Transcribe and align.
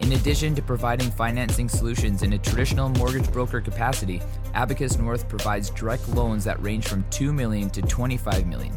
In 0.00 0.12
addition 0.12 0.54
to 0.54 0.62
providing 0.62 1.10
financing 1.10 1.68
solutions 1.68 2.22
in 2.22 2.32
a 2.32 2.38
traditional 2.38 2.88
mortgage 2.88 3.30
broker 3.32 3.60
capacity, 3.60 4.22
Abacus 4.54 4.96
North 4.96 5.28
provides 5.28 5.70
direct 5.70 6.08
loans 6.10 6.44
that 6.44 6.62
range 6.62 6.86
from 6.86 7.04
2 7.10 7.32
million 7.32 7.68
to 7.70 7.82
25 7.82 8.46
million. 8.46 8.76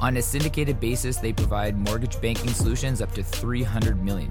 On 0.00 0.16
a 0.16 0.22
syndicated 0.22 0.78
basis, 0.78 1.16
they 1.16 1.32
provide 1.32 1.78
mortgage 1.78 2.20
banking 2.20 2.50
solutions 2.50 3.00
up 3.00 3.12
to 3.12 3.22
300 3.22 4.02
million. 4.02 4.30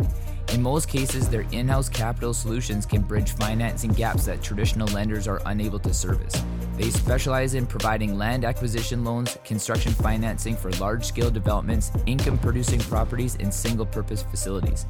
In 0.53 0.63
most 0.63 0.87
cases, 0.87 1.29
their 1.29 1.45
in-house 1.51 1.89
capital 1.89 2.33
solutions 2.33 2.85
can 2.85 3.01
bridge 3.01 3.31
financing 3.33 3.91
gaps 3.91 4.25
that 4.25 4.41
traditional 4.41 4.87
lenders 4.87 5.27
are 5.27 5.41
unable 5.45 5.79
to 5.79 5.93
service. 5.93 6.33
They 6.75 6.89
specialize 6.91 7.55
in 7.55 7.67
providing 7.67 8.17
land 8.17 8.45
acquisition 8.45 9.03
loans, 9.03 9.37
construction 9.43 9.91
financing 9.91 10.55
for 10.55 10.71
large 10.73 11.03
scale 11.03 11.29
developments, 11.29 11.91
income 12.05 12.37
producing 12.37 12.79
properties, 12.79 13.35
and 13.39 13.53
single 13.53 13.85
purpose 13.85 14.23
facilities. 14.23 14.85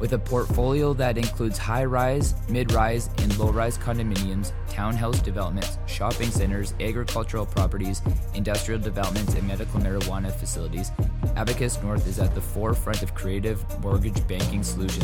With 0.00 0.14
a 0.14 0.18
portfolio 0.18 0.94
that 0.94 1.18
includes 1.18 1.58
high 1.58 1.84
rise, 1.84 2.34
mid 2.48 2.72
rise, 2.72 3.10
and 3.18 3.38
low 3.38 3.50
rise 3.50 3.76
condominiums, 3.76 4.52
townhouse 4.70 5.20
developments, 5.20 5.78
shopping 5.86 6.30
centers, 6.30 6.74
agricultural 6.80 7.46
properties, 7.46 8.00
industrial 8.34 8.80
developments, 8.80 9.34
and 9.34 9.46
medical 9.46 9.80
marijuana 9.80 10.32
facilities, 10.32 10.90
Abacus 11.36 11.80
North 11.82 12.06
is 12.08 12.18
at 12.18 12.34
the 12.34 12.40
forefront 12.40 13.02
of 13.02 13.14
creative 13.14 13.62
mortgage 13.80 14.26
banking 14.26 14.62
solutions 14.62 15.03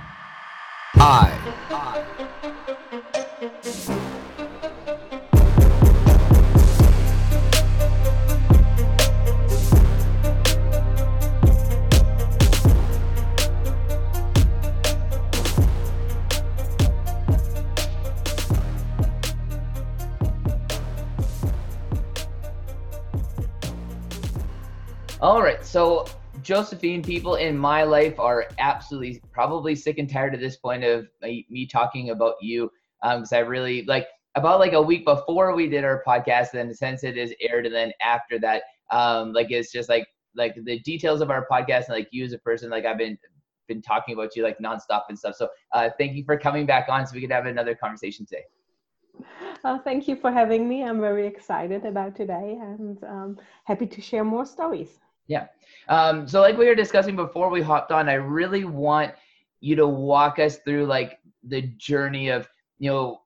I. 1.03 1.41
All 25.19 25.41
right, 25.41 25.65
so 25.65 26.05
Josephine, 26.41 27.03
people 27.03 27.35
in 27.35 27.57
my 27.57 27.83
life 27.83 28.19
are 28.19 28.47
absolutely 28.59 29.21
probably 29.31 29.75
sick 29.75 29.97
and 29.97 30.09
tired 30.09 30.33
at 30.33 30.39
this 30.39 30.57
point 30.57 30.83
of 30.83 31.07
me 31.21 31.67
talking 31.71 32.09
about 32.09 32.35
you 32.41 32.71
because 33.01 33.31
um, 33.31 33.37
I 33.37 33.39
really 33.39 33.83
like 33.83 34.07
about 34.35 34.59
like 34.59 34.73
a 34.73 34.81
week 34.81 35.05
before 35.05 35.53
we 35.55 35.67
did 35.67 35.83
our 35.83 36.03
podcast, 36.07 36.53
and 36.53 36.75
since 36.75 37.03
it 37.03 37.17
is 37.17 37.33
aired, 37.41 37.65
and 37.65 37.75
then 37.75 37.91
after 38.01 38.39
that, 38.39 38.63
um, 38.91 39.33
like 39.33 39.51
it's 39.51 39.71
just 39.71 39.89
like 39.89 40.07
like 40.35 40.55
the 40.63 40.79
details 40.79 41.21
of 41.21 41.29
our 41.29 41.47
podcast 41.51 41.87
and 41.87 41.95
like 41.95 42.07
you 42.11 42.23
as 42.23 42.33
a 42.33 42.39
person, 42.39 42.69
like 42.69 42.85
I've 42.85 42.97
been 42.97 43.17
been 43.67 43.81
talking 43.81 44.13
about 44.13 44.35
you 44.35 44.43
like 44.43 44.57
nonstop 44.59 45.03
and 45.09 45.17
stuff. 45.17 45.35
So 45.35 45.49
uh, 45.73 45.89
thank 45.97 46.13
you 46.15 46.23
for 46.23 46.37
coming 46.37 46.65
back 46.65 46.87
on 46.89 47.05
so 47.05 47.15
we 47.15 47.21
could 47.21 47.31
have 47.31 47.45
another 47.45 47.75
conversation 47.75 48.25
today. 48.25 48.43
Uh, 49.63 49.77
thank 49.79 50.07
you 50.07 50.15
for 50.15 50.31
having 50.31 50.67
me. 50.67 50.83
I'm 50.83 50.99
very 50.99 51.27
excited 51.27 51.85
about 51.85 52.15
today 52.15 52.57
and 52.59 53.03
um, 53.03 53.39
happy 53.65 53.85
to 53.87 54.01
share 54.01 54.23
more 54.23 54.45
stories. 54.45 54.99
Yeah. 55.31 55.47
Um, 55.87 56.27
so 56.27 56.41
like 56.41 56.57
we 56.57 56.65
were 56.65 56.75
discussing 56.75 57.15
before 57.15 57.49
we 57.49 57.61
hopped 57.61 57.93
on, 57.93 58.09
I 58.09 58.15
really 58.15 58.65
want 58.65 59.13
you 59.61 59.77
to 59.77 59.87
walk 59.87 60.39
us 60.39 60.57
through 60.57 60.87
like 60.87 61.19
the 61.43 61.61
journey 61.77 62.27
of, 62.27 62.49
you 62.79 62.91
know, 62.91 63.21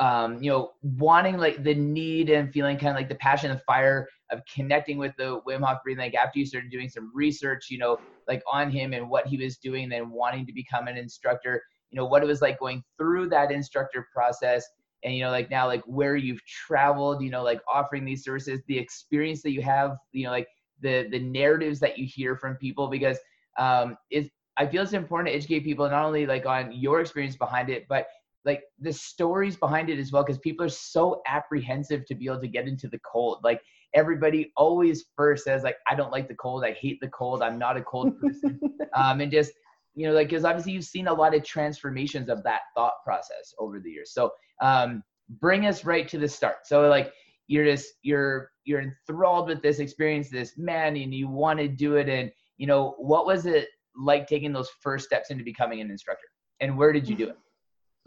um, 0.00 0.42
you 0.42 0.50
know, 0.50 0.72
wanting 0.82 1.38
like 1.38 1.62
the 1.62 1.74
need 1.74 2.30
and 2.30 2.52
feeling 2.52 2.76
kind 2.76 2.90
of 2.90 2.96
like 2.96 3.08
the 3.08 3.14
passion, 3.14 3.50
the 3.52 3.60
fire 3.60 4.08
of 4.32 4.40
connecting 4.52 4.98
with 4.98 5.12
the 5.18 5.40
Wim 5.46 5.64
Hof 5.64 5.78
breathing. 5.84 6.04
Like 6.04 6.16
after 6.16 6.40
you 6.40 6.46
started 6.46 6.72
doing 6.72 6.88
some 6.88 7.12
research, 7.14 7.70
you 7.70 7.78
know, 7.78 8.00
like 8.26 8.42
on 8.52 8.68
him 8.68 8.92
and 8.92 9.08
what 9.08 9.28
he 9.28 9.36
was 9.36 9.56
doing, 9.56 9.88
then 9.88 10.10
wanting 10.10 10.46
to 10.46 10.52
become 10.52 10.88
an 10.88 10.96
instructor, 10.96 11.62
you 11.92 11.96
know, 11.96 12.06
what 12.06 12.24
it 12.24 12.26
was 12.26 12.42
like 12.42 12.58
going 12.58 12.82
through 12.98 13.28
that 13.28 13.52
instructor 13.52 14.08
process 14.12 14.66
and 15.04 15.14
you 15.14 15.22
know 15.22 15.30
like 15.30 15.50
now 15.50 15.66
like 15.66 15.82
where 15.84 16.16
you've 16.16 16.42
traveled 16.44 17.22
you 17.22 17.30
know 17.30 17.42
like 17.42 17.60
offering 17.72 18.02
these 18.02 18.24
services 18.24 18.60
the 18.66 18.78
experience 18.78 19.42
that 19.42 19.50
you 19.52 19.60
have 19.60 19.98
you 20.12 20.24
know 20.24 20.30
like 20.30 20.48
the 20.80 21.08
the 21.10 21.18
narratives 21.18 21.80
that 21.80 21.98
you 21.98 22.06
hear 22.06 22.36
from 22.36 22.56
people 22.56 22.88
because 22.88 23.18
um, 23.58 23.96
it's 24.10 24.30
I 24.58 24.66
feel 24.66 24.82
it's 24.82 24.92
important 24.92 25.28
to 25.28 25.34
educate 25.34 25.64
people 25.64 25.88
not 25.88 26.04
only 26.04 26.26
like 26.26 26.46
on 26.46 26.72
your 26.72 27.00
experience 27.00 27.36
behind 27.36 27.68
it, 27.68 27.86
but 27.88 28.06
like 28.44 28.62
the 28.80 28.92
stories 28.92 29.56
behind 29.56 29.90
it 29.90 29.98
as 29.98 30.12
well 30.12 30.22
because 30.22 30.38
people 30.38 30.64
are 30.64 30.70
so 30.70 31.20
apprehensive 31.26 32.06
to 32.06 32.14
be 32.14 32.26
able 32.26 32.40
to 32.40 32.48
get 32.48 32.68
into 32.68 32.88
the 32.88 33.00
cold. 33.00 33.40
Like 33.42 33.60
everybody 33.94 34.52
always 34.56 35.06
first 35.16 35.44
says 35.44 35.62
like 35.62 35.76
i 35.88 35.94
don't 35.94 36.12
like 36.12 36.28
the 36.28 36.34
cold. 36.34 36.64
I 36.64 36.72
hate 36.72 37.00
the 37.00 37.08
cold. 37.08 37.42
I'm 37.42 37.58
not 37.58 37.76
a 37.76 37.82
cold 37.82 38.18
person. 38.20 38.60
Um, 38.94 39.20
and 39.20 39.30
just 39.30 39.52
you 39.94 40.06
know 40.06 40.14
like 40.14 40.28
because 40.28 40.46
obviously 40.46 40.72
you've 40.72 40.84
seen 40.84 41.06
a 41.06 41.12
lot 41.12 41.34
of 41.34 41.44
transformations 41.44 42.30
of 42.30 42.42
that 42.44 42.62
thought 42.74 42.94
process 43.04 43.52
over 43.58 43.78
the 43.78 43.90
years. 43.90 44.10
So 44.10 44.32
um, 44.62 45.02
bring 45.28 45.66
us 45.66 45.84
right 45.84 46.08
to 46.08 46.16
the 46.16 46.28
start. 46.28 46.66
So 46.66 46.88
like 46.88 47.12
you're 47.46 47.64
just 47.64 47.94
you're 48.02 48.50
you're 48.64 48.80
enthralled 48.80 49.48
with 49.48 49.62
this 49.62 49.78
experience 49.78 50.30
this 50.30 50.56
man 50.56 50.96
and 50.96 51.14
you 51.14 51.28
want 51.28 51.58
to 51.58 51.68
do 51.68 51.96
it 51.96 52.08
and 52.08 52.30
you 52.56 52.66
know 52.66 52.94
what 52.98 53.26
was 53.26 53.46
it 53.46 53.68
like 53.96 54.26
taking 54.26 54.52
those 54.52 54.68
first 54.80 55.04
steps 55.06 55.30
into 55.30 55.44
becoming 55.44 55.80
an 55.80 55.90
instructor 55.90 56.26
and 56.60 56.76
where 56.76 56.92
did 56.92 57.08
you 57.08 57.16
do 57.16 57.28
it 57.28 57.36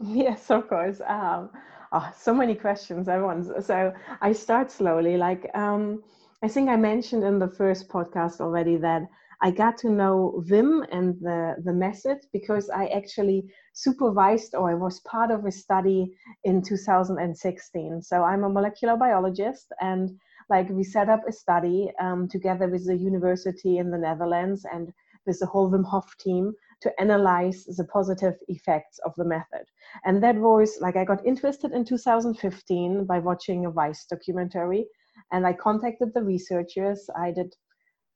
Yes, 0.00 0.50
of 0.50 0.68
course. 0.68 1.00
Um, 1.06 1.50
oh, 1.92 2.10
so 2.16 2.32
many 2.32 2.54
questions 2.54 3.06
once. 3.06 3.50
So 3.66 3.92
I 4.20 4.32
start 4.32 4.70
slowly. 4.70 5.16
Like 5.16 5.50
um, 5.54 6.02
I 6.42 6.48
think 6.48 6.70
I 6.70 6.76
mentioned 6.76 7.22
in 7.22 7.38
the 7.38 7.48
first 7.48 7.88
podcast 7.88 8.40
already 8.40 8.76
that 8.78 9.02
I 9.42 9.50
got 9.50 9.78
to 9.78 9.90
know 9.90 10.42
Wim 10.50 10.86
and 10.92 11.18
the, 11.20 11.56
the 11.64 11.72
method 11.72 12.18
because 12.32 12.68
I 12.68 12.86
actually 12.86 13.50
supervised 13.72 14.54
or 14.54 14.70
I 14.70 14.74
was 14.74 15.00
part 15.00 15.30
of 15.30 15.46
a 15.46 15.52
study 15.52 16.14
in 16.44 16.62
2016. 16.62 18.02
So 18.02 18.22
I'm 18.22 18.44
a 18.44 18.50
molecular 18.50 18.96
biologist 18.96 19.72
and 19.80 20.10
like 20.50 20.68
we 20.68 20.84
set 20.84 21.08
up 21.08 21.22
a 21.26 21.32
study 21.32 21.90
um, 22.00 22.28
together 22.28 22.68
with 22.68 22.86
the 22.86 22.96
university 22.96 23.78
in 23.78 23.90
the 23.90 23.98
Netherlands 23.98 24.66
and 24.70 24.92
with 25.26 25.38
the 25.38 25.46
whole 25.46 25.70
Wim 25.70 25.84
Hof 25.84 26.16
team 26.18 26.52
to 26.82 27.00
analyze 27.00 27.64
the 27.64 27.84
positive 27.84 28.34
effects 28.48 28.98
of 29.04 29.14
the 29.16 29.24
method. 29.24 29.64
And 30.04 30.22
that 30.22 30.36
was 30.36 30.78
like 30.80 30.96
I 30.96 31.04
got 31.04 31.24
interested 31.24 31.72
in 31.72 31.84
2015 31.84 33.04
by 33.04 33.18
watching 33.18 33.66
a 33.66 33.70
Vice 33.70 34.06
documentary, 34.06 34.86
and 35.30 35.46
I 35.46 35.52
contacted 35.52 36.14
the 36.14 36.22
researchers. 36.22 37.08
I 37.16 37.32
did 37.32 37.54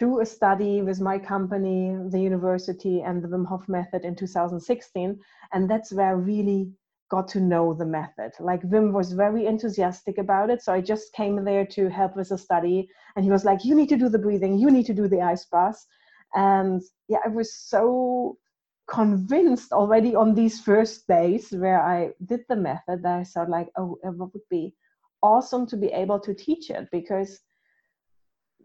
do 0.00 0.20
a 0.20 0.26
study 0.26 0.82
with 0.82 1.00
my 1.00 1.18
company, 1.18 1.96
the 2.10 2.20
university, 2.20 3.02
and 3.02 3.22
the 3.22 3.28
Wim 3.28 3.46
Hof 3.46 3.68
method 3.68 4.04
in 4.04 4.16
2016, 4.16 5.20
and 5.52 5.70
that's 5.70 5.92
where 5.92 6.08
I 6.08 6.12
really 6.12 6.72
got 7.10 7.28
to 7.28 7.40
know 7.40 7.74
the 7.74 7.86
method. 7.86 8.32
Like 8.40 8.62
Wim 8.62 8.92
was 8.92 9.12
very 9.12 9.46
enthusiastic 9.46 10.18
about 10.18 10.50
it, 10.50 10.62
so 10.62 10.72
I 10.72 10.80
just 10.80 11.12
came 11.12 11.44
there 11.44 11.66
to 11.66 11.88
help 11.88 12.16
with 12.16 12.30
the 12.30 12.38
study, 12.38 12.88
and 13.14 13.24
he 13.24 13.30
was 13.30 13.44
like, 13.44 13.64
"You 13.64 13.74
need 13.74 13.88
to 13.90 13.96
do 13.96 14.08
the 14.08 14.18
breathing. 14.18 14.58
You 14.58 14.70
need 14.70 14.86
to 14.86 14.94
do 14.94 15.08
the 15.08 15.20
ice 15.20 15.46
bath." 15.46 15.86
And 16.34 16.82
yeah, 17.08 17.18
I 17.24 17.28
was 17.28 17.54
so 17.54 18.38
convinced 18.86 19.72
already 19.72 20.14
on 20.14 20.34
these 20.34 20.60
first 20.60 21.06
days 21.06 21.52
where 21.52 21.80
I 21.82 22.10
did 22.26 22.40
the 22.48 22.56
method 22.56 23.02
that 23.02 23.20
I 23.20 23.24
thought 23.24 23.48
like, 23.48 23.68
oh, 23.76 23.98
it 24.02 24.10
would 24.10 24.30
be 24.50 24.74
awesome 25.22 25.66
to 25.68 25.76
be 25.76 25.88
able 25.88 26.20
to 26.20 26.34
teach 26.34 26.70
it 26.70 26.88
because 26.92 27.40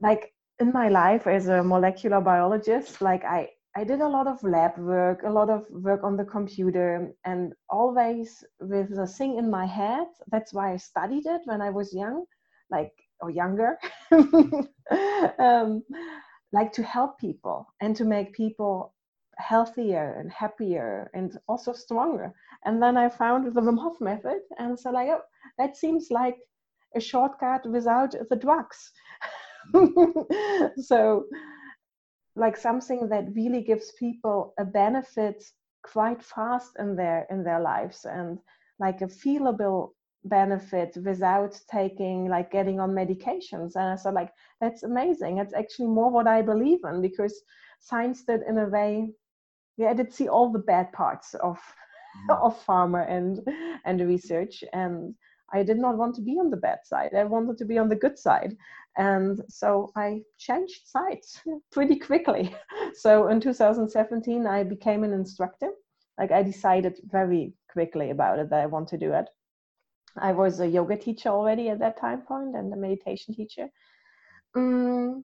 like 0.02 0.34
in 0.60 0.72
my 0.74 0.90
life 0.90 1.26
as 1.28 1.48
a 1.48 1.64
molecular 1.64 2.20
biologist, 2.22 3.02
like 3.02 3.24
I, 3.24 3.50
I 3.76 3.84
did 3.84 4.02
a 4.02 4.08
lot 4.08 4.28
of 4.28 4.44
lab 4.44 4.78
work, 4.78 5.24
a 5.24 5.30
lot 5.30 5.50
of 5.50 5.66
work 5.70 6.04
on 6.04 6.18
the 6.18 6.26
computer, 6.26 7.12
and 7.26 7.54
always 7.70 8.44
with 8.60 8.96
the 8.96 9.08
thing 9.08 9.38
in 9.38 9.50
my 9.50 9.66
head. 9.66 10.08
That's 10.32 10.54
why 10.54 10.74
I 10.74 10.78
studied 10.78 11.26
it 11.26 11.42
when 11.46 11.62
I 11.62 11.70
was 11.70 11.94
young, 11.94 12.26
like 12.70 12.92
or 13.22 13.30
younger, 13.30 13.78
um, 15.40 15.84
like 16.52 16.74
to 16.74 16.84
help 16.84 17.20
people 17.20 17.68
and 17.82 17.96
to 17.96 18.06
make 18.06 18.34
people 18.34 18.94
healthier 19.38 20.16
and 20.20 20.32
happier 20.32 21.10
and 21.14 21.38
also 21.48 21.72
stronger. 21.74 22.34
And 22.66 22.82
then 22.82 22.98
I 22.98 23.08
found 23.08 23.54
the 23.54 23.62
Wim 23.62 23.80
Hof 23.80 24.02
method 24.02 24.42
and 24.58 24.78
so 24.78 24.92
like, 24.92 25.08
oh, 25.10 25.22
that 25.58 25.78
seems 25.78 26.08
like 26.12 26.38
a 26.96 27.00
shortcut 27.00 27.66
without 27.70 28.16
the 28.30 28.36
drugs. 28.36 28.92
so 30.78 31.26
like 32.36 32.58
something 32.58 33.10
that 33.10 33.34
really 33.36 33.62
gives 33.62 33.92
people 33.94 34.54
a 34.60 34.66
benefit 34.66 35.44
quite 35.84 36.24
fast 36.24 36.72
in 36.80 36.96
their 36.96 37.26
in 37.30 37.44
their 37.44 37.60
lives 37.60 38.06
and 38.06 38.40
like 38.80 39.02
a 39.02 39.08
feelable 39.08 39.90
benefit 40.26 40.98
without 41.06 41.58
taking 41.72 42.28
like 42.28 42.52
getting 42.52 42.80
on 42.80 42.92
medications 42.92 43.76
and 43.76 43.86
i 43.86 43.96
said 43.96 44.14
like 44.14 44.32
that's 44.60 44.84
amazing 44.84 45.38
it's 45.38 45.54
actually 45.54 45.88
more 45.88 46.12
what 46.12 46.28
i 46.28 46.42
believe 46.42 46.80
in 46.84 47.02
because 47.02 47.42
science 47.80 48.24
did 48.26 48.42
in 48.48 48.58
a 48.58 48.66
way 48.66 49.10
yeah, 49.80 49.92
I 49.92 49.94
did 49.94 50.14
see 50.14 50.28
all 50.28 50.52
the 50.52 50.60
bad 50.60 50.92
parts 50.92 51.34
of 51.36 51.58
mm. 52.30 52.42
of 52.42 52.64
pharma 52.66 53.10
and 53.10 53.40
and 53.86 54.02
research, 54.02 54.64
and 54.74 55.16
I 55.54 55.64
did 55.64 55.80
not 55.80 55.98
want 55.98 56.16
to 56.16 56.22
be 56.22 56.38
on 56.38 56.50
the 56.52 56.58
bad 56.58 56.80
side. 56.84 57.16
I 57.16 57.24
wanted 57.24 57.58
to 57.60 57.66
be 57.66 57.78
on 57.78 57.88
the 57.88 57.96
good 57.96 58.20
side, 58.20 58.58
and 58.98 59.42
so 59.48 59.92
I 59.96 60.22
changed 60.38 60.88
sides 60.88 61.42
pretty 61.72 61.98
quickly. 61.98 62.56
So 62.96 63.28
in 63.28 63.40
2017, 63.40 64.48
I 64.48 64.64
became 64.64 65.04
an 65.04 65.14
instructor. 65.14 65.70
Like 66.18 66.32
I 66.32 66.44
decided 66.44 67.00
very 67.06 67.54
quickly 67.72 68.10
about 68.10 68.40
it 68.40 68.50
that 68.50 68.62
I 68.62 68.66
want 68.66 68.88
to 68.90 68.98
do 68.98 69.14
it. 69.14 69.30
I 70.18 70.32
was 70.34 70.60
a 70.60 70.68
yoga 70.68 70.98
teacher 70.98 71.30
already 71.30 71.70
at 71.70 71.80
that 71.80 72.00
time 72.00 72.22
point 72.22 72.56
and 72.56 72.74
a 72.74 72.76
meditation 72.76 73.36
teacher. 73.36 73.70
Um, 74.56 75.24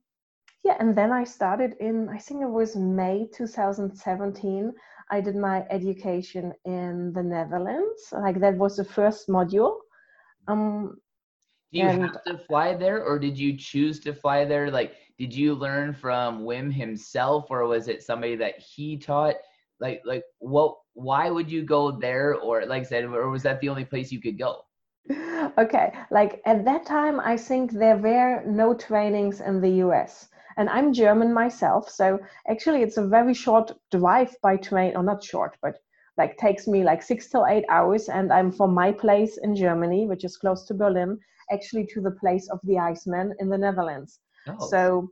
yeah 0.65 0.75
and 0.79 0.97
then 0.97 1.11
i 1.11 1.23
started 1.23 1.75
in 1.79 2.09
i 2.09 2.17
think 2.17 2.41
it 2.41 2.49
was 2.49 2.75
may 2.75 3.27
2017 3.33 4.73
i 5.11 5.21
did 5.21 5.35
my 5.35 5.63
education 5.69 6.51
in 6.65 7.13
the 7.13 7.21
netherlands 7.21 8.01
like 8.11 8.39
that 8.39 8.57
was 8.57 8.75
the 8.75 8.83
first 8.83 9.29
module 9.29 9.75
um 10.47 10.97
do 11.71 11.79
you 11.79 11.85
and, 11.85 12.03
have 12.03 12.23
to 12.23 12.37
fly 12.37 12.73
there 12.73 13.03
or 13.03 13.19
did 13.19 13.37
you 13.37 13.57
choose 13.57 13.99
to 14.01 14.13
fly 14.13 14.45
there? 14.45 14.71
Like 14.71 14.95
did 15.17 15.33
you 15.33 15.53
learn 15.53 15.93
from 15.93 16.43
wim 16.43 16.71
himself 16.71 17.47
or 17.49 17.65
was 17.65 17.87
it 17.87 18.03
somebody 18.03 18.35
that 18.35 18.59
he 18.59 18.97
taught? 18.97 19.35
Like 19.79 20.01
like 20.05 20.23
what 20.39 20.77
why 20.93 21.29
would 21.29 21.51
you 21.51 21.63
go 21.63 21.91
there 21.91 22.35
or 22.35 22.65
like 22.65 22.83
i 22.83 22.85
said 22.85 23.03
or 23.03 23.29
was 23.29 23.43
that 23.43 23.59
the 23.59 23.69
only 23.69 23.85
place 23.85 24.11
you 24.11 24.21
could 24.21 24.37
go? 24.37 24.61
Okay 25.57 25.93
like 26.09 26.41
at 26.45 26.65
that 26.65 26.85
time 26.85 27.19
i 27.19 27.37
think 27.37 27.71
there 27.71 27.97
were 27.97 28.43
no 28.45 28.73
trainings 28.73 29.39
in 29.39 29.61
the 29.61 29.69
us 29.83 30.27
and 30.57 30.69
I'm 30.69 30.93
German 30.93 31.33
myself, 31.33 31.89
so 31.89 32.19
actually 32.49 32.81
it's 32.81 32.97
a 32.97 33.07
very 33.07 33.33
short 33.33 33.71
drive 33.91 34.35
by 34.41 34.55
train, 34.57 34.95
or 34.95 35.03
not 35.03 35.23
short, 35.23 35.57
but 35.61 35.79
like 36.17 36.37
takes 36.37 36.65
me 36.67 36.83
like 36.83 37.01
six 37.03 37.29
till 37.29 37.45
eight 37.45 37.65
hours, 37.69 38.07
and 38.07 38.31
I'm 38.31 38.51
from 38.51 38.73
my 38.73 38.91
place 38.91 39.37
in 39.37 39.55
Germany, 39.55 40.07
which 40.07 40.23
is 40.23 40.37
close 40.37 40.65
to 40.67 40.73
Berlin, 40.73 41.19
actually 41.51 41.85
to 41.93 42.01
the 42.01 42.11
place 42.11 42.49
of 42.49 42.59
the 42.63 42.77
Iceman 42.77 43.33
in 43.39 43.49
the 43.49 43.57
Netherlands. 43.57 44.19
Oh. 44.47 44.67
So, 44.69 45.09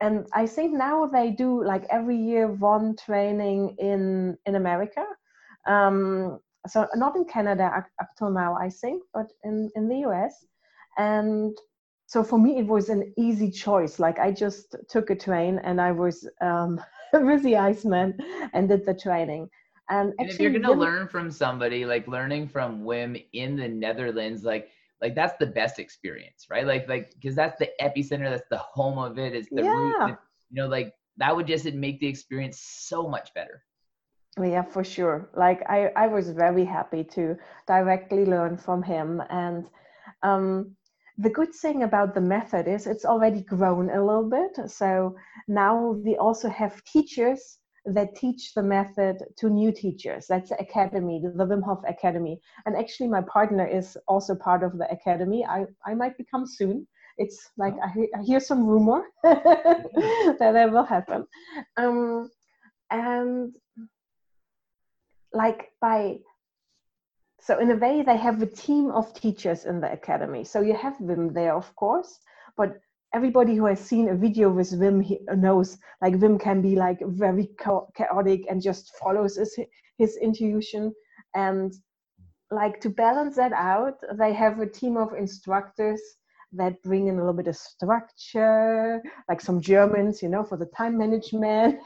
and 0.00 0.26
I 0.34 0.46
think 0.46 0.72
now 0.72 1.06
they 1.06 1.30
do 1.30 1.64
like 1.64 1.84
every 1.90 2.16
year 2.16 2.48
one 2.48 2.96
training 2.96 3.76
in 3.78 4.36
in 4.46 4.56
America. 4.56 5.04
Um, 5.66 6.40
so 6.66 6.86
not 6.94 7.14
in 7.16 7.24
Canada 7.26 7.64
up, 7.76 7.86
up 8.00 8.08
till 8.18 8.30
now, 8.30 8.56
I 8.56 8.70
think, 8.70 9.02
but 9.12 9.30
in 9.44 9.70
in 9.76 9.88
the 9.88 9.98
US, 10.08 10.44
and 10.98 11.56
so 12.06 12.22
for 12.22 12.38
me 12.38 12.58
it 12.58 12.66
was 12.66 12.88
an 12.88 13.12
easy 13.16 13.50
choice 13.50 13.98
like 13.98 14.18
i 14.18 14.30
just 14.30 14.76
took 14.88 15.10
a 15.10 15.16
train 15.16 15.60
and 15.64 15.80
i 15.80 15.90
was 15.90 16.28
um, 16.40 16.80
with 17.12 17.42
the 17.42 17.56
iceman 17.56 18.16
and 18.52 18.68
did 18.68 18.84
the 18.84 18.94
training 18.94 19.48
and, 19.90 20.12
and 20.18 20.30
if 20.30 20.40
you're 20.40 20.52
gonna 20.52 20.68
Wim, 20.68 20.78
learn 20.78 21.08
from 21.08 21.30
somebody 21.30 21.84
like 21.84 22.06
learning 22.08 22.48
from 22.48 22.82
wim 22.82 23.24
in 23.32 23.56
the 23.56 23.68
netherlands 23.68 24.44
like 24.44 24.68
like 25.04 25.14
that's 25.14 25.36
the 25.38 25.46
best 25.60 25.78
experience 25.78 26.46
right 26.50 26.66
like 26.66 26.88
like 26.88 27.12
because 27.14 27.36
that's 27.36 27.58
the 27.58 27.68
epicenter 27.86 28.30
that's 28.30 28.48
the 28.50 28.62
home 28.76 28.98
of 28.98 29.18
it's 29.18 29.48
the 29.50 29.62
yeah. 29.62 29.74
root 29.74 30.16
you 30.50 30.56
know 30.62 30.66
like 30.66 30.92
that 31.18 31.34
would 31.36 31.46
just 31.46 31.66
make 31.74 32.00
the 32.00 32.06
experience 32.06 32.58
so 32.60 33.06
much 33.06 33.28
better 33.34 33.62
yeah 34.42 34.62
for 34.62 34.82
sure 34.82 35.28
like 35.36 35.60
i 35.68 35.92
i 36.04 36.06
was 36.06 36.30
very 36.30 36.64
happy 36.64 37.04
to 37.04 37.36
directly 37.66 38.24
learn 38.24 38.56
from 38.56 38.82
him 38.82 39.22
and 39.28 39.68
um 40.22 40.74
the 41.18 41.30
good 41.30 41.54
thing 41.54 41.84
about 41.84 42.14
the 42.14 42.20
method 42.20 42.66
is 42.66 42.86
it's 42.86 43.04
already 43.04 43.42
grown 43.42 43.90
a 43.90 44.04
little 44.04 44.28
bit. 44.28 44.68
So 44.68 45.14
now 45.46 45.92
we 46.04 46.16
also 46.16 46.48
have 46.48 46.82
teachers 46.84 47.58
that 47.86 48.14
teach 48.16 48.54
the 48.54 48.62
method 48.62 49.18
to 49.36 49.50
new 49.50 49.72
teachers. 49.72 50.26
That's 50.26 50.50
the 50.50 50.58
academy, 50.58 51.20
the 51.22 51.44
Wim 51.44 51.62
Hof 51.62 51.82
Academy. 51.86 52.40
And 52.66 52.76
actually, 52.76 53.08
my 53.08 53.22
partner 53.22 53.66
is 53.66 53.96
also 54.08 54.34
part 54.34 54.62
of 54.62 54.78
the 54.78 54.90
academy. 54.90 55.44
I, 55.44 55.66
I 55.86 55.94
might 55.94 56.16
become 56.16 56.46
soon. 56.46 56.86
It's 57.18 57.50
like 57.56 57.74
I, 57.82 58.06
I 58.18 58.22
hear 58.22 58.40
some 58.40 58.66
rumor 58.66 59.04
that 59.22 60.36
that 60.38 60.72
will 60.72 60.84
happen. 60.84 61.26
Um, 61.76 62.30
and 62.90 63.52
like 65.32 65.70
by 65.80 66.18
so 67.40 67.58
in 67.58 67.70
a 67.70 67.76
way, 67.76 68.02
they 68.02 68.16
have 68.16 68.40
a 68.40 68.46
team 68.46 68.90
of 68.90 69.12
teachers 69.12 69.66
in 69.66 69.78
the 69.80 69.92
academy. 69.92 70.44
So 70.44 70.62
you 70.62 70.74
have 70.74 70.96
them 71.06 71.34
there, 71.34 71.54
of 71.54 71.76
course, 71.76 72.18
but 72.56 72.80
everybody 73.14 73.54
who 73.54 73.66
has 73.66 73.78
seen 73.78 74.08
a 74.08 74.14
video 74.14 74.50
with 74.50 74.72
Wim 74.72 75.04
knows 75.36 75.78
like 76.02 76.14
Wim 76.14 76.38
can 76.38 76.60
be 76.60 76.74
like 76.74 76.98
very 77.06 77.48
chaotic 77.96 78.42
and 78.50 78.60
just 78.60 78.92
follows 78.96 79.36
his, 79.36 79.56
his 79.98 80.16
intuition. 80.16 80.92
And 81.34 81.72
like 82.50 82.80
to 82.80 82.90
balance 82.90 83.36
that 83.36 83.52
out, 83.52 83.94
they 84.18 84.32
have 84.32 84.58
a 84.58 84.66
team 84.68 84.96
of 84.96 85.14
instructors 85.14 86.00
that 86.56 86.82
bring 86.82 87.08
in 87.08 87.14
a 87.14 87.18
little 87.18 87.32
bit 87.32 87.48
of 87.48 87.56
structure, 87.56 89.00
like 89.28 89.40
some 89.40 89.60
Germans, 89.60 90.22
you 90.22 90.28
know, 90.28 90.44
for 90.44 90.56
the 90.56 90.70
time 90.76 90.98
management, 90.98 91.78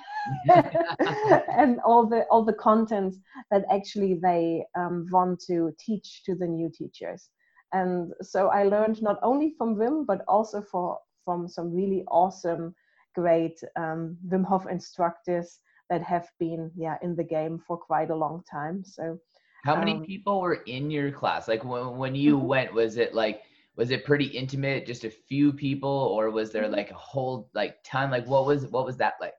and 0.49 1.79
all 1.81 2.07
the 2.07 2.25
all 2.31 2.45
the 2.45 2.53
content 2.55 3.15
that 3.51 3.65
actually 3.73 4.19
they 4.23 4.65
um, 4.79 5.07
want 5.11 5.41
to 5.47 5.73
teach 5.79 6.23
to 6.25 6.35
the 6.35 6.47
new 6.47 6.71
teachers. 6.71 7.31
And 7.73 8.13
so 8.23 8.49
I 8.49 8.65
learned 8.65 9.03
not 9.03 9.19
only 9.23 9.55
from 9.57 9.77
Wim, 9.77 10.07
but 10.07 10.23
also 10.27 10.63
for 10.63 10.99
from 11.29 11.47
some 11.47 11.75
really 11.75 12.05
awesome, 12.09 12.75
great 13.15 13.63
um, 13.77 14.17
Wim 14.31 14.47
Hof 14.47 14.67
instructors 14.67 15.59
that 15.91 16.03
have 16.03 16.27
been 16.41 16.71
yeah 16.75 16.97
in 17.03 17.15
the 17.15 17.29
game 17.37 17.61
for 17.67 17.77
quite 17.77 18.09
a 18.09 18.17
long 18.25 18.43
time. 18.51 18.83
So. 18.83 19.19
How 19.65 19.77
many 19.77 19.93
um, 19.93 20.05
people 20.07 20.41
were 20.41 20.63
in 20.67 20.91
your 20.91 21.11
class? 21.11 21.47
Like 21.47 21.65
when, 21.65 21.99
when 21.99 22.15
you 22.15 22.39
mm-hmm. 22.39 22.47
went, 22.47 22.73
was 22.73 22.97
it 22.97 23.15
like 23.15 23.43
was 23.77 23.91
it 23.91 24.07
pretty 24.07 24.25
intimate 24.25 24.87
just 24.87 25.05
a 25.05 25.11
few 25.11 25.53
people 25.53 25.97
or 26.15 26.31
was 26.31 26.51
there 26.51 26.63
mm-hmm. 26.63 26.81
like 26.81 26.91
a 26.91 27.03
whole 27.11 27.51
like 27.55 27.77
ton 27.85 28.11
like 28.11 28.27
what 28.27 28.47
was 28.47 28.67
what 28.75 28.87
was 28.87 28.97
that 28.97 29.15
like 29.21 29.35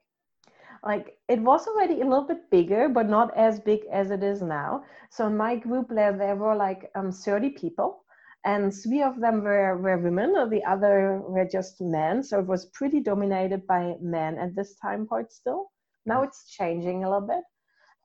like 0.91 1.17
it 1.27 1.39
was 1.39 1.67
already 1.67 2.01
a 2.01 2.09
little 2.11 2.29
bit 2.33 2.49
bigger 2.49 2.87
but 2.87 3.09
not 3.09 3.35
as 3.37 3.59
big 3.59 3.81
as 3.91 4.11
it 4.11 4.23
is 4.23 4.41
now 4.41 4.83
so 5.09 5.27
in 5.27 5.35
my 5.35 5.55
group 5.55 5.87
there, 5.89 6.13
there 6.13 6.37
were 6.37 6.55
like 6.55 6.89
um, 6.95 7.11
30 7.11 7.49
people 7.49 8.03
and 8.45 8.73
three 8.73 9.01
of 9.01 9.19
them 9.19 9.43
were, 9.43 9.77
were 9.77 9.97
women 9.97 10.35
or 10.37 10.47
the 10.49 10.63
other 10.63 11.21
were 11.27 11.45
just 11.45 11.81
men. 11.81 12.23
So 12.23 12.39
it 12.39 12.47
was 12.47 12.67
pretty 12.67 13.01
dominated 13.01 13.67
by 13.67 13.95
men 14.01 14.37
at 14.37 14.55
this 14.55 14.75
time 14.75 15.07
point 15.07 15.31
still. 15.31 15.67
Now 16.05 16.23
it's 16.23 16.49
changing 16.49 17.03
a 17.03 17.09
little 17.09 17.27
bit. 17.27 17.43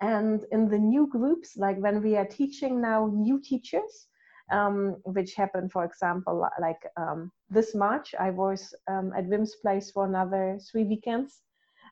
And 0.00 0.44
in 0.50 0.68
the 0.68 0.78
new 0.78 1.06
groups 1.06 1.56
like 1.56 1.78
when 1.78 2.02
we 2.02 2.16
are 2.16 2.26
teaching 2.26 2.80
now 2.80 3.10
new 3.14 3.40
teachers 3.40 4.08
um, 4.52 4.96
which 5.04 5.34
happened, 5.34 5.72
for 5.72 5.84
example, 5.84 6.46
like 6.60 6.80
um, 6.96 7.30
this 7.48 7.74
March, 7.74 8.14
I 8.18 8.30
was 8.30 8.74
um, 8.90 9.12
at 9.16 9.26
Wim's 9.26 9.56
place 9.62 9.90
for 9.90 10.06
another 10.06 10.58
three 10.70 10.84
weekends, 10.84 11.40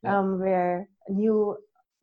yeah. 0.03 0.19
Um, 0.19 0.41
where 0.41 0.89
new 1.09 1.57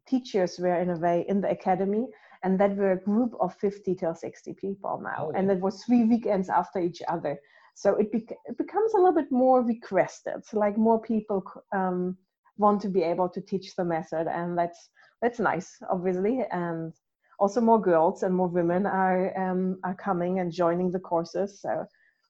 teachers 0.07 0.57
were 0.57 0.79
in 0.79 0.89
a 0.89 0.97
way 0.97 1.25
in 1.27 1.41
the 1.41 1.49
academy, 1.49 2.07
and 2.43 2.59
that 2.59 2.75
were 2.75 2.93
a 2.93 3.03
group 3.03 3.33
of 3.39 3.55
50 3.55 3.95
till 3.95 4.15
60 4.15 4.53
people 4.53 5.01
now, 5.03 5.27
oh, 5.27 5.31
yeah. 5.31 5.39
and 5.39 5.51
it 5.51 5.59
was 5.59 5.83
three 5.83 6.03
weekends 6.05 6.49
after 6.49 6.79
each 6.79 7.01
other. 7.07 7.39
So 7.75 7.95
it, 7.95 8.11
bec- 8.11 8.37
it 8.45 8.57
becomes 8.57 8.93
a 8.93 8.97
little 8.97 9.13
bit 9.13 9.31
more 9.31 9.61
requested, 9.61 10.45
so 10.45 10.59
like 10.59 10.77
more 10.77 11.01
people 11.01 11.43
um, 11.73 12.17
want 12.57 12.81
to 12.81 12.89
be 12.89 13.03
able 13.03 13.29
to 13.29 13.41
teach 13.41 13.75
the 13.75 13.85
method, 13.85 14.27
and 14.27 14.57
that's 14.57 14.89
that's 15.21 15.39
nice, 15.39 15.77
obviously, 15.89 16.43
and 16.51 16.93
also 17.39 17.61
more 17.61 17.81
girls 17.81 18.23
and 18.23 18.35
more 18.35 18.47
women 18.47 18.85
are 18.85 19.37
um, 19.37 19.79
are 19.83 19.95
coming 19.95 20.39
and 20.39 20.51
joining 20.51 20.91
the 20.91 20.99
courses. 20.99 21.61
So 21.61 21.85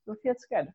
it 0.08 0.18
feels 0.24 0.46
good. 0.52 0.72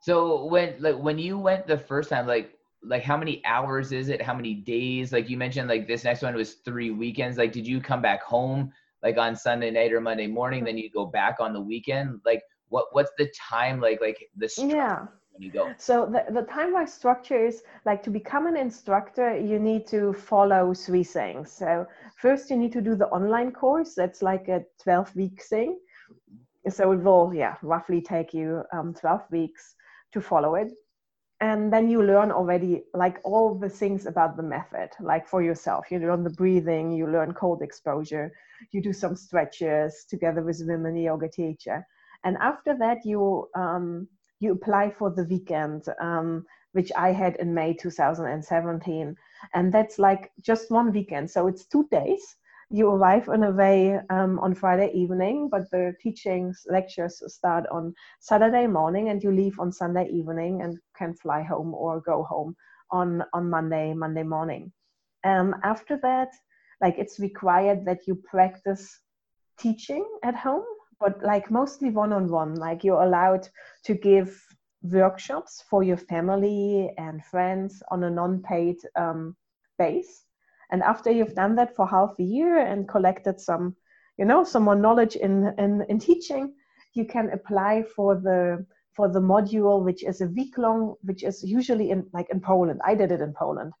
So 0.00 0.46
when 0.46 0.76
like 0.78 0.96
when 0.98 1.18
you 1.18 1.38
went 1.38 1.66
the 1.66 1.78
first 1.78 2.10
time, 2.10 2.26
like 2.26 2.55
like 2.82 3.02
how 3.02 3.16
many 3.16 3.44
hours 3.44 3.92
is 3.92 4.08
it? 4.08 4.22
How 4.22 4.34
many 4.34 4.54
days? 4.54 5.12
Like 5.12 5.28
you 5.28 5.36
mentioned, 5.36 5.68
like 5.68 5.86
this 5.86 6.04
next 6.04 6.22
one 6.22 6.34
was 6.34 6.54
three 6.64 6.90
weekends. 6.90 7.38
Like 7.38 7.52
did 7.52 7.66
you 7.66 7.80
come 7.80 8.02
back 8.02 8.22
home 8.22 8.72
like 9.02 9.18
on 9.18 9.36
Sunday 9.36 9.70
night 9.70 9.92
or 9.92 10.00
Monday 10.00 10.26
morning? 10.26 10.64
Then 10.64 10.78
you 10.78 10.90
go 10.90 11.06
back 11.06 11.36
on 11.40 11.52
the 11.52 11.60
weekend. 11.60 12.20
Like 12.24 12.42
what 12.68 12.86
what's 12.92 13.12
the 13.18 13.30
time 13.36 13.80
like 13.80 14.00
like 14.00 14.28
the 14.36 14.50
yeah 14.58 15.06
when 15.36 15.42
you 15.42 15.52
go? 15.52 15.72
So 15.78 16.06
the, 16.06 16.24
the 16.32 16.46
time-wise 16.46 16.92
structure 16.92 17.46
is 17.46 17.62
like 17.84 18.02
to 18.04 18.10
become 18.10 18.46
an 18.46 18.56
instructor, 18.56 19.36
you 19.36 19.58
need 19.58 19.86
to 19.88 20.12
follow 20.12 20.74
three 20.74 21.04
things. 21.04 21.52
So 21.52 21.86
first 22.16 22.50
you 22.50 22.56
need 22.56 22.72
to 22.72 22.80
do 22.80 22.94
the 22.94 23.08
online 23.08 23.52
course. 23.52 23.94
That's 23.94 24.22
like 24.22 24.48
a 24.48 24.64
12 24.82 25.14
week 25.16 25.42
thing. 25.42 25.78
So 26.68 26.92
it 26.92 27.00
will, 27.00 27.32
yeah, 27.34 27.56
roughly 27.62 28.00
take 28.00 28.34
you 28.34 28.62
um, 28.72 28.94
12 28.94 29.22
weeks 29.30 29.74
to 30.12 30.20
follow 30.20 30.56
it. 30.56 30.72
And 31.40 31.70
then 31.70 31.90
you 31.90 32.02
learn 32.02 32.30
already 32.30 32.84
like 32.94 33.20
all 33.22 33.54
the 33.54 33.68
things 33.68 34.06
about 34.06 34.36
the 34.36 34.42
method, 34.42 34.90
like 35.00 35.28
for 35.28 35.42
yourself. 35.42 35.90
You 35.90 35.98
learn 35.98 36.24
the 36.24 36.30
breathing, 36.30 36.92
you 36.92 37.06
learn 37.06 37.34
cold 37.34 37.60
exposure, 37.62 38.32
you 38.72 38.80
do 38.80 38.92
some 38.92 39.14
stretches 39.14 40.06
together 40.08 40.42
with 40.42 40.62
women 40.66 40.96
yoga 40.96 41.28
teacher. 41.28 41.86
And 42.24 42.38
after 42.38 42.76
that, 42.78 43.04
you 43.04 43.48
um, 43.54 44.08
you 44.40 44.52
apply 44.52 44.90
for 44.90 45.10
the 45.10 45.24
weekend, 45.24 45.84
um, 46.00 46.46
which 46.72 46.90
I 46.96 47.12
had 47.12 47.36
in 47.36 47.54
May 47.54 47.74
2017. 47.74 49.16
And 49.54 49.72
that's 49.72 49.98
like 49.98 50.32
just 50.40 50.70
one 50.70 50.92
weekend. 50.92 51.30
So 51.30 51.46
it's 51.48 51.66
two 51.66 51.86
days. 51.90 52.36
You 52.70 52.88
arrive 52.90 53.28
in 53.28 53.44
a 53.44 53.52
way 53.52 54.00
um, 54.10 54.38
on 54.40 54.54
Friday 54.54 54.90
evening, 54.92 55.48
but 55.50 55.70
the 55.70 55.94
teachings, 56.00 56.66
lectures 56.68 57.22
start 57.32 57.64
on 57.70 57.94
Saturday 58.20 58.66
morning, 58.66 59.08
and 59.08 59.22
you 59.22 59.30
leave 59.30 59.58
on 59.60 59.70
Sunday 59.72 60.08
evening 60.08 60.62
and 60.62 60.78
can 60.96 61.14
fly 61.14 61.42
home 61.42 61.74
or 61.74 62.00
go 62.00 62.24
home 62.24 62.56
on, 62.90 63.22
on 63.32 63.48
Monday, 63.48 63.94
Monday 63.94 64.24
morning. 64.24 64.72
Um, 65.24 65.54
after 65.62 65.96
that, 66.02 66.30
like 66.80 66.98
it's 66.98 67.18
required 67.18 67.84
that 67.84 68.06
you 68.06 68.14
practice 68.14 69.00
teaching 69.58 70.04
at 70.22 70.34
home 70.34 70.64
but 71.00 71.22
like 71.22 71.50
mostly 71.50 71.90
one-on-one 71.90 72.54
like 72.54 72.84
you're 72.84 73.02
allowed 73.02 73.48
to 73.84 73.94
give 73.94 74.38
workshops 74.82 75.64
for 75.68 75.82
your 75.82 75.96
family 75.96 76.92
and 76.98 77.24
friends 77.24 77.82
on 77.90 78.04
a 78.04 78.10
non-paid 78.10 78.76
um, 78.96 79.34
base 79.78 80.25
and 80.70 80.82
after 80.82 81.10
you've 81.10 81.34
done 81.34 81.54
that 81.56 81.74
for 81.74 81.86
half 81.86 82.14
a 82.18 82.22
year 82.22 82.58
and 82.58 82.88
collected 82.88 83.40
some 83.40 83.74
you 84.18 84.24
know 84.24 84.44
some 84.44 84.64
more 84.64 84.76
knowledge 84.76 85.16
in, 85.16 85.54
in 85.58 85.84
in 85.88 85.98
teaching 85.98 86.54
you 86.94 87.04
can 87.04 87.30
apply 87.30 87.82
for 87.94 88.14
the 88.14 88.64
for 88.94 89.08
the 89.08 89.20
module 89.20 89.84
which 89.84 90.02
is 90.04 90.20
a 90.20 90.26
week 90.28 90.56
long 90.58 90.94
which 91.02 91.22
is 91.22 91.42
usually 91.44 91.90
in 91.90 92.06
like 92.12 92.28
in 92.30 92.40
poland 92.40 92.80
i 92.84 92.94
did 92.94 93.12
it 93.12 93.20
in 93.20 93.32
poland 93.32 93.72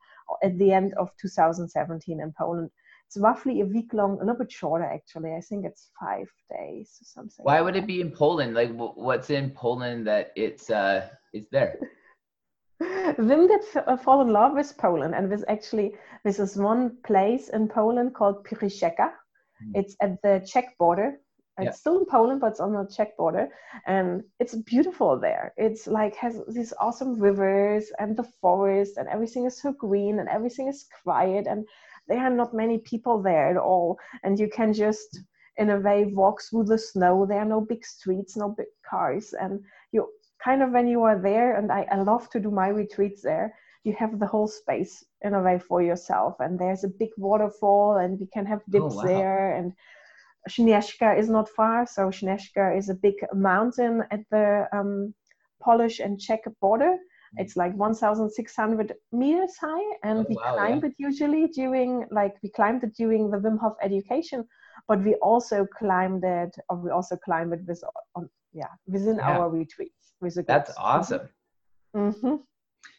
at 0.42 0.58
the 0.58 0.72
end 0.72 0.92
of 0.94 1.10
2017 1.20 2.20
in 2.20 2.32
poland 2.38 2.70
it's 3.06 3.16
roughly 3.18 3.60
a 3.60 3.66
week 3.66 3.92
long, 3.92 4.16
a 4.16 4.24
little 4.24 4.38
bit 4.38 4.50
shorter 4.50 4.84
actually. 4.84 5.34
I 5.34 5.40
think 5.40 5.64
it's 5.64 5.90
five 5.98 6.28
days 6.50 6.98
or 7.00 7.04
something. 7.04 7.44
Why 7.44 7.60
would 7.60 7.76
it 7.76 7.86
be 7.86 8.00
in 8.00 8.10
Poland? 8.10 8.54
Like, 8.54 8.72
what's 8.72 9.30
in 9.30 9.50
Poland 9.50 10.06
that 10.08 10.32
it's 10.34 10.70
uh 10.70 11.08
is 11.32 11.46
there? 11.52 11.78
Wim 12.80 13.48
did 13.48 13.84
uh, 13.86 13.96
fall 13.96 14.20
in 14.20 14.28
love 14.28 14.54
with 14.54 14.76
Poland, 14.78 15.14
and 15.14 15.30
with 15.30 15.44
actually 15.48 15.94
this 16.24 16.38
is 16.38 16.56
one 16.56 16.96
place 17.04 17.48
in 17.48 17.68
Poland 17.68 18.14
called 18.14 18.44
Przesieka. 18.44 19.10
Mm. 19.62 19.72
It's 19.74 19.96
at 20.00 20.20
the 20.22 20.42
Czech 20.46 20.76
border. 20.78 21.20
It's 21.58 21.64
yeah. 21.64 21.70
still 21.70 21.98
in 22.00 22.06
Poland, 22.06 22.40
but 22.40 22.50
it's 22.50 22.60
on 22.60 22.72
the 22.72 22.86
Czech 22.94 23.16
border, 23.16 23.48
and 23.86 24.22
it's 24.40 24.54
beautiful 24.54 25.18
there. 25.18 25.54
It's 25.56 25.86
like 25.86 26.14
has 26.16 26.38
these 26.48 26.74
awesome 26.78 27.18
rivers 27.18 27.90
and 27.98 28.16
the 28.16 28.28
forest, 28.40 28.98
and 28.98 29.08
everything 29.08 29.46
is 29.46 29.60
so 29.60 29.72
green, 29.72 30.18
and 30.18 30.28
everything 30.28 30.68
is 30.68 30.86
quiet, 31.02 31.46
and 31.46 31.66
there 32.08 32.20
are 32.20 32.30
not 32.30 32.54
many 32.54 32.78
people 32.78 33.20
there 33.22 33.50
at 33.50 33.56
all 33.56 33.98
and 34.22 34.38
you 34.38 34.48
can 34.48 34.72
just 34.72 35.20
in 35.58 35.70
a 35.70 35.80
way 35.80 36.04
walk 36.04 36.42
through 36.42 36.64
the 36.64 36.78
snow 36.78 37.26
there 37.26 37.38
are 37.38 37.52
no 37.56 37.60
big 37.60 37.84
streets 37.84 38.36
no 38.36 38.50
big 38.50 38.66
cars 38.88 39.34
and 39.40 39.60
kind 40.42 40.62
of 40.62 40.70
when 40.70 40.86
you 40.86 41.02
are 41.02 41.18
there 41.18 41.56
and 41.56 41.72
I, 41.72 41.86
I 41.90 42.02
love 42.02 42.28
to 42.30 42.40
do 42.40 42.50
my 42.50 42.68
retreats 42.68 43.22
there 43.22 43.54
you 43.84 43.94
have 43.98 44.18
the 44.18 44.26
whole 44.26 44.48
space 44.48 45.04
in 45.22 45.34
a 45.34 45.42
way 45.42 45.58
for 45.58 45.82
yourself 45.82 46.34
and 46.40 46.58
there's 46.58 46.84
a 46.84 46.88
big 46.88 47.10
waterfall 47.16 47.98
and 47.98 48.18
we 48.18 48.26
can 48.26 48.46
have 48.46 48.60
oh, 48.60 48.70
dips 48.70 48.94
oh, 48.94 48.96
wow. 48.96 49.04
there 49.04 49.56
and 49.56 49.72
Śnieżka 50.48 51.18
is 51.18 51.28
not 51.28 51.48
far 51.48 51.86
so 51.86 52.10
Śnieżka 52.10 52.76
is 52.76 52.88
a 52.88 52.94
big 52.94 53.14
mountain 53.34 54.04
at 54.10 54.20
the 54.30 54.68
um, 54.72 55.14
Polish 55.60 56.00
and 56.00 56.20
Czech 56.20 56.44
border 56.60 56.96
it's 57.36 57.56
like 57.56 57.74
1,600 57.74 58.94
meters 59.12 59.56
high, 59.60 59.96
and 60.02 60.20
oh, 60.20 60.26
we 60.28 60.36
wow, 60.36 60.54
climb 60.54 60.80
yeah. 60.80 60.86
it 60.86 60.94
usually 60.98 61.46
during 61.48 62.06
like 62.10 62.34
we 62.42 62.50
climbed 62.50 62.82
it 62.84 62.94
during 62.96 63.30
the 63.30 63.38
Wim 63.38 63.58
Hof 63.58 63.74
education, 63.82 64.44
but 64.88 65.02
we 65.04 65.14
also 65.16 65.66
climbed 65.78 66.24
it, 66.24 66.54
or 66.68 66.76
we 66.76 66.90
also 66.90 67.16
climb 67.16 67.52
it 67.52 67.60
with 67.66 67.82
on 68.14 68.28
yeah 68.52 68.72
within 68.86 69.16
yeah. 69.16 69.38
our 69.38 69.50
retreats. 69.50 70.05
That's 70.46 70.72
awesome. 70.78 71.28
Mm-hmm. 71.94 72.36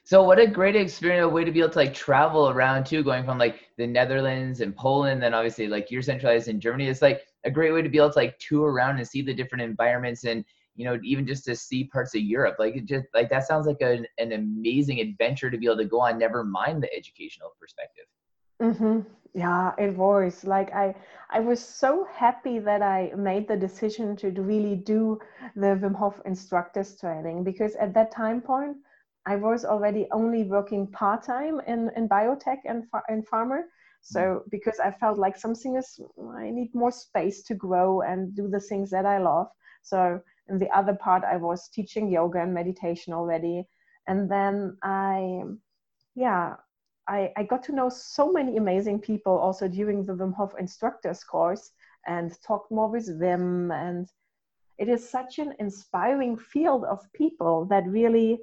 So 0.04 0.24
what 0.24 0.40
a 0.40 0.48
great 0.48 0.76
experience, 0.76 1.26
a 1.26 1.30
way 1.30 1.44
to 1.44 1.52
be 1.52 1.60
able 1.60 1.72
to 1.72 1.78
like 1.78 1.94
travel 1.94 2.50
around 2.50 2.86
too, 2.86 3.04
going 3.04 3.26
from 3.26 3.38
like 3.38 3.68
the 3.78 3.86
Netherlands 3.86 4.62
and 4.62 4.76
Poland, 4.76 5.22
then 5.22 5.34
obviously 5.34 5.68
like 5.68 5.92
you're 5.92 6.02
centralized 6.02 6.48
in 6.48 6.62
Germany. 6.62 6.88
It's 6.88 7.02
like 7.02 7.26
a 7.44 7.52
great 7.52 7.74
way 7.74 7.82
to 7.82 7.90
be 7.90 7.98
able 7.98 8.12
to 8.12 8.20
like 8.20 8.40
tour 8.40 8.72
around 8.72 8.98
and 8.98 9.08
see 9.08 9.22
the 9.22 9.34
different 9.34 9.64
environments 9.64 10.24
and 10.24 10.46
you 10.78 10.86
know, 10.86 11.00
even 11.04 11.26
just 11.26 11.44
to 11.46 11.56
see 11.56 11.86
parts 11.86 12.16
of 12.16 12.22
Europe. 12.22 12.56
Like 12.60 12.76
it 12.76 12.86
just 12.86 13.08
like 13.14 13.30
that 13.32 13.48
sounds 13.48 13.66
like 13.66 13.82
an, 13.82 14.06
an 14.20 14.32
amazing 14.32 15.02
adventure 15.02 15.50
to 15.50 15.58
be 15.58 15.66
able 15.66 15.78
to 15.78 15.86
go 15.86 16.02
on, 16.02 16.20
never 16.20 16.44
mind 16.44 16.82
the 16.82 16.96
educational 16.96 17.54
perspective. 17.60 18.06
Mm-hmm. 18.62 19.02
Yeah, 19.34 19.74
it 19.78 19.96
was 19.96 20.44
like 20.44 20.74
I 20.74 20.96
I 21.30 21.40
was 21.42 21.60
so 21.64 22.06
happy 22.06 22.60
that 22.60 22.82
I 22.82 23.12
made 23.16 23.48
the 23.48 23.58
decision 23.58 24.16
to 24.18 24.32
really 24.32 24.76
do 24.76 25.20
the 25.56 25.76
Wim 25.82 25.96
Hof 25.96 26.20
instructors 26.26 27.00
training 27.00 27.44
because 27.44 27.76
at 27.76 27.94
that 27.94 28.12
time 28.12 28.42
point 28.42 28.78
I 29.26 29.36
was 29.36 29.66
already 29.66 30.08
only 30.12 30.44
working 30.44 30.88
part 30.88 31.24
time 31.24 31.60
in, 31.68 31.92
in 31.96 32.08
biotech 32.08 32.60
and 32.66 32.86
in 33.10 33.24
pharma. 33.24 33.62
So 34.02 34.20
mm. 34.20 34.42
because 34.50 34.80
I 34.80 34.92
felt 34.92 35.18
like 35.20 35.38
something 35.38 35.76
is, 35.76 36.00
I 36.36 36.50
need 36.50 36.74
more 36.74 36.92
space 36.92 37.44
to 37.44 37.56
grow 37.56 38.02
and 38.02 38.34
do 38.36 38.48
the 38.48 38.60
things 38.62 38.90
that 38.92 39.06
I 39.06 39.18
love. 39.20 39.48
So 39.84 40.22
in 40.48 40.58
the 40.58 40.70
other 40.72 40.96
part, 40.96 41.24
I 41.24 41.36
was 41.38 41.70
teaching 41.70 42.10
yoga 42.10 42.42
and 42.42 42.54
meditation 42.54 43.14
already, 43.14 43.68
and 44.08 44.32
then 44.32 44.78
I, 44.82 45.42
yeah, 46.16 46.56
I, 47.08 47.32
I 47.38 47.44
got 47.44 47.64
to 47.64 47.76
know 47.76 47.90
so 47.90 48.32
many 48.32 48.58
amazing 48.58 49.00
people 49.00 49.38
also 49.38 49.68
during 49.68 50.06
the 50.06 50.14
Wim 50.14 50.34
Hof 50.34 50.54
instructors 50.60 51.24
course 51.24 51.72
and 52.06 52.32
talked 52.42 52.72
more 52.72 52.90
with 52.90 53.08
Wim 53.20 53.74
and 53.74 54.08
it 54.78 54.90
is 54.90 55.10
such 55.10 55.40
an 55.40 55.54
inspiring 55.60 56.38
field 56.38 56.84
of 56.86 57.12
people 57.14 57.66
that 57.66 57.88
really 57.88 58.40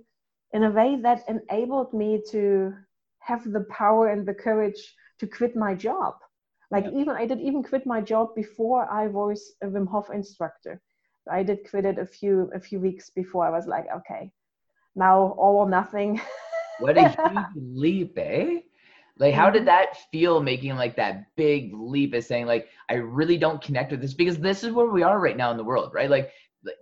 in 0.52 0.64
a 0.64 0.70
way 0.70 0.96
that 1.02 1.24
enabled 1.28 1.92
me 1.92 2.22
to 2.30 2.74
have 3.18 3.44
the 3.52 3.64
power 3.70 4.08
and 4.08 4.26
the 4.26 4.34
courage 4.34 4.94
to 5.18 5.26
quit 5.26 5.56
my 5.56 5.74
job. 5.74 6.14
Like 6.70 6.84
yeah. 6.84 7.00
even 7.00 7.16
I 7.16 7.26
did 7.26 7.40
even 7.40 7.62
quit 7.62 7.86
my 7.86 8.00
job 8.00 8.34
before 8.34 8.90
I 8.90 9.06
was 9.06 9.54
a 9.62 9.66
Wim 9.66 9.88
Hof 9.88 10.10
instructor. 10.10 10.80
I 11.30 11.42
did 11.42 11.68
quit 11.68 11.84
it 11.84 11.98
a 11.98 12.06
few 12.06 12.50
a 12.54 12.60
few 12.60 12.80
weeks 12.80 13.10
before 13.10 13.46
I 13.46 13.50
was 13.50 13.66
like, 13.66 13.86
okay, 13.96 14.32
now 14.96 15.34
all 15.38 15.56
or 15.56 15.68
nothing. 15.68 16.20
what 16.78 16.96
a 16.96 17.08
huge 17.08 17.46
leap, 17.56 18.18
eh? 18.18 18.60
Like, 19.18 19.34
how 19.34 19.48
did 19.48 19.60
mm-hmm. 19.60 19.66
that 19.66 19.96
feel 20.10 20.42
making 20.42 20.74
like 20.76 20.96
that 20.96 21.24
big 21.36 21.72
leap 21.72 22.14
of 22.14 22.24
saying, 22.24 22.46
like, 22.46 22.68
I 22.88 22.94
really 22.94 23.38
don't 23.38 23.62
connect 23.62 23.92
with 23.92 24.00
this 24.00 24.14
because 24.14 24.38
this 24.38 24.64
is 24.64 24.72
where 24.72 24.90
we 24.90 25.02
are 25.02 25.20
right 25.20 25.36
now 25.36 25.50
in 25.50 25.56
the 25.56 25.64
world, 25.64 25.92
right? 25.94 26.10
Like, 26.10 26.30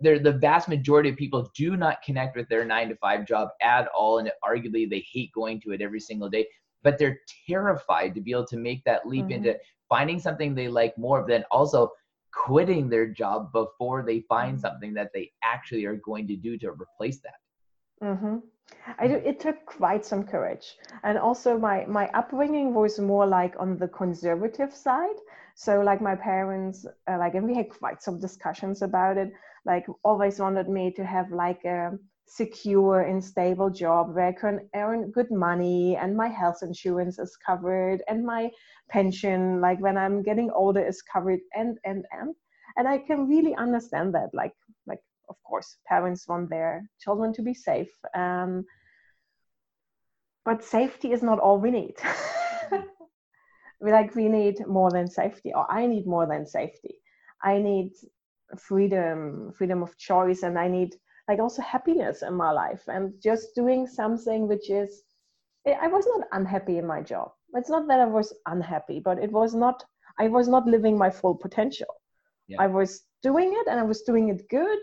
the 0.00 0.38
vast 0.40 0.68
majority 0.68 1.10
of 1.10 1.16
people 1.16 1.50
do 1.56 1.76
not 1.76 2.02
connect 2.02 2.36
with 2.36 2.48
their 2.48 2.64
nine 2.64 2.88
to 2.88 2.96
five 2.96 3.26
job 3.26 3.48
at 3.60 3.88
all. 3.88 4.18
And 4.18 4.30
arguably, 4.44 4.88
they 4.88 5.04
hate 5.12 5.32
going 5.34 5.60
to 5.62 5.72
it 5.72 5.82
every 5.82 5.98
single 5.98 6.30
day 6.30 6.46
but 6.82 6.98
they're 6.98 7.20
terrified 7.46 8.14
to 8.14 8.20
be 8.20 8.32
able 8.32 8.46
to 8.46 8.56
make 8.56 8.84
that 8.84 9.06
leap 9.06 9.24
mm-hmm. 9.24 9.32
into 9.32 9.58
finding 9.88 10.18
something 10.18 10.54
they 10.54 10.68
like 10.68 10.96
more, 10.98 11.24
then 11.26 11.44
also 11.50 11.90
quitting 12.32 12.88
their 12.88 13.06
job 13.06 13.52
before 13.52 14.02
they 14.02 14.20
find 14.28 14.54
mm-hmm. 14.54 14.60
something 14.60 14.94
that 14.94 15.10
they 15.14 15.30
actually 15.42 15.84
are 15.84 15.96
going 15.96 16.26
to 16.26 16.36
do 16.36 16.58
to 16.58 16.70
replace 16.70 17.20
that. 17.20 18.06
Mm-hmm. 18.06 18.36
I 18.98 19.06
do, 19.08 19.14
it 19.14 19.40
took 19.40 19.64
quite 19.66 20.04
some 20.04 20.24
courage, 20.24 20.76
and 21.02 21.18
also 21.18 21.58
my 21.58 21.84
my 21.86 22.08
upbringing 22.14 22.74
was 22.74 22.98
more 22.98 23.26
like 23.26 23.54
on 23.58 23.78
the 23.78 23.88
conservative 23.88 24.74
side. 24.74 25.16
So 25.54 25.80
like 25.80 26.00
my 26.00 26.14
parents, 26.16 26.86
uh, 27.08 27.18
like, 27.18 27.34
and 27.34 27.46
we 27.46 27.54
had 27.54 27.68
quite 27.70 28.02
some 28.02 28.18
discussions 28.20 28.82
about 28.82 29.18
it. 29.18 29.32
Like, 29.64 29.86
always 30.02 30.40
wanted 30.40 30.68
me 30.68 30.92
to 30.92 31.04
have 31.04 31.30
like 31.30 31.64
a 31.64 31.98
secure 32.26 33.00
and 33.02 33.22
stable 33.22 33.70
job 33.70 34.14
where 34.14 34.28
I 34.28 34.32
can 34.32 34.68
earn 34.74 35.10
good 35.10 35.30
money 35.30 35.96
and 35.96 36.16
my 36.16 36.28
health 36.28 36.62
insurance 36.62 37.18
is 37.18 37.36
covered 37.36 38.02
and 38.08 38.24
my 38.24 38.50
pension, 38.88 39.60
like 39.60 39.80
when 39.80 39.96
I'm 39.98 40.22
getting 40.22 40.50
older, 40.50 40.80
is 40.84 41.02
covered 41.02 41.40
and 41.54 41.78
and 41.84 42.04
and. 42.12 42.34
And 42.76 42.88
I 42.88 42.98
can 42.98 43.28
really 43.28 43.54
understand 43.54 44.14
that. 44.14 44.30
Like 44.32 44.52
like 44.52 44.52
of 45.32 45.42
course 45.48 45.76
parents 45.86 46.28
want 46.28 46.50
their 46.50 46.88
children 47.00 47.32
to 47.34 47.42
be 47.42 47.54
safe. 47.54 47.92
Um, 48.14 48.64
but 50.44 50.64
safety 50.64 51.12
is 51.12 51.22
not 51.22 51.38
all 51.38 51.58
we 51.58 51.70
need. 51.70 51.96
we 53.80 53.92
like 53.92 54.14
we 54.14 54.28
need 54.28 54.66
more 54.66 54.90
than 54.90 55.08
safety, 55.08 55.50
or 55.54 55.64
I 55.70 55.86
need 55.86 56.06
more 56.06 56.26
than 56.26 56.46
safety. 56.46 56.94
I 57.42 57.58
need 57.58 57.92
freedom, 58.58 59.52
freedom 59.56 59.82
of 59.82 59.96
choice, 59.98 60.42
and 60.42 60.58
I 60.58 60.68
need 60.68 60.96
like 61.28 61.38
also 61.38 61.62
happiness 61.62 62.22
in 62.22 62.34
my 62.34 62.50
life 62.50 62.82
and 62.88 63.12
just 63.22 63.54
doing 63.54 63.86
something 63.86 64.48
which 64.48 64.70
is 64.70 65.02
i 65.80 65.86
was 65.86 66.06
not 66.06 66.26
unhappy 66.32 66.78
in 66.78 66.86
my 66.86 67.00
job 67.00 67.30
it's 67.54 67.70
not 67.70 67.86
that 67.88 68.00
i 68.00 68.04
was 68.04 68.34
unhappy 68.46 69.00
but 69.00 69.18
it 69.18 69.30
was 69.30 69.54
not 69.54 69.84
i 70.18 70.28
was 70.28 70.48
not 70.48 70.66
living 70.66 70.98
my 70.98 71.10
full 71.10 71.34
potential 71.34 71.94
yeah. 72.48 72.56
i 72.60 72.66
was 72.66 73.02
doing 73.22 73.52
it 73.60 73.66
and 73.70 73.78
i 73.78 73.82
was 73.82 74.02
doing 74.02 74.28
it 74.28 74.48
good 74.48 74.78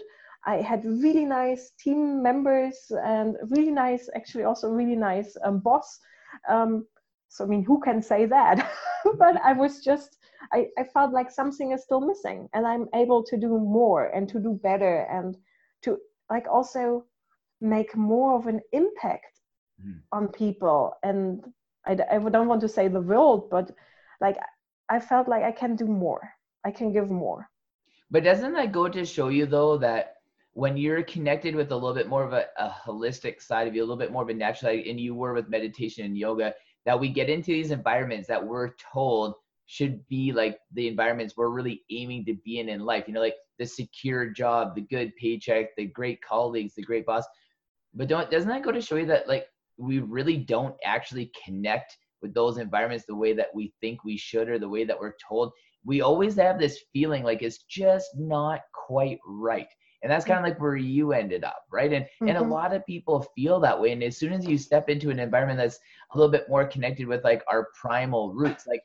i 0.45 0.55
had 0.55 0.83
really 0.85 1.25
nice 1.25 1.71
team 1.79 2.21
members 2.23 2.91
and 3.03 3.35
really 3.49 3.71
nice 3.71 4.09
actually 4.15 4.43
also 4.43 4.69
really 4.69 4.95
nice 4.95 5.35
um, 5.43 5.59
boss. 5.59 5.99
Um, 6.47 6.85
so 7.27 7.43
i 7.43 7.47
mean 7.47 7.63
who 7.63 7.79
can 7.79 8.01
say 8.01 8.25
that? 8.25 8.71
But 9.17 9.37
i 9.43 9.53
was 9.53 9.83
just 9.83 10.17
I, 10.51 10.67
I 10.77 10.83
felt 10.83 11.13
like 11.13 11.31
something 11.31 11.71
is 11.71 11.83
still 11.83 12.01
missing 12.01 12.49
and 12.53 12.65
i'm 12.65 12.87
able 12.93 13.23
to 13.23 13.37
do 13.37 13.59
more 13.59 14.07
and 14.07 14.27
to 14.29 14.39
do 14.39 14.59
better 14.63 15.07
and 15.11 15.37
to 15.83 15.97
like 16.29 16.47
also 16.47 17.05
make 17.61 17.95
more 17.95 18.37
of 18.37 18.47
an 18.47 18.61
impact 18.71 19.41
mm. 19.85 19.99
on 20.11 20.27
people. 20.29 20.93
And 21.03 21.43
I, 21.85 21.97
I 22.11 22.19
don't 22.19 22.47
want 22.47 22.61
to 22.61 22.67
say 22.67 22.87
the 22.87 23.01
world 23.01 23.49
but 23.49 23.71
like 24.21 24.37
i 24.89 24.99
felt 24.99 25.27
like 25.27 25.43
i 25.43 25.51
can 25.51 25.75
do 25.75 25.85
more. 25.85 26.29
I 26.65 26.71
can 26.71 26.91
give 26.91 27.09
more. 27.09 27.49
But 28.11 28.23
doesn't 28.25 28.53
that 28.53 28.71
go 28.71 28.89
to 28.89 29.05
show 29.05 29.29
you 29.29 29.45
though 29.45 29.77
that 29.77 30.15
when 30.59 30.75
you're 30.75 31.03
connected 31.03 31.55
with 31.55 31.71
a 31.71 31.75
little 31.75 31.93
bit 31.93 32.09
more 32.09 32.25
of 32.25 32.33
a, 32.33 32.45
a 32.57 32.69
holistic 32.85 33.41
side 33.41 33.65
of 33.65 33.73
you 33.73 33.81
a 33.81 33.85
little 33.85 33.95
bit 33.95 34.11
more 34.11 34.23
of 34.23 34.29
a 34.29 34.33
natural 34.33 34.71
side 34.71 34.85
and 34.85 34.99
you 34.99 35.15
were 35.15 35.33
with 35.33 35.47
meditation 35.47 36.03
and 36.03 36.17
yoga 36.17 36.53
that 36.85 36.99
we 36.99 37.07
get 37.07 37.29
into 37.29 37.51
these 37.51 37.71
environments 37.71 38.27
that 38.27 38.45
we're 38.45 38.71
told 38.91 39.35
should 39.67 40.05
be 40.09 40.33
like 40.33 40.59
the 40.73 40.87
environments 40.87 41.37
we're 41.37 41.49
really 41.49 41.83
aiming 41.91 42.25
to 42.25 42.33
be 42.43 42.59
in 42.59 42.67
in 42.67 42.81
life. 42.81 43.05
You 43.07 43.13
know, 43.13 43.21
like 43.21 43.35
the 43.57 43.65
secure 43.65 44.31
job, 44.31 44.75
the 44.75 44.81
good 44.81 45.15
paycheck, 45.15 45.75
the 45.77 45.85
great 45.85 46.21
colleagues, 46.21 46.73
the 46.75 46.81
great 46.81 47.05
boss. 47.05 47.23
But 47.93 48.09
don't 48.09 48.29
doesn't 48.29 48.49
that 48.49 48.63
go 48.63 48.73
to 48.73 48.81
show 48.81 48.95
you 48.95 49.05
that 49.05 49.29
like 49.29 49.45
we 49.77 49.99
really 49.99 50.37
don't 50.37 50.75
actually 50.83 51.31
connect 51.45 51.97
with 52.21 52.33
those 52.33 52.57
environments 52.57 53.05
the 53.05 53.15
way 53.15 53.31
that 53.31 53.53
we 53.53 53.71
think 53.79 54.03
we 54.03 54.17
should 54.17 54.49
or 54.49 54.59
the 54.59 54.67
way 54.67 54.83
that 54.83 54.99
we're 54.99 55.13
told? 55.25 55.53
We 55.85 56.01
always 56.01 56.35
have 56.35 56.59
this 56.59 56.79
feeling 56.91 57.23
like 57.23 57.43
it's 57.43 57.63
just 57.69 58.09
not 58.17 58.61
quite 58.73 59.19
right. 59.25 59.69
And 60.01 60.11
that's 60.11 60.25
kind 60.25 60.39
of 60.39 60.45
like 60.45 60.61
where 60.61 60.77
you 60.77 61.11
ended 61.11 61.43
up, 61.43 61.65
right? 61.71 61.91
And 61.91 62.05
mm-hmm. 62.05 62.29
and 62.29 62.37
a 62.37 62.41
mm-hmm. 62.41 62.51
lot 62.51 62.73
of 62.73 62.85
people 62.85 63.27
feel 63.35 63.59
that 63.59 63.79
way. 63.79 63.91
And 63.91 64.03
as 64.03 64.17
soon 64.17 64.33
as 64.33 64.45
you 64.45 64.57
step 64.57 64.89
into 64.89 65.09
an 65.09 65.19
environment 65.19 65.59
that's 65.59 65.79
a 66.13 66.17
little 66.17 66.31
bit 66.31 66.49
more 66.49 66.65
connected 66.65 67.07
with 67.07 67.23
like 67.23 67.43
our 67.51 67.67
primal 67.79 68.33
roots, 68.33 68.65
like 68.65 68.83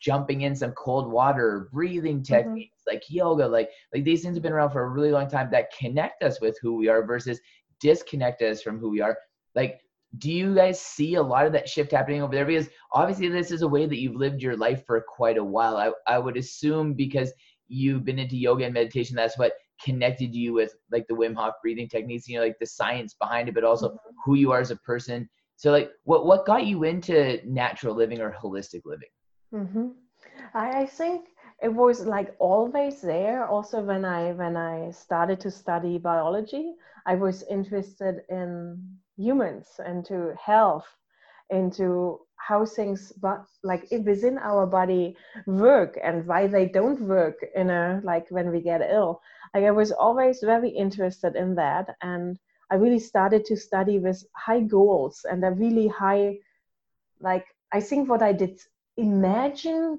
jumping 0.00 0.42
in 0.42 0.54
some 0.54 0.72
cold 0.72 1.10
water, 1.10 1.68
breathing 1.72 2.16
mm-hmm. 2.16 2.34
techniques 2.34 2.80
mm-hmm. 2.80 2.94
like 2.94 3.04
yoga, 3.08 3.46
like 3.46 3.70
like 3.94 4.04
these 4.04 4.22
things 4.22 4.36
have 4.36 4.42
been 4.42 4.52
around 4.52 4.70
for 4.70 4.82
a 4.82 4.88
really 4.88 5.12
long 5.12 5.28
time 5.28 5.50
that 5.50 5.72
connect 5.76 6.22
us 6.22 6.40
with 6.40 6.58
who 6.60 6.74
we 6.74 6.88
are 6.88 7.04
versus 7.04 7.40
disconnect 7.80 8.42
us 8.42 8.62
from 8.62 8.78
who 8.78 8.90
we 8.90 9.00
are. 9.00 9.16
Like, 9.54 9.80
do 10.18 10.30
you 10.30 10.54
guys 10.54 10.80
see 10.80 11.14
a 11.14 11.22
lot 11.22 11.46
of 11.46 11.52
that 11.52 11.68
shift 11.68 11.92
happening 11.92 12.22
over 12.22 12.34
there? 12.34 12.44
Because 12.44 12.68
obviously 12.92 13.28
this 13.28 13.50
is 13.50 13.62
a 13.62 13.68
way 13.68 13.86
that 13.86 13.98
you've 13.98 14.16
lived 14.16 14.42
your 14.42 14.56
life 14.56 14.84
for 14.86 15.00
quite 15.00 15.38
a 15.38 15.44
while. 15.44 15.76
I, 15.76 15.90
I 16.06 16.18
would 16.18 16.36
assume 16.36 16.94
because 16.94 17.32
you've 17.68 18.04
been 18.04 18.18
into 18.18 18.36
yoga 18.36 18.64
and 18.64 18.74
meditation, 18.74 19.16
that's 19.16 19.38
what 19.38 19.52
connected 19.82 20.34
you 20.34 20.52
with 20.52 20.74
like 20.90 21.06
the 21.08 21.14
Wim 21.14 21.34
Hof 21.34 21.54
breathing 21.62 21.88
techniques, 21.88 22.28
you 22.28 22.36
know, 22.36 22.44
like 22.44 22.58
the 22.58 22.66
science 22.66 23.14
behind 23.14 23.48
it, 23.48 23.54
but 23.54 23.64
also 23.64 23.88
mm-hmm. 23.88 24.10
who 24.24 24.34
you 24.34 24.52
are 24.52 24.60
as 24.60 24.70
a 24.70 24.76
person. 24.76 25.28
So 25.56 25.70
like 25.70 25.90
what 26.04 26.26
what 26.26 26.46
got 26.46 26.66
you 26.66 26.84
into 26.84 27.40
natural 27.44 27.94
living 27.94 28.20
or 28.20 28.34
holistic 28.42 28.82
living? 28.84 29.08
Mm-hmm. 29.52 29.88
I, 30.54 30.82
I 30.82 30.86
think 30.86 31.28
it 31.62 31.72
was 31.72 32.06
like 32.06 32.34
always 32.38 33.02
there. 33.02 33.44
Also, 33.46 33.82
when 33.82 34.04
I 34.04 34.32
when 34.32 34.56
I 34.56 34.90
started 34.90 35.40
to 35.40 35.50
study 35.50 35.98
biology, 35.98 36.74
I 37.06 37.14
was 37.14 37.44
interested 37.50 38.22
in 38.28 38.82
humans, 39.16 39.68
into 39.86 40.34
health, 40.42 40.86
into 41.50 42.20
how 42.36 42.64
things 42.64 43.12
but 43.20 43.44
like 43.62 43.86
within 44.04 44.38
our 44.38 44.66
body 44.66 45.16
work 45.46 45.98
and 46.02 46.26
why 46.26 46.46
they 46.46 46.66
don't 46.66 47.00
work 47.02 47.36
in 47.54 47.70
a 47.70 48.00
like 48.02 48.26
when 48.30 48.50
we 48.50 48.60
get 48.60 48.80
ill 48.80 49.20
like 49.54 49.64
i 49.64 49.70
was 49.70 49.92
always 49.92 50.40
very 50.42 50.70
interested 50.70 51.36
in 51.36 51.54
that 51.54 51.96
and 52.02 52.38
i 52.70 52.74
really 52.74 52.98
started 52.98 53.44
to 53.44 53.56
study 53.56 53.98
with 53.98 54.24
high 54.36 54.60
goals 54.60 55.24
and 55.30 55.44
a 55.44 55.50
really 55.50 55.88
high 55.88 56.36
like 57.20 57.46
i 57.72 57.80
think 57.80 58.08
what 58.08 58.22
i 58.22 58.32
did 58.32 58.58
imagine 58.96 59.98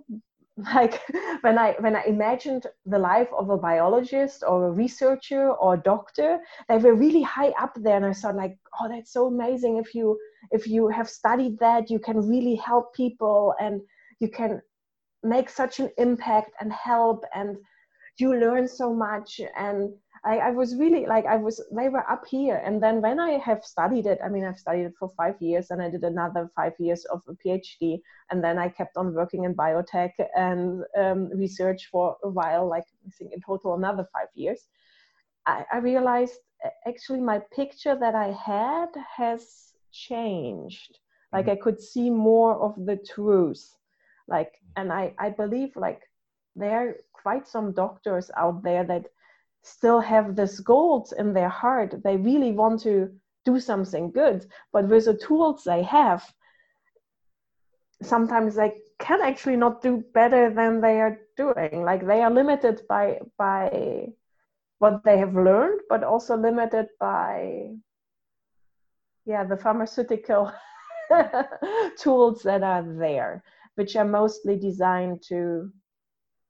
like 0.75 1.01
when 1.41 1.57
i 1.57 1.75
when 1.79 1.95
i 1.95 2.03
imagined 2.03 2.67
the 2.85 2.99
life 2.99 3.29
of 3.37 3.49
a 3.49 3.57
biologist 3.57 4.43
or 4.45 4.67
a 4.67 4.71
researcher 4.71 5.51
or 5.51 5.73
a 5.75 5.81
doctor 5.81 6.39
they 6.67 6.77
were 6.77 6.93
really 6.93 7.21
high 7.21 7.53
up 7.59 7.73
there 7.77 7.95
and 7.95 8.05
i 8.05 8.13
thought 8.13 8.35
like 8.35 8.57
oh 8.79 8.89
that's 8.89 9.13
so 9.13 9.27
amazing. 9.27 9.77
If 9.77 9.93
you 9.95 10.17
if 10.51 10.67
you 10.67 10.87
have 10.89 11.09
studied 11.09 11.59
that 11.59 11.89
you 11.89 11.99
can 11.99 12.17
really 12.27 12.55
help 12.55 12.93
people 12.93 13.53
and 13.59 13.81
you 14.19 14.29
can 14.29 14.61
make 15.23 15.49
such 15.49 15.79
an 15.79 15.89
impact 15.97 16.51
and 16.59 16.71
help 16.73 17.23
and 17.35 17.57
you 18.21 18.35
learn 18.35 18.67
so 18.67 18.93
much. 18.93 19.41
And 19.57 19.93
I, 20.23 20.37
I 20.37 20.51
was 20.51 20.75
really 20.75 21.05
like 21.07 21.25
I 21.25 21.35
was 21.35 21.63
they 21.75 21.89
were 21.89 22.09
up 22.09 22.23
here. 22.27 22.61
And 22.63 22.81
then 22.81 23.01
when 23.01 23.19
I 23.19 23.31
have 23.39 23.63
studied 23.63 24.05
it 24.05 24.19
I 24.23 24.29
mean 24.29 24.45
I've 24.45 24.59
studied 24.59 24.85
it 24.85 24.93
for 24.99 25.09
five 25.17 25.35
years 25.41 25.71
and 25.71 25.81
I 25.81 25.89
did 25.89 26.03
another 26.03 26.51
five 26.55 26.73
years 26.79 27.05
of 27.05 27.21
a 27.27 27.33
PhD 27.33 27.99
and 28.29 28.43
then 28.43 28.59
I 28.59 28.69
kept 28.69 28.97
on 28.97 29.15
working 29.15 29.45
in 29.45 29.55
biotech 29.55 30.11
and 30.35 30.83
um, 30.97 31.29
research 31.33 31.89
for 31.91 32.17
a 32.23 32.29
while 32.29 32.67
like 32.69 32.85
I 33.07 33.09
think 33.17 33.33
in 33.33 33.41
total 33.41 33.73
another 33.75 34.07
five 34.13 34.29
years. 34.35 34.67
I, 35.47 35.65
I 35.73 35.77
realized 35.77 36.39
actually 36.87 37.21
my 37.21 37.39
picture 37.55 37.97
that 37.99 38.13
I 38.13 38.31
had 38.31 38.89
has 39.17 39.73
changed. 39.91 40.99
Like 41.33 41.45
mm-hmm. 41.45 41.53
I 41.53 41.63
could 41.63 41.81
see 41.81 42.11
more 42.11 42.61
of 42.61 42.75
the 42.85 42.97
truth. 42.97 43.75
Like 44.27 44.53
and 44.77 44.91
i 44.91 45.13
i 45.19 45.29
believe 45.29 45.75
like 45.75 46.01
there 46.55 46.97
quite 47.21 47.47
some 47.47 47.71
doctors 47.71 48.31
out 48.37 48.63
there 48.63 48.83
that 48.83 49.05
still 49.63 49.99
have 49.99 50.35
this 50.35 50.59
gold 50.59 51.13
in 51.17 51.33
their 51.33 51.49
heart. 51.49 52.03
They 52.03 52.17
really 52.17 52.51
want 52.51 52.81
to 52.81 53.11
do 53.45 53.59
something 53.59 54.11
good. 54.11 54.45
But 54.73 54.87
with 54.87 55.05
the 55.05 55.17
tools 55.17 55.63
they 55.63 55.83
have 55.83 56.23
sometimes 58.03 58.55
they 58.55 58.73
can 58.99 59.21
actually 59.21 59.57
not 59.57 59.81
do 59.81 60.03
better 60.13 60.53
than 60.53 60.81
they 60.81 60.99
are 61.01 61.19
doing. 61.37 61.83
Like 61.83 62.05
they 62.05 62.21
are 62.21 62.31
limited 62.31 62.81
by 62.87 63.19
by 63.37 64.07
what 64.79 65.03
they 65.03 65.17
have 65.17 65.35
learned 65.35 65.81
but 65.89 66.03
also 66.03 66.35
limited 66.35 66.87
by 66.99 67.69
yeah 69.25 69.43
the 69.43 69.57
pharmaceutical 69.57 70.51
tools 71.99 72.41
that 72.41 72.63
are 72.63 72.83
there 72.97 73.43
which 73.75 73.95
are 73.95 74.05
mostly 74.05 74.57
designed 74.57 75.21
to 75.21 75.71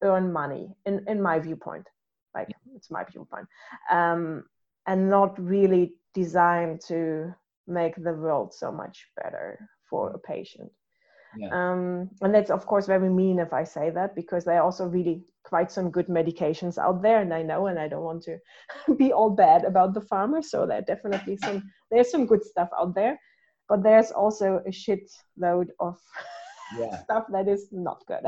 earn 0.03 0.31
money 0.31 0.75
in 0.85 1.03
in 1.07 1.21
my 1.21 1.39
viewpoint 1.39 1.87
like 2.35 2.49
it's 2.75 2.91
my 2.91 3.03
viewpoint 3.03 3.47
um, 3.91 4.43
and 4.87 5.09
not 5.09 5.39
really 5.39 5.93
designed 6.13 6.81
to 6.81 7.33
make 7.67 7.95
the 7.95 8.13
world 8.13 8.53
so 8.53 8.71
much 8.71 9.07
better 9.21 9.69
for 9.89 10.09
a 10.11 10.19
patient 10.19 10.71
yeah. 11.37 11.49
Um, 11.51 12.09
and 12.21 12.33
that's 12.33 12.51
of 12.51 12.65
course 12.65 12.87
very 12.87 13.09
mean 13.09 13.39
if 13.39 13.53
I 13.53 13.63
say 13.63 13.89
that 13.91 14.15
because 14.15 14.43
there 14.43 14.57
are 14.57 14.63
also 14.63 14.85
really 14.85 15.23
quite 15.43 15.71
some 15.71 15.89
good 15.89 16.07
medications 16.07 16.77
out 16.77 17.01
there, 17.01 17.21
and 17.21 17.33
I 17.33 17.41
know, 17.41 17.67
and 17.67 17.79
I 17.79 17.87
don't 17.87 18.03
want 18.03 18.23
to 18.23 18.37
be 18.97 19.13
all 19.13 19.29
bad 19.29 19.63
about 19.63 19.93
the 19.93 20.01
farmers. 20.01 20.51
So 20.51 20.65
there 20.65 20.79
are 20.79 20.93
definitely 20.93 21.37
some 21.37 21.63
there's 21.89 22.11
some 22.11 22.25
good 22.25 22.43
stuff 22.43 22.69
out 22.77 22.95
there, 22.95 23.19
but 23.69 23.83
there's 23.83 24.11
also 24.11 24.61
a 24.67 24.71
shit 24.71 25.09
load 25.37 25.71
of 25.79 25.97
yeah. 26.77 27.01
stuff 27.03 27.25
that 27.31 27.47
is 27.47 27.67
not 27.71 28.03
good. 28.07 28.25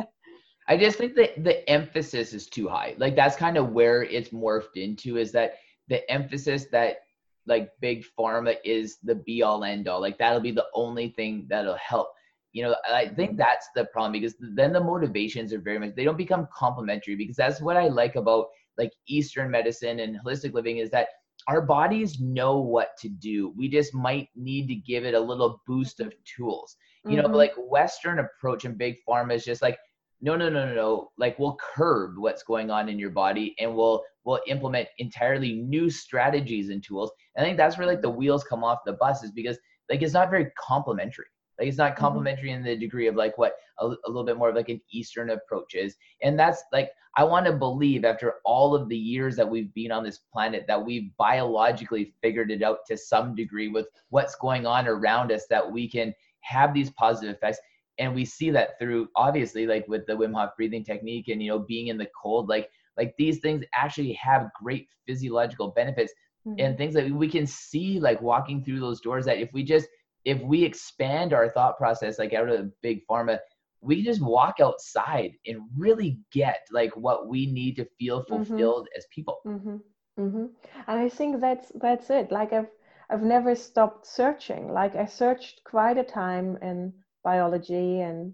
I 0.67 0.77
just 0.77 0.97
think 0.97 1.15
that 1.15 1.43
the 1.43 1.67
emphasis 1.69 2.33
is 2.33 2.47
too 2.47 2.67
high. 2.67 2.95
Like 2.97 3.15
that's 3.15 3.35
kind 3.35 3.57
of 3.57 3.71
where 3.71 4.03
it's 4.03 4.29
morphed 4.29 4.75
into 4.75 5.17
is 5.17 5.31
that 5.33 5.55
the 5.89 6.09
emphasis 6.09 6.65
that 6.71 6.97
like 7.45 7.71
big 7.81 8.05
pharma 8.17 8.55
is 8.63 8.97
the 9.03 9.15
be 9.15 9.43
all 9.43 9.63
end 9.63 9.87
all. 9.87 9.99
Like 9.99 10.17
that'll 10.17 10.39
be 10.39 10.51
the 10.51 10.67
only 10.73 11.09
thing 11.09 11.45
that'll 11.49 11.77
help 11.77 12.09
you 12.53 12.63
know 12.63 12.75
i 12.89 13.07
think 13.07 13.35
that's 13.35 13.69
the 13.75 13.85
problem 13.85 14.13
because 14.13 14.35
then 14.39 14.71
the 14.71 14.79
motivations 14.79 15.51
are 15.51 15.59
very 15.59 15.79
much 15.79 15.93
they 15.95 16.05
don't 16.05 16.17
become 16.17 16.47
complementary 16.55 17.15
because 17.15 17.35
that's 17.35 17.59
what 17.59 17.75
i 17.75 17.87
like 17.87 18.15
about 18.15 18.45
like 18.77 18.91
eastern 19.07 19.51
medicine 19.51 19.99
and 19.99 20.17
holistic 20.23 20.53
living 20.53 20.77
is 20.77 20.89
that 20.89 21.07
our 21.47 21.61
bodies 21.61 22.19
know 22.21 22.59
what 22.59 22.95
to 22.97 23.09
do 23.09 23.53
we 23.57 23.67
just 23.67 23.93
might 23.93 24.29
need 24.35 24.67
to 24.67 24.75
give 24.75 25.03
it 25.03 25.15
a 25.15 25.19
little 25.19 25.61
boost 25.67 25.99
of 25.99 26.13
tools 26.23 26.77
you 27.05 27.17
mm-hmm. 27.17 27.31
know 27.31 27.37
like 27.37 27.53
western 27.57 28.19
approach 28.19 28.63
and 28.65 28.77
big 28.77 28.95
pharma 29.07 29.33
is 29.33 29.43
just 29.43 29.61
like 29.61 29.77
no 30.23 30.35
no 30.35 30.49
no 30.49 30.65
no 30.65 30.73
no 30.73 31.11
like 31.17 31.37
we'll 31.37 31.57
curb 31.75 32.15
what's 32.17 32.41
going 32.41 32.71
on 32.71 32.89
in 32.89 32.97
your 32.97 33.11
body 33.11 33.53
and 33.59 33.75
we'll 33.75 34.03
we'll 34.23 34.39
implement 34.47 34.87
entirely 34.97 35.53
new 35.53 35.89
strategies 35.89 36.69
and 36.69 36.83
tools 36.83 37.11
and 37.35 37.45
i 37.45 37.47
think 37.47 37.57
that's 37.57 37.77
where 37.77 37.85
like 37.85 38.01
the 38.01 38.09
wheels 38.09 38.43
come 38.43 38.63
off 38.63 38.79
the 38.85 38.93
bus 38.93 39.23
is 39.23 39.31
because 39.31 39.57
like 39.89 40.01
it's 40.01 40.13
not 40.13 40.31
very 40.31 40.47
complementary 40.57 41.25
like 41.59 41.67
it's 41.67 41.77
not 41.77 41.91
mm-hmm. 41.91 42.01
complementary 42.01 42.49
mm-hmm. 42.49 42.65
in 42.65 42.65
the 42.65 42.75
degree 42.75 43.07
of 43.07 43.15
like 43.15 43.37
what 43.37 43.53
a, 43.79 43.85
a, 43.85 44.07
little 44.07 44.23
bit 44.23 44.37
more 44.37 44.49
of 44.49 44.55
like 44.55 44.69
an 44.69 44.81
Eastern 44.91 45.31
approach 45.31 45.75
is. 45.75 45.95
And 46.21 46.37
that's 46.37 46.63
like 46.71 46.89
I 47.15 47.23
want 47.23 47.45
to 47.45 47.53
believe 47.53 48.05
after 48.05 48.35
all 48.43 48.75
of 48.75 48.89
the 48.89 48.97
years 48.97 49.35
that 49.35 49.49
we've 49.49 49.73
been 49.73 49.91
on 49.91 50.03
this 50.03 50.19
planet 50.31 50.65
that 50.67 50.83
we've 50.83 51.15
biologically 51.17 52.13
figured 52.21 52.49
it 52.49 52.63
out 52.63 52.79
to 52.87 52.97
some 52.97 53.35
degree 53.35 53.67
with 53.67 53.87
what's 54.09 54.35
going 54.35 54.65
on 54.65 54.87
around 54.87 55.31
us 55.31 55.45
that 55.49 55.71
we 55.71 55.87
can 55.87 56.13
have 56.41 56.73
these 56.73 56.89
positive 56.91 57.35
effects. 57.35 57.59
And 57.99 58.15
we 58.15 58.25
see 58.25 58.49
that 58.51 58.79
through 58.79 59.09
obviously 59.15 59.67
like 59.67 59.87
with 59.87 60.05
the 60.07 60.13
Wim 60.13 60.33
Hof 60.33 60.51
breathing 60.57 60.83
technique 60.83 61.27
and 61.27 61.41
you 61.41 61.49
know 61.49 61.59
being 61.59 61.87
in 61.87 61.97
the 61.97 62.07
cold, 62.21 62.49
like 62.49 62.69
like 62.97 63.15
these 63.17 63.39
things 63.39 63.63
actually 63.73 64.13
have 64.13 64.49
great 64.59 64.87
physiological 65.05 65.69
benefits 65.69 66.13
mm-hmm. 66.47 66.59
and 66.59 66.77
things 66.77 66.93
that 66.93 67.09
we 67.09 67.27
can 67.27 67.45
see 67.45 67.99
like 67.99 68.21
walking 68.21 68.63
through 68.63 68.79
those 68.79 69.01
doors 69.01 69.25
that 69.25 69.39
if 69.39 69.51
we 69.53 69.63
just 69.63 69.87
if 70.25 70.41
we 70.41 70.63
expand 70.63 71.33
our 71.33 71.49
thought 71.49 71.77
process 71.77 72.19
like 72.19 72.33
out 72.33 72.49
of 72.49 72.57
the 72.57 72.71
big 72.81 73.01
pharma 73.09 73.37
we 73.81 73.97
can 73.97 74.05
just 74.05 74.21
walk 74.21 74.55
outside 74.61 75.33
and 75.45 75.61
really 75.77 76.19
get 76.31 76.59
like 76.71 76.95
what 76.95 77.27
we 77.27 77.45
need 77.45 77.75
to 77.75 77.85
feel 77.99 78.21
mm-hmm. 78.21 78.43
fulfilled 78.43 78.83
mm-hmm. 78.83 78.97
as 78.97 79.05
people 79.13 79.39
mm-hmm. 79.45 79.77
Mm-hmm. 80.19 80.45
and 80.87 80.99
i 80.99 81.09
think 81.09 81.41
that's 81.41 81.71
that's 81.81 82.09
it 82.09 82.31
like 82.31 82.53
i've 82.53 82.69
i've 83.09 83.23
never 83.23 83.55
stopped 83.55 84.05
searching 84.05 84.71
like 84.71 84.95
i 84.95 85.05
searched 85.05 85.61
quite 85.63 85.97
a 85.97 86.03
time 86.03 86.57
in 86.61 86.93
biology 87.23 88.01
and 88.01 88.33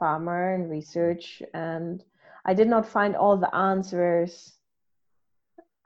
pharma 0.00 0.54
and 0.54 0.70
research 0.70 1.42
and 1.54 2.04
i 2.44 2.52
did 2.52 2.68
not 2.68 2.88
find 2.88 3.16
all 3.16 3.36
the 3.36 3.54
answers 3.54 4.58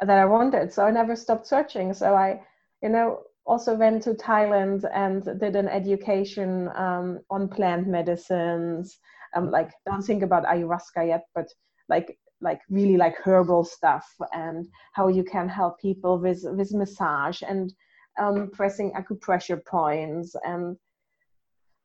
that 0.01 0.19
i 0.19 0.25
wanted 0.25 0.73
so 0.73 0.85
i 0.85 0.91
never 0.91 1.15
stopped 1.15 1.47
searching 1.47 1.93
so 1.93 2.15
i 2.15 2.41
you 2.83 2.89
know 2.89 3.23
also 3.47 3.75
went 3.75 4.03
to 4.03 4.15
Thailand 4.15 4.89
and 4.95 5.25
did 5.41 5.57
an 5.57 5.69
education 5.69 6.71
um, 6.77 7.19
on 7.31 7.49
plant 7.49 7.89
medicines. 7.89 8.99
Um, 9.35 9.51
like 9.51 9.73
don't 9.87 10.03
think 10.03 10.23
about 10.23 10.45
ayahuasca 10.45 11.07
yet, 11.07 11.25
but 11.35 11.49
like 11.89 12.19
like 12.41 12.61
really 12.71 12.97
like 12.97 13.17
herbal 13.17 13.65
stuff 13.65 14.07
and 14.33 14.67
how 14.93 15.09
you 15.09 15.25
can 15.25 15.49
help 15.49 15.81
people 15.81 16.19
with 16.19 16.43
with 16.45 16.73
massage 16.73 17.43
and 17.43 17.73
um, 18.21 18.51
pressing 18.53 18.93
acupressure 18.93 19.63
points 19.65 20.35
and 20.45 20.77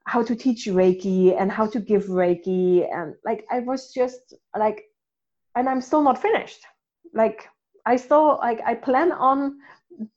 how 0.05 0.23
to 0.23 0.35
teach 0.35 0.65
Reiki 0.65 1.39
and 1.39 1.51
how 1.51 1.67
to 1.67 1.79
give 1.79 2.05
Reiki 2.05 2.87
and 2.91 3.15
like 3.25 3.45
I 3.51 3.59
was 3.59 3.91
just 3.91 4.33
like 4.57 4.83
and 5.55 5.67
I'm 5.69 5.81
still 5.81 6.03
not 6.03 6.21
finished. 6.21 6.61
Like 7.13 7.47
I 7.85 7.95
still 7.95 8.37
like 8.41 8.61
I 8.65 8.75
plan 8.75 9.11
on 9.11 9.57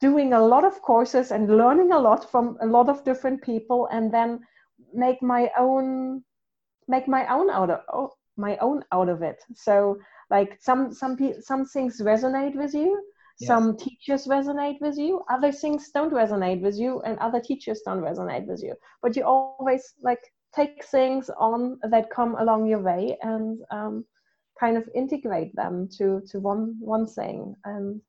doing 0.01 0.33
a 0.33 0.45
lot 0.45 0.65
of 0.65 0.83
courses 0.83 1.31
and 1.31 1.57
learning 1.57 1.93
a 1.93 1.99
lot 1.99 2.31
from 2.31 2.59
a 2.61 2.67
lot 2.67 2.89
of 2.89 3.05
different 3.05 3.43
people 3.43 3.89
and 3.93 4.13
then 4.13 4.41
make 4.93 5.23
my 5.23 5.51
own 5.59 6.23
make 6.89 7.07
my 7.09 7.27
own 7.33 7.51
out 7.51 7.71
of 7.71 7.81
oh, 7.93 8.11
my 8.37 8.57
own 8.59 8.85
out 8.93 9.09
of 9.09 9.23
it 9.23 9.43
so 9.55 9.99
like 10.31 10.59
some 10.61 10.93
some 10.93 11.17
some 11.41 11.65
things 11.65 12.01
resonate 12.01 12.55
with 12.55 12.75
you 12.75 13.01
some 13.47 13.77
teachers 13.77 14.27
resonate 14.27 14.81
with 14.81 14.99
you 14.99 15.23
other 15.31 15.53
things 15.53 15.91
don't 15.95 16.13
resonate 16.13 16.61
with 16.61 16.77
you 16.77 17.01
and 17.03 17.19
other 17.19 17.41
teachers 17.41 17.81
don't 17.85 18.01
resonate 18.01 18.47
with 18.47 18.63
you 18.63 18.75
but 19.03 19.15
you 19.15 19.23
always 19.23 19.95
like 20.03 20.21
take 20.55 20.85
things 20.87 21.31
on 21.39 21.79
that 21.91 22.11
come 22.11 22.35
along 22.37 22.67
your 22.67 22.81
way 22.81 23.17
and 23.23 23.61
um, 23.71 24.05
kind 24.59 24.77
of 24.77 24.89
integrate 24.95 25.55
them 25.55 25.89
to 25.97 26.21
to 26.29 26.41
one 26.41 26.77
one 26.81 27.07
thing 27.07 27.55
and 27.65 28.01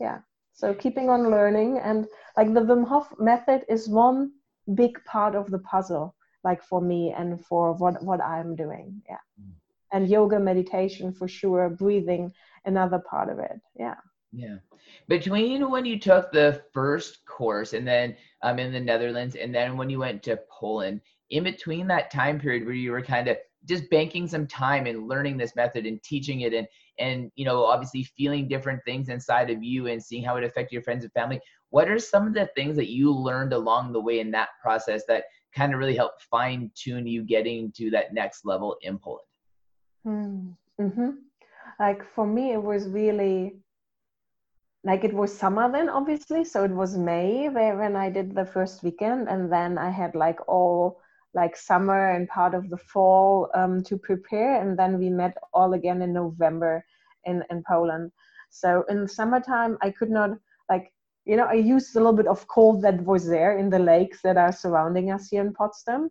yeah 0.00 0.18
so 0.54 0.72
keeping 0.72 1.10
on 1.10 1.30
learning 1.30 1.78
and 1.78 2.06
like 2.36 2.54
the 2.54 2.60
Wim 2.60 2.86
Hof 2.86 3.12
method 3.18 3.64
is 3.68 3.88
one 3.88 4.32
big 4.74 5.04
part 5.04 5.34
of 5.34 5.50
the 5.50 5.58
puzzle, 5.58 6.14
like 6.44 6.62
for 6.62 6.80
me 6.80 7.12
and 7.16 7.44
for 7.44 7.72
what, 7.74 8.02
what 8.02 8.20
I'm 8.22 8.54
doing. 8.54 9.02
Yeah. 9.08 9.18
Mm. 9.40 9.52
And 9.92 10.08
yoga, 10.08 10.38
meditation 10.38 11.12
for 11.12 11.28
sure, 11.28 11.68
breathing, 11.68 12.32
another 12.64 13.02
part 13.10 13.28
of 13.28 13.40
it. 13.40 13.60
Yeah. 13.74 13.96
Yeah. 14.34 14.56
Between 15.08 15.70
when 15.70 15.84
you 15.84 15.98
took 15.98 16.32
the 16.32 16.62
first 16.72 17.24
course 17.26 17.72
and 17.72 17.86
then 17.86 18.16
um, 18.42 18.58
in 18.58 18.72
the 18.72 18.80
Netherlands 18.80 19.36
and 19.36 19.54
then 19.54 19.76
when 19.76 19.90
you 19.90 19.98
went 19.98 20.22
to 20.24 20.38
Poland, 20.50 21.00
in 21.30 21.44
between 21.44 21.86
that 21.88 22.10
time 22.10 22.38
period 22.38 22.64
where 22.64 22.74
you 22.74 22.92
were 22.92 23.02
kind 23.02 23.28
of 23.28 23.36
just 23.66 23.88
banking 23.90 24.28
some 24.28 24.46
time 24.46 24.86
and 24.86 25.08
learning 25.08 25.36
this 25.36 25.56
method 25.56 25.86
and 25.86 26.02
teaching 26.02 26.42
it 26.42 26.52
and 26.52 26.66
and 26.98 27.30
you 27.34 27.44
know 27.44 27.64
obviously 27.64 28.04
feeling 28.04 28.46
different 28.46 28.80
things 28.84 29.08
inside 29.08 29.50
of 29.50 29.62
you 29.62 29.86
and 29.86 30.02
seeing 30.02 30.22
how 30.22 30.36
it 30.36 30.44
affected 30.44 30.72
your 30.72 30.82
friends 30.82 31.04
and 31.04 31.12
family 31.12 31.40
what 31.70 31.88
are 31.88 31.98
some 31.98 32.26
of 32.26 32.34
the 32.34 32.48
things 32.54 32.76
that 32.76 32.90
you 32.90 33.10
learned 33.10 33.52
along 33.52 33.92
the 33.92 34.00
way 34.00 34.20
in 34.20 34.30
that 34.30 34.50
process 34.62 35.04
that 35.08 35.24
kind 35.54 35.72
of 35.72 35.78
really 35.78 35.96
helped 35.96 36.22
fine 36.22 36.70
tune 36.74 37.06
you 37.06 37.22
getting 37.22 37.72
to 37.72 37.90
that 37.90 38.12
next 38.12 38.44
level 38.44 38.76
in 38.82 38.98
poland 38.98 39.26
hmm. 40.04 40.50
mm-hmm. 40.80 41.10
like 41.80 42.02
for 42.14 42.26
me 42.26 42.52
it 42.52 42.62
was 42.62 42.86
really 42.88 43.56
like 44.84 45.04
it 45.04 45.14
was 45.14 45.36
summer 45.36 45.70
then 45.70 45.88
obviously 45.88 46.44
so 46.44 46.64
it 46.64 46.70
was 46.70 46.96
may 46.96 47.48
where 47.48 47.76
when 47.76 47.96
i 47.96 48.10
did 48.10 48.34
the 48.34 48.44
first 48.44 48.82
weekend 48.82 49.28
and 49.28 49.50
then 49.52 49.78
i 49.78 49.90
had 49.90 50.14
like 50.14 50.46
all 50.48 51.00
like 51.34 51.56
summer 51.56 52.12
and 52.12 52.28
part 52.28 52.54
of 52.54 52.70
the 52.70 52.76
fall 52.76 53.50
um, 53.54 53.82
to 53.82 53.98
prepare. 53.98 54.60
And 54.60 54.78
then 54.78 54.98
we 54.98 55.10
met 55.10 55.36
all 55.52 55.74
again 55.74 56.00
in 56.00 56.12
November 56.12 56.84
in, 57.24 57.42
in 57.50 57.62
Poland. 57.68 58.12
So 58.50 58.84
in 58.88 59.08
summertime, 59.08 59.76
I 59.82 59.90
could 59.90 60.10
not 60.10 60.30
like, 60.70 60.92
you 61.24 61.36
know, 61.36 61.44
I 61.44 61.54
used 61.54 61.94
a 61.94 61.98
little 61.98 62.12
bit 62.12 62.28
of 62.28 62.46
cold 62.46 62.82
that 62.82 63.02
was 63.02 63.26
there 63.26 63.58
in 63.58 63.68
the 63.68 63.78
lakes 63.78 64.22
that 64.22 64.36
are 64.36 64.52
surrounding 64.52 65.10
us 65.10 65.28
here 65.28 65.42
in 65.42 65.52
Potsdam. 65.52 66.10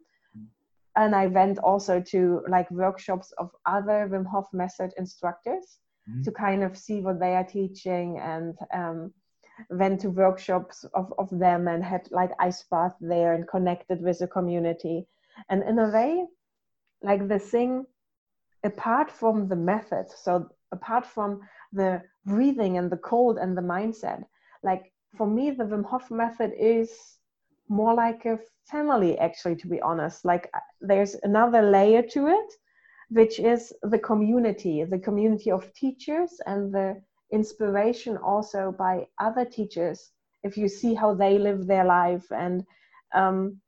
And 0.96 1.16
I 1.16 1.26
went 1.26 1.58
also 1.60 2.00
to 2.00 2.44
like 2.48 2.70
workshops 2.70 3.32
of 3.40 3.50
other 3.66 4.08
Wim 4.12 4.28
Hof 4.28 4.48
method 4.54 4.94
instructors 4.98 5.80
mm-hmm. 6.10 6.22
to 6.24 6.32
kind 6.32 6.64
of 6.64 6.78
see 6.78 7.02
what 7.02 7.20
they 7.20 7.36
are 7.36 7.44
teaching 7.44 8.20
and 8.20 8.58
um, 8.74 9.12
went 9.70 10.02
to 10.02 10.10
workshops 10.10 10.86
of, 10.94 11.14
of 11.18 11.30
them 11.32 11.68
and 11.68 11.84
had 11.84 12.08
like 12.12 12.32
ice 12.40 12.64
bath 12.72 12.96
there 13.00 13.34
and 13.34 13.48
connected 13.48 14.02
with 14.02 14.20
the 14.20 14.28
community 14.28 15.06
and 15.50 15.64
in 15.64 15.80
a 15.80 15.90
way 15.90 16.26
like 17.02 17.28
the 17.28 17.40
thing 17.40 17.86
apart 18.64 19.12
from 19.12 19.48
the 19.48 19.56
method, 19.56 20.06
so 20.10 20.50
apart 20.72 21.06
from 21.06 21.42
the 21.72 22.02
breathing 22.26 22.78
and 22.78 22.90
the 22.90 22.98
cold 22.98 23.38
and 23.38 23.58
the 23.58 23.62
mindset, 23.62 24.24
like 24.64 24.92
for 25.18 25.28
me, 25.28 25.52
the 25.52 25.66
Wim 25.66 25.86
Hof 25.86 26.10
method 26.10 26.54
is 26.58 27.18
more 27.70 27.94
like 27.94 28.26
a 28.26 28.40
family, 28.66 29.18
actually, 29.20 29.56
to 29.58 29.68
be 29.68 29.82
honest. 29.82 30.26
Like 30.26 30.50
there's 30.82 31.16
another 31.24 31.62
layer 31.62 32.02
to 32.02 32.28
it, 32.28 32.54
which 33.10 33.40
is 33.40 33.74
the 33.84 34.00
community, 34.00 34.84
the 34.84 35.00
community 35.00 35.52
of 35.52 35.74
teachers 35.74 36.40
and 36.46 36.74
the 36.74 37.02
inspiration 37.32 38.18
also 38.18 38.74
by 38.78 39.08
other 39.20 39.46
teachers. 39.46 40.12
If 40.44 40.58
you 40.58 40.68
see 40.68 40.94
how 40.94 41.14
they 41.14 41.38
live 41.38 41.68
their 41.68 41.86
life. 41.86 42.32
And 42.32 42.66
um, 43.14 43.62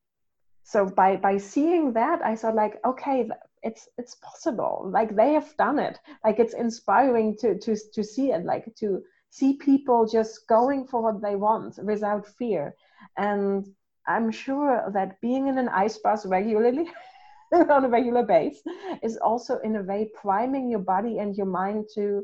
so 0.63 0.85
by 0.85 1.15
by 1.17 1.37
seeing 1.37 1.93
that 1.93 2.25
i 2.25 2.35
thought 2.35 2.55
like 2.55 2.79
okay 2.83 3.29
it's 3.65 3.89
it's 3.97 4.15
possible. 4.21 4.87
Like 4.93 5.15
they 5.15 5.33
have 5.33 5.57
done 5.57 5.79
it. 5.79 5.99
Like 6.23 6.39
it's 6.39 6.53
inspiring 6.53 7.35
to 7.41 7.57
to 7.57 7.75
to 7.93 8.03
see 8.03 8.31
it 8.31 8.45
like 8.45 8.73
to 8.75 9.01
see 9.31 9.57
people 9.57 10.07
just 10.07 10.47
going 10.47 10.87
for 10.87 11.01
what 11.01 11.21
they 11.21 11.35
want 11.35 11.79
without 11.83 12.25
fear. 12.27 12.75
And 13.17 13.65
i'm 14.07 14.29
sure 14.29 14.87
that 14.93 15.19
being 15.19 15.47
in 15.47 15.57
an 15.57 15.67
ice 15.67 15.97
bath 15.97 16.23
regularly 16.27 16.85
on 17.69 17.85
a 17.85 17.89
regular 17.89 18.23
base 18.23 18.61
is 19.03 19.17
also 19.17 19.59
in 19.59 19.75
a 19.75 19.83
way 19.83 20.09
priming 20.13 20.69
your 20.69 20.79
body 20.79 21.19
and 21.19 21.35
your 21.35 21.45
mind 21.45 21.85
to 21.93 22.23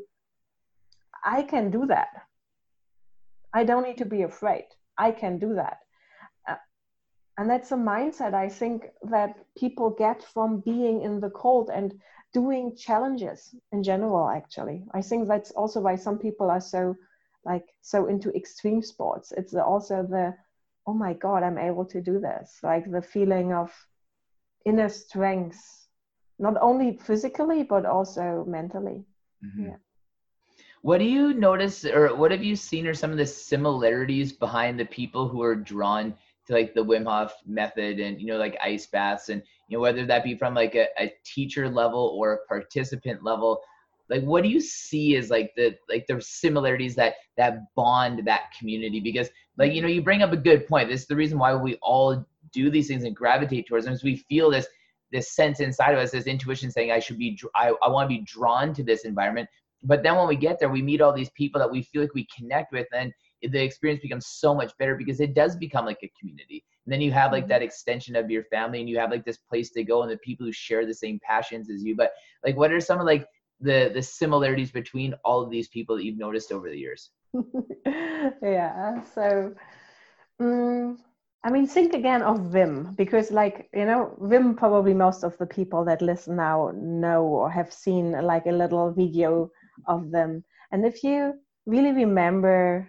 i 1.24 1.44
can 1.44 1.70
do 1.70 1.86
that. 1.86 2.10
I 3.54 3.64
don't 3.64 3.84
need 3.84 3.98
to 3.98 4.06
be 4.06 4.22
afraid. 4.22 4.66
I 4.98 5.12
can 5.12 5.38
do 5.38 5.56
that. 5.56 5.80
Uh, 6.48 6.56
and 7.38 7.50
that's 7.50 7.72
a 7.72 7.76
mindset 7.76 8.34
i 8.34 8.50
think 8.50 8.86
that 9.10 9.36
people 9.58 9.90
get 9.90 10.24
from 10.24 10.62
being 10.62 11.02
in 11.02 11.20
the 11.20 11.30
cold 11.30 11.70
and 11.70 11.94
doing 12.34 12.76
challenges 12.76 13.54
in 13.72 13.84
general 13.84 14.30
actually. 14.30 14.84
I 14.94 15.02
think 15.02 15.28
that's 15.28 15.52
also 15.52 15.80
why 15.82 15.96
some 15.96 16.18
people 16.18 16.50
are 16.50 16.62
so 16.62 16.96
like 17.46 17.66
so 17.82 18.08
into 18.08 18.34
extreme 18.36 18.82
sports. 18.82 19.34
It's 19.36 19.54
also 19.54 20.04
the 20.04 20.34
oh 20.88 20.94
my 20.94 21.14
god 21.14 21.44
i'm 21.44 21.58
able 21.58 21.86
to 21.86 22.02
do 22.02 22.20
this. 22.20 22.58
Like 22.64 22.90
the 22.90 23.02
feeling 23.02 23.54
of 23.54 23.72
inner 24.65 24.89
strength 24.89 25.60
not 26.39 26.56
only 26.62 26.97
physically 26.97 27.63
but 27.63 27.86
also 27.86 28.45
mentally. 28.47 29.04
Mm-hmm. 29.45 29.69
yeah. 29.69 29.76
What 30.82 30.97
do 30.97 31.06
you 31.06 31.34
notice 31.34 31.86
or 31.86 32.15
what 32.15 32.32
have 32.32 32.43
you 32.43 32.56
seen 32.56 32.88
are 32.88 32.93
some 32.93 33.12
of 33.12 33.17
the 33.17 33.26
similarities 33.26 34.34
behind 34.34 34.80
the 34.80 34.86
people 34.86 35.28
who 35.28 35.41
are 35.43 35.56
drawn 35.56 36.15
to 36.47 36.54
like 36.54 36.74
the 36.74 36.84
Wim 36.84 37.06
Hof 37.06 37.34
method 37.45 38.00
and 38.00 38.19
you 38.19 38.28
know 38.28 38.38
like 38.38 38.58
ice 38.63 38.88
baths? 38.88 39.30
And 39.30 39.43
you 39.67 39.78
know 39.78 39.82
whether 39.82 40.06
that 40.06 40.24
be 40.24 40.36
from 40.36 40.56
like 40.56 40.76
a, 40.76 40.88
a 40.97 41.13
teacher 41.24 41.69
level 41.69 42.17
or 42.17 42.34
a 42.34 42.47
participant 42.47 43.24
level 43.24 43.62
like 44.12 44.24
what 44.24 44.43
do 44.43 44.50
you 44.50 44.60
see 44.60 45.15
as 45.15 45.30
like 45.30 45.54
the 45.56 45.76
like 45.89 46.06
the 46.06 46.19
similarities 46.21 46.95
that 46.95 47.15
that 47.38 47.74
bond 47.76 48.24
that 48.26 48.52
community? 48.60 49.00
Because 49.00 49.30
like 49.58 49.74
you 49.74 49.82
know 49.82 49.88
you 49.88 50.02
bring 50.02 50.21
up 50.21 50.34
a 50.34 50.38
good 50.38 50.67
point. 50.67 50.89
This 50.89 51.02
is 51.02 51.08
the 51.08 51.15
reason 51.15 51.39
why 51.39 51.56
we 51.56 51.76
all 51.82 52.26
do 52.54 52.70
these 52.70 52.88
things 52.88 53.04
and 53.04 53.16
gravitate 53.16 53.68
towards 53.68 53.86
them 53.86 53.94
is 53.94 54.04
we 54.04 54.18
feel 54.18 54.50
this 54.50 54.68
this 55.12 55.34
sense 55.36 55.60
inside 55.60 55.94
of 55.94 56.00
us 56.00 56.12
this 56.12 56.26
intuition 56.26 56.72
saying 56.72 56.92
i 56.92 57.00
should 57.00 57.18
be 57.18 57.40
i, 57.56 57.74
I 57.84 57.90
want 57.90 58.10
to 58.10 58.16
be 58.16 58.24
drawn 58.26 58.74
to 58.74 58.84
this 58.84 59.06
environment 59.06 59.50
but 59.84 60.04
then 60.04 60.16
when 60.16 60.28
we 60.28 60.36
get 60.36 60.60
there 60.60 60.70
we 60.70 60.82
meet 60.82 61.02
all 61.02 61.14
these 61.14 61.32
people 61.32 61.60
that 61.60 61.72
we 61.72 61.82
feel 61.82 62.02
like 62.02 62.14
we 62.14 62.28
connect 62.38 62.72
with 62.72 62.88
and 62.94 63.12
the 63.42 63.62
experience 63.62 64.02
becomes 64.02 64.28
so 64.28 64.54
much 64.54 64.78
better 64.78 64.96
because 64.96 65.20
it 65.20 65.34
does 65.34 65.56
become 65.56 65.86
like 65.86 66.00
a 66.04 66.12
community. 66.20 66.64
And 66.86 66.94
then 66.94 67.02
you 67.02 67.12
have 67.12 67.32
like 67.32 67.44
mm-hmm. 67.44 67.50
that 67.50 67.62
extension 67.62 68.16
of 68.16 68.30
your 68.30 68.44
family 68.46 68.80
and 68.80 68.90
you 68.90 69.00
have 69.00 69.12
like 69.12 69.26
this 69.26 69.38
place 69.38 69.72
to 69.72 69.84
go 69.84 70.04
and 70.04 70.12
the 70.12 70.18
people 70.18 70.46
who 70.46 70.52
share 70.52 70.86
the 70.86 70.94
same 70.94 71.20
passions 71.24 71.70
as 71.70 71.84
you. 71.84 71.96
But 71.96 72.12
like 72.46 72.56
what 72.56 72.72
are 72.72 72.80
some 72.80 73.00
of 73.00 73.06
like 73.06 73.26
the 73.60 73.92
the 73.94 74.02
similarities 74.02 74.72
between 74.72 75.14
all 75.26 75.42
of 75.42 75.50
these 75.50 75.68
people 75.68 75.96
that 75.96 76.04
you've 76.04 76.18
noticed 76.18 76.52
over 76.52 76.70
the 76.70 76.78
years? 76.78 77.12
yeah. 78.42 79.04
So 79.04 79.54
um, 80.40 81.00
I 81.44 81.50
mean 81.50 81.66
think 81.66 81.94
again 81.94 82.22
of 82.22 82.38
Wim 82.54 82.96
because 82.96 83.32
like 83.32 83.68
you 83.74 83.86
know 83.86 84.16
Wim 84.22 84.56
probably 84.56 84.94
most 84.94 85.24
of 85.24 85.36
the 85.40 85.48
people 85.48 85.84
that 85.86 86.02
listen 86.02 86.36
now 86.36 86.72
know 86.76 87.24
or 87.24 87.50
have 87.50 87.74
seen 87.74 88.12
like 88.12 88.46
a 88.46 88.52
little 88.52 88.92
video 88.92 89.50
of 89.88 90.12
them. 90.12 90.44
And 90.72 90.86
if 90.86 91.04
you 91.04 91.34
really 91.66 91.92
remember 91.92 92.88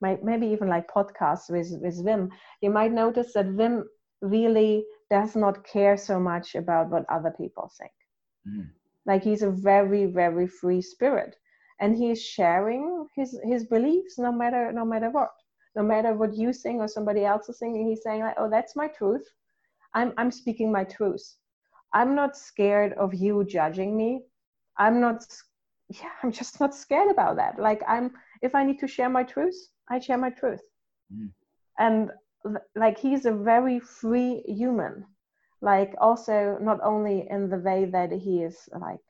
maybe 0.00 0.46
even 0.48 0.68
like 0.68 0.90
podcasts 0.90 1.48
with 1.48 1.70
with 1.80 2.04
Wim, 2.04 2.30
you 2.60 2.70
might 2.70 2.92
notice 2.92 3.32
that 3.34 3.46
Wim 3.46 3.84
really 4.20 4.84
does 5.08 5.36
not 5.36 5.64
care 5.64 5.96
so 5.96 6.18
much 6.18 6.56
about 6.56 6.90
what 6.90 7.04
other 7.08 7.30
people 7.30 7.70
think. 7.78 7.92
Mm. 8.48 8.70
Like 9.06 9.22
he's 9.22 9.42
a 9.42 9.50
very 9.50 10.06
very 10.06 10.48
free 10.48 10.82
spirit, 10.82 11.36
and 11.80 11.96
he's 11.96 12.20
sharing 12.20 13.06
his 13.14 13.38
his 13.44 13.64
beliefs 13.64 14.18
no 14.18 14.32
matter 14.32 14.72
no 14.72 14.84
matter 14.84 15.10
what, 15.10 15.30
no 15.76 15.82
matter 15.82 16.14
what 16.14 16.34
you 16.34 16.52
sing 16.52 16.80
or 16.80 16.88
somebody 16.88 17.24
else 17.24 17.48
is 17.48 17.58
singing 17.58 17.88
He's 17.88 18.02
saying 18.02 18.22
like, 18.22 18.34
oh, 18.38 18.50
that's 18.50 18.74
my 18.74 18.88
truth. 18.88 19.26
I'm 19.94 20.12
I'm 20.16 20.30
speaking 20.30 20.72
my 20.72 20.84
truth. 20.84 21.36
I'm 21.92 22.14
not 22.14 22.36
scared 22.36 22.92
of 22.94 23.14
you 23.14 23.44
judging 23.44 23.96
me. 23.96 24.22
I'm 24.78 25.00
not 25.00 25.24
yeah, 25.88 26.10
I'm 26.22 26.32
just 26.32 26.58
not 26.58 26.74
scared 26.74 27.10
about 27.10 27.36
that. 27.36 27.58
Like 27.58 27.82
I'm 27.86 28.12
if 28.42 28.54
I 28.54 28.64
need 28.64 28.78
to 28.80 28.88
share 28.88 29.08
my 29.08 29.22
truth, 29.22 29.56
I 29.90 30.00
share 30.00 30.18
my 30.18 30.30
truth. 30.30 30.62
Mm. 31.14 31.30
And 31.78 32.10
like 32.74 32.98
he's 32.98 33.26
a 33.26 33.32
very 33.32 33.78
free 33.80 34.42
human. 34.46 35.04
Like 35.62 35.94
also 36.00 36.58
not 36.60 36.80
only 36.82 37.26
in 37.30 37.48
the 37.48 37.58
way 37.58 37.86
that 37.86 38.12
he 38.12 38.42
is 38.42 38.68
like 38.80 39.00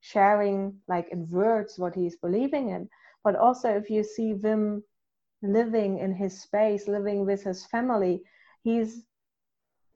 sharing 0.00 0.76
like 0.88 1.08
in 1.10 1.28
words 1.30 1.78
what 1.78 1.94
he's 1.94 2.16
believing 2.16 2.70
in, 2.70 2.88
but 3.24 3.36
also 3.36 3.68
if 3.70 3.90
you 3.90 4.04
see 4.04 4.34
Wim 4.34 4.82
living 5.42 5.98
in 5.98 6.14
his 6.14 6.40
space, 6.40 6.88
living 6.88 7.26
with 7.26 7.42
his 7.42 7.64
family, 7.66 8.22
he's 8.62 9.04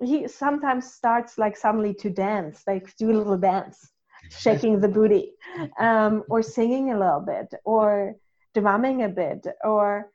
he 0.03 0.27
sometimes 0.27 0.93
starts 0.93 1.37
like 1.37 1.57
suddenly 1.57 1.93
to 1.93 2.09
dance, 2.09 2.63
like 2.67 2.97
do 2.97 3.11
a 3.11 3.19
little 3.19 3.37
dance, 3.37 3.91
shaking 4.31 4.81
the 4.81 4.89
booty, 4.89 5.33
um, 5.79 6.25
or 6.31 6.43
singing 6.43 6.91
a 6.93 6.99
little 6.99 7.21
bit, 7.21 7.53
or 7.65 8.15
drumming 8.55 9.03
a 9.03 9.09
bit, 9.09 9.47
or 9.63 10.11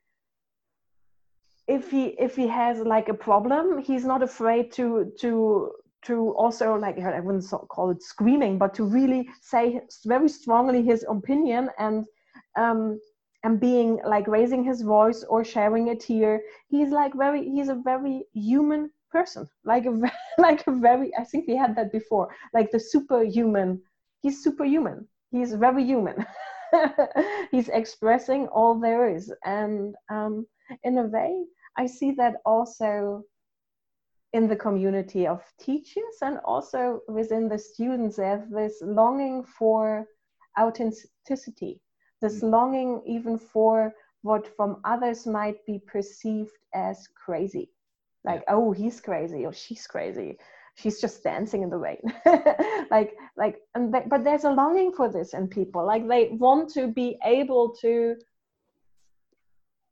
if 1.67 1.89
he 1.89 2.05
if 2.19 2.35
he 2.35 2.47
has 2.47 2.79
like 2.79 3.09
a 3.09 3.13
problem 3.13 3.79
he's 3.79 4.05
not 4.05 4.21
afraid 4.21 4.71
to 4.71 5.11
to 5.19 5.71
to 6.03 6.29
also 6.35 6.75
like 6.75 6.99
i 6.99 7.19
wouldn't 7.19 7.45
call 7.69 7.89
it 7.89 8.01
screaming 8.03 8.57
but 8.57 8.73
to 8.73 8.83
really 8.83 9.27
say 9.41 9.81
very 10.05 10.29
strongly 10.29 10.83
his 10.83 11.03
opinion 11.09 11.69
and 11.79 12.05
um 12.55 12.99
and 13.45 13.59
being 13.59 13.99
like 14.05 14.27
raising 14.27 14.63
his 14.63 14.81
voice 14.81 15.23
or 15.29 15.43
sharing 15.45 15.89
a 15.89 15.95
tear 15.95 16.41
he's 16.67 16.89
like 16.89 17.13
very 17.13 17.41
he's 17.47 17.69
a 17.69 17.81
very 17.91 18.25
human 18.33 18.89
person. 19.15 19.47
Like 19.63 19.85
a 19.85 19.93
like 20.47 20.67
a 20.67 20.71
very 20.87 21.09
i 21.21 21.23
think 21.23 21.47
we 21.47 21.55
had 21.55 21.75
that 21.77 21.91
before 21.91 22.27
like 22.53 22.69
the 22.71 22.79
superhuman. 22.79 23.81
He's 24.23 24.43
superhuman. 24.43 25.07
He's 25.31 25.53
very 25.53 25.83
human. 25.83 26.25
He's 27.51 27.69
expressing 27.69 28.47
all 28.47 28.73
there 28.79 29.03
is. 29.15 29.25
And 29.45 29.95
um 30.09 30.47
in 30.83 30.97
a 30.97 31.07
way 31.17 31.31
I 31.77 31.85
see 31.97 32.11
that 32.21 32.35
also 32.45 33.23
in 34.33 34.47
the 34.47 34.61
community 34.65 35.27
of 35.27 35.41
teachers 35.67 36.15
and 36.21 36.39
also 36.43 36.81
within 37.07 37.47
the 37.47 37.59
students. 37.59 38.17
they 38.17 38.29
have 38.35 38.49
this 38.49 38.75
longing 38.81 39.43
for 39.57 40.07
authenticity, 40.59 41.79
this 42.25 42.41
mm. 42.41 42.51
longing 42.51 43.01
even 43.05 43.37
for 43.37 43.93
what 44.21 44.47
from 44.55 44.77
others 44.83 45.25
might 45.25 45.65
be 45.65 45.79
perceived 45.85 46.57
as 46.73 47.07
crazy. 47.23 47.69
Like, 48.23 48.43
oh, 48.47 48.71
he's 48.71 48.99
crazy 48.99 49.45
or 49.45 49.53
she's 49.53 49.85
crazy. 49.85 50.37
She's 50.75 50.99
just 50.99 51.23
dancing 51.23 51.61
in 51.63 51.69
the 51.69 51.77
rain. 51.77 52.01
like, 52.91 53.15
like, 53.37 53.57
and 53.75 53.93
they, 53.93 54.01
but 54.07 54.23
there's 54.23 54.43
a 54.43 54.51
longing 54.51 54.91
for 54.91 55.09
this 55.09 55.33
in 55.33 55.47
people. 55.47 55.85
Like, 55.85 56.07
they 56.07 56.29
want 56.31 56.69
to 56.73 56.87
be 56.87 57.17
able 57.23 57.75
to, 57.81 58.15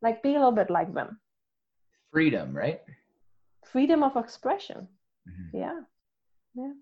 like, 0.02 0.24
be 0.24 0.32
a 0.32 0.39
little 0.39 0.52
bit 0.52 0.69
like 0.69 0.93
them 0.93 1.19
freedom, 2.13 2.56
right? 2.56 2.80
Freedom 3.65 4.04
of 4.04 4.15
expression. 4.15 4.88
Mm-hmm. 5.28 5.58
Yeah. 5.58 5.80
Yeah. 6.56 6.74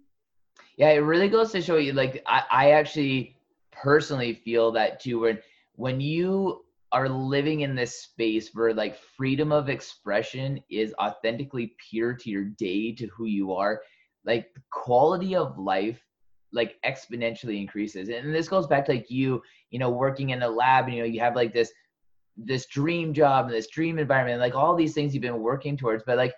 Yeah, 0.77 0.89
it 0.89 0.97
really 0.97 1.29
goes 1.29 1.53
to 1.53 1.61
show 1.61 1.77
you 1.77 1.93
like 1.93 2.21
I, 2.25 2.43
I 2.51 2.71
actually 2.71 3.37
personally 3.71 4.33
feel 4.33 4.71
that 4.71 4.99
too 4.99 5.19
when 5.19 5.39
when 5.75 5.99
you 5.99 6.63
are 6.91 7.07
living 7.07 7.61
in 7.61 7.73
this 7.73 8.01
space 8.01 8.49
where 8.53 8.73
like 8.73 8.97
freedom 8.97 9.51
of 9.51 9.69
expression 9.69 10.61
is 10.69 10.93
authentically 10.99 11.73
pure 11.89 12.13
to 12.13 12.29
your 12.29 12.43
day 12.43 12.91
to 12.91 13.07
who 13.07 13.25
you 13.25 13.53
are 13.53 13.81
like 14.25 14.53
the 14.53 14.61
quality 14.71 15.35
of 15.35 15.57
life 15.57 16.03
like 16.51 16.75
exponentially 16.85 17.61
increases 17.61 18.09
and 18.09 18.35
this 18.35 18.49
goes 18.49 18.67
back 18.67 18.85
to 18.85 18.91
like 18.91 19.09
you 19.09 19.41
you 19.69 19.79
know 19.79 19.89
working 19.89 20.31
in 20.31 20.43
a 20.43 20.49
lab 20.49 20.85
and 20.85 20.95
you 20.95 21.01
know 21.01 21.07
you 21.07 21.19
have 21.19 21.35
like 21.35 21.53
this 21.53 21.71
this 22.37 22.65
dream 22.67 23.13
job 23.13 23.45
and 23.45 23.53
this 23.53 23.67
dream 23.67 23.99
environment, 23.99 24.39
like 24.39 24.55
all 24.55 24.75
these 24.75 24.93
things 24.93 25.13
you've 25.13 25.21
been 25.21 25.41
working 25.41 25.77
towards, 25.77 26.03
but 26.05 26.17
like 26.17 26.33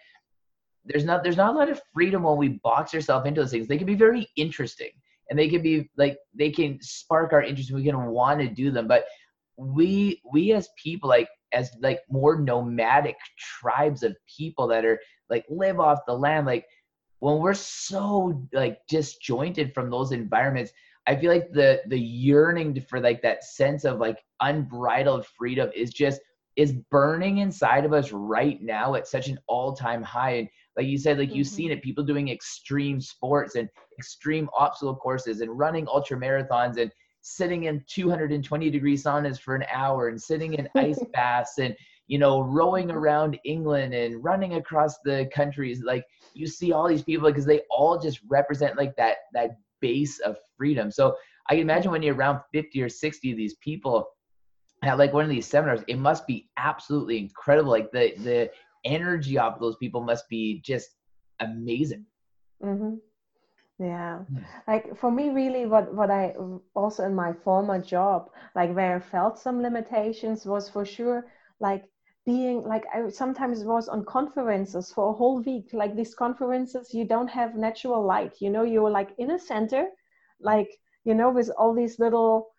there's 0.86 1.06
not 1.06 1.24
there's 1.24 1.38
not 1.38 1.56
a 1.56 1.58
lot 1.58 1.70
of 1.70 1.82
freedom 1.94 2.24
when 2.24 2.38
we 2.38 2.60
box 2.64 2.94
ourselves 2.94 3.26
into 3.28 3.42
those 3.42 3.52
things. 3.52 3.68
They 3.68 3.78
can 3.78 3.88
be 3.88 3.96
very 3.96 4.28
interesting. 4.36 4.90
And 5.34 5.40
they 5.40 5.50
can 5.50 5.64
be 5.64 5.90
like 5.98 6.20
they 6.36 6.52
can 6.52 6.78
spark 6.80 7.34
our 7.34 7.42
interest 7.42 7.72
and 7.72 7.80
we 7.80 7.84
can 7.84 8.06
want 8.06 8.40
to 8.40 8.48
do 8.48 8.70
them. 8.70 8.88
But 8.88 9.06
we 9.58 10.22
we 10.32 10.54
as 10.54 10.70
people 10.78 11.10
like 11.10 11.28
as 11.54 11.72
like 11.82 12.02
more 12.08 12.40
nomadic 12.40 13.16
tribes 13.40 14.04
of 14.04 14.16
people 14.28 14.68
that 14.68 14.86
are 14.86 15.00
like 15.32 15.44
live 15.50 15.80
off 15.80 15.98
the 16.06 16.14
land 16.14 16.46
like 16.46 16.68
when 17.18 17.40
we're 17.40 17.56
so 17.56 18.48
like 18.54 18.78
disjointed 18.88 19.74
from 19.74 19.90
those 19.90 20.12
environments 20.12 20.72
i 21.06 21.16
feel 21.16 21.32
like 21.32 21.52
the 21.54 21.82
the 21.88 22.00
yearning 22.00 22.80
for 22.90 23.00
like 23.00 23.22
that 23.22 23.44
sense 23.44 23.86
of 23.86 24.00
like 24.00 24.18
unbridled 24.42 25.26
freedom 25.38 25.70
is 25.76 25.92
just 25.92 26.20
is 26.56 26.74
burning 26.92 27.40
inside 27.40 27.86
of 27.86 27.94
us 27.94 28.12
right 28.12 28.62
now 28.62 28.96
at 28.96 29.08
such 29.08 29.28
an 29.28 29.40
all-time 29.48 30.04
high. 30.04 30.32
And 30.32 30.50
like 30.78 30.88
you 30.88 30.98
said 30.98 31.18
like 31.18 31.30
mm-hmm. 31.30 31.38
you've 31.38 31.48
seen 31.48 31.72
it 31.72 31.82
people 31.82 32.04
doing 32.04 32.30
extreme 32.30 33.00
sports 33.00 33.56
and 33.56 33.70
extreme 33.98 34.50
obstacle 34.58 34.96
courses 34.96 35.42
and 35.42 35.58
running 35.58 35.88
ultra 35.88 36.18
marathons 36.18 36.78
and 36.78 36.92
sitting 37.22 37.64
in 37.64 37.84
220 37.88 38.70
degree 38.70 38.98
saunas 38.98 39.40
for 39.40 39.56
an 39.56 39.64
hour 39.72 40.10
and 40.10 40.22
sitting 40.22 40.54
in 40.54 40.68
ice 40.76 41.00
baths 41.14 41.58
and 41.58 41.76
you 42.08 42.20
know 42.20 42.42
rowing 42.42 42.92
around 42.92 43.40
england 43.46 43.94
and 43.94 44.24
running 44.24 44.56
across 44.56 45.00
the 45.06 45.30
countries. 45.34 45.82
Like 45.84 46.06
you 46.34 46.48
see 46.48 46.72
all 46.72 46.88
these 46.88 47.04
people 47.04 47.28
because 47.30 47.46
they 47.46 47.62
all 47.70 47.98
just 47.98 48.20
represent 48.30 48.78
like 48.78 48.96
that 48.98 49.18
that 49.34 49.52
base 49.82 50.20
of 50.20 50.38
freedom. 50.58 50.92
So 50.92 51.16
i 51.50 51.54
can 51.56 51.62
imagine 51.62 51.92
when 51.92 52.02
you're 52.02 52.16
around 52.16 52.40
50 52.54 52.82
or 52.82 52.88
60 52.88 53.32
of 53.32 53.38
these 53.38 53.56
people 53.56 54.08
at 54.82 54.98
like 54.98 55.12
one 55.12 55.26
of 55.26 55.30
these 55.30 55.46
seminars 55.46 55.82
it 55.88 55.98
must 55.98 56.28
be 56.28 56.50
absolutely 56.58 57.18
incredible. 57.18 57.72
Like 57.72 57.92
the 57.92 58.14
the 58.18 58.52
energy 58.86 59.38
of 59.38 59.60
those 59.60 59.76
people 59.78 60.02
must 60.02 60.28
be 60.30 60.62
just 60.64 60.96
amazing 61.40 62.06
mm-hmm. 62.64 62.96
yeah 63.80 64.20
hmm. 64.20 64.38
like 64.68 64.96
for 64.98 65.12
me 65.12 65.30
really 65.30 65.66
what 65.66 65.94
what 65.94 66.10
i 66.10 66.34
also 66.76 67.04
in 67.06 67.16
my 67.16 67.34
former 67.44 67.82
job 67.82 68.30
like 68.56 68.74
where 68.74 68.96
i 68.96 69.00
felt 69.00 69.40
some 69.40 69.62
limitations 69.62 70.46
was 70.46 70.70
for 70.70 70.86
sure 70.86 71.26
like 71.60 71.86
being 72.26 72.64
like 72.64 72.86
i 72.94 73.10
sometimes 73.10 73.64
was 73.64 73.90
on 73.90 74.06
conferences 74.06 74.92
for 74.94 75.10
a 75.10 75.14
whole 75.14 75.42
week 75.42 75.70
like 75.74 75.96
these 75.96 76.16
conferences 76.16 76.94
you 76.94 77.06
don't 77.06 77.28
have 77.30 77.56
natural 77.56 78.06
light 78.06 78.34
you 78.40 78.50
know 78.50 78.64
you're 78.64 78.90
like 78.90 79.10
in 79.18 79.32
a 79.32 79.40
center 79.40 79.88
like 80.40 80.70
you 81.04 81.14
know 81.14 81.30
with 81.30 81.50
all 81.58 81.74
these 81.74 82.00
little 82.00 82.53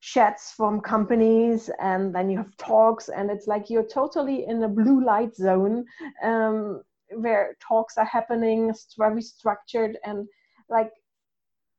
chats 0.00 0.52
from 0.52 0.80
companies 0.80 1.70
and 1.80 2.14
then 2.14 2.30
you 2.30 2.38
have 2.38 2.56
talks 2.56 3.08
and 3.08 3.30
it's 3.30 3.46
like 3.46 3.68
you're 3.68 3.86
totally 3.86 4.46
in 4.46 4.62
a 4.62 4.68
blue 4.68 5.04
light 5.04 5.34
zone 5.34 5.84
um, 6.22 6.82
where 7.10 7.56
talks 7.60 7.98
are 7.98 8.04
happening 8.04 8.72
very 8.96 9.20
structured 9.22 9.98
and 10.04 10.26
like 10.68 10.92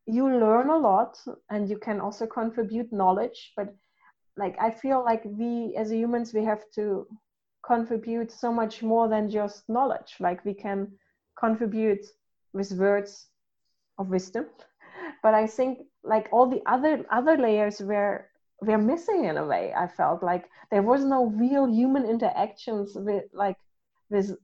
you 0.06 0.28
learn 0.28 0.70
a 0.70 0.78
lot 0.78 1.18
and 1.50 1.70
you 1.70 1.78
can 1.78 2.02
also 2.02 2.26
contribute 2.26 2.92
knowledge 2.92 3.54
but 3.56 3.74
like 4.38 4.56
i 4.60 4.70
feel 4.70 5.04
like 5.04 5.24
we 5.26 5.76
as 5.78 5.92
humans 5.92 6.34
we 6.34 6.44
have 6.44 6.64
to 6.74 7.08
contribute 7.70 8.32
so 8.32 8.52
much 8.52 8.82
more 8.82 9.08
than 9.08 9.30
just 9.30 9.68
knowledge. 9.70 10.16
Like 10.20 10.44
we 10.46 10.54
can 10.54 10.92
contribute 11.38 12.06
with 12.54 12.72
words 12.74 13.28
of 13.98 14.10
wisdom 14.10 14.46
but 15.24 15.34
i 15.34 15.46
think 15.46 15.80
like 16.04 16.28
all 16.32 16.48
the 16.48 16.62
other 16.66 17.06
other 17.12 17.38
layers 17.38 17.80
were 17.82 18.30
were 18.62 18.78
missing 18.78 19.26
in 19.26 19.38
a 19.38 19.46
way 19.46 19.74
i 19.76 19.88
felt. 19.88 20.22
Like 20.24 20.50
there 20.72 20.84
was 20.84 21.04
no 21.06 21.26
real 21.28 21.66
human 21.68 22.06
interactions 22.06 22.92
with 22.96 23.26
like 23.34 23.58
with 24.10 24.36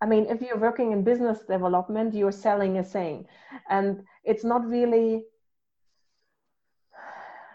i 0.00 0.06
mean 0.06 0.26
if 0.26 0.40
you're 0.40 0.58
working 0.58 0.92
in 0.92 1.02
business 1.02 1.40
development 1.48 2.14
you're 2.14 2.32
selling 2.32 2.78
a 2.78 2.84
thing. 2.84 3.26
And 3.68 4.04
it's 4.24 4.44
not 4.44 4.64
really 4.64 5.24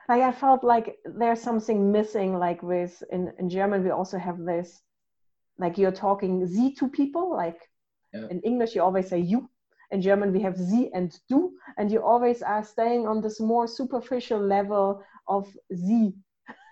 like 0.10 0.22
i 0.22 0.32
felt 0.32 0.64
like 0.64 0.98
there's 1.06 1.42
something 1.42 1.92
missing 1.92 2.38
like 2.38 2.62
with 2.62 3.04
in, 3.12 3.32
in 3.40 3.50
german 3.50 3.84
we 3.84 3.90
also 3.90 4.18
have 4.18 4.40
this 4.40 4.82
like 5.58 5.78
you're 5.78 5.92
talking 5.92 6.46
sie 6.46 6.74
to 6.76 6.88
people 6.88 7.32
like 7.32 7.60
yeah. 8.14 8.28
in 8.30 8.40
english 8.42 8.76
you 8.76 8.82
always 8.82 9.08
say 9.08 9.20
you 9.20 9.50
in 9.94 10.02
German 10.02 10.34
we 10.34 10.42
have 10.42 10.58
sie 10.58 10.90
and 10.94 11.18
du, 11.30 11.54
and 11.78 11.92
you 11.92 12.04
always 12.04 12.42
are 12.42 12.64
staying 12.64 13.08
on 13.08 13.22
this 13.22 13.40
more 13.40 13.68
superficial 13.68 14.40
level 14.40 15.04
of 15.28 15.48
sie. 15.72 16.14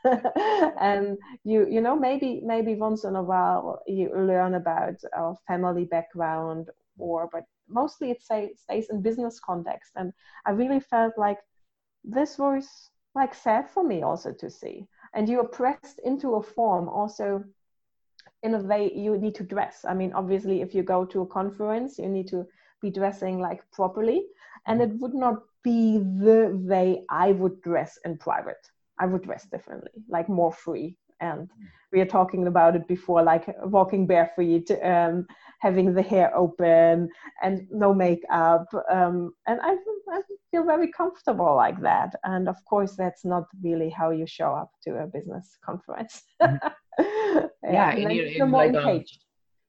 and 0.79 1.17
you 1.43 1.67
you 1.69 1.79
know 1.79 1.95
maybe 1.95 2.41
maybe 2.43 2.73
once 2.75 3.03
in 3.03 3.15
a 3.15 3.23
while 3.23 3.81
you 3.87 4.09
learn 4.09 4.55
about 4.55 4.95
our 5.15 5.37
family 5.47 5.85
background 5.85 6.67
or 6.97 7.29
but 7.31 7.43
mostly 7.69 8.09
it 8.09 8.21
say, 8.21 8.51
stays 8.55 8.89
in 8.89 9.01
business 9.01 9.39
context. 9.39 9.91
And 9.95 10.11
i 10.45 10.51
really 10.51 10.79
felt 10.79 11.13
like 11.17 11.37
this 12.03 12.39
was 12.39 12.89
like 13.13 13.33
sad 13.35 13.69
for 13.69 13.83
me 13.83 14.01
also 14.01 14.33
to 14.33 14.49
see. 14.49 14.87
And 15.13 15.29
you 15.29 15.39
are 15.39 15.47
pressed 15.47 15.99
into 16.03 16.35
a 16.35 16.43
form 16.43 16.89
also 16.89 17.43
in 18.41 18.55
a 18.55 18.59
way 18.59 18.91
you 18.93 19.17
need 19.17 19.35
to 19.35 19.43
dress. 19.43 19.85
I 19.87 19.93
mean 19.93 20.13
obviously 20.13 20.61
if 20.61 20.73
you 20.73 20.81
go 20.81 21.05
to 21.05 21.21
a 21.21 21.27
conference 21.27 21.99
you 21.99 22.09
need 22.09 22.27
to 22.29 22.47
be 22.81 22.89
dressing 22.89 23.39
like 23.39 23.61
properly 23.71 24.25
and 24.67 24.81
it 24.81 24.89
would 24.99 25.13
not 25.13 25.43
be 25.63 25.97
the 25.97 26.51
way 26.53 27.03
i 27.09 27.31
would 27.31 27.61
dress 27.61 27.97
in 28.05 28.17
private. 28.17 28.63
I 28.99 29.05
would 29.07 29.23
dress 29.23 29.45
differently 29.45 29.91
like 30.09 30.29
more 30.29 30.51
free 30.51 30.95
and 31.21 31.49
we 31.91 32.01
are 32.01 32.05
talking 32.05 32.47
about 32.47 32.75
it 32.75 32.87
before 32.87 33.23
like 33.23 33.45
walking 33.63 34.05
barefoot 34.07 34.69
um, 34.83 35.25
having 35.59 35.93
the 35.93 36.01
hair 36.01 36.35
open 36.35 37.09
and 37.43 37.67
no 37.71 37.93
makeup 37.93 38.67
um, 38.91 39.33
and 39.47 39.59
I, 39.61 39.75
I, 40.11 40.21
feel 40.49 40.65
very 40.65 40.91
comfortable 40.91 41.55
like 41.55 41.79
that 41.81 42.13
and 42.25 42.49
of 42.49 42.57
course 42.65 42.95
that's 42.97 43.23
not 43.23 43.45
really 43.63 43.89
how 43.89 44.09
you 44.11 44.25
show 44.27 44.51
up 44.53 44.71
to 44.83 44.97
a 44.97 45.07
business 45.07 45.57
conference. 45.65 46.23
Mm-hmm. 46.41 46.67
yeah, 46.99 47.45
yeah 47.63 47.91
and, 47.91 48.03
and 48.03 48.13
you, 48.13 48.45
more 48.45 48.67
like, 48.67 48.75
um, 48.75 49.03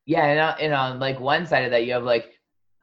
yeah 0.06 0.24
and 0.24 0.40
on, 0.40 0.54
and 0.60 0.74
on 0.74 0.98
like 0.98 1.20
one 1.20 1.46
side 1.46 1.64
of 1.64 1.70
that 1.70 1.84
you 1.86 1.92
have 1.92 2.02
like 2.02 2.32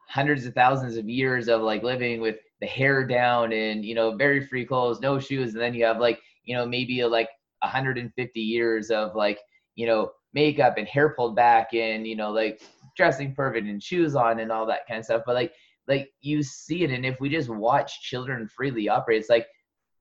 hundreds 0.10 0.46
of 0.46 0.54
thousands 0.54 0.98
of 0.98 1.08
years 1.08 1.48
of 1.48 1.62
like 1.62 1.84
living 1.84 2.20
with 2.20 2.38
the 2.62 2.68
hair 2.68 3.06
down 3.06 3.54
and 3.54 3.86
you 3.86 3.96
know 3.96 4.16
very 4.16 4.46
free 4.46 4.66
clothes 4.66 5.00
no 5.00 5.20
shoes 5.20 5.54
and 5.54 5.62
then 5.62 5.74
you 5.74 5.86
have 5.86 6.00
like 6.00 6.20
you 6.44 6.56
know 6.56 6.66
maybe 6.66 7.04
like 7.06 7.30
150 7.62 8.40
years 8.40 8.90
of 8.90 9.16
like 9.16 9.40
you 9.76 9.86
know 9.86 10.12
makeup 10.34 10.76
and 10.78 10.88
hair 10.88 11.14
pulled 11.16 11.36
back 11.36 11.74
and 11.74 12.06
you 12.08 12.16
know 12.16 12.32
like 12.32 12.62
dressing 12.98 13.34
perfect 13.34 13.68
and 13.68 13.82
shoes 13.82 14.16
on 14.16 14.40
and 14.40 14.52
all 14.52 14.66
that 14.66 14.86
kind 14.88 15.00
of 15.00 15.06
stuff. 15.06 15.22
But 15.26 15.36
like 15.36 15.54
like 15.88 16.10
you 16.22 16.44
see 16.44 16.84
it 16.84 16.92
and 16.92 17.06
if 17.06 17.20
we 17.20 17.30
just 17.30 17.50
watch 17.50 18.02
children 18.02 18.48
freely 18.48 18.88
operate 18.90 19.20
it's 19.20 19.30
like 19.30 19.48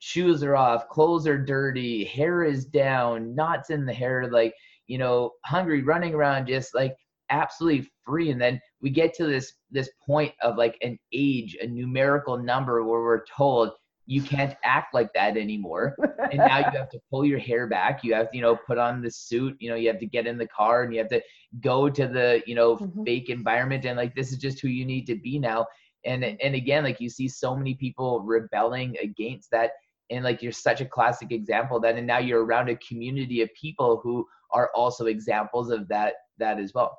shoes 0.00 0.42
are 0.42 0.56
off 0.56 0.88
clothes 0.88 1.26
are 1.26 1.38
dirty 1.38 2.04
hair 2.04 2.44
is 2.44 2.66
down 2.66 3.34
knots 3.34 3.70
in 3.70 3.86
the 3.86 3.92
hair 3.92 4.30
like 4.30 4.54
you 4.86 4.98
know 4.98 5.32
hungry 5.44 5.82
running 5.82 6.14
around 6.14 6.46
just 6.46 6.74
like 6.74 6.94
absolutely 7.30 7.88
free 8.08 8.30
and 8.30 8.40
then 8.40 8.60
we 8.80 8.88
get 8.88 9.12
to 9.14 9.26
this 9.26 9.52
this 9.70 9.90
point 10.04 10.32
of 10.42 10.56
like 10.56 10.78
an 10.82 10.98
age 11.12 11.56
a 11.60 11.66
numerical 11.66 12.38
number 12.38 12.82
where 12.82 13.02
we're 13.02 13.24
told 13.26 13.72
you 14.08 14.22
can't 14.22 14.56
act 14.64 14.94
like 14.94 15.12
that 15.12 15.36
anymore. 15.36 15.94
And 16.30 16.38
now 16.38 16.58
you 16.58 16.78
have 16.78 16.90
to 16.90 17.00
pull 17.10 17.24
your 17.24 17.38
hair 17.38 17.66
back. 17.66 18.02
You 18.02 18.14
have 18.14 18.30
to 18.30 18.36
you 18.36 18.42
know 18.42 18.56
put 18.56 18.78
on 18.78 19.02
the 19.02 19.10
suit. 19.10 19.56
You 19.60 19.70
know 19.70 19.76
you 19.76 19.88
have 19.88 20.00
to 20.00 20.06
get 20.06 20.26
in 20.26 20.38
the 20.38 20.48
car 20.48 20.82
and 20.82 20.92
you 20.92 20.98
have 20.98 21.10
to 21.10 21.22
go 21.60 21.88
to 21.88 22.06
the 22.06 22.42
you 22.46 22.54
know 22.54 22.76
mm-hmm. 22.76 23.04
fake 23.04 23.28
environment. 23.28 23.84
And 23.84 23.96
like 23.96 24.14
this 24.14 24.32
is 24.32 24.38
just 24.38 24.60
who 24.60 24.68
you 24.68 24.84
need 24.84 25.06
to 25.06 25.14
be 25.14 25.38
now. 25.38 25.66
And 26.04 26.24
and 26.24 26.54
again 26.54 26.84
like 26.84 27.00
you 27.00 27.10
see 27.10 27.28
so 27.28 27.54
many 27.54 27.74
people 27.74 28.20
rebelling 28.20 28.96
against 29.02 29.50
that. 29.52 29.72
And 30.10 30.24
like 30.24 30.42
you're 30.42 30.52
such 30.52 30.80
a 30.80 30.86
classic 30.86 31.32
example 31.32 31.78
that. 31.80 31.96
And 31.96 32.06
now 32.06 32.18
you're 32.18 32.44
around 32.44 32.70
a 32.70 32.76
community 32.76 33.42
of 33.42 33.50
people 33.54 34.00
who 34.02 34.26
are 34.52 34.70
also 34.74 35.06
examples 35.06 35.70
of 35.70 35.86
that 35.88 36.14
that 36.38 36.58
as 36.58 36.72
well 36.74 36.98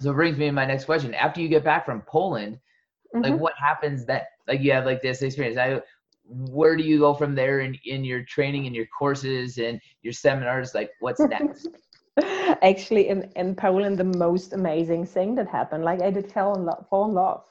so 0.00 0.10
it 0.10 0.14
brings 0.14 0.38
me 0.38 0.46
to 0.46 0.52
my 0.52 0.64
next 0.64 0.86
question. 0.86 1.14
After 1.14 1.40
you 1.40 1.48
get 1.48 1.62
back 1.62 1.84
from 1.84 2.00
Poland, 2.02 2.58
mm-hmm. 3.14 3.22
like 3.22 3.40
what 3.40 3.54
happens 3.58 4.06
then? 4.06 4.22
Like 4.48 4.60
you 4.60 4.72
have 4.72 4.86
like 4.86 5.02
this 5.02 5.22
experience. 5.22 5.58
I, 5.58 5.82
where 6.24 6.76
do 6.76 6.82
you 6.82 6.98
go 6.98 7.12
from 7.12 7.34
there 7.34 7.60
in, 7.60 7.76
in 7.84 8.04
your 8.04 8.22
training 8.22 8.66
and 8.66 8.74
your 8.74 8.86
courses 8.86 9.58
and 9.58 9.80
your 10.02 10.12
seminars? 10.12 10.74
Like 10.74 10.90
what's 11.00 11.20
next? 11.20 11.68
Actually, 12.62 13.08
in, 13.08 13.30
in 13.36 13.54
Poland, 13.54 13.98
the 13.98 14.18
most 14.18 14.54
amazing 14.54 15.04
thing 15.04 15.34
that 15.34 15.48
happened, 15.48 15.84
like 15.84 16.00
I 16.00 16.10
did 16.10 16.32
fall 16.32 16.56
in 16.56 16.64
love, 16.64 16.86
fall 16.88 17.06
in 17.06 17.14
love. 17.14 17.44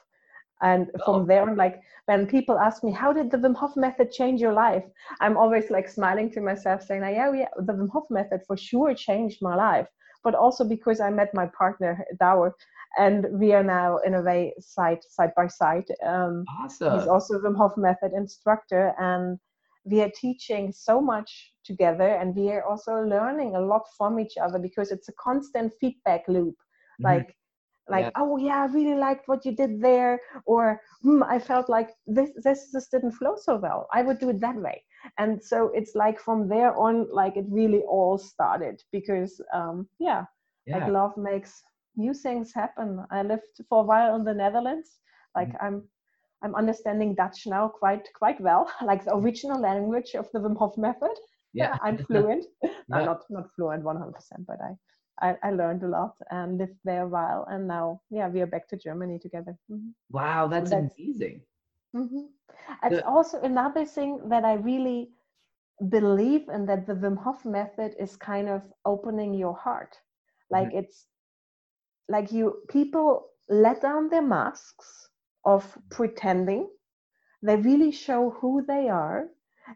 And 0.62 0.90
from 1.04 1.22
oh. 1.22 1.24
there 1.24 1.48
on, 1.48 1.56
like 1.56 1.80
when 2.06 2.26
people 2.26 2.58
ask 2.58 2.82
me, 2.82 2.92
how 2.92 3.12
did 3.12 3.30
the 3.30 3.38
Wim 3.38 3.54
Hof 3.54 3.76
method 3.76 4.10
change 4.10 4.40
your 4.40 4.52
life? 4.52 4.84
I'm 5.20 5.36
always 5.36 5.70
like 5.70 5.88
smiling 5.88 6.30
to 6.32 6.40
myself 6.40 6.82
saying, 6.82 7.00
like, 7.00 7.14
yeah, 7.14 7.32
yeah, 7.32 7.48
the 7.58 7.72
Wim 7.72 7.88
Hof 7.90 8.04
method 8.10 8.40
for 8.46 8.56
sure 8.56 8.92
changed 8.92 9.40
my 9.40 9.54
life 9.54 9.86
but 10.24 10.34
also 10.34 10.64
because 10.64 11.00
I 11.00 11.10
met 11.10 11.34
my 11.34 11.46
partner 11.46 12.04
Douwe, 12.20 12.52
and 12.98 13.26
we 13.32 13.52
are 13.52 13.62
now 13.62 13.98
in 13.98 14.14
a 14.14 14.22
way 14.22 14.54
side 14.60 15.00
side 15.08 15.32
by 15.36 15.46
side. 15.46 15.86
Um, 16.04 16.44
awesome. 16.62 16.98
He's 16.98 17.08
also 17.08 17.34
a 17.34 17.40
Wim 17.40 17.56
Hof 17.56 17.76
method 17.76 18.12
instructor, 18.12 18.94
and 18.98 19.38
we 19.84 20.02
are 20.02 20.10
teaching 20.14 20.72
so 20.72 21.00
much 21.00 21.52
together, 21.64 22.08
and 22.08 22.34
we 22.34 22.50
are 22.50 22.64
also 22.64 23.02
learning 23.02 23.56
a 23.56 23.60
lot 23.60 23.82
from 23.96 24.18
each 24.18 24.34
other 24.40 24.58
because 24.58 24.90
it's 24.90 25.08
a 25.08 25.14
constant 25.14 25.72
feedback 25.80 26.26
loop. 26.28 26.54
Mm-hmm. 26.54 27.04
Like 27.04 27.36
like 27.90 28.04
Yeah. 28.04 28.22
oh 28.22 28.36
yeah 28.36 28.62
i 28.62 28.66
really 28.66 28.94
liked 28.94 29.26
what 29.26 29.44
you 29.44 29.52
did 29.52 29.80
there 29.80 30.20
or 30.46 30.80
hmm, 31.02 31.22
i 31.24 31.38
felt 31.38 31.68
like 31.68 31.90
this 32.06 32.30
this 32.44 32.70
just 32.72 32.90
didn't 32.90 33.12
flow 33.12 33.34
so 33.36 33.56
well 33.56 33.88
i 33.92 34.02
would 34.02 34.18
do 34.18 34.28
it 34.30 34.40
that 34.40 34.56
way 34.56 34.82
and 35.18 35.42
so 35.42 35.70
it's 35.74 35.94
like 35.94 36.20
from 36.20 36.48
there 36.48 36.74
on 36.76 37.06
like 37.12 37.36
it 37.36 37.46
really 37.48 37.82
all 37.82 38.18
started 38.18 38.82
because 38.92 39.40
um 39.52 39.86
yeah, 39.98 40.24
Yeah. 40.66 40.78
like 40.78 40.88
love 40.88 41.16
makes 41.16 41.62
new 41.96 42.14
things 42.14 42.52
happen 42.54 43.04
i 43.10 43.22
lived 43.22 43.60
for 43.68 43.80
a 43.82 43.86
while 43.86 44.14
in 44.16 44.24
the 44.24 44.34
netherlands 44.34 45.00
like 45.36 45.52
Mm-hmm. 45.52 45.66
i'm 45.66 45.82
i'm 46.42 46.54
understanding 46.54 47.14
dutch 47.14 47.46
now 47.46 47.68
quite 47.68 48.06
quite 48.18 48.40
well 48.40 48.70
like 48.82 49.04
the 49.04 49.14
original 49.14 49.60
language 49.60 50.14
of 50.14 50.28
the 50.32 50.38
wim 50.40 50.56
hof 50.56 50.76
method 50.76 51.16
Yeah. 51.52 51.76
i'm 51.82 51.98
fluent 52.06 52.44
Yeah. 52.88 52.96
I'm 52.96 53.04
not 53.04 53.20
not 53.30 53.48
fluent 53.56 53.84
100% 53.84 54.46
but 54.46 54.58
I, 54.68 54.72
I 55.26 55.36
i 55.48 55.50
learned 55.50 55.82
a 55.82 55.88
lot 55.88 56.14
and 56.30 56.58
lived 56.58 56.78
there 56.84 57.02
a 57.04 57.08
while 57.08 57.46
and 57.50 57.66
now 57.68 58.00
yeah 58.10 58.28
we 58.28 58.40
are 58.42 58.46
back 58.54 58.68
to 58.68 58.76
germany 58.76 59.18
together 59.18 59.54
Mhm. 59.70 59.92
Wow, 60.10 60.48
that's 60.48 60.70
That's- 60.70 60.92
amazing. 60.96 61.42
Mhm. 61.94 62.32
It's 62.82 62.98
The- 62.98 63.06
also 63.06 63.40
another 63.40 63.84
thing 63.84 64.28
that 64.28 64.44
I 64.44 64.54
really 64.54 65.14
believe 65.88 66.48
in 66.48 66.66
that 66.66 66.86
the 66.86 66.94
Wim 66.94 67.18
Hof 67.18 67.44
method 67.44 67.94
is 67.98 68.16
kind 68.16 68.48
of 68.48 68.72
opening 68.84 69.34
your 69.34 69.54
heart. 69.54 70.00
Like 70.50 70.72
it's 70.72 71.08
like 72.08 72.32
you 72.32 72.62
people 72.68 73.30
let 73.48 73.80
down 73.82 74.08
their 74.08 74.22
masks 74.22 75.08
of 75.44 75.78
pretending. 75.90 76.68
They 77.42 77.56
really 77.56 77.90
show 77.92 78.30
who 78.30 78.62
they 78.66 78.88
are. 78.88 79.28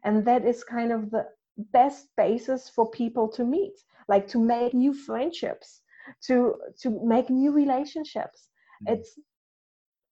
And 0.04 0.24
that 0.26 0.44
is 0.44 0.64
kind 0.64 0.92
of 0.92 1.10
the 1.10 1.28
best 1.56 2.08
basis 2.16 2.68
for 2.68 2.90
people 2.90 3.28
to 3.30 3.44
meet, 3.44 3.74
like 4.08 4.26
to 4.28 4.38
make 4.38 4.74
new 4.74 4.92
friendships, 4.94 5.82
to 6.22 6.54
to 6.80 6.90
make 7.04 7.30
new 7.30 7.52
relationships. 7.52 8.50
Mhm. 8.80 8.86
It's 8.86 9.18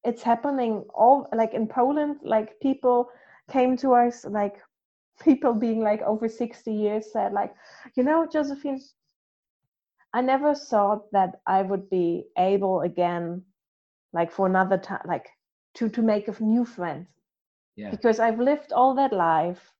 it's 0.05 0.22
happening 0.22 0.84
all 0.94 1.28
like 1.34 1.55
in 1.55 1.66
Poland, 1.68 2.16
like 2.22 2.61
people 2.61 3.11
came 3.50 3.76
to 3.78 3.94
us 3.94 4.24
like 4.24 4.57
people 5.22 5.55
being 5.55 5.80
like 5.80 6.03
over 6.03 6.28
60 6.28 6.72
years 6.72 7.12
said 7.12 7.32
like, 7.32 7.55
you 7.94 8.03
know, 8.03 8.26
Josephine, 8.26 8.80
I 10.12 10.20
never 10.22 10.55
thought 10.55 11.11
that 11.12 11.40
I 11.46 11.62
would 11.62 11.88
be 11.90 12.28
able 12.36 12.80
again, 12.80 13.44
like 14.12 14.30
for 14.30 14.46
another 14.46 14.78
time, 14.78 15.03
like 15.07 15.28
to 15.74 15.88
to 15.90 16.03
make 16.03 16.28
a 16.28 16.42
new 16.42 16.64
friend 16.64 17.07
Yeah. 17.76 17.90
because 17.90 18.18
I've 18.20 18.38
lived 18.40 18.72
all 18.72 18.94
that 18.94 19.12
life. 19.12 19.74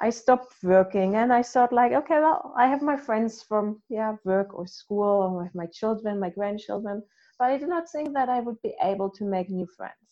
I 0.00 0.10
stopped 0.10 0.54
working 0.62 1.14
and 1.16 1.32
I 1.32 1.42
thought 1.42 1.72
like, 1.72 1.92
okay, 1.92 2.20
well, 2.20 2.52
I 2.56 2.66
have 2.66 2.82
my 2.82 2.96
friends 2.96 3.42
from 3.42 3.82
yeah, 3.88 4.16
work 4.24 4.54
or 4.54 4.66
school 4.66 5.22
or 5.22 5.42
with 5.44 5.54
my 5.54 5.66
children, 5.66 6.20
my 6.20 6.30
grandchildren, 6.30 7.02
but 7.38 7.50
I 7.50 7.58
did 7.58 7.68
not 7.68 7.88
think 7.90 8.14
that 8.14 8.28
I 8.28 8.40
would 8.40 8.60
be 8.62 8.74
able 8.82 9.10
to 9.10 9.24
make 9.24 9.48
new 9.50 9.66
friends. 9.66 10.08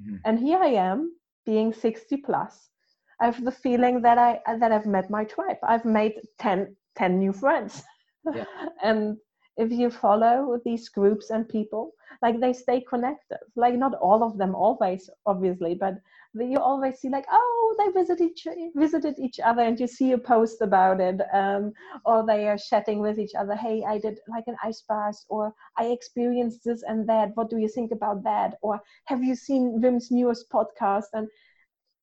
Mhm. 0.00 0.20
And 0.24 0.38
here 0.38 0.58
I 0.58 0.72
am, 0.90 1.12
being 1.46 1.72
60 1.72 2.16
plus. 2.18 2.70
I 3.20 3.26
have 3.26 3.44
the 3.44 3.50
feeling 3.64 4.02
that 4.02 4.18
I 4.18 4.40
that 4.60 4.72
I've 4.72 4.86
met 4.86 5.10
my 5.10 5.24
tribe. 5.24 5.58
I've 5.62 5.84
made 5.84 6.14
10, 6.38 6.76
10 6.94 7.18
new 7.18 7.32
friends. 7.32 7.82
Yeah. 8.34 8.44
and 8.82 9.16
if 9.56 9.72
you 9.72 9.90
follow 9.90 10.60
these 10.64 10.88
groups 10.88 11.30
and 11.30 11.48
people, 11.48 11.92
like 12.22 12.40
they 12.40 12.52
stay 12.52 12.80
connected. 12.80 13.38
Like 13.56 13.74
not 13.74 13.94
all 13.94 14.22
of 14.22 14.38
them 14.38 14.54
always, 14.54 15.10
obviously, 15.26 15.74
but 15.74 15.94
you 16.46 16.58
always 16.58 16.98
see 16.98 17.08
like, 17.08 17.26
oh, 17.30 17.74
they 17.78 17.90
visit 17.92 18.20
each 18.20 18.46
visited 18.74 19.18
each 19.18 19.40
other, 19.40 19.62
and 19.62 19.78
you 19.78 19.86
see 19.86 20.12
a 20.12 20.18
post 20.18 20.60
about 20.60 21.00
it, 21.00 21.20
um, 21.32 21.72
or 22.04 22.24
they 22.26 22.48
are 22.48 22.58
chatting 22.58 23.00
with 23.00 23.18
each 23.18 23.34
other. 23.34 23.54
Hey, 23.54 23.84
I 23.86 23.98
did 23.98 24.18
like 24.28 24.44
an 24.46 24.56
ice 24.62 24.82
bath, 24.88 25.24
or 25.28 25.54
I 25.76 25.86
experienced 25.86 26.64
this 26.64 26.82
and 26.82 27.08
that. 27.08 27.32
What 27.34 27.50
do 27.50 27.58
you 27.58 27.68
think 27.68 27.92
about 27.92 28.22
that? 28.24 28.58
Or 28.62 28.80
have 29.06 29.22
you 29.22 29.34
seen 29.34 29.80
Wim's 29.80 30.10
newest 30.10 30.50
podcast? 30.50 31.06
And 31.12 31.28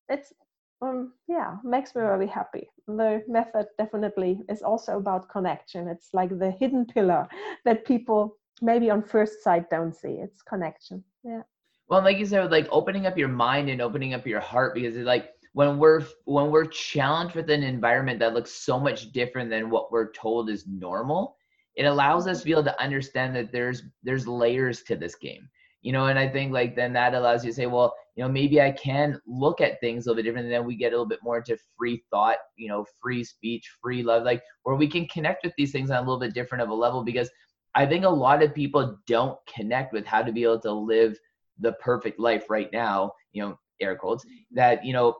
it's 0.09 0.33
um 0.81 1.13
yeah 1.27 1.55
makes 1.63 1.95
me 1.95 2.01
really 2.01 2.27
happy 2.27 2.67
the 2.87 3.23
method 3.27 3.65
definitely 3.77 4.41
is 4.49 4.61
also 4.61 4.97
about 4.97 5.29
connection 5.29 5.87
it's 5.87 6.09
like 6.13 6.37
the 6.37 6.51
hidden 6.51 6.85
pillar 6.85 7.27
that 7.63 7.85
people 7.85 8.37
maybe 8.61 8.89
on 8.89 9.01
first 9.01 9.41
sight 9.41 9.69
don't 9.69 9.95
see 9.95 10.19
it's 10.21 10.41
connection 10.41 11.03
yeah 11.23 11.41
Well, 11.87 12.01
like 12.01 12.17
you 12.17 12.25
said, 12.25 12.51
like 12.51 12.67
opening 12.71 13.05
up 13.05 13.17
your 13.17 13.27
mind 13.27 13.69
and 13.69 13.81
opening 13.81 14.13
up 14.13 14.25
your 14.25 14.39
heart 14.39 14.73
because 14.73 14.95
it's 14.95 15.05
like 15.05 15.31
when 15.53 15.77
we're 15.77 16.03
when 16.25 16.51
we're 16.51 16.65
challenged 16.65 17.35
with 17.35 17.49
an 17.49 17.63
environment 17.63 18.19
that 18.19 18.33
looks 18.33 18.51
so 18.51 18.79
much 18.79 19.11
different 19.11 19.49
than 19.49 19.69
what 19.69 19.91
we're 19.91 20.11
told 20.11 20.49
is 20.49 20.65
normal, 20.67 21.37
it 21.75 21.85
allows 21.85 22.27
us 22.27 22.39
to 22.39 22.45
be 22.45 22.51
able 22.51 22.63
to 22.63 22.81
understand 22.81 23.35
that 23.35 23.51
there's 23.51 23.83
there's 24.03 24.27
layers 24.27 24.81
to 24.83 24.95
this 24.95 25.15
game. 25.15 25.47
You 25.81 25.91
know, 25.91 26.07
and 26.07 26.17
I 26.17 26.27
think 26.27 26.51
like 26.51 26.75
then 26.75 26.93
that 26.93 27.13
allows 27.13 27.45
you 27.45 27.51
to 27.51 27.55
say, 27.55 27.67
well, 27.67 27.93
you 28.15 28.23
know, 28.23 28.29
maybe 28.29 28.59
I 28.59 28.71
can 28.71 29.21
look 29.27 29.61
at 29.61 29.79
things 29.79 30.05
a 30.05 30.09
little 30.09 30.15
bit 30.15 30.23
different. 30.23 30.45
And 30.45 30.53
then 30.53 30.65
we 30.65 30.75
get 30.75 30.87
a 30.87 30.91
little 30.91 31.05
bit 31.05 31.19
more 31.21 31.37
into 31.37 31.57
free 31.77 32.03
thought, 32.09 32.37
you 32.57 32.67
know, 32.67 32.85
free 32.99 33.23
speech, 33.23 33.69
free 33.83 34.01
love, 34.01 34.23
like 34.23 34.41
where 34.63 34.75
we 34.75 34.87
can 34.87 35.07
connect 35.07 35.43
with 35.43 35.53
these 35.57 35.71
things 35.71 35.91
on 35.91 35.97
a 35.97 36.01
little 36.01 36.19
bit 36.19 36.33
different 36.33 36.63
of 36.63 36.69
a 36.69 36.73
level 36.73 37.03
because 37.03 37.29
I 37.75 37.85
think 37.85 38.03
a 38.03 38.09
lot 38.09 38.41
of 38.41 38.55
people 38.55 38.97
don't 39.05 39.37
connect 39.53 39.93
with 39.93 40.05
how 40.05 40.23
to 40.23 40.31
be 40.31 40.43
able 40.43 40.61
to 40.61 40.71
live 40.71 41.19
the 41.59 41.73
perfect 41.73 42.19
life 42.19 42.49
right 42.49 42.69
now, 42.71 43.11
you 43.31 43.43
know, 43.43 43.59
air 43.81 43.95
quotes, 43.95 44.25
that, 44.51 44.83
you 44.85 44.93
know, 44.93 45.15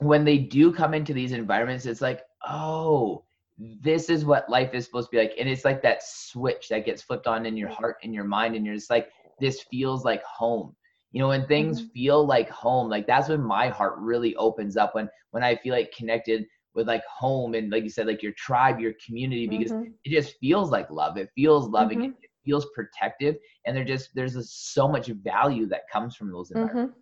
when 0.00 0.24
they 0.24 0.38
do 0.38 0.72
come 0.72 0.94
into 0.94 1.12
these 1.12 1.32
environments, 1.32 1.86
it's 1.86 2.00
like, 2.00 2.22
oh, 2.46 3.24
this 3.58 4.10
is 4.10 4.24
what 4.24 4.48
life 4.50 4.74
is 4.74 4.84
supposed 4.84 5.08
to 5.10 5.16
be 5.16 5.22
like. 5.22 5.34
And 5.38 5.48
it's 5.48 5.64
like 5.64 5.82
that 5.82 6.02
switch 6.02 6.68
that 6.68 6.84
gets 6.84 7.02
flipped 7.02 7.26
on 7.26 7.46
in 7.46 7.56
your 7.56 7.68
heart 7.68 7.96
and 8.02 8.12
your 8.14 8.24
mind, 8.24 8.56
and 8.56 8.64
you're 8.66 8.74
just 8.74 8.90
like, 8.90 9.08
this 9.40 9.62
feels 9.70 10.04
like 10.04 10.22
home. 10.24 10.74
You 11.12 11.20
know, 11.22 11.28
when 11.28 11.46
things 11.46 11.80
Mhm. 11.80 11.90
feel 11.92 12.26
like 12.26 12.48
home, 12.50 12.88
like 12.88 13.06
that's 13.06 13.28
when 13.28 13.42
my 13.42 13.68
heart 13.68 13.94
really 13.98 14.34
opens 14.36 14.76
up 14.76 14.94
when 14.94 15.08
when 15.30 15.44
I 15.44 15.56
feel 15.56 15.74
like 15.74 15.92
connected 15.96 16.44
with 16.74 16.88
like 16.88 17.04
home 17.06 17.54
and 17.54 17.70
like 17.70 17.84
you 17.84 17.90
said, 17.90 18.06
like 18.06 18.22
your 18.22 18.32
tribe, 18.36 18.80
your 18.80 18.94
community, 19.04 19.46
because 19.46 19.72
Mhm. 19.72 19.98
it 20.04 20.10
just 20.10 20.36
feels 20.40 20.70
like 20.70 20.90
love. 20.90 21.16
It 21.16 21.30
feels 21.36 21.68
loving. 21.68 21.98
Mhm. 21.98 22.14
It 22.22 22.30
feels 22.44 22.66
protective, 22.74 23.36
and 23.66 23.76
there 23.76 23.84
just 23.84 24.10
there's 24.14 24.36
a, 24.36 24.42
so 24.44 24.88
much 24.88 25.08
value 25.08 25.66
that 25.68 25.88
comes 25.92 26.16
from 26.16 26.30
those 26.32 26.50
environments. 26.50 26.78
Mhm. 26.78 26.94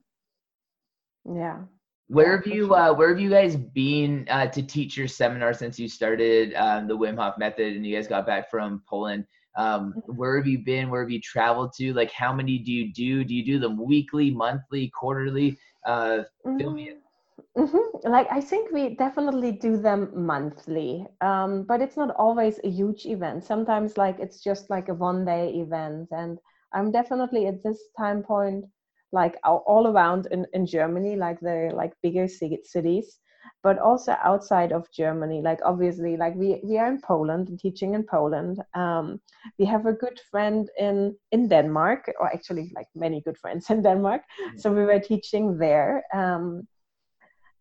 yeah 1.25 1.65
Where 2.09 2.37
have 2.37 2.47
you 2.47 2.75
uh, 2.75 2.95
Where 2.95 3.09
have 3.11 3.21
you 3.21 3.31
guys 3.31 3.57
been 3.57 4.27
uh, 4.31 4.47
to 4.49 4.63
teach 4.63 4.97
your 4.97 5.09
seminar 5.09 5.53
since 5.55 5.79
you 5.79 5.89
started 5.89 6.55
um, 6.55 6.89
the 6.89 6.97
Wim 6.97 7.17
Hof 7.17 7.39
method 7.39 7.75
and 7.77 7.87
you 7.87 7.95
guys 7.97 8.09
got 8.09 8.27
back 8.27 8.51
from 8.51 8.83
Poland? 8.89 9.27
Um, 9.57 9.97
Mm-hmm. 9.97 10.17
where 10.17 10.37
have 10.37 10.47
you 10.47 10.59
been? 10.65 10.91
Where 10.91 11.03
have 11.03 11.11
you 11.11 11.21
traveled 11.21 11.73
to? 11.79 11.93
Like, 11.95 12.13
how 12.13 12.33
many 12.33 12.59
do 12.59 12.73
you 12.73 12.93
do? 12.93 13.25
Do 13.25 13.35
you 13.35 13.45
do 13.45 13.59
them 13.61 13.83
weekly, 13.85 14.31
monthly, 14.31 14.91
quarterly? 14.99 15.59
Uh, 15.87 16.25
Fill 16.59 16.73
me 16.75 16.91
in. 16.91 17.02
Mhm. 17.57 18.05
Like 18.05 18.29
I 18.31 18.41
think 18.41 18.71
we 18.73 18.95
definitely 18.97 19.53
do 19.53 19.77
them 19.77 20.11
monthly, 20.15 21.07
um, 21.21 21.65
but 21.65 21.83
it's 21.83 21.97
not 21.99 22.11
always 22.17 22.59
a 22.65 22.69
huge 22.71 23.05
event. 23.07 23.45
Sometimes 23.45 23.99
like 23.99 24.19
it's 24.19 24.43
just 24.43 24.71
like 24.71 24.89
a 24.89 24.95
one 24.95 25.25
day 25.27 25.51
event, 25.61 26.09
and 26.13 26.39
I'm 26.73 26.91
definitely 26.91 27.47
at 27.47 27.63
this 27.63 27.79
time 27.99 28.23
point 28.23 28.65
like 29.13 29.37
all 29.45 29.87
around 29.89 30.27
in, 30.31 30.47
in 30.55 30.65
Germany, 30.65 31.17
like 31.17 31.41
the 31.41 31.71
like 31.75 31.93
bigger 32.03 32.27
ci- 32.27 32.63
cities, 32.65 33.19
but 33.63 33.79
also 33.79 34.17
outside 34.25 34.73
of 34.73 34.91
Germany. 34.91 35.43
Like 35.43 35.61
obviously, 35.63 36.17
like 36.17 36.35
we 36.35 36.59
we 36.65 36.79
are 36.79 36.89
in 36.89 37.03
Poland, 37.03 37.59
teaching 37.61 37.93
in 37.95 38.05
Poland. 38.05 38.63
Um, 38.75 39.21
we 39.59 39.67
have 39.67 39.85
a 39.87 39.93
good 39.93 40.19
friend 40.31 40.71
in 40.79 41.17
in 41.33 41.49
Denmark, 41.49 42.11
or 42.19 42.33
actually 42.33 42.73
like 42.75 42.89
many 42.95 43.21
good 43.21 43.37
friends 43.39 43.69
in 43.71 43.83
Denmark. 43.83 44.23
So 44.57 44.73
we 44.73 44.85
were 44.85 45.01
teaching 45.01 45.59
there. 45.59 46.03
Um, 46.15 46.67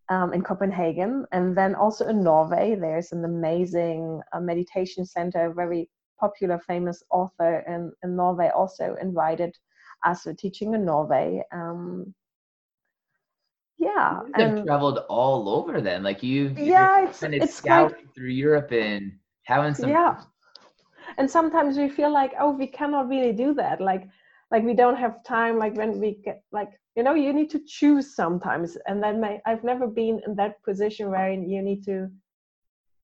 um, 0.08 0.32
in 0.32 0.42
Copenhagen, 0.42 1.24
and 1.32 1.56
then 1.56 1.74
also 1.74 2.08
in 2.08 2.22
Norway. 2.22 2.76
There's 2.78 3.12
an 3.12 3.24
amazing 3.24 4.20
uh, 4.32 4.40
meditation 4.40 5.04
center, 5.04 5.52
very 5.52 5.88
popular, 6.18 6.58
famous 6.58 7.02
author 7.10 7.64
in, 7.66 7.92
in 8.02 8.16
Norway 8.16 8.50
also 8.54 8.96
invited 9.00 9.56
us 10.04 10.24
to 10.24 10.34
teaching 10.34 10.74
in 10.74 10.84
Norway. 10.84 11.42
Um, 11.52 12.14
yeah, 13.78 14.20
You've 14.38 14.58
and 14.58 14.66
traveled 14.66 14.98
all 15.08 15.48
over 15.48 15.80
then. 15.80 16.02
Like 16.02 16.22
you, 16.22 16.54
yeah, 16.56 17.08
it's 17.08 17.22
and 17.22 17.34
it's 17.34 17.60
quite 17.60 17.90
scouting 17.90 18.08
through 18.14 18.28
Europe 18.28 18.70
and 18.72 19.12
having 19.44 19.74
some. 19.74 19.90
yeah 19.90 20.20
and 21.18 21.30
sometimes 21.30 21.76
we 21.76 21.88
feel 21.88 22.12
like 22.12 22.32
oh 22.38 22.50
we 22.50 22.66
cannot 22.66 23.08
really 23.08 23.32
do 23.32 23.54
that 23.54 23.80
like 23.80 24.08
like 24.50 24.62
we 24.62 24.74
don't 24.74 24.96
have 24.96 25.22
time 25.24 25.58
like 25.58 25.74
when 25.76 25.98
we 26.00 26.18
get 26.24 26.42
like 26.52 26.70
you 26.96 27.02
know 27.02 27.14
you 27.14 27.32
need 27.32 27.50
to 27.50 27.60
choose 27.66 28.14
sometimes. 28.14 28.76
And 28.86 29.02
then 29.02 29.40
i've 29.46 29.64
never 29.64 29.86
been 29.86 30.20
in 30.26 30.34
that 30.36 30.62
position 30.62 31.10
where 31.10 31.30
you 31.30 31.62
need 31.62 31.84
to 31.84 32.10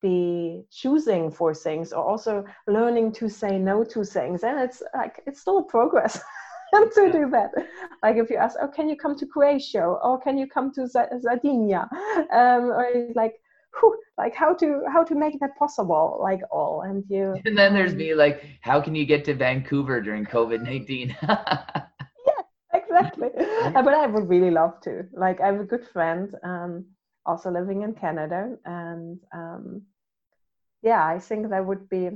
be 0.01 0.63
choosing 0.71 1.31
for 1.31 1.53
things 1.53 1.93
or 1.93 2.05
also 2.05 2.45
learning 2.69 3.13
to 3.13 3.29
say 3.29 3.59
no 3.59 3.85
to 3.85 4.05
things. 4.05 4.45
And 4.45 4.59
it's 4.61 4.83
like 4.95 5.23
it's 5.27 5.41
still 5.41 5.59
a 5.59 5.65
progress 5.65 6.21
to 6.75 7.13
do 7.13 7.31
that. 7.31 7.51
Like 8.03 8.17
if 8.17 8.31
you 8.31 8.37
ask 8.37 8.57
oh 8.61 8.69
can 8.69 8.89
you 8.89 8.97
come 8.97 9.17
to 9.17 9.27
croatia? 9.27 9.85
or 9.85 10.21
can 10.21 10.39
you 10.39 10.47
come 10.47 10.73
to 10.75 10.89
sardinia? 10.89 11.89
Um, 12.33 12.71
or 12.71 13.09
like 13.15 13.35
whew, 13.81 13.99
like 14.19 14.35
how 14.35 14.55
to 14.55 14.83
how 14.93 15.03
to 15.05 15.15
make 15.15 15.41
that 15.41 15.57
possible? 15.59 16.19
Like 16.23 16.41
all. 16.51 16.83
And 16.83 17.05
you 17.09 17.37
and 17.47 17.57
then 17.57 17.73
there's 17.73 17.95
me 17.95 18.15
like 18.15 18.45
how 18.61 18.81
can 18.81 18.95
you 18.95 19.07
get 19.07 19.25
to 19.25 19.35
vancouver 19.35 20.01
during 20.01 20.27
covid-19 20.27 21.17
yeah 21.23 21.83
exactly. 22.89 23.29
But 23.73 23.95
i 23.95 24.07
would 24.07 24.29
really 24.29 24.51
love 24.51 24.81
to. 24.83 25.07
Like 25.13 25.41
i 25.41 25.47
have 25.47 25.61
a 25.61 25.65
good 25.65 25.87
friend 25.87 26.35
um 26.43 26.87
also 27.27 27.51
living 27.51 27.83
in 27.83 27.93
canada 27.93 28.57
and 28.65 29.19
um 29.35 29.83
yeah 30.83 31.05
i 31.07 31.19
think 31.19 31.51
that 31.51 31.67
would 31.67 31.87
be 31.91 32.09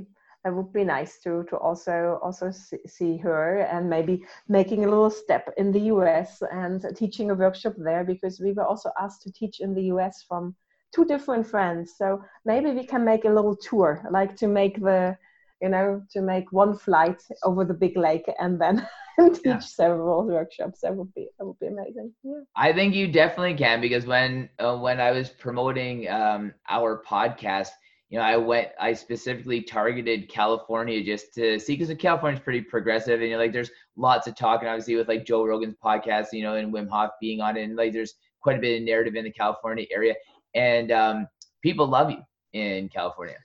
that 0.43 0.53
would 0.53 0.73
be 0.73 0.83
nice 0.83 1.19
to 1.21 1.43
to 1.49 1.57
also 1.57 2.19
also 2.21 2.51
see 2.85 3.17
her 3.17 3.59
and 3.59 3.89
maybe 3.89 4.23
making 4.49 4.83
a 4.83 4.89
little 4.89 5.09
step 5.09 5.53
in 5.57 5.71
the 5.71 5.85
US 5.93 6.41
and 6.51 6.85
teaching 6.95 7.31
a 7.31 7.35
workshop 7.35 7.75
there 7.77 8.03
because 8.03 8.41
we 8.41 8.51
were 8.51 8.65
also 8.65 8.89
asked 8.99 9.21
to 9.23 9.31
teach 9.31 9.61
in 9.61 9.73
the 9.73 9.83
US 9.93 10.23
from 10.27 10.55
two 10.93 11.05
different 11.05 11.47
friends. 11.47 11.93
So 11.97 12.21
maybe 12.45 12.71
we 12.71 12.85
can 12.85 13.05
make 13.05 13.25
a 13.25 13.29
little 13.29 13.55
tour 13.55 14.05
like 14.11 14.35
to 14.37 14.47
make 14.47 14.81
the 14.81 15.17
you 15.63 15.69
know 15.69 16.01
to 16.11 16.21
make 16.21 16.51
one 16.51 16.77
flight 16.77 17.21
over 17.43 17.63
the 17.63 17.73
big 17.73 17.97
lake 17.97 18.29
and 18.39 18.59
then 18.61 18.87
teach 19.33 19.39
yeah. 19.45 19.59
several 19.59 20.25
workshops 20.25 20.81
that 20.81 20.95
would 20.95 21.11
be 21.13 21.27
that 21.39 21.45
would 21.45 21.59
be 21.59 21.67
amazing 21.67 22.11
yeah 22.23 22.41
i 22.55 22.73
think 22.73 22.93
you 22.93 23.07
definitely 23.11 23.55
can 23.55 23.79
because 23.79 24.05
when 24.05 24.49
uh, 24.59 24.77
when 24.77 24.99
i 24.99 25.11
was 25.11 25.29
promoting 25.29 26.09
um, 26.09 26.53
our 26.69 27.01
podcast 27.07 27.69
you 28.09 28.19
know, 28.19 28.25
I 28.25 28.37
went, 28.37 28.67
I 28.79 28.93
specifically 28.93 29.61
targeted 29.61 30.29
California 30.29 31.03
just 31.03 31.33
to 31.33 31.57
see 31.59 31.75
because 31.75 31.91
California 31.97 32.37
is 32.37 32.43
pretty 32.43 32.61
progressive, 32.61 33.21
and 33.21 33.23
you 33.23 33.31
know, 33.31 33.39
like 33.39 33.51
there's 33.51 33.71
lots 33.95 34.27
of 34.27 34.35
talking, 34.35 34.67
obviously, 34.67 34.95
with 34.95 35.07
like 35.07 35.25
Joe 35.25 35.43
Rogan's 35.43 35.73
podcast, 35.83 36.27
you 36.31 36.43
know, 36.43 36.53
and 36.53 36.71
Wim 36.71 36.87
Hof 36.87 37.09
being 37.19 37.41
on 37.41 37.57
it, 37.57 37.63
and 37.63 37.75
like 37.75 37.91
there's 37.91 38.13
quite 38.39 38.59
a 38.59 38.61
bit 38.61 38.77
of 38.77 38.85
narrative 38.85 39.15
in 39.15 39.23
the 39.23 39.31
California 39.31 39.87
area, 39.91 40.13
and 40.53 40.91
um, 40.91 41.27
people 41.63 41.87
love 41.87 42.11
you 42.11 42.19
in 42.53 42.87
California. 42.87 43.37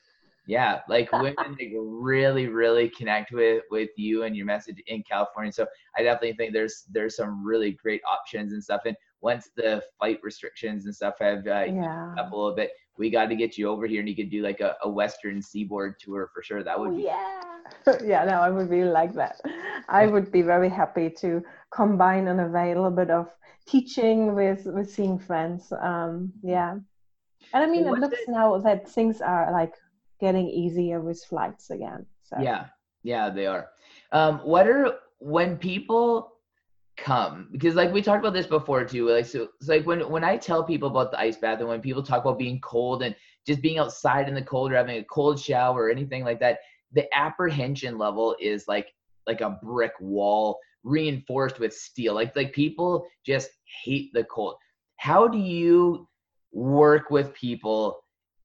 Yeah, 0.48 0.80
like 0.88 1.12
women 1.12 1.34
like 1.38 1.72
really, 1.76 2.48
really 2.48 2.88
connect 2.88 3.32
with 3.32 3.62
with 3.70 3.90
you 3.96 4.24
and 4.24 4.34
your 4.34 4.46
message 4.46 4.82
in 4.86 5.02
California. 5.02 5.52
So 5.52 5.66
I 5.96 6.02
definitely 6.02 6.32
think 6.32 6.54
there's 6.54 6.84
there's 6.90 7.16
some 7.16 7.44
really 7.44 7.72
great 7.72 8.00
options 8.10 8.54
and 8.54 8.64
stuff. 8.64 8.80
And 8.86 8.96
once 9.20 9.50
the 9.56 9.82
flight 9.98 10.18
restrictions 10.22 10.86
and 10.86 10.94
stuff 10.94 11.14
have 11.20 11.46
uh, 11.46 11.66
yeah. 11.68 12.14
up 12.18 12.32
a 12.32 12.36
little 12.36 12.54
bit, 12.54 12.70
we 12.96 13.10
got 13.10 13.26
to 13.26 13.36
get 13.36 13.58
you 13.58 13.68
over 13.68 13.86
here 13.86 14.00
and 14.00 14.08
you 14.08 14.16
could 14.16 14.30
do 14.30 14.42
like 14.42 14.60
a, 14.60 14.74
a 14.82 14.88
western 14.88 15.40
seaboard 15.40 15.98
tour 16.00 16.30
for 16.34 16.42
sure 16.42 16.62
that 16.62 16.78
would 16.78 16.96
be 16.96 17.02
yeah 17.04 17.42
yeah 18.04 18.24
no 18.24 18.40
i 18.40 18.50
would 18.50 18.68
really 18.68 18.90
like 18.90 19.14
that 19.14 19.40
i 19.88 20.06
would 20.06 20.32
be 20.32 20.42
very 20.42 20.68
happy 20.68 21.08
to 21.08 21.42
combine 21.70 22.26
and 22.28 22.40
a 22.40 22.48
little 22.48 22.90
bit 22.90 23.10
of 23.10 23.28
teaching 23.66 24.34
with 24.34 24.64
with 24.66 24.90
seeing 24.90 25.18
friends 25.18 25.72
um 25.80 26.32
yeah 26.42 26.72
and 27.52 27.62
i 27.62 27.66
mean 27.66 27.86
it 27.86 27.92
looks 27.92 28.18
it? 28.18 28.28
now 28.28 28.58
that 28.58 28.88
things 28.88 29.20
are 29.20 29.52
like 29.52 29.74
getting 30.20 30.48
easier 30.48 31.00
with 31.00 31.22
flights 31.24 31.70
again 31.70 32.06
so. 32.22 32.36
Yeah 32.40 32.66
yeah 33.02 33.30
they 33.30 33.46
are. 33.46 33.68
Um 34.12 34.38
what 34.38 34.66
are 34.68 34.94
when 35.18 35.56
people 35.56 36.32
come 36.96 37.48
because 37.52 37.76
like 37.76 37.92
we 37.92 38.02
talked 38.02 38.18
about 38.18 38.34
this 38.34 38.46
before 38.46 38.84
too 38.84 39.08
like 39.08 39.24
so 39.24 39.46
it's 39.60 39.68
like 39.68 39.86
when 39.86 40.00
when 40.10 40.24
i 40.24 40.36
tell 40.36 40.64
people 40.64 40.88
about 40.88 41.12
the 41.12 41.20
ice 41.20 41.36
bath 41.36 41.60
and 41.60 41.68
when 41.68 41.80
people 41.80 42.02
talk 42.02 42.22
about 42.22 42.36
being 42.36 42.60
cold 42.60 43.04
and 43.04 43.14
just 43.46 43.62
being 43.62 43.78
outside 43.78 44.28
in 44.28 44.34
the 44.34 44.42
cold 44.42 44.72
or 44.72 44.74
having 44.74 44.98
a 44.98 45.04
cold 45.04 45.38
shower 45.38 45.84
or 45.84 45.90
anything 45.90 46.24
like 46.24 46.40
that 46.40 46.58
the 46.92 47.06
apprehension 47.16 47.98
level 47.98 48.34
is 48.40 48.66
like 48.66 48.88
like 49.28 49.42
a 49.42 49.58
brick 49.62 49.92
wall 50.00 50.58
reinforced 50.84 51.60
with 51.60 51.74
steel. 51.74 52.14
Like 52.14 52.34
like 52.34 52.52
people 52.52 53.06
just 53.24 53.50
hate 53.84 54.12
the 54.12 54.24
cold. 54.24 54.56
How 54.96 55.28
do 55.28 55.38
you 55.38 56.08
work 56.52 57.10
with 57.10 57.32
people 57.34 58.00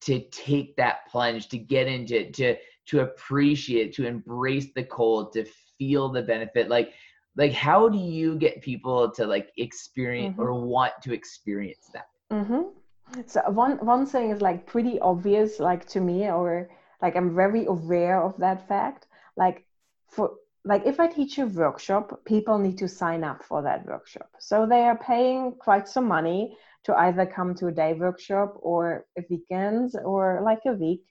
to 0.06 0.20
take 0.30 0.76
that 0.76 1.08
plunge 1.10 1.50
to 1.50 1.58
get 1.58 1.88
into 1.88 2.22
it, 2.22 2.34
to 2.34 2.56
to 2.86 3.02
appreciate 3.02 3.94
to 3.94 4.06
embrace 4.06 4.68
the 4.76 4.84
cold 4.84 5.34
to 5.34 5.46
feel 5.78 6.10
the 6.10 6.22
benefit 6.22 6.70
like 6.70 6.94
like 7.36 7.52
how 7.52 7.90
do 7.90 7.98
you 7.98 8.36
get 8.36 8.62
people 8.62 9.10
to 9.12 9.26
like 9.26 9.52
experience 9.58 10.34
mm-hmm. 10.34 10.42
or 10.42 10.54
want 10.54 10.94
to 11.02 11.14
experience 11.14 11.90
that 11.94 12.08
mm-hmm. 12.32 13.22
so 13.26 13.42
one 13.50 13.78
one 13.86 14.06
thing 14.06 14.30
is 14.32 14.42
like 14.42 14.66
pretty 14.66 15.00
obvious 15.00 15.60
like 15.60 15.86
to 15.86 16.00
me 16.00 16.30
or 16.30 16.70
like 17.02 17.16
i'm 17.16 17.36
very 17.36 17.66
aware 17.66 18.22
of 18.22 18.38
that 18.38 18.68
fact 18.68 19.08
like 19.38 19.66
for 20.10 20.34
like 20.66 20.86
if 20.86 21.00
i 21.00 21.08
teach 21.08 21.38
a 21.38 21.46
workshop 21.46 22.20
people 22.26 22.58
need 22.58 22.78
to 22.78 22.88
sign 22.88 23.24
up 23.24 23.44
for 23.44 23.62
that 23.62 23.86
workshop 23.86 24.30
so 24.40 24.66
they 24.66 24.84
are 24.84 24.98
paying 24.98 25.52
quite 25.54 25.88
some 25.88 26.08
money 26.08 26.56
to 26.84 26.94
either 26.96 27.26
come 27.26 27.54
to 27.56 27.68
a 27.68 27.72
day 27.72 27.94
workshop 27.94 28.56
or 28.62 29.06
a 29.18 29.24
weekend 29.30 29.92
or 30.04 30.42
like 30.44 30.62
a 30.66 30.74
week 30.74 31.04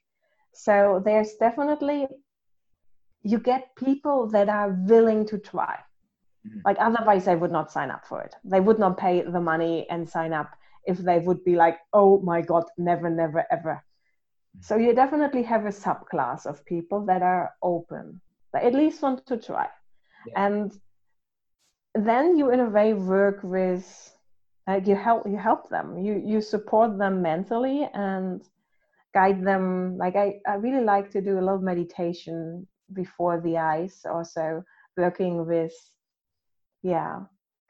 so 0.53 1.01
there's 1.03 1.33
definitely 1.35 2.07
you 3.23 3.39
get 3.39 3.75
people 3.75 4.29
that 4.29 4.49
are 4.49 4.69
willing 4.87 5.25
to 5.25 5.37
try 5.37 5.77
Mm-hmm. 6.47 6.59
Like 6.65 6.77
otherwise, 6.79 7.25
they 7.25 7.35
would 7.35 7.51
not 7.51 7.71
sign 7.71 7.89
up 7.89 8.05
for 8.05 8.21
it. 8.21 8.35
They 8.43 8.59
would 8.59 8.79
not 8.79 8.97
pay 8.97 9.21
the 9.21 9.39
money 9.39 9.87
and 9.89 10.09
sign 10.09 10.33
up 10.33 10.51
if 10.85 10.97
they 10.97 11.19
would 11.19 11.43
be 11.43 11.55
like, 11.55 11.77
oh 11.93 12.19
my 12.21 12.41
God, 12.41 12.65
never, 12.77 13.09
never, 13.09 13.45
ever. 13.51 13.83
Mm-hmm. 14.55 14.61
So 14.61 14.75
you 14.75 14.93
definitely 14.93 15.43
have 15.43 15.65
a 15.65 15.69
subclass 15.69 16.45
of 16.45 16.65
people 16.65 17.05
that 17.05 17.21
are 17.21 17.53
open, 17.61 18.19
that 18.51 18.63
at 18.63 18.73
least 18.73 19.01
want 19.01 19.25
to 19.27 19.37
try. 19.37 19.69
Yeah. 20.27 20.45
And 20.45 20.79
then 21.95 22.37
you 22.37 22.51
in 22.51 22.59
a 22.59 22.69
way 22.69 22.93
work 22.93 23.39
with 23.43 24.11
like 24.67 24.87
you 24.87 24.95
help 24.95 25.27
you 25.27 25.37
help 25.37 25.69
them. 25.69 25.97
You 25.97 26.21
you 26.25 26.41
support 26.41 26.97
them 26.97 27.21
mentally 27.21 27.89
and 27.93 28.41
guide 29.13 29.43
them. 29.43 29.97
Like 29.97 30.15
i, 30.15 30.39
I 30.47 30.55
really 30.55 30.83
like 30.83 31.11
to 31.11 31.21
do 31.21 31.37
a 31.37 31.45
little 31.45 31.59
meditation 31.59 32.67
before 32.93 33.41
the 33.41 33.57
ice 33.57 34.05
also 34.05 34.63
working 34.97 35.47
with 35.47 35.73
yeah 36.83 37.21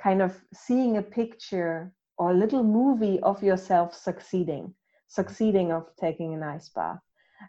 kind 0.01 0.21
of 0.21 0.41
seeing 0.53 0.97
a 0.97 1.01
picture 1.01 1.93
or 2.17 2.31
a 2.31 2.37
little 2.37 2.63
movie 2.63 3.19
of 3.21 3.41
yourself 3.41 3.95
succeeding 3.95 4.73
succeeding 5.13 5.71
of 5.71 5.85
taking 5.99 6.33
an 6.33 6.43
ice 6.43 6.69
bath. 6.69 6.99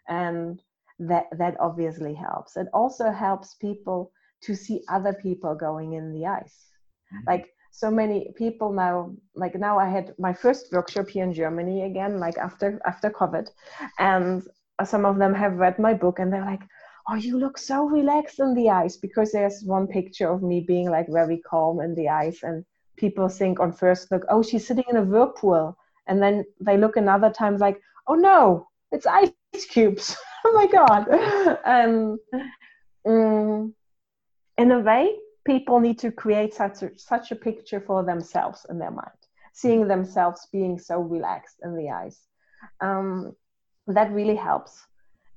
And 0.08 0.62
that 0.98 1.26
that 1.38 1.56
obviously 1.58 2.14
helps. 2.14 2.56
It 2.56 2.68
also 2.72 3.10
helps 3.10 3.54
people 3.54 4.12
to 4.42 4.54
see 4.54 4.84
other 4.88 5.14
people 5.14 5.54
going 5.54 5.94
in 5.94 6.12
the 6.12 6.26
ice. 6.26 6.58
Mm-hmm. 7.12 7.30
like 7.32 7.46
so 7.74 7.90
many 7.90 8.32
people 8.36 8.72
now 8.72 9.12
like 9.34 9.56
now 9.56 9.76
i 9.80 9.88
had 9.88 10.14
my 10.16 10.32
first 10.32 10.70
workshop 10.70 11.08
here 11.08 11.24
in 11.24 11.34
germany 11.34 11.82
again 11.82 12.20
like 12.20 12.38
after 12.38 12.80
after 12.86 13.10
covid. 13.10 13.48
And 13.98 14.42
some 14.84 15.04
of 15.04 15.18
them 15.18 15.34
have 15.34 15.54
read 15.64 15.78
my 15.80 15.92
book 15.92 16.20
and 16.20 16.32
they're 16.32 16.50
like 16.52 16.62
oh 17.08 17.16
you 17.16 17.36
look 17.36 17.58
so 17.58 17.88
relaxed 17.88 18.38
in 18.38 18.54
the 18.54 18.70
ice 18.70 18.96
because 18.96 19.32
there's 19.32 19.64
one 19.64 19.88
picture 19.88 20.30
of 20.30 20.40
me 20.40 20.60
being 20.60 20.88
like 20.88 21.08
very 21.08 21.38
calm 21.50 21.80
in 21.80 21.96
the 21.96 22.08
ice 22.08 22.44
and 22.44 22.64
people 22.96 23.28
think 23.28 23.58
on 23.58 23.72
first 23.72 24.08
look 24.12 24.24
oh 24.28 24.42
she's 24.42 24.66
sitting 24.66 24.88
in 24.88 24.96
a 24.96 25.02
whirlpool. 25.02 25.76
And 26.06 26.22
then 26.22 26.44
they 26.60 26.76
look 26.76 26.96
another 26.96 27.30
time 27.30 27.56
like 27.56 27.80
oh 28.06 28.14
no 28.14 28.68
it's 28.92 29.06
ice 29.06 29.32
cubes. 29.68 30.16
Oh 30.46 30.52
my 30.52 30.66
god. 30.66 31.04
Um, 31.74 32.18
mm, 33.06 33.72
in 34.58 34.72
a 34.72 34.80
way 34.80 35.16
people 35.44 35.80
need 35.80 35.98
to 35.98 36.10
create 36.10 36.54
such 36.54 36.82
a, 36.82 36.90
such 36.96 37.30
a 37.30 37.36
picture 37.36 37.80
for 37.80 38.02
themselves 38.02 38.66
in 38.70 38.78
their 38.78 38.90
mind 38.90 39.10
seeing 39.52 39.86
themselves 39.86 40.48
being 40.52 40.78
so 40.78 41.00
relaxed 41.00 41.56
in 41.62 41.76
the 41.76 41.88
ice 41.90 42.26
um, 42.80 43.34
that 43.86 44.10
really 44.12 44.36
helps 44.36 44.86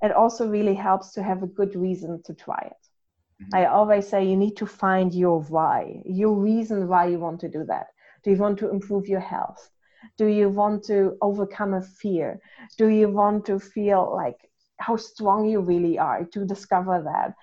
it 0.02 0.12
also 0.12 0.48
really 0.48 0.76
helps 0.76 1.12
to 1.14 1.24
have 1.24 1.44
a 1.44 1.48
good 1.48 1.76
reason 1.76 2.22
to 2.24 2.34
try 2.34 2.62
it. 2.66 3.44
Mm-hmm. 3.44 3.56
I 3.56 3.66
always 3.66 4.08
say 4.08 4.26
you 4.26 4.38
need 4.38 4.58
to 4.58 4.66
find 4.66 5.14
your 5.14 5.42
why, 5.42 6.02
your 6.06 6.36
reason 6.36 6.88
why 6.88 7.08
you 7.08 7.20
want 7.20 7.40
to 7.42 7.50
do 7.50 7.64
that. 7.66 7.88
Do 8.24 8.32
you 8.32 8.38
want 8.38 8.60
to 8.60 8.70
improve 8.70 9.08
your 9.08 9.20
health? 9.20 9.70
Do 10.18 10.28
you 10.28 10.50
want 10.50 10.84
to 10.86 11.18
overcome 11.22 11.74
a 11.74 11.82
fear? 11.82 12.40
Do 12.78 12.88
you 12.88 13.10
want 13.10 13.46
to 13.46 13.60
feel 13.60 14.14
like 14.16 14.50
how 14.78 14.96
strong 14.96 15.48
you 15.48 15.62
really 15.62 15.98
are 15.98 16.24
to 16.26 16.46
discover 16.46 17.02
that? 17.04 17.34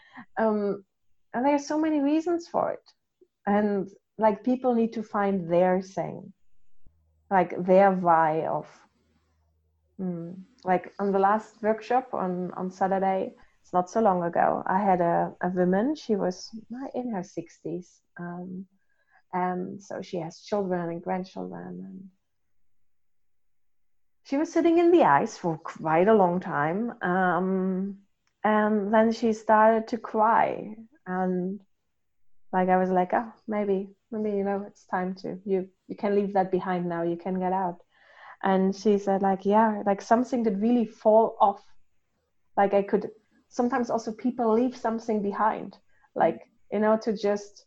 Um, 0.43 0.85
and 1.35 1.45
there 1.45 1.55
are 1.55 1.59
so 1.59 1.79
many 1.79 2.01
reasons 2.01 2.49
for 2.49 2.73
it. 2.73 2.91
And 3.47 3.91
like 4.17 4.45
people 4.45 4.75
need 4.75 4.95
to 4.95 5.03
find 5.03 5.53
their 5.53 5.83
thing, 5.83 6.33
like 7.31 7.53
their 7.67 7.91
why 7.91 8.47
of 8.47 8.67
Mm. 10.01 10.43
Like 10.65 10.93
on 10.99 11.13
the 11.13 11.19
last 11.19 11.63
workshop 11.63 12.09
on, 12.13 12.51
on 12.57 12.71
Saturday, 12.71 13.33
it's 13.63 13.73
not 13.73 13.91
so 13.91 14.01
long 14.01 14.23
ago, 14.23 14.63
I 14.67 14.79
had 14.79 15.01
a, 15.01 15.33
a 15.43 15.49
woman, 15.49 15.95
she 15.95 16.17
was 16.17 16.51
in 16.95 17.11
her 17.13 17.23
60s. 17.23 17.87
Um, 18.19 18.67
and 19.33 19.83
so 19.83 20.03
she 20.03 20.19
has 20.19 20.41
children 20.41 20.91
and 20.91 21.03
grandchildren. 21.03 21.85
And 21.85 22.09
she 24.25 24.37
was 24.37 24.53
sitting 24.53 24.79
in 24.79 24.91
the 24.91 25.03
ice 25.03 25.37
for 25.37 25.59
quite 25.59 26.09
a 26.09 26.15
long 26.15 26.41
time. 26.41 26.95
Um, 27.03 27.99
and 28.43 28.93
then 28.93 29.13
she 29.13 29.33
started 29.33 29.89
to 29.89 29.99
cry. 29.99 30.77
And 31.07 31.61
like 32.53 32.69
I 32.69 32.77
was 32.77 32.91
like, 32.91 33.11
oh, 33.13 33.33
maybe, 33.47 33.91
maybe, 34.11 34.37
you 34.37 34.45
know, 34.45 34.65
it's 34.67 34.85
time 34.87 35.15
to, 35.17 35.39
you, 35.45 35.69
you 35.89 35.97
can 35.97 36.15
leave 36.15 36.35
that 36.35 36.51
behind 36.51 36.89
now, 36.89 37.03
you 37.03 37.17
can 37.17 37.39
get 37.39 37.53
out. 37.53 37.81
And 38.43 38.77
she 38.77 38.99
said 38.99 39.23
like 39.23 39.47
yeah 39.47 39.83
like 39.87 40.03
something 40.03 40.43
that 40.43 40.61
really 40.61 40.85
fall 40.85 41.37
off. 41.41 41.63
Like 42.57 42.75
i 42.75 42.83
could 42.83 43.11
sometimes 43.49 43.89
also 43.89 44.13
people 44.13 44.53
leave 44.53 44.77
something 44.77 45.23
behind 45.23 45.77
like 46.15 46.41
you 46.73 46.81
know 46.81 46.99
to 47.03 47.17
just 47.17 47.67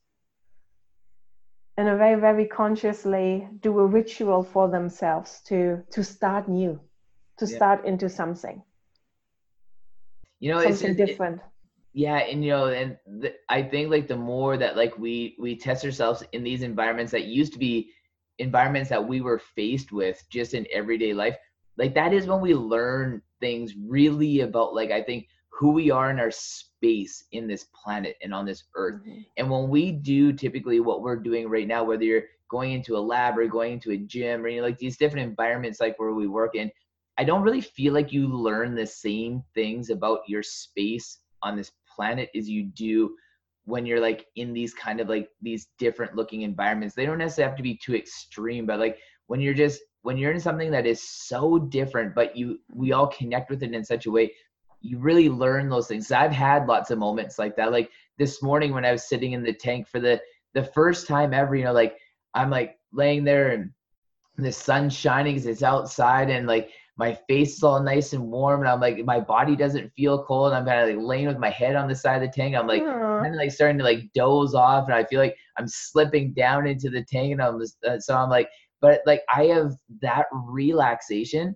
in 1.77 1.87
a 1.87 1.95
very 1.97 2.19
very 2.19 2.45
consciously 2.45 3.47
do 3.61 3.79
a 3.79 3.85
ritual 3.85 4.43
for 4.43 4.69
themselves 4.69 5.41
to 5.47 5.81
to 5.91 6.03
start 6.03 6.47
new 6.47 6.79
to 7.37 7.45
yeah. 7.45 7.55
start 7.55 7.85
into 7.85 8.09
something. 8.09 8.61
You 10.39 10.53
know 10.53 10.61
something 10.61 10.91
it's, 10.91 10.97
different. 10.97 11.37
it, 11.37 11.43
yeah 11.97 12.17
and 12.17 12.45
you 12.45 12.51
know 12.51 12.67
and 12.67 12.95
i 13.49 13.59
think 13.59 13.89
like 13.89 14.07
the 14.07 14.15
more 14.15 14.55
that 14.55 14.77
like 14.77 14.95
we 14.99 15.35
we 15.39 15.55
test 15.57 15.83
ourselves 15.83 16.23
in 16.31 16.43
these 16.43 16.61
environments 16.61 17.11
that 17.11 17.25
used 17.25 17.51
to 17.51 17.57
be 17.57 17.89
environments 18.37 18.87
that 18.87 19.05
we 19.05 19.19
were 19.19 19.39
faced 19.39 19.91
with 19.91 20.23
just 20.29 20.53
in 20.53 20.67
everyday 20.71 21.11
life 21.11 21.35
like 21.75 21.95
that 21.95 22.13
is 22.13 22.27
when 22.27 22.39
we 22.39 22.53
learn 22.53 23.19
things 23.39 23.73
really 23.83 24.41
about 24.41 24.75
like 24.75 24.91
i 24.91 25.01
think 25.01 25.25
who 25.49 25.71
we 25.71 25.89
are 25.89 26.11
in 26.11 26.19
our 26.19 26.29
space 26.29 27.23
in 27.31 27.47
this 27.47 27.65
planet 27.73 28.15
and 28.21 28.31
on 28.31 28.45
this 28.45 28.65
earth 28.75 29.01
mm-hmm. 29.01 29.21
and 29.37 29.49
when 29.49 29.67
we 29.67 29.91
do 29.91 30.31
typically 30.31 30.79
what 30.79 31.01
we're 31.01 31.15
doing 31.15 31.49
right 31.49 31.67
now 31.67 31.83
whether 31.83 32.03
you're 32.03 32.25
going 32.51 32.73
into 32.73 32.95
a 32.95 33.07
lab 33.13 33.39
or 33.39 33.47
going 33.47 33.73
into 33.73 33.91
a 33.91 33.97
gym 33.97 34.43
or 34.43 34.49
you 34.49 34.61
know, 34.61 34.67
like 34.67 34.77
these 34.77 34.97
different 34.97 35.27
environments 35.27 35.79
like 35.79 35.97
where 35.97 36.13
we 36.13 36.27
work 36.27 36.53
in 36.53 36.69
i 37.17 37.23
don't 37.23 37.41
really 37.41 37.61
feel 37.61 37.91
like 37.91 38.13
you 38.13 38.27
learn 38.27 38.75
the 38.75 38.85
same 38.85 39.41
things 39.55 39.89
about 39.89 40.19
your 40.27 40.43
space 40.43 41.21
on 41.41 41.55
this 41.55 41.71
planet 41.97 42.29
is 42.33 42.49
you 42.49 42.63
do 42.63 43.15
when 43.65 43.85
you're 43.85 43.99
like 43.99 44.25
in 44.37 44.53
these 44.53 44.73
kind 44.73 45.01
of 45.01 45.09
like 45.09 45.27
these 45.41 45.67
different 45.77 46.15
looking 46.15 46.43
environments. 46.43 46.95
They 46.95 47.05
don't 47.05 47.17
necessarily 47.17 47.49
have 47.49 47.57
to 47.57 47.63
be 47.63 47.77
too 47.77 47.95
extreme 47.95 48.65
but 48.65 48.79
like 48.79 48.97
when 49.27 49.41
you're 49.41 49.53
just 49.53 49.81
when 50.03 50.17
you're 50.17 50.31
in 50.31 50.39
something 50.39 50.71
that 50.71 50.85
is 50.85 51.01
so 51.01 51.59
different 51.59 52.15
but 52.15 52.37
you 52.37 52.59
we 52.73 52.93
all 52.93 53.07
connect 53.07 53.49
with 53.49 53.63
it 53.63 53.73
in 53.73 53.83
such 53.83 54.05
a 54.05 54.11
way 54.11 54.31
you 54.79 54.99
really 54.99 55.27
learn 55.27 55.69
those 55.69 55.87
things. 55.87 56.11
I've 56.11 56.31
had 56.31 56.67
lots 56.67 56.91
of 56.91 56.99
moments 56.99 57.39
like 57.39 57.55
that. 57.55 57.71
Like 57.71 57.89
this 58.17 58.41
morning 58.41 58.73
when 58.73 58.85
i 58.85 58.91
was 58.91 59.07
sitting 59.07 59.33
in 59.33 59.43
the 59.43 59.53
tank 59.53 59.87
for 59.87 59.99
the 59.99 60.19
the 60.53 60.63
first 60.63 61.07
time 61.07 61.33
ever 61.33 61.55
you 61.55 61.63
know 61.63 61.73
like 61.73 61.97
i'm 62.33 62.49
like 62.49 62.77
laying 62.91 63.23
there 63.23 63.51
and 63.51 63.71
the 64.37 64.51
sun's 64.51 64.93
shining 64.93 65.35
because 65.35 65.47
it's 65.47 65.63
outside 65.63 66.29
and 66.29 66.47
like 66.47 66.69
my 66.97 67.13
face 67.27 67.57
is 67.57 67.63
all 67.63 67.81
nice 67.81 68.13
and 68.13 68.23
warm 68.23 68.61
and 68.61 68.69
I'm 68.69 68.79
like 68.79 68.97
my 69.05 69.19
body 69.19 69.55
doesn't 69.55 69.91
feel 69.95 70.23
cold. 70.23 70.53
I'm 70.53 70.65
kind 70.65 70.89
of 70.89 70.95
like 70.95 71.05
laying 71.05 71.27
with 71.27 71.37
my 71.37 71.49
head 71.49 71.75
on 71.75 71.87
the 71.87 71.95
side 71.95 72.21
of 72.21 72.21
the 72.21 72.35
tank. 72.35 72.55
I'm 72.55 72.67
like 72.67 72.83
kind 72.83 73.33
of 73.33 73.39
like 73.39 73.51
starting 73.51 73.77
to 73.77 73.83
like 73.83 74.11
doze 74.13 74.55
off 74.55 74.85
and 74.85 74.95
I 74.95 75.03
feel 75.05 75.19
like 75.19 75.35
I'm 75.57 75.67
slipping 75.67 76.33
down 76.33 76.67
into 76.67 76.89
the 76.89 77.03
tank 77.03 77.33
and 77.33 77.41
I'm 77.41 77.59
just, 77.59 77.77
uh, 77.85 77.99
so 77.99 78.15
I'm 78.15 78.29
like 78.29 78.49
but 78.81 79.01
like 79.05 79.21
I 79.33 79.45
have 79.45 79.73
that 80.01 80.25
relaxation 80.31 81.55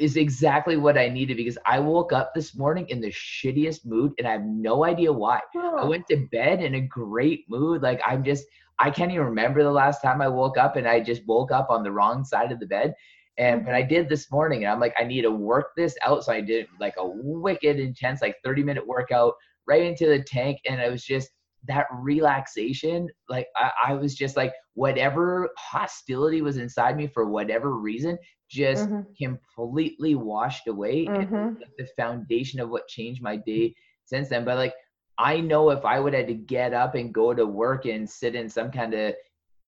is 0.00 0.16
exactly 0.16 0.76
what 0.76 0.96
I 0.96 1.08
needed 1.08 1.36
because 1.36 1.58
I 1.66 1.80
woke 1.80 2.12
up 2.12 2.32
this 2.32 2.56
morning 2.56 2.86
in 2.88 3.00
the 3.00 3.10
shittiest 3.10 3.84
mood 3.84 4.12
and 4.18 4.26
I 4.26 4.32
have 4.32 4.44
no 4.44 4.84
idea 4.84 5.12
why. 5.12 5.40
I 5.56 5.84
went 5.84 6.06
to 6.08 6.28
bed 6.30 6.62
in 6.62 6.76
a 6.76 6.80
great 6.80 7.44
mood. 7.48 7.82
Like 7.82 8.00
I'm 8.06 8.22
just 8.22 8.44
I 8.78 8.90
can't 8.90 9.12
even 9.12 9.26
remember 9.26 9.62
the 9.62 9.70
last 9.70 10.00
time 10.00 10.22
I 10.22 10.28
woke 10.28 10.56
up 10.56 10.76
and 10.76 10.88
I 10.88 11.00
just 11.00 11.26
woke 11.26 11.52
up 11.52 11.68
on 11.70 11.82
the 11.82 11.92
wrong 11.92 12.24
side 12.24 12.50
of 12.50 12.60
the 12.60 12.66
bed. 12.66 12.94
And 13.40 13.64
but 13.64 13.74
I 13.74 13.80
did 13.80 14.08
this 14.08 14.30
morning, 14.30 14.64
and 14.64 14.72
I'm 14.72 14.80
like, 14.80 14.94
I 15.00 15.04
need 15.04 15.22
to 15.22 15.30
work 15.30 15.70
this 15.74 15.96
out. 16.04 16.24
So 16.24 16.32
I 16.32 16.42
did 16.42 16.66
like 16.78 16.94
a 16.98 17.06
wicked 17.06 17.80
intense, 17.80 18.20
like 18.20 18.36
30 18.44 18.62
minute 18.62 18.86
workout 18.86 19.32
right 19.66 19.82
into 19.82 20.06
the 20.06 20.22
tank, 20.22 20.58
and 20.68 20.78
it 20.78 20.90
was 20.90 21.04
just 21.04 21.30
that 21.66 21.86
relaxation. 21.92 23.08
Like 23.30 23.46
I, 23.56 23.70
I 23.88 23.94
was 23.94 24.14
just 24.14 24.36
like, 24.36 24.52
whatever 24.74 25.48
hostility 25.56 26.42
was 26.42 26.58
inside 26.58 26.98
me 26.98 27.06
for 27.06 27.30
whatever 27.30 27.78
reason, 27.78 28.18
just 28.50 28.88
mm-hmm. 28.88 29.00
completely 29.22 30.14
washed 30.16 30.68
away. 30.68 31.06
Mm-hmm. 31.06 31.34
And 31.34 31.64
the 31.78 31.88
foundation 31.96 32.60
of 32.60 32.68
what 32.68 32.88
changed 32.88 33.22
my 33.22 33.36
day 33.36 33.74
since 34.04 34.28
then. 34.28 34.44
But 34.44 34.58
like 34.58 34.74
I 35.16 35.40
know 35.40 35.70
if 35.70 35.84
I 35.86 35.98
would 35.98 36.12
have 36.12 36.26
to 36.26 36.34
get 36.34 36.74
up 36.74 36.94
and 36.94 37.12
go 37.12 37.32
to 37.32 37.46
work 37.46 37.86
and 37.86 38.08
sit 38.08 38.34
in 38.34 38.50
some 38.50 38.70
kind 38.70 38.92
of 38.92 39.14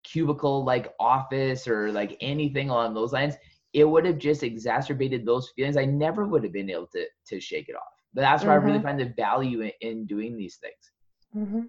cubicle 0.03 0.65
like 0.65 0.93
office 0.99 1.69
or 1.69 1.93
like 1.93 2.17
anything 2.21 2.71
along 2.71 2.95
those 2.95 3.13
lines 3.13 3.35
it 3.73 3.85
would 3.85 4.05
have 4.05 4.19
just 4.19 4.43
exacerbated 4.43 5.25
those 5.25 5.51
feelings. 5.55 5.77
I 5.77 5.85
never 5.85 6.27
would 6.27 6.45
have 6.45 6.53
been 6.53 6.71
able 6.71 6.89
to 6.89 7.07
to 7.29 7.41
shake 7.41 7.69
it 7.69 7.77
off. 7.77 7.83
But 8.13 8.23
that's 8.23 8.45
where 8.45 8.57
mm-hmm. 8.57 8.63
I 8.63 8.67
really 8.67 8.79
mm-hmm. 8.79 8.87
find 8.89 9.01
the 9.01 9.15
value 9.17 9.61
in, 9.61 9.73
in 9.81 10.07
doing 10.07 10.37
these 10.37 10.57
things. 10.57 10.91
Mm-hmm. 11.37 11.61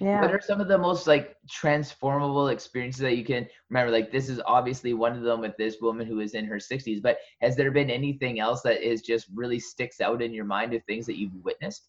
Yeah. 0.00 0.22
What 0.22 0.30
are 0.30 0.40
some 0.40 0.60
of 0.60 0.68
the 0.68 0.78
most 0.78 1.06
like 1.06 1.36
transformable 1.50 2.48
experiences 2.48 3.02
that 3.02 3.16
you 3.16 3.24
can 3.24 3.46
remember? 3.68 3.92
Like 3.92 4.10
this 4.10 4.28
is 4.28 4.40
obviously 4.46 4.94
one 4.94 5.16
of 5.16 5.22
them 5.22 5.40
with 5.40 5.56
this 5.58 5.76
woman 5.80 6.06
who 6.06 6.20
is 6.20 6.34
in 6.34 6.46
her 6.46 6.56
60s. 6.56 7.02
But 7.02 7.18
has 7.42 7.56
there 7.56 7.70
been 7.70 7.90
anything 7.90 8.40
else 8.40 8.62
that 8.62 8.82
is 8.82 9.02
just 9.02 9.26
really 9.34 9.58
sticks 9.58 10.00
out 10.00 10.22
in 10.22 10.32
your 10.32 10.46
mind 10.46 10.72
of 10.72 10.82
things 10.84 11.06
that 11.06 11.18
you've 11.18 11.34
witnessed? 11.42 11.88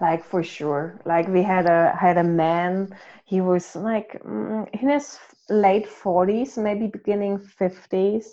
Like 0.00 0.24
for 0.24 0.42
sure. 0.44 1.00
Like 1.06 1.28
we 1.28 1.42
had 1.42 1.66
a 1.66 1.96
had 1.98 2.18
a 2.18 2.24
man. 2.24 2.94
He 3.24 3.40
was 3.40 3.74
like 3.74 4.22
mm, 4.22 4.68
in 4.80 4.88
his 4.88 5.18
late 5.48 5.88
40s, 5.88 6.56
maybe 6.56 6.86
beginning 6.86 7.38
50s 7.38 8.26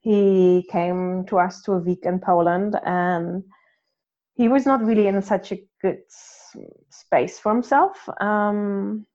he 0.00 0.66
came 0.70 1.24
to 1.26 1.38
us 1.38 1.62
to 1.62 1.72
a 1.72 1.78
week 1.78 2.04
in 2.04 2.20
Poland 2.20 2.78
and 2.84 3.44
he 4.34 4.48
was 4.48 4.66
not 4.66 4.84
really 4.84 5.06
in 5.06 5.20
such 5.22 5.52
a 5.52 5.62
good 5.80 6.02
space 6.90 7.38
for 7.38 7.52
himself. 7.52 8.08
Um, 8.20 9.06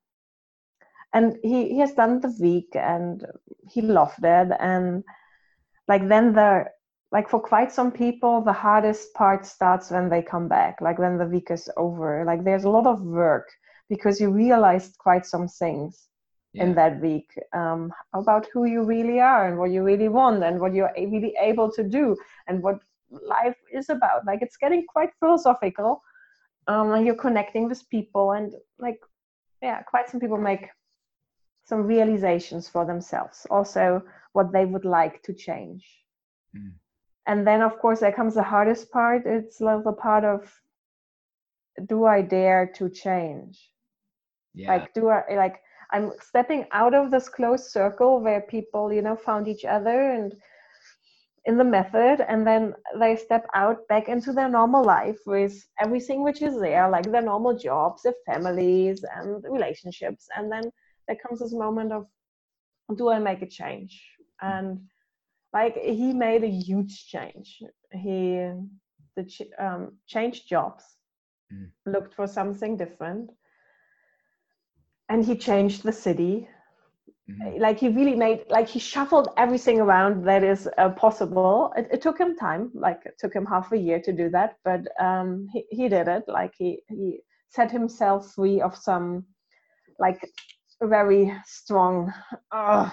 and 1.13 1.37
he, 1.43 1.69
he 1.69 1.79
has 1.79 1.93
done 1.93 2.21
the 2.21 2.33
week 2.39 2.69
and 2.73 3.25
he 3.69 3.81
loved 3.81 4.23
it. 4.23 4.51
And 4.59 5.03
like 5.87 6.07
then 6.07 6.33
the 6.33 6.65
like 7.11 7.29
for 7.29 7.39
quite 7.39 7.71
some 7.71 7.91
people 7.91 8.41
the 8.41 8.53
hardest 8.53 9.13
part 9.13 9.45
starts 9.45 9.91
when 9.91 10.09
they 10.09 10.21
come 10.21 10.47
back 10.47 10.79
like 10.81 10.97
when 10.97 11.17
the 11.17 11.25
week 11.25 11.51
is 11.51 11.69
over 11.75 12.23
like 12.25 12.43
there's 12.43 12.63
a 12.63 12.69
lot 12.69 12.87
of 12.87 13.01
work 13.01 13.49
because 13.89 14.21
you 14.21 14.29
realized 14.29 14.97
quite 14.97 15.25
some 15.25 15.47
things 15.47 16.07
yeah. 16.53 16.63
in 16.63 16.75
that 16.75 16.99
week 17.01 17.31
um, 17.53 17.91
about 18.13 18.47
who 18.53 18.65
you 18.65 18.83
really 18.83 19.19
are 19.19 19.47
and 19.47 19.57
what 19.57 19.71
you 19.71 19.83
really 19.83 20.09
want 20.09 20.43
and 20.43 20.59
what 20.59 20.73
you're 20.73 20.91
really 20.97 21.33
able 21.39 21.71
to 21.71 21.83
do 21.83 22.15
and 22.47 22.61
what 22.61 22.79
life 23.09 23.57
is 23.73 23.89
about. 23.89 24.25
Like 24.25 24.41
it's 24.41 24.57
getting 24.57 24.85
quite 24.87 25.09
philosophical. 25.19 26.01
Um, 26.67 26.91
and 26.91 27.05
you're 27.05 27.15
connecting 27.15 27.67
with 27.67 27.89
people 27.89 28.33
and 28.33 28.53
like 28.77 28.99
yeah, 29.61 29.81
quite 29.83 30.09
some 30.09 30.19
people 30.19 30.37
make 30.37 30.69
some 31.65 31.83
realizations 31.83 32.67
for 32.67 32.85
themselves. 32.85 33.45
Also, 33.49 34.01
what 34.33 34.51
they 34.51 34.65
would 34.65 34.85
like 34.85 35.21
to 35.23 35.33
change. 35.33 35.85
Mm. 36.55 36.73
And 37.27 37.45
then, 37.45 37.61
of 37.61 37.77
course, 37.79 37.99
there 37.99 38.11
comes 38.11 38.33
the 38.33 38.43
hardest 38.43 38.91
part. 38.91 39.23
It's 39.25 39.57
the 39.57 39.95
part 39.97 40.23
of 40.23 40.51
do 41.85 42.05
I 42.05 42.21
dare 42.21 42.71
to 42.75 42.89
change? 42.89 43.69
Yeah. 44.53 44.73
Like, 44.73 44.93
do 44.93 45.09
I 45.09 45.23
like 45.35 45.61
I'm 45.91 46.11
stepping 46.21 46.65
out 46.71 46.93
of 46.93 47.11
this 47.11 47.27
closed 47.27 47.65
circle 47.65 48.21
where 48.21 48.41
people, 48.41 48.93
you 48.93 49.01
know, 49.01 49.15
found 49.15 49.47
each 49.47 49.65
other 49.65 50.11
and 50.11 50.33
in 51.45 51.57
the 51.57 51.63
method 51.63 52.23
and 52.27 52.45
then 52.45 52.73
they 52.99 53.15
step 53.15 53.47
out 53.55 53.87
back 53.87 54.07
into 54.07 54.31
their 54.31 54.47
normal 54.47 54.83
life 54.83 55.17
with 55.25 55.67
everything 55.79 56.23
which 56.23 56.43
is 56.43 56.59
there 56.59 56.87
like 56.87 57.11
their 57.11 57.23
normal 57.23 57.57
jobs 57.57 58.03
their 58.03 58.13
families 58.27 59.03
and 59.15 59.43
relationships. 59.49 60.27
And 60.35 60.51
then 60.51 60.63
there 61.07 61.17
comes 61.17 61.39
this 61.39 61.53
moment 61.53 61.91
of 61.91 62.05
do 62.95 63.09
i 63.09 63.19
make 63.19 63.41
a 63.41 63.47
change? 63.47 64.01
And 64.41 64.81
like 65.53 65.75
he 65.77 66.13
made 66.13 66.43
a 66.43 66.49
huge 66.49 67.07
change. 67.07 67.61
He 67.91 68.49
the 69.15 69.25
um, 69.59 69.97
changed 70.07 70.47
jobs. 70.47 70.83
Mm. 71.53 71.69
looked 71.85 72.13
for 72.13 72.27
something 72.27 72.77
different 72.77 73.29
and 75.11 75.25
he 75.25 75.35
changed 75.35 75.83
the 75.83 75.91
city. 75.91 76.47
Mm-hmm. 77.29 77.61
like 77.61 77.79
he 77.79 77.87
really 77.87 78.15
made 78.15 78.39
like 78.49 78.67
he 78.67 78.79
shuffled 78.79 79.27
everything 79.37 79.79
around 79.79 80.25
that 80.25 80.43
is 80.43 80.67
uh, 80.77 80.89
possible. 80.89 81.71
It, 81.77 81.87
it, 81.93 82.01
took 82.01 82.19
him 82.19 82.35
time 82.35 82.71
like 82.73 83.01
it 83.05 83.15
took 83.19 83.33
him 83.33 83.45
half 83.45 83.71
a 83.71 83.77
year 83.77 84.01
to 84.01 84.11
do 84.11 84.27
that 84.29 84.57
but 84.65 84.81
um, 84.99 85.47
he, 85.53 85.63
he 85.69 85.87
did 85.87 86.07
it. 86.07 86.23
Like 86.27 86.53
he 86.57 86.79
he 86.89 87.19
set 87.49 87.69
himself 87.71 88.33
free 88.33 88.59
of 88.59 88.75
some 88.75 89.25
like 89.99 90.19
very 90.81 91.31
strong 91.45 92.11
uh, 92.51 92.89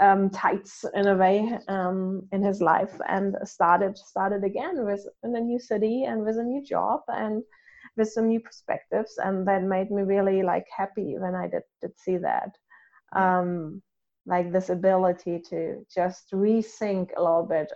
um, 0.00 0.30
tights 0.30 0.84
in 0.94 1.08
a 1.08 1.16
way 1.16 1.58
um, 1.68 2.22
in 2.32 2.42
his 2.42 2.60
life 2.60 2.94
and 3.08 3.36
started 3.44 3.98
started 3.98 4.44
again 4.44 4.84
with 4.84 5.04
in 5.24 5.34
a 5.34 5.40
new 5.40 5.58
city 5.58 6.04
and 6.04 6.24
with 6.24 6.38
a 6.38 6.44
new 6.52 6.62
job 6.64 7.00
and 7.08 7.42
with 7.98 8.08
some 8.08 8.28
new 8.28 8.40
perspectives 8.40 9.18
and 9.18 9.46
that 9.46 9.62
made 9.62 9.90
me 9.90 10.02
really 10.02 10.42
like 10.42 10.66
happy 10.74 11.16
when 11.18 11.34
i 11.34 11.46
did, 11.46 11.62
did 11.82 11.92
see 11.98 12.16
that 12.16 12.50
um, 13.16 13.82
like 14.26 14.52
this 14.52 14.68
ability 14.68 15.40
to 15.48 15.84
just 15.94 16.30
rethink 16.32 17.08
a 17.16 17.22
little 17.22 17.46
bit 17.46 17.72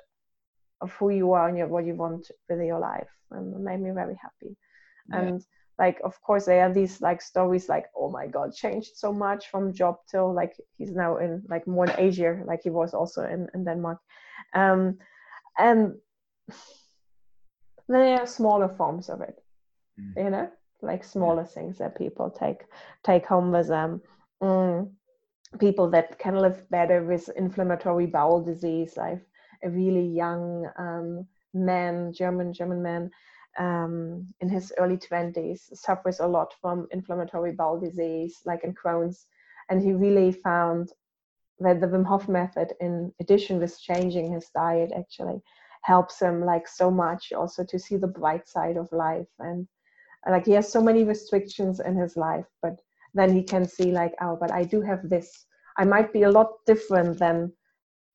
of 0.83 0.93
who 0.93 1.09
you 1.09 1.33
are 1.33 1.49
and 1.49 1.57
your, 1.57 1.69
what 1.69 1.87
you 1.87 1.95
want 1.95 2.31
with 2.49 2.61
your 2.61 2.79
life 2.79 3.09
and 3.31 3.55
it 3.55 3.61
made 3.61 3.81
me 3.81 3.91
very 3.91 4.17
happy 4.21 4.57
yeah. 5.11 5.21
and 5.21 5.43
like 5.79 5.99
of 6.05 6.21
course 6.23 6.45
there 6.45 6.63
are 6.63 6.73
these 6.73 7.01
like 7.01 7.23
stories 7.23 7.69
like 7.69 7.87
oh 7.97 8.11
my 8.11 8.27
god 8.27 8.55
changed 8.55 8.91
so 8.95 9.13
much 9.13 9.49
from 9.49 9.73
job 9.73 9.97
till 10.11 10.33
like 10.35 10.55
he's 10.77 10.93
now 10.93 11.17
in 11.17 11.43
like 11.49 11.67
more 11.67 11.87
in 11.87 11.99
asia 11.99 12.43
like 12.47 12.61
he 12.63 12.71
was 12.71 12.93
also 12.93 13.23
in, 13.25 13.49
in 13.55 13.65
denmark 13.65 13.99
um 14.55 14.99
and 15.59 15.95
there 17.89 18.21
are 18.21 18.27
smaller 18.27 18.69
forms 18.69 19.09
of 19.09 19.21
it. 19.21 19.43
You 20.17 20.31
know 20.31 20.51
like 20.81 21.05
smaller 21.05 21.45
things 21.45 21.79
that 21.79 21.97
people 21.97 22.31
take 22.31 22.65
take 23.05 23.27
home 23.27 23.53
with 23.53 23.69
them. 23.69 24.01
Mm. 24.43 24.91
people 25.61 25.89
that 25.91 26.19
can 26.19 26.37
live 26.37 26.69
better 26.71 27.05
with 27.05 27.29
inflammatory 27.37 28.07
bowel 28.07 28.43
disease 28.43 28.99
i've 28.99 29.25
a 29.63 29.71
really 29.71 30.07
young 30.07 30.67
um, 30.77 31.27
man 31.55 32.13
german 32.13 32.53
german 32.53 32.83
man 32.83 33.11
um, 33.59 34.27
in 34.41 34.49
his 34.49 34.73
early 34.79 34.97
20s 34.97 35.77
suffers 35.77 36.21
a 36.21 36.27
lot 36.27 36.55
from 36.61 36.89
inflammatory 36.91 37.53
bowel 37.53 37.79
disease 37.79 38.41
like 38.45 38.65
in 38.65 38.75
crohn's. 38.75 39.27
And 39.69 39.83
he 39.83 39.93
really 39.93 40.33
found 40.33 40.93
that 41.61 41.81
the 41.81 41.87
wim 41.87 42.05
hof 42.05 42.29
method 42.29 42.73
in 42.81 43.13
addition 43.21 43.61
with 43.61 43.81
changing 43.81 44.33
his 44.33 44.49
diet 44.55 44.93
actually 44.97 45.41
helps 45.83 46.21
him 46.21 46.45
like 46.45 46.67
so 46.67 46.91
much 46.91 47.33
also 47.33 47.65
to 47.65 47.79
see 47.79 47.97
the 47.97 48.07
bright 48.07 48.49
side 48.49 48.77
of 48.77 48.91
life 48.93 49.29
and 49.39 49.69
like 50.31 50.47
he 50.47 50.53
has 50.53 50.71
so 50.71 50.81
many 50.81 51.05
restrictions 51.05 51.81
in 51.81 51.97
his 51.97 52.17
life 52.17 52.47
but 52.63 52.81
then 53.15 53.35
he 53.35 53.43
can 53.43 53.67
see 53.67 53.91
like 53.93 54.13
oh 54.21 54.37
but 54.41 54.51
i 54.51 54.63
do 54.63 54.81
have 54.81 55.09
this. 55.09 55.47
I 55.77 55.85
might 55.85 56.13
be 56.13 56.25
a 56.25 56.31
lot 56.31 56.51
different 56.67 57.19
than 57.19 57.53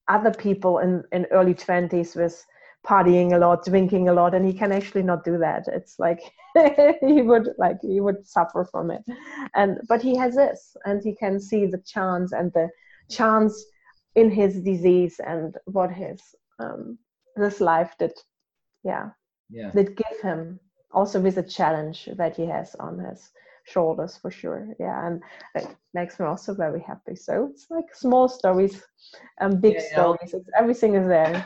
other 0.07 0.31
people 0.31 0.79
in 0.79 1.03
in 1.11 1.25
early 1.31 1.53
20s 1.53 2.15
with 2.15 2.45
partying 2.87 3.33
a 3.33 3.37
lot 3.37 3.65
drinking 3.65 4.07
a 4.07 4.13
lot 4.13 4.33
and 4.33 4.45
he 4.45 4.53
can 4.53 4.71
actually 4.71 5.03
not 5.03 5.23
do 5.23 5.37
that. 5.37 5.67
It's 5.67 5.99
like 5.99 6.21
he 7.01 7.21
would 7.21 7.49
like 7.57 7.77
he 7.81 7.99
would 7.99 8.25
suffer 8.25 8.63
from 8.63 8.91
it. 8.91 9.03
And 9.55 9.79
but 9.89 10.01
he 10.01 10.15
has 10.17 10.35
this 10.35 10.77
and 10.85 11.03
he 11.03 11.15
can 11.15 11.39
see 11.39 11.65
the 11.65 11.81
chance 11.85 12.31
and 12.31 12.51
the 12.53 12.69
chance 13.09 13.65
in 14.15 14.31
his 14.31 14.61
disease 14.61 15.19
and 15.25 15.55
what 15.65 15.91
his 15.91 16.21
um 16.59 16.97
this 17.35 17.61
life 17.61 17.93
did 17.99 18.13
yeah 18.83 19.09
yeah. 19.49 19.71
did 19.75 19.95
give 19.95 20.19
him 20.21 20.59
also 20.91 21.19
with 21.19 21.37
a 21.37 21.43
challenge 21.43 22.09
that 22.15 22.35
he 22.35 22.45
has 22.45 22.75
on 22.75 22.99
his 22.99 23.31
shoulders 23.65 24.17
for 24.17 24.31
sure. 24.31 24.67
Yeah 24.79 25.07
and 25.07 25.21
it 25.55 25.67
makes 25.93 26.19
me 26.19 26.25
also 26.25 26.53
very 26.53 26.81
happy. 26.81 27.15
So 27.15 27.49
it's 27.51 27.67
like 27.69 27.93
small 27.93 28.29
stories 28.29 28.81
and 29.39 29.61
big 29.61 29.75
yeah, 29.75 29.91
stories. 29.91 30.33
It's, 30.33 30.49
everything 30.57 30.95
is 30.95 31.07
there. 31.07 31.45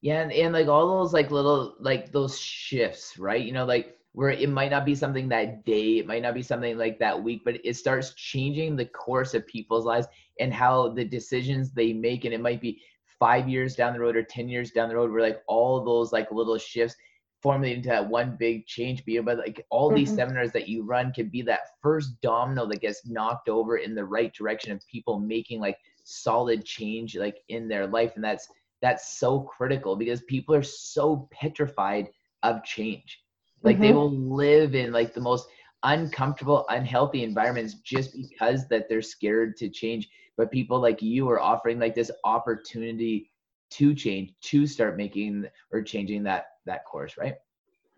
Yeah 0.00 0.22
and, 0.22 0.32
and 0.32 0.52
like 0.52 0.68
all 0.68 0.88
those 0.88 1.12
like 1.12 1.30
little 1.30 1.76
like 1.80 2.12
those 2.12 2.38
shifts 2.38 3.18
right? 3.18 3.44
You 3.44 3.52
know 3.52 3.64
like 3.64 3.96
where 4.12 4.30
it 4.30 4.48
might 4.48 4.70
not 4.70 4.86
be 4.86 4.94
something 4.94 5.28
that 5.28 5.64
day 5.64 5.98
it 5.98 6.06
might 6.06 6.22
not 6.22 6.34
be 6.34 6.42
something 6.42 6.78
like 6.78 6.98
that 6.98 7.22
week 7.22 7.42
but 7.44 7.54
it 7.64 7.76
starts 7.76 8.14
changing 8.14 8.74
the 8.74 8.86
course 8.86 9.34
of 9.34 9.46
people's 9.46 9.84
lives 9.84 10.06
and 10.40 10.52
how 10.52 10.88
the 10.90 11.04
decisions 11.04 11.72
they 11.72 11.92
make. 11.92 12.24
And 12.24 12.34
it 12.34 12.40
might 12.40 12.60
be 12.60 12.80
five 13.18 13.48
years 13.48 13.74
down 13.74 13.92
the 13.92 14.00
road 14.00 14.16
or 14.16 14.22
10 14.22 14.48
years 14.48 14.70
down 14.70 14.88
the 14.88 14.94
road 14.94 15.10
where 15.10 15.22
like 15.22 15.42
all 15.48 15.84
those 15.84 16.12
like 16.12 16.30
little 16.30 16.58
shifts 16.58 16.96
formulate 17.42 17.76
into 17.76 17.88
that 17.88 18.08
one 18.08 18.36
big 18.38 18.66
change 18.66 19.04
be 19.04 19.18
but 19.20 19.38
like 19.38 19.64
all 19.70 19.92
these 19.92 20.08
mm-hmm. 20.08 20.18
seminars 20.18 20.52
that 20.52 20.68
you 20.68 20.84
run 20.84 21.12
can 21.12 21.28
be 21.28 21.42
that 21.42 21.60
first 21.80 22.20
domino 22.20 22.66
that 22.66 22.80
gets 22.80 23.06
knocked 23.06 23.48
over 23.48 23.76
in 23.76 23.94
the 23.94 24.04
right 24.04 24.34
direction 24.34 24.72
of 24.72 24.86
people 24.88 25.20
making 25.20 25.60
like 25.60 25.78
solid 26.04 26.64
change 26.64 27.16
like 27.16 27.38
in 27.48 27.68
their 27.68 27.86
life 27.86 28.12
and 28.16 28.24
that's 28.24 28.48
that's 28.80 29.18
so 29.18 29.40
critical 29.40 29.96
because 29.96 30.22
people 30.22 30.54
are 30.54 30.62
so 30.62 31.28
petrified 31.30 32.08
of 32.42 32.64
change 32.64 33.20
like 33.62 33.76
mm-hmm. 33.76 33.82
they 33.82 33.92
will 33.92 34.10
live 34.10 34.74
in 34.74 34.92
like 34.92 35.14
the 35.14 35.20
most 35.20 35.48
uncomfortable 35.84 36.64
unhealthy 36.70 37.22
environments 37.22 37.74
just 37.74 38.16
because 38.16 38.66
that 38.68 38.88
they're 38.88 39.02
scared 39.02 39.56
to 39.56 39.68
change 39.68 40.08
but 40.36 40.50
people 40.50 40.80
like 40.80 41.00
you 41.02 41.28
are 41.28 41.40
offering 41.40 41.78
like 41.78 41.94
this 41.94 42.10
opportunity 42.24 43.30
to 43.70 43.94
change 43.94 44.32
to 44.40 44.66
start 44.66 44.96
making 44.96 45.44
or 45.72 45.82
changing 45.82 46.22
that 46.22 46.46
that 46.68 46.84
course 46.84 47.16
right 47.16 47.36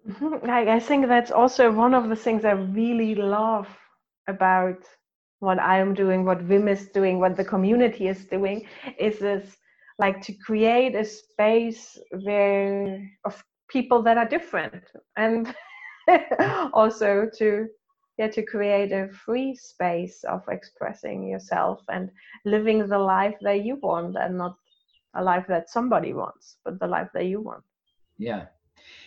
mm-hmm. 0.09 0.51
I, 0.51 0.77
I 0.77 0.81
think 0.81 1.07
that's 1.07 1.31
also 1.31 1.71
one 1.71 1.95
of 1.95 2.09
the 2.09 2.17
things 2.17 2.45
i 2.45 2.53
really 2.53 3.15
love 3.15 3.69
about 4.29 4.81
what 5.41 5.59
i 5.59 5.79
am 5.79 5.95
doing 5.95 6.25
what 6.25 6.47
Wim 6.47 6.69
is 6.71 6.89
doing 6.89 7.19
what 7.19 7.37
the 7.37 7.45
community 7.45 8.09
is 8.09 8.25
doing 8.25 8.67
is 8.99 9.19
this 9.19 9.57
like 9.99 10.23
to 10.23 10.33
create 10.47 10.95
a 10.95 11.05
space 11.05 11.99
where 12.25 13.07
of 13.25 13.45
people 13.69 14.03
that 14.03 14.17
are 14.17 14.29
different 14.29 14.85
and 15.17 15.55
also 16.73 17.29
to 17.39 17.67
yeah 18.19 18.29
to 18.29 18.43
create 18.43 18.93
a 18.93 19.09
free 19.25 19.55
space 19.55 20.25
of 20.25 20.43
expressing 20.49 21.29
yourself 21.29 21.81
and 21.89 22.11
living 22.45 22.87
the 22.89 22.99
life 22.99 23.37
that 23.43 23.65
you 23.65 23.77
want 23.77 24.17
and 24.17 24.37
not 24.39 24.57
a 25.15 25.23
life 25.23 25.47
that 25.49 25.71
somebody 25.71 26.13
wants, 26.13 26.57
but 26.65 26.79
the 26.79 26.87
life 26.87 27.09
that 27.15 27.27
you 27.27 27.41
want. 27.41 27.65
Yeah. 28.19 28.47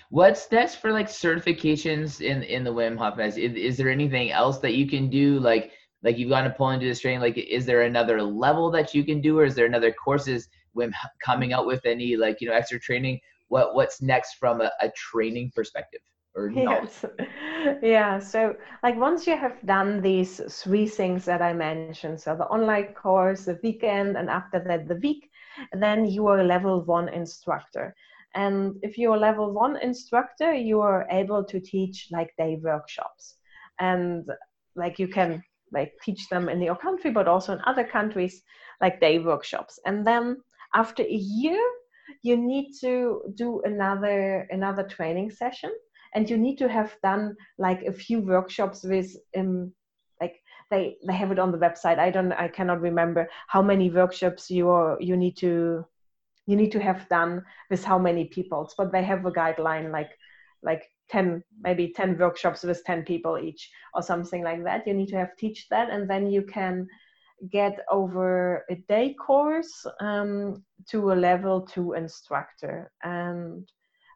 What's 0.10 0.52
next 0.52 0.76
for 0.76 0.92
like 0.92 1.08
certifications 1.08 2.22
in 2.22 2.44
in 2.44 2.64
the 2.64 2.74
Wim 2.74 2.98
Hof 2.98 3.20
Is, 3.20 3.38
is 3.38 3.78
there 3.78 3.90
anything 3.90 4.32
else 4.32 4.60
that 4.60 4.74
you 4.74 4.88
can 4.88 5.10
do? 5.10 5.40
Like 5.40 5.72
like 6.04 6.18
you've 6.18 6.30
gone 6.30 6.44
to 6.44 6.50
pull 6.50 6.70
into 6.70 6.86
this 6.86 7.00
training. 7.00 7.22
Like, 7.22 7.38
is 7.38 7.66
there 7.66 7.84
another 7.84 8.22
level 8.22 8.70
that 8.72 8.94
you 8.94 9.06
can 9.06 9.22
do, 9.22 9.40
or 9.40 9.46
is 9.46 9.56
there 9.56 9.66
another 9.66 9.92
courses 9.92 10.50
Wim 10.76 10.92
coming 11.24 11.54
out 11.54 11.66
with 11.66 11.86
any 11.86 12.16
like 12.16 12.42
you 12.42 12.48
know 12.48 12.54
extra 12.54 12.80
training? 12.80 13.20
What 13.48 13.76
what's 13.76 14.02
next 14.02 14.36
from 14.36 14.62
a, 14.62 14.72
a 14.82 14.92
training 14.96 15.52
perspective? 15.56 16.02
Or 16.36 16.50
yes. 16.56 17.06
yeah 17.84 18.18
so 18.18 18.56
like 18.82 18.98
once 18.98 19.28
you 19.28 19.38
have 19.38 19.56
done 19.66 20.02
these 20.02 20.42
three 20.50 20.88
things 20.88 21.26
that 21.26 21.44
i 21.44 21.54
mentioned 21.54 22.20
so 22.20 22.36
the 22.36 22.46
online 22.46 22.88
course 22.96 23.46
the 23.46 23.60
weekend 23.62 24.18
and 24.18 24.32
after 24.32 24.60
that 24.60 24.88
the 24.88 24.96
week 24.96 25.30
then 25.74 26.06
you 26.06 26.28
are 26.28 26.40
a 26.40 26.44
level 26.44 26.82
one 26.82 27.10
instructor. 27.10 27.96
And 28.36 28.76
if 28.82 28.98
you're 28.98 29.16
a 29.16 29.20
level 29.20 29.54
one 29.54 29.78
instructor, 29.78 30.54
you 30.54 30.82
are 30.82 31.08
able 31.12 31.44
to 31.46 31.60
teach 31.60 32.08
like 32.12 32.34
day 32.38 32.60
workshops. 32.62 33.38
And 33.80 34.28
like 34.76 35.00
you 35.00 35.08
can 35.08 35.44
like 35.72 35.94
teach 36.04 36.30
them 36.30 36.50
in 36.50 36.62
your 36.62 36.76
country, 36.76 37.12
but 37.12 37.28
also 37.28 37.54
in 37.54 37.62
other 37.66 37.84
countries, 37.84 38.42
like 38.82 39.00
day 39.00 39.20
workshops. 39.20 39.80
And 39.86 40.06
then 40.06 40.38
after 40.74 41.04
a 41.04 41.20
year, 41.42 41.62
you 42.22 42.38
need 42.38 42.74
to 42.82 43.22
do 43.36 43.62
another 43.66 44.48
another 44.52 44.84
training 44.84 45.32
session 45.32 45.72
and 46.14 46.30
you 46.30 46.38
need 46.38 46.58
to 46.58 46.68
have 46.68 46.96
done 47.02 47.36
like 47.58 47.82
a 47.84 47.94
few 47.94 48.20
workshops 48.20 48.84
with 48.84 49.16
um, 49.38 49.72
like 50.22 50.36
they 50.70 50.98
they 51.08 51.14
have 51.14 51.32
it 51.32 51.40
on 51.40 51.52
the 51.52 51.58
website 51.58 52.00
i 52.00 52.10
don't 52.10 52.32
i 52.34 52.48
cannot 52.48 52.82
remember 52.82 53.30
how 53.48 53.62
many 53.62 53.90
workshops 53.90 54.50
you 54.50 54.70
are 54.70 54.98
you 55.00 55.18
need 55.18 55.36
to 55.38 55.86
you 56.46 56.56
need 56.56 56.72
to 56.72 56.80
have 56.80 57.08
done 57.10 57.44
with 57.70 57.84
how 57.84 57.98
many 57.98 58.26
people. 58.26 58.70
But 58.78 58.92
they 58.92 59.04
have 59.04 59.26
a 59.26 59.32
guideline 59.32 59.92
like 59.92 60.12
like 60.62 60.90
10 61.10 61.44
maybe 61.62 61.90
10 61.90 62.18
workshops 62.18 62.64
with 62.64 62.84
10 62.86 63.04
people 63.04 63.38
each 63.38 63.70
or 63.94 64.02
something 64.02 64.44
like 64.44 64.64
that. 64.64 64.88
You 64.88 64.94
need 64.94 65.10
to 65.10 65.18
have 65.18 65.36
teach 65.38 65.68
that 65.70 65.90
and 65.90 66.10
then 66.10 66.30
you 66.30 66.44
can 66.44 66.88
get 67.52 67.80
over 67.92 68.64
a 68.70 68.76
day 68.88 69.14
course 69.14 69.86
um, 70.00 70.64
to 70.90 71.12
a 71.12 71.14
level 71.14 71.62
two 71.62 71.94
instructor. 71.94 72.92
And 73.04 73.70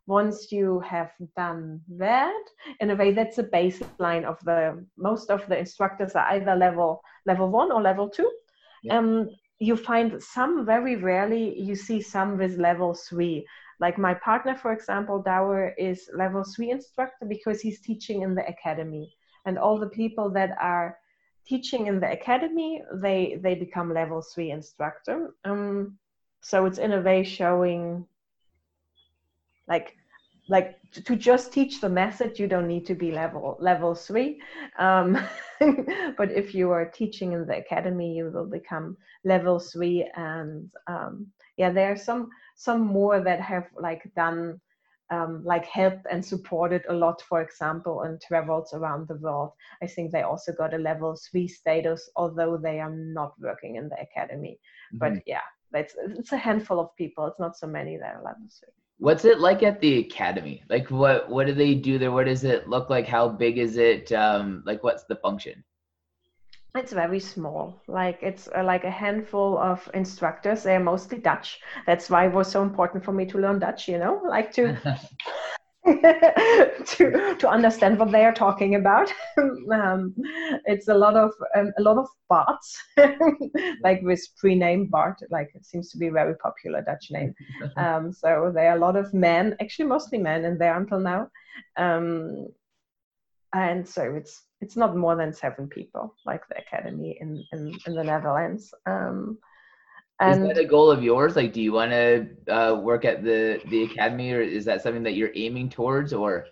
once 0.05 0.51
you 0.51 0.80
have 0.80 1.11
done 1.36 1.82
that 1.97 2.43
in 2.80 2.91
a 2.91 2.95
way 2.95 3.11
that's 3.11 3.39
a 3.39 3.43
baseline 3.43 4.23
of 4.23 4.39
the 4.45 4.86
most 4.97 5.30
of 5.30 5.45
the 5.47 5.59
instructors 5.59 6.13
are 6.15 6.28
either 6.32 6.55
level 6.55 7.01
level 7.25 7.49
one 7.49 7.71
or 7.71 7.82
level 7.82 8.09
two. 8.09 8.32
Yeah. 8.84 8.99
um, 8.99 9.30
you 9.59 9.75
find 9.75 10.21
some 10.21 10.65
very 10.65 10.95
rarely 10.95 11.59
you 11.59 11.75
see 11.75 12.01
some 12.01 12.37
with 12.37 12.57
level 12.57 12.93
three. 12.93 13.45
Like 13.79 13.97
my 13.97 14.13
partner 14.13 14.55
for 14.55 14.71
example 14.71 15.23
Douwe 15.23 15.73
is 15.77 16.09
level 16.13 16.43
three 16.43 16.71
instructor 16.71 17.25
because 17.25 17.61
he's 17.61 17.81
teaching 17.81 18.21
in 18.21 18.35
the 18.35 18.47
academy. 18.47 19.15
And 19.45 19.57
all 19.57 19.79
the 19.79 19.89
people 19.89 20.29
that 20.31 20.55
are 20.61 20.97
teaching 21.47 21.87
in 21.87 21.99
the 21.99 22.11
academy 22.11 22.83
they 22.95 23.39
they 23.41 23.55
become 23.55 23.93
level 23.93 24.21
three 24.21 24.51
instructor. 24.51 25.33
Um, 25.45 25.97
so 26.41 26.65
it's 26.65 26.77
in 26.77 26.93
a 26.93 27.01
way 27.01 27.23
showing 27.23 28.05
like 29.67 29.95
like 30.49 30.79
to 30.91 31.15
just 31.15 31.51
teach 31.51 31.81
the 31.81 31.89
message 31.89 32.39
you 32.39 32.47
don't 32.47 32.67
need 32.67 32.85
to 32.85 32.95
be 32.95 33.11
level 33.11 33.57
level 33.59 33.93
three. 33.93 34.41
Um, 34.79 35.17
but 36.17 36.31
if 36.31 36.55
you 36.55 36.71
are 36.71 36.85
teaching 36.85 37.33
in 37.33 37.45
the 37.45 37.57
academy 37.57 38.15
you 38.15 38.31
will 38.33 38.45
become 38.45 38.97
level 39.23 39.59
three 39.59 40.09
and 40.15 40.69
um, 40.87 41.27
yeah 41.57 41.71
there 41.71 41.91
are 41.91 41.97
some 41.97 42.29
some 42.55 42.81
more 42.81 43.19
that 43.19 43.41
have 43.41 43.67
like 43.75 44.09
done 44.15 44.59
um, 45.09 45.41
like 45.45 45.65
helped 45.65 46.05
and 46.11 46.23
supported 46.23 46.83
a 46.89 46.93
lot 46.93 47.21
for 47.21 47.41
example 47.41 48.01
and 48.01 48.21
traveled 48.21 48.67
around 48.73 49.07
the 49.07 49.15
world. 49.15 49.51
I 49.81 49.87
think 49.87 50.11
they 50.11 50.23
also 50.23 50.51
got 50.53 50.73
a 50.73 50.77
level 50.77 51.17
three 51.29 51.47
status 51.47 52.09
although 52.15 52.57
they 52.57 52.79
are 52.79 52.93
not 52.93 53.33
working 53.39 53.75
in 53.75 53.89
the 53.89 53.99
academy. 54.01 54.59
Mm-hmm. 54.93 54.97
but 54.99 55.23
yeah 55.25 55.47
it's, 55.73 55.95
it's 56.17 56.31
a 56.31 56.37
handful 56.37 56.79
of 56.79 56.95
people. 56.95 57.25
It's 57.27 57.41
not 57.41 57.57
so 57.57 57.67
many 57.67 57.97
that 57.97 58.15
are 58.15 58.23
level 58.23 58.47
three 58.57 58.73
What's 58.99 59.25
it 59.25 59.39
like 59.39 59.61
at 59.61 59.79
the 59.79 59.99
academy? 59.99 60.63
Like 60.69 60.89
what 60.89 61.29
what 61.29 61.47
do 61.47 61.53
they 61.53 61.75
do 61.75 61.99
there? 61.99 62.11
What 62.11 62.25
does 62.25 62.43
it 62.43 62.67
look 62.67 62.89
like? 62.89 63.07
How 63.07 63.29
big 63.29 63.57
is 63.57 63.77
it? 63.77 64.11
Um, 64.11 64.63
like 64.65 64.83
what's 64.83 65.03
the 65.03 65.15
function? 65.17 65.63
It's 66.75 66.93
very 66.93 67.19
small. 67.19 67.81
Like 67.87 68.19
it's 68.21 68.47
uh, 68.55 68.63
like 68.63 68.83
a 68.83 68.91
handful 68.91 69.57
of 69.57 69.89
instructors. 69.93 70.63
They're 70.63 70.79
mostly 70.79 71.17
Dutch. 71.17 71.59
That's 71.85 72.09
why 72.09 72.27
it 72.27 72.33
was 72.33 72.51
so 72.51 72.61
important 72.61 73.03
for 73.03 73.11
me 73.11 73.25
to 73.27 73.37
learn 73.37 73.59
Dutch. 73.59 73.87
You 73.87 73.97
know, 73.97 74.21
like 74.27 74.51
to 74.53 74.77
to 76.85 77.35
to 77.39 77.49
understand 77.49 77.97
what 77.97 78.11
they 78.11 78.25
are 78.25 78.33
talking 78.33 78.75
about. 78.75 79.11
um, 79.71 80.13
it's 80.65 80.89
a 80.89 80.93
lot 80.93 81.15
of 81.15 81.31
um, 81.55 81.71
a 81.77 81.81
lot 81.81 81.97
of 81.97 82.07
Barts, 82.27 82.77
like 83.83 84.01
with 84.01 84.21
pre-name 84.38 84.88
Bart. 84.88 85.19
Like 85.29 85.49
it 85.55 85.65
seems 85.65 85.89
to 85.91 85.97
be 85.97 86.07
a 86.07 86.11
very 86.11 86.35
popular 86.35 86.81
Dutch 86.81 87.07
name. 87.09 87.33
Um, 87.77 88.11
so 88.11 88.51
there 88.53 88.71
are 88.71 88.75
a 88.75 88.79
lot 88.79 88.97
of 88.97 89.13
men, 89.13 89.55
actually 89.61 89.85
mostly 89.85 90.17
men, 90.17 90.43
in 90.43 90.57
there 90.57 90.75
until 90.75 90.99
now. 90.99 91.29
Um, 91.77 92.47
and 93.53 93.88
so 93.88 94.13
it's 94.13 94.43
it's 94.59 94.75
not 94.75 94.97
more 94.97 95.15
than 95.15 95.31
seven 95.31 95.69
people, 95.69 96.13
like 96.25 96.41
the 96.49 96.57
academy 96.57 97.17
in 97.21 97.45
in, 97.53 97.73
in 97.85 97.95
the 97.95 98.03
Netherlands. 98.03 98.73
And 100.20 100.41
is 100.41 100.55
that 100.55 100.57
a 100.57 100.65
goal 100.65 100.89
of 100.89 101.03
yours? 101.03 101.36
Like, 101.36 101.53
do 101.53 101.61
you 101.61 101.74
want 101.74 101.91
to 101.91 102.28
uh, 102.47 102.76
work 102.76 103.05
at 103.05 103.24
the 103.24 103.61
the 103.70 103.84
academy, 103.84 104.32
or 104.34 104.41
is 104.41 104.65
that 104.65 104.82
something 104.82 105.03
that 105.03 105.13
you're 105.13 105.32
aiming 105.36 105.70
towards, 105.70 106.13
or? 106.13 106.47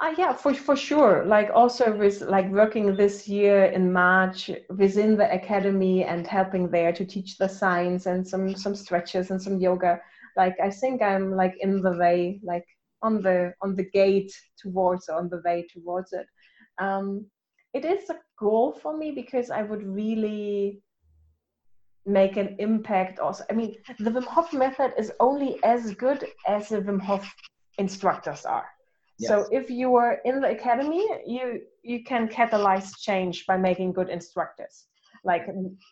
Uh, 0.00 0.14
yeah, 0.16 0.32
for 0.32 0.54
for 0.54 0.74
sure. 0.74 1.24
Like 1.26 1.50
also 1.52 1.94
with 1.94 2.22
like 2.22 2.48
working 2.50 2.96
this 2.96 3.28
year 3.28 3.66
in 3.66 3.92
March 3.92 4.50
within 4.70 5.16
the 5.18 5.30
academy 5.30 6.04
and 6.04 6.26
helping 6.26 6.70
there 6.70 6.92
to 6.92 7.04
teach 7.04 7.36
the 7.36 7.48
science 7.48 8.06
and 8.06 8.26
some 8.26 8.56
some 8.56 8.74
stretches 8.74 9.30
and 9.30 9.42
some 9.42 9.58
yoga. 9.58 10.00
Like 10.36 10.56
I 10.62 10.70
think 10.70 11.02
I'm 11.02 11.36
like 11.36 11.54
in 11.60 11.82
the 11.82 11.92
way, 11.98 12.40
like 12.42 12.64
on 13.02 13.20
the 13.20 13.52
on 13.60 13.76
the 13.76 13.90
gate 13.90 14.32
towards 14.56 15.10
on 15.10 15.28
the 15.28 15.42
way 15.44 15.66
towards 15.70 16.14
it. 16.14 16.26
Um, 16.78 17.26
it 17.74 17.84
is 17.84 18.08
a 18.08 18.18
goal 18.38 18.72
for 18.72 18.96
me 18.96 19.10
because 19.10 19.50
I 19.50 19.62
would 19.62 19.82
really 19.82 20.80
make 22.06 22.36
an 22.36 22.56
impact 22.58 23.18
also. 23.18 23.44
I 23.50 23.54
mean 23.54 23.76
the 23.98 24.10
wim 24.10 24.24
hof 24.24 24.52
method 24.52 24.92
is 24.98 25.12
only 25.20 25.62
as 25.62 25.94
good 25.94 26.26
as 26.46 26.68
the 26.68 26.80
wim 26.80 27.00
hof 27.00 27.32
instructors 27.78 28.44
are. 28.44 28.66
Yes. 29.18 29.28
so 29.28 29.46
if 29.52 29.68
you 29.68 29.96
are 29.96 30.18
in 30.24 30.40
the 30.40 30.48
academy 30.48 31.06
you 31.26 31.60
you 31.82 32.02
can 32.04 32.26
catalyze 32.28 32.98
change 32.98 33.44
by 33.46 33.56
making 33.56 33.92
good 33.92 34.08
instructors. 34.08 34.86
Like 35.24 35.46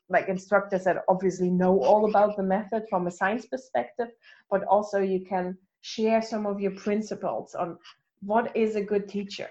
like 0.09 0.29
instructors 0.29 0.85
that 0.85 1.05
obviously 1.09 1.51
know 1.51 1.83
all 1.83 2.09
about 2.09 2.37
the 2.37 2.43
method 2.43 2.85
from 2.89 3.07
a 3.07 3.11
science 3.11 3.45
perspective 3.47 4.09
but 4.51 4.65
also 4.65 5.01
you 5.01 5.21
can 5.27 5.59
share 5.83 6.23
some 6.23 6.47
of 6.47 6.61
your 6.61 6.73
principles 6.73 7.55
on 7.55 7.79
what 8.23 8.57
is 8.57 8.77
a 8.77 8.83
good 8.83 9.09
teacher 9.09 9.49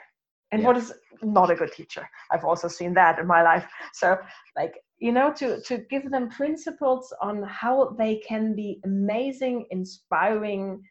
and 0.51 0.61
yeah. 0.61 0.67
what 0.67 0.77
is 0.77 0.93
not 1.21 1.51
a 1.51 1.55
good 1.55 1.71
teacher. 1.71 2.07
I've 2.31 2.45
also 2.45 2.67
seen 2.67 2.93
that 2.93 3.19
in 3.19 3.27
my 3.27 3.41
life. 3.43 3.65
So 3.93 4.17
like 4.55 4.75
you 4.99 5.11
know 5.11 5.31
to 5.33 5.61
to 5.61 5.77
give 5.89 6.09
them 6.09 6.29
principles 6.29 7.13
on 7.21 7.43
how 7.43 7.95
they 7.97 8.17
can 8.27 8.55
be 8.55 8.79
amazing 8.83 9.65
inspiring 9.71 10.81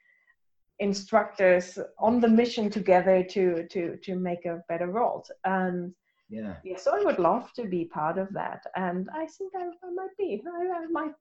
instructors 0.78 1.78
on 1.98 2.20
the 2.20 2.28
mission 2.28 2.70
together 2.70 3.22
to 3.22 3.66
to 3.68 3.96
to 4.02 4.14
make 4.16 4.44
a 4.44 4.62
better 4.68 4.90
world. 4.90 5.28
And 5.44 5.92
yeah. 6.28 6.56
yeah 6.64 6.76
so 6.76 6.90
i 6.96 7.04
would 7.04 7.20
love 7.20 7.52
to 7.54 7.64
be 7.64 7.84
part 7.84 8.18
of 8.18 8.28
that. 8.32 8.62
And 8.74 9.08
i 9.14 9.26
think 9.26 9.52
i, 9.56 9.64
I 9.64 9.90
might 9.92 10.16
be. 10.18 10.42
I, 10.46 10.82
I 10.82 10.86
might 10.86 11.14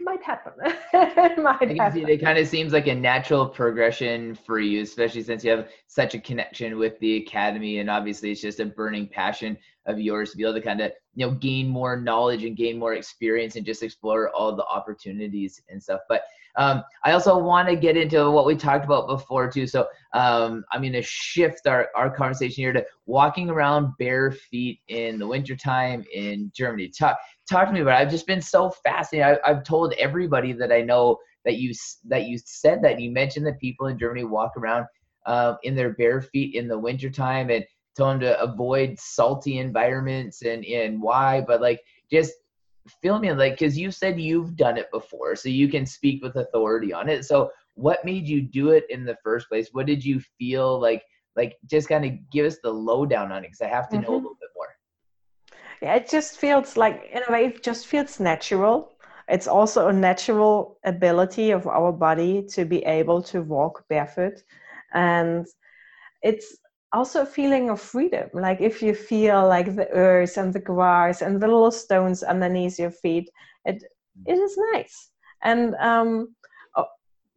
might 0.00 0.22
happen. 0.22 0.52
might 1.42 1.76
happen. 1.76 2.06
See, 2.06 2.12
it 2.12 2.20
kind 2.22 2.38
of 2.38 2.46
seems 2.46 2.72
like 2.72 2.86
a 2.86 2.94
natural 2.94 3.48
progression 3.48 4.34
for 4.34 4.60
you, 4.60 4.82
especially 4.82 5.22
since 5.22 5.42
you 5.42 5.50
have 5.50 5.68
such 5.86 6.14
a 6.14 6.20
connection 6.20 6.78
with 6.78 6.98
the 7.00 7.16
academy, 7.16 7.78
and 7.78 7.90
obviously 7.90 8.30
it's 8.30 8.40
just 8.40 8.60
a 8.60 8.66
burning 8.66 9.08
passion 9.08 9.58
of 9.88 9.98
yours 9.98 10.30
to 10.30 10.36
be 10.36 10.44
able 10.44 10.54
to 10.54 10.60
kind 10.60 10.80
of 10.80 10.92
you 11.14 11.26
know 11.26 11.32
gain 11.32 11.66
more 11.66 11.96
knowledge 11.96 12.44
and 12.44 12.56
gain 12.56 12.78
more 12.78 12.94
experience 12.94 13.56
and 13.56 13.66
just 13.66 13.82
explore 13.82 14.30
all 14.30 14.54
the 14.54 14.64
opportunities 14.64 15.60
and 15.68 15.82
stuff. 15.82 16.00
But 16.08 16.22
um, 16.56 16.82
I 17.04 17.12
also 17.12 17.38
want 17.38 17.68
to 17.68 17.76
get 17.76 17.96
into 17.96 18.30
what 18.30 18.44
we 18.44 18.56
talked 18.56 18.84
about 18.84 19.06
before 19.06 19.50
too. 19.50 19.66
So 19.66 19.86
um, 20.12 20.64
I'm 20.72 20.80
going 20.80 20.92
to 20.92 21.02
shift 21.02 21.66
our, 21.68 21.88
our 21.94 22.10
conversation 22.10 22.62
here 22.62 22.72
to 22.72 22.84
walking 23.06 23.48
around 23.48 23.92
bare 23.98 24.32
feet 24.32 24.80
in 24.88 25.20
the 25.20 25.26
wintertime 25.26 26.04
in 26.12 26.50
Germany. 26.54 26.88
Talk, 26.88 27.16
talk 27.48 27.68
to 27.68 27.72
me 27.72 27.80
about 27.80 28.00
it. 28.00 28.02
I've 28.02 28.10
just 28.10 28.26
been 28.26 28.42
so 28.42 28.70
fascinated. 28.70 29.38
I, 29.44 29.48
have 29.54 29.62
told 29.62 29.94
everybody 29.94 30.52
that 30.54 30.72
I 30.72 30.82
know 30.82 31.18
that 31.44 31.58
you 31.58 31.72
that 32.06 32.26
you 32.26 32.38
said 32.44 32.82
that 32.82 33.00
you 33.00 33.12
mentioned 33.12 33.46
that 33.46 33.60
people 33.60 33.86
in 33.86 33.98
Germany 33.98 34.24
walk 34.24 34.56
around 34.56 34.86
uh, 35.26 35.54
in 35.62 35.76
their 35.76 35.94
bare 35.94 36.22
feet 36.22 36.56
in 36.56 36.66
the 36.66 36.78
wintertime 36.78 37.50
and 37.50 37.64
tell 37.98 38.10
them 38.10 38.20
to 38.20 38.40
avoid 38.40 38.98
salty 38.98 39.58
environments 39.58 40.42
and 40.42 40.64
and 40.64 41.02
why. 41.02 41.40
But 41.40 41.60
like 41.60 41.82
just 42.10 42.32
fill 43.02 43.18
me 43.18 43.28
in, 43.28 43.36
like 43.36 43.58
because 43.58 43.76
you 43.76 43.90
said 43.90 44.20
you've 44.20 44.56
done 44.56 44.78
it 44.78 44.90
before, 44.90 45.36
so 45.36 45.48
you 45.48 45.68
can 45.68 45.84
speak 45.84 46.22
with 46.22 46.36
authority 46.36 46.92
on 46.92 47.08
it. 47.08 47.24
So 47.24 47.50
what 47.74 48.04
made 48.04 48.26
you 48.26 48.40
do 48.40 48.70
it 48.70 48.84
in 48.88 49.04
the 49.04 49.18
first 49.22 49.48
place? 49.48 49.68
What 49.72 49.86
did 49.86 50.04
you 50.04 50.20
feel 50.38 50.80
like? 50.80 51.02
Like 51.36 51.56
just 51.66 51.88
kind 51.88 52.04
of 52.04 52.12
give 52.32 52.46
us 52.46 52.58
the 52.62 52.70
lowdown 52.70 53.30
on 53.30 53.44
it 53.44 53.48
because 53.48 53.60
I 53.60 53.68
have 53.68 53.88
to 53.90 53.96
mm-hmm. 53.96 54.02
know 54.02 54.08
a 54.08 54.18
mm-hmm. 54.18 54.24
little 54.24 54.38
bit 54.40 54.50
more. 54.56 54.66
Yeah, 55.82 55.94
it 55.94 56.08
just 56.08 56.38
feels 56.38 56.76
like 56.76 57.08
in 57.12 57.22
a 57.28 57.32
way 57.32 57.46
it 57.46 57.62
just 57.62 57.86
feels 57.86 58.18
natural. 58.18 58.92
It's 59.28 59.46
also 59.46 59.88
a 59.88 59.92
natural 59.92 60.78
ability 60.84 61.50
of 61.50 61.66
our 61.66 61.92
body 61.92 62.42
to 62.54 62.64
be 62.64 62.82
able 62.84 63.22
to 63.24 63.42
walk 63.42 63.84
barefoot, 63.88 64.42
and 64.94 65.46
it's 66.22 66.56
also 66.92 67.22
a 67.22 67.26
feeling 67.26 67.70
of 67.70 67.80
freedom. 67.80 68.28
Like 68.32 68.60
if 68.60 68.82
you 68.82 68.94
feel 68.94 69.46
like 69.46 69.76
the 69.76 69.88
earth 69.90 70.36
and 70.36 70.52
the 70.52 70.60
grass 70.60 71.22
and 71.22 71.40
the 71.40 71.46
little 71.46 71.70
stones 71.70 72.22
underneath 72.22 72.78
your 72.78 72.90
feet 72.90 73.30
it 73.64 73.82
it 74.26 74.38
is 74.38 74.58
nice. 74.72 75.10
And 75.42 75.74
um 75.76 76.34
oh, 76.76 76.86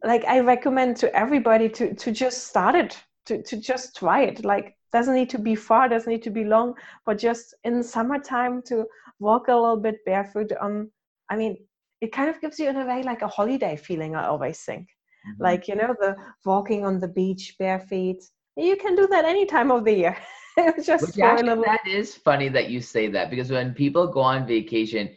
like 0.04 0.24
i 0.24 0.40
recommend 0.40 0.96
to 0.98 1.14
everybody 1.14 1.68
to 1.68 1.94
to 1.94 2.12
just 2.12 2.46
start 2.48 2.74
it 2.74 2.98
to 3.26 3.42
to 3.42 3.56
just 3.56 3.96
try 3.96 4.22
it. 4.22 4.44
Like 4.44 4.76
doesn't 4.92 5.14
need 5.14 5.30
to 5.30 5.38
be 5.38 5.54
far 5.54 5.88
doesn't 5.88 6.12
need 6.12 6.22
to 6.22 6.30
be 6.30 6.44
long 6.44 6.74
but 7.06 7.18
just 7.18 7.54
in 7.64 7.82
summertime 7.82 8.62
to 8.62 8.84
walk 9.18 9.48
a 9.48 9.54
little 9.54 9.76
bit 9.76 10.04
barefoot 10.04 10.52
on 10.60 10.90
i 11.30 11.36
mean 11.36 11.56
it 12.00 12.12
kind 12.12 12.28
of 12.28 12.40
gives 12.40 12.58
you 12.58 12.68
in 12.68 12.76
a 12.76 12.86
way 12.86 13.02
like 13.02 13.22
a 13.22 13.28
holiday 13.28 13.76
feeling 13.76 14.14
i 14.14 14.26
always 14.26 14.60
think. 14.60 14.86
Mm-hmm. 15.26 15.42
like 15.42 15.68
you 15.68 15.76
know 15.76 15.94
the 16.00 16.16
walking 16.44 16.84
on 16.84 17.00
the 17.00 17.08
beach 17.08 17.56
bare 17.58 17.80
feet 17.80 18.22
you 18.56 18.76
can 18.76 18.94
do 18.94 19.06
that 19.08 19.24
any 19.24 19.46
time 19.46 19.70
of 19.70 19.84
the 19.84 19.92
year. 19.92 20.16
It's 20.54 20.84
just 20.84 21.18
actually, 21.18 21.48
little... 21.48 21.64
that 21.64 21.80
is 21.86 22.14
funny 22.14 22.50
that 22.50 22.68
you 22.68 22.82
say 22.82 23.08
that 23.08 23.30
because 23.30 23.50
when 23.50 23.72
people 23.72 24.06
go 24.06 24.20
on 24.20 24.46
vacation, 24.46 25.08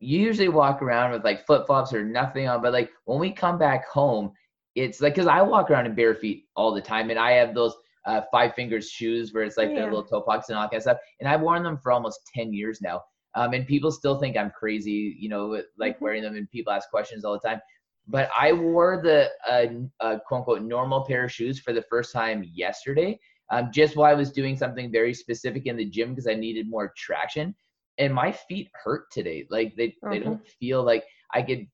you 0.00 0.18
usually 0.18 0.48
walk 0.48 0.80
around 0.80 1.12
with 1.12 1.24
like 1.24 1.44
flip 1.44 1.66
flops 1.66 1.92
or 1.92 2.02
nothing 2.02 2.48
on. 2.48 2.62
But 2.62 2.72
like 2.72 2.90
when 3.04 3.20
we 3.20 3.32
come 3.32 3.58
back 3.58 3.86
home, 3.86 4.32
it's 4.74 5.02
like 5.02 5.14
because 5.14 5.28
I 5.28 5.42
walk 5.42 5.70
around 5.70 5.84
in 5.84 5.94
bare 5.94 6.14
feet 6.14 6.44
all 6.56 6.72
the 6.74 6.80
time, 6.80 7.10
and 7.10 7.18
I 7.18 7.32
have 7.32 7.54
those 7.54 7.74
uh, 8.06 8.22
five 8.32 8.54
fingers 8.54 8.88
shoes 8.88 9.34
where 9.34 9.44
it's 9.44 9.58
like 9.58 9.68
yeah. 9.68 9.80
the 9.80 9.84
little 9.84 10.04
toe 10.04 10.22
pockets 10.22 10.48
and 10.48 10.56
all 10.56 10.64
that 10.64 10.70
kind 10.70 10.78
of 10.78 10.84
stuff. 10.84 10.98
And 11.20 11.28
I've 11.28 11.42
worn 11.42 11.62
them 11.62 11.76
for 11.76 11.92
almost 11.92 12.20
ten 12.34 12.54
years 12.54 12.80
now. 12.80 13.02
Um, 13.34 13.52
and 13.52 13.66
people 13.66 13.90
still 13.90 14.18
think 14.18 14.38
I'm 14.38 14.50
crazy, 14.50 15.16
you 15.18 15.28
know, 15.28 15.62
like 15.78 15.96
mm-hmm. 15.96 16.04
wearing 16.04 16.22
them, 16.22 16.36
and 16.36 16.50
people 16.50 16.72
ask 16.72 16.88
questions 16.88 17.26
all 17.26 17.34
the 17.34 17.46
time. 17.46 17.60
But 18.08 18.28
I 18.38 18.52
wore 18.52 19.00
the 19.02 19.30
uh, 19.48 20.04
uh, 20.04 20.18
quote 20.26 20.40
unquote 20.40 20.62
normal 20.62 21.04
pair 21.04 21.24
of 21.24 21.32
shoes 21.32 21.60
for 21.60 21.72
the 21.72 21.84
first 21.88 22.12
time 22.12 22.44
yesterday, 22.52 23.18
um, 23.50 23.70
just 23.72 23.96
while 23.96 24.10
I 24.10 24.14
was 24.14 24.32
doing 24.32 24.56
something 24.56 24.90
very 24.90 25.14
specific 25.14 25.66
in 25.66 25.76
the 25.76 25.84
gym 25.84 26.10
because 26.10 26.26
I 26.26 26.34
needed 26.34 26.68
more 26.68 26.92
traction. 26.96 27.54
And 27.98 28.12
my 28.12 28.32
feet 28.32 28.70
hurt 28.72 29.10
today. 29.12 29.46
Like 29.50 29.76
they, 29.76 29.94
they 30.02 30.18
mm-hmm. 30.18 30.24
don't 30.24 30.48
feel 30.58 30.82
like 30.82 31.04
I 31.32 31.42
could 31.42 31.66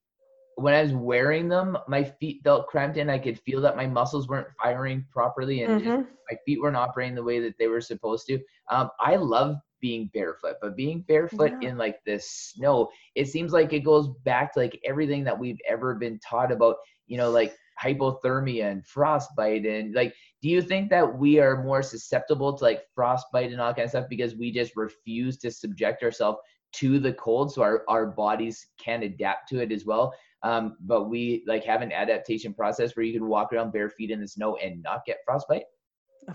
when 0.59 0.75
I 0.75 0.83
was 0.83 0.93
wearing 0.93 1.49
them, 1.49 1.79
my 1.87 2.03
feet 2.03 2.41
felt 2.43 2.67
cramped 2.67 2.99
and 2.99 3.11
I 3.11 3.19
could 3.19 3.39
feel 3.41 3.61
that 3.61 3.77
my 3.77 3.87
muscles 3.87 4.27
weren't 4.27 4.49
firing 4.61 5.05
properly 5.13 5.63
and 5.63 5.81
mm-hmm. 5.81 6.03
my 6.31 6.37
feet 6.45 6.61
weren't 6.61 6.77
operating 6.77 7.15
the 7.15 7.23
way 7.23 7.39
that 7.39 7.55
they 7.61 7.69
were 7.69 7.81
supposed 7.81 8.27
to. 8.27 8.41
Um, 8.69 8.91
I 8.99 9.15
love 9.15 9.57
being 9.81 10.11
barefoot, 10.13 10.57
but 10.61 10.77
being 10.77 11.03
barefoot 11.09 11.53
yeah. 11.61 11.71
in 11.71 11.79
like 11.79 11.99
this 12.05 12.31
snow, 12.31 12.89
it 13.15 13.29
seems 13.29 13.53
like 13.53 13.73
it 13.73 13.81
goes 13.81 14.09
back 14.25 14.53
to 14.55 14.61
like 14.61 14.81
everything 14.85 15.25
that 15.25 15.39
we've 15.39 15.61
ever 15.69 15.95
been 15.95 16.19
taught 16.21 16.53
about, 16.53 16.77
you 17.07 17.17
know, 17.17 17.31
like 17.31 17.55
hypothermia 17.83 18.71
and 18.71 18.87
frostbite 18.87 19.65
and 19.65 19.95
like 19.95 20.13
do 20.43 20.49
you 20.49 20.61
think 20.61 20.91
that 20.91 21.19
we 21.19 21.39
are 21.39 21.63
more 21.63 21.83
susceptible 21.83 22.57
to 22.57 22.65
like 22.65 22.83
frostbite 22.95 23.53
and 23.53 23.61
all 23.61 23.73
kind 23.73 23.85
of 23.85 23.91
stuff 23.91 24.07
because 24.11 24.35
we 24.35 24.51
just 24.51 24.73
refuse 24.75 25.37
to 25.39 25.51
subject 25.51 26.03
ourselves 26.03 26.39
to 26.73 26.99
the 26.99 27.13
cold 27.15 27.53
so 27.53 27.63
our, 27.63 27.85
our 27.89 28.07
bodies 28.07 28.67
can 28.81 29.05
adapt 29.05 29.49
to 29.49 29.61
it 29.61 29.71
as 29.71 29.85
well 29.85 30.13
um, 30.43 30.77
but 30.81 31.09
we 31.09 31.45
like 31.47 31.65
have 31.65 31.83
an 31.83 31.93
adaptation 31.93 32.53
process 32.53 32.97
where 32.97 33.05
you 33.05 33.13
can 33.13 33.29
walk 33.29 33.53
around 33.53 33.73
bare 33.73 33.91
feet 33.91 34.11
in 34.11 34.21
the 34.21 34.29
snow 34.29 34.57
and 34.57 34.83
not 34.83 35.05
get 35.07 35.19
frostbite 35.25 35.65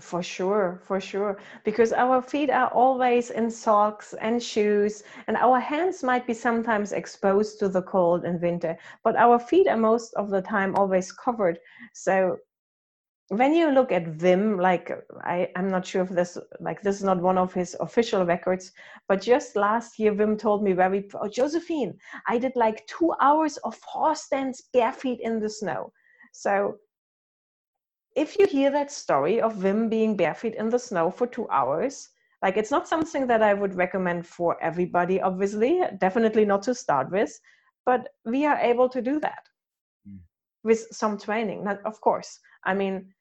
for 0.00 0.22
sure, 0.22 0.80
for 0.84 1.00
sure. 1.00 1.38
Because 1.64 1.92
our 1.92 2.20
feet 2.20 2.50
are 2.50 2.68
always 2.68 3.30
in 3.30 3.50
socks 3.50 4.14
and 4.20 4.42
shoes, 4.42 5.02
and 5.26 5.36
our 5.36 5.60
hands 5.60 6.02
might 6.02 6.26
be 6.26 6.34
sometimes 6.34 6.92
exposed 6.92 7.58
to 7.60 7.68
the 7.68 7.82
cold 7.82 8.24
in 8.24 8.40
winter, 8.40 8.76
but 9.02 9.16
our 9.16 9.38
feet 9.38 9.68
are 9.68 9.76
most 9.76 10.14
of 10.14 10.30
the 10.30 10.42
time 10.42 10.74
always 10.74 11.12
covered. 11.12 11.58
So 11.92 12.38
when 13.28 13.54
you 13.54 13.70
look 13.70 13.90
at 13.90 14.18
Wim, 14.18 14.60
like 14.60 14.90
I, 15.22 15.48
I'm 15.56 15.70
not 15.70 15.86
sure 15.86 16.02
if 16.02 16.10
this 16.10 16.36
like 16.60 16.82
this 16.82 16.96
is 16.96 17.04
not 17.04 17.22
one 17.22 17.38
of 17.38 17.54
his 17.54 17.76
official 17.80 18.26
records, 18.26 18.72
but 19.08 19.22
just 19.22 19.56
last 19.56 19.98
year 19.98 20.12
Wim 20.12 20.38
told 20.38 20.62
me 20.62 20.72
very 20.72 21.08
oh, 21.14 21.28
Josephine, 21.28 21.96
I 22.28 22.38
did 22.38 22.52
like 22.54 22.86
two 22.86 23.14
hours 23.20 23.56
of 23.58 23.78
horse 23.82 24.22
stance 24.22 24.60
bare 24.72 24.92
feet 24.92 25.20
in 25.22 25.40
the 25.40 25.48
snow. 25.48 25.92
So 26.32 26.76
if 28.14 28.38
you 28.38 28.46
hear 28.46 28.70
that 28.70 28.90
story 28.90 29.40
of 29.40 29.56
Wim 29.56 29.88
being 29.88 30.16
barefoot 30.16 30.54
in 30.54 30.68
the 30.68 30.78
snow 30.78 31.10
for 31.10 31.26
two 31.26 31.48
hours, 31.48 32.10
like 32.42 32.56
it's 32.56 32.70
not 32.70 32.88
something 32.88 33.26
that 33.26 33.42
I 33.42 33.54
would 33.54 33.74
recommend 33.74 34.26
for 34.26 34.62
everybody, 34.62 35.20
obviously, 35.20 35.80
definitely 35.98 36.44
not 36.44 36.62
to 36.64 36.74
start 36.74 37.10
with, 37.10 37.40
but 37.86 38.08
we 38.24 38.44
are 38.44 38.58
able 38.58 38.88
to 38.90 39.00
do 39.00 39.18
that 39.20 39.48
mm. 40.08 40.18
with 40.62 40.86
some 40.92 41.18
training. 41.18 41.64
Not, 41.64 41.80
of 41.84 42.00
course, 42.00 42.38
I 42.64 42.74
mean, 42.74 43.13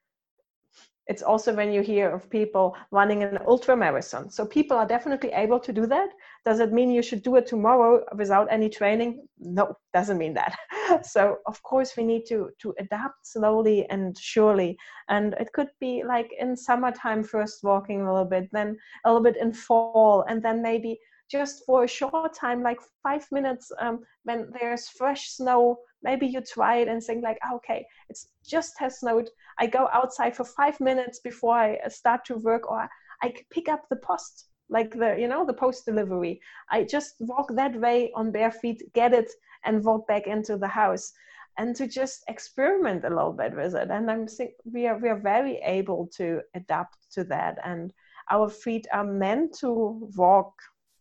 it's 1.08 1.22
also 1.22 1.54
when 1.54 1.72
you 1.72 1.82
hear 1.82 2.10
of 2.10 2.30
people 2.30 2.76
running 2.92 3.24
an 3.24 3.40
ultra 3.46 3.76
marathon. 3.76 4.30
So 4.30 4.46
people 4.46 4.78
are 4.78 4.88
definitely 4.88 5.32
able 5.34 5.60
to 5.60 5.74
do 5.74 5.86
that. 5.88 6.10
Does 6.46 6.60
it 6.60 6.72
mean 6.72 6.92
you 6.92 7.02
should 7.02 7.24
do 7.24 7.36
it 7.36 7.46
tomorrow 7.46 8.04
without 8.16 8.48
any 8.52 8.70
training? 8.70 9.28
No, 9.38 9.76
doesn't 9.94 10.18
mean 10.18 10.34
that. 10.36 10.56
so 11.04 11.38
of 11.46 11.62
course 11.64 11.98
we 11.98 12.04
need 12.04 12.26
to 12.28 12.52
to 12.60 12.74
adapt 12.80 13.28
slowly 13.28 13.86
and 13.90 14.18
surely. 14.18 14.78
And 15.10 15.34
it 15.40 15.52
could 15.54 15.70
be 15.80 16.04
like 16.06 16.32
in 16.40 16.56
summertime 16.56 17.24
first 17.24 17.64
walking 17.64 18.02
a 18.02 18.12
little 18.12 18.30
bit, 18.30 18.50
then 18.52 18.78
a 19.06 19.10
little 19.10 19.24
bit 19.24 19.42
in 19.42 19.54
fall, 19.54 20.26
and 20.30 20.42
then 20.42 20.62
maybe 20.62 21.00
just 21.30 21.66
for 21.66 21.84
a 21.84 21.88
short 21.88 22.34
time, 22.34 22.62
like 22.62 22.80
five 23.02 23.26
minutes, 23.32 23.72
um, 23.80 24.00
when 24.24 24.52
there's 24.54 24.88
fresh 24.90 25.30
snow, 25.30 25.80
maybe 26.04 26.28
you 26.28 26.42
try 26.42 26.78
it 26.78 26.88
and 26.88 27.02
think 27.02 27.24
like, 27.24 27.40
ah, 27.44 27.56
okay, 27.56 27.86
it's 28.10 28.28
just 28.46 28.76
test 28.78 29.00
snowed. 29.00 29.30
I 29.60 29.68
go 29.68 29.90
outside 29.94 30.36
for 30.36 30.44
five 30.44 30.80
minutes 30.80 31.20
before 31.20 31.56
I 31.56 31.76
uh, 31.78 31.90
start 31.90 32.26
to 32.26 32.38
work, 32.38 32.70
or 32.70 32.90
I 33.22 33.34
pick 33.52 33.70
up 33.70 33.88
the 33.90 33.96
post, 33.98 34.48
like 34.70 34.92
the 34.92 35.16
you 35.20 35.28
know 35.28 35.46
the 35.46 35.54
post 35.54 35.86
delivery. 35.86 36.42
I 36.70 36.84
just 36.84 37.16
walk 37.20 37.50
that 37.56 37.80
way 37.80 38.12
on 38.16 38.32
bare 38.32 38.52
feet, 38.52 38.82
get 38.94 39.14
it, 39.14 39.32
and 39.64 39.84
walk 39.84 40.08
back 40.08 40.28
into 40.28 40.58
the 40.58 40.68
house. 40.68 41.12
And 41.58 41.76
to 41.76 41.88
just 41.88 42.24
experiment 42.28 43.06
a 43.06 43.10
little 43.10 43.32
bit 43.32 43.56
with 43.56 43.76
it, 43.76 43.92
and 43.92 44.10
I'm 44.10 44.28
think 44.28 44.52
we 44.66 44.88
are 44.88 44.98
we 44.98 45.10
are 45.10 45.20
very 45.20 45.58
able 45.64 46.10
to 46.18 46.42
adapt 46.56 46.98
to 47.14 47.24
that, 47.26 47.60
and 47.64 47.94
our 48.32 48.50
feet 48.50 48.88
are 48.92 49.06
meant 49.06 49.56
to 49.60 50.10
walk 50.16 50.54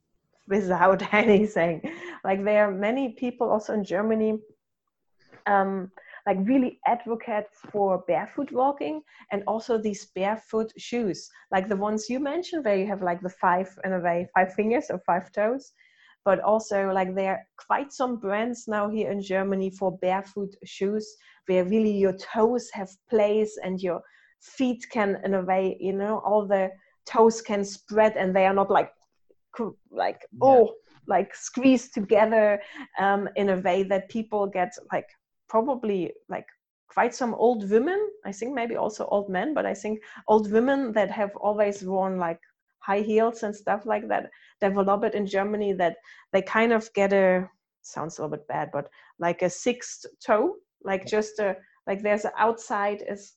without 0.48 1.03
anything. 1.14 1.80
Like 2.24 2.44
there 2.44 2.68
are 2.68 2.72
many 2.72 3.14
people 3.14 3.50
also 3.50 3.72
in 3.74 3.84
Germany, 3.84 4.38
um, 5.47 5.90
like 6.26 6.38
really 6.43 6.78
advocates 6.86 7.59
for 7.70 8.05
barefoot 8.07 8.51
walking 8.53 9.03
and 9.30 9.43
also 9.47 9.78
these 9.78 10.07
barefoot 10.14 10.72
shoes, 10.78 11.28
like 11.51 11.68
the 11.68 11.76
ones 11.76 12.09
you 12.09 12.20
mentioned, 12.20 12.64
where 12.64 12.76
you 12.76 12.86
have 12.86 13.03
like 13.03 13.20
the 13.20 13.28
five 13.28 13.68
in 13.84 13.93
a 13.93 14.01
way 14.01 14.28
five 14.34 14.53
fingers 14.55 14.86
or 14.90 15.01
five 15.01 15.30
toes. 15.32 15.72
But 16.24 16.38
also 16.40 16.93
like 16.93 17.14
there 17.14 17.32
are 17.32 17.43
quite 17.57 17.93
some 17.93 18.16
brands 18.16 18.68
now 18.68 18.88
here 18.88 19.11
in 19.11 19.20
Germany 19.20 19.70
for 19.70 19.99
barefoot 19.99 20.55
shoes 20.64 21.16
where 21.47 21.64
really 21.64 21.90
your 21.90 22.16
toes 22.16 22.70
have 22.72 22.90
place 23.11 23.59
and 23.64 23.80
your 23.80 24.01
feet 24.40 24.86
can 24.93 25.20
in 25.24 25.34
a 25.34 25.43
way, 25.43 25.76
you 25.80 25.93
know, 25.93 26.20
all 26.24 26.47
the 26.47 26.70
toes 27.07 27.43
can 27.43 27.64
spread 27.64 28.16
and 28.16 28.34
they 28.34 28.47
are 28.47 28.55
not 28.55 28.70
like 28.70 28.93
like 29.90 30.20
yeah. 30.32 30.38
oh 30.40 30.74
like 31.09 31.34
squeezed 31.34 31.93
together 31.93 32.61
um, 32.99 33.28
in 33.36 33.51
a 33.51 33.57
way 33.59 33.82
that 33.82 34.09
people 34.09 34.47
get 34.47 34.72
like 34.93 35.09
probably 35.53 36.11
like 36.34 36.46
quite 36.94 37.14
some 37.14 37.34
old 37.34 37.68
women 37.74 38.00
i 38.24 38.32
think 38.32 38.55
maybe 38.55 38.76
also 38.76 39.05
old 39.16 39.28
men 39.38 39.53
but 39.57 39.66
i 39.72 39.74
think 39.82 40.00
old 40.28 40.50
women 40.57 40.92
that 40.92 41.11
have 41.11 41.34
always 41.36 41.82
worn 41.92 42.14
like 42.26 42.40
high 42.88 43.03
heels 43.11 43.42
and 43.42 43.55
stuff 43.55 43.82
like 43.92 44.07
that 44.09 44.30
develop 44.61 45.05
it 45.05 45.14
in 45.14 45.26
germany 45.26 45.72
that 45.82 45.96
they 46.32 46.42
kind 46.42 46.72
of 46.72 46.90
get 46.94 47.12
a 47.12 47.26
sounds 47.82 48.18
a 48.18 48.22
little 48.22 48.36
bit 48.36 48.48
bad 48.48 48.70
but 48.72 48.88
like 49.18 49.42
a 49.42 49.50
sixth 49.50 50.07
toe 50.26 50.55
like 50.90 51.05
just 51.07 51.38
a 51.38 51.55
like 51.86 52.03
there's 52.03 52.24
an 52.24 52.36
outside 52.38 53.03
is 53.14 53.34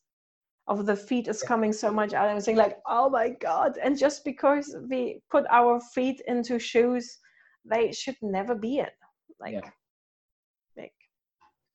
of 0.67 0.85
the 0.85 0.95
feet 0.95 1.27
is 1.27 1.43
coming 1.43 1.71
so 1.71 1.91
much 1.91 2.13
out. 2.13 2.27
I'm 2.27 2.39
saying 2.39 2.57
like, 2.57 2.77
oh 2.87 3.07
my 3.07 3.29
god! 3.29 3.77
And 3.83 3.95
just 3.95 4.25
because 4.25 4.75
we 4.89 5.21
put 5.29 5.45
our 5.51 5.79
feet 5.93 6.21
into 6.27 6.57
shoes, 6.57 7.19
they 7.63 7.91
should 7.91 8.17
never 8.23 8.55
be 8.55 8.79
in. 8.79 8.93
Like, 9.39 9.53
yeah. 9.53 9.69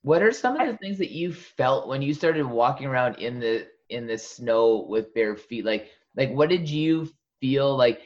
What 0.03 0.23
are 0.23 0.33
some 0.33 0.59
of 0.59 0.67
the 0.67 0.77
things 0.79 0.99
that 0.99 1.11
you 1.11 1.33
felt 1.33 1.89
when 1.89 2.01
you 2.01 2.15
started 2.15 2.45
walking 2.45 2.87
around 2.87 3.19
in 3.19 3.39
the 3.39 3.69
in 3.91 4.07
the 4.07 4.17
snow 4.17 4.87
with 4.89 5.13
bare 5.15 5.37
feet? 5.37 5.65
Like, 5.65 5.91
like 6.17 6.31
what 6.31 6.49
did 6.49 6.69
you 6.69 7.09
feel 7.41 7.77
like? 7.77 8.01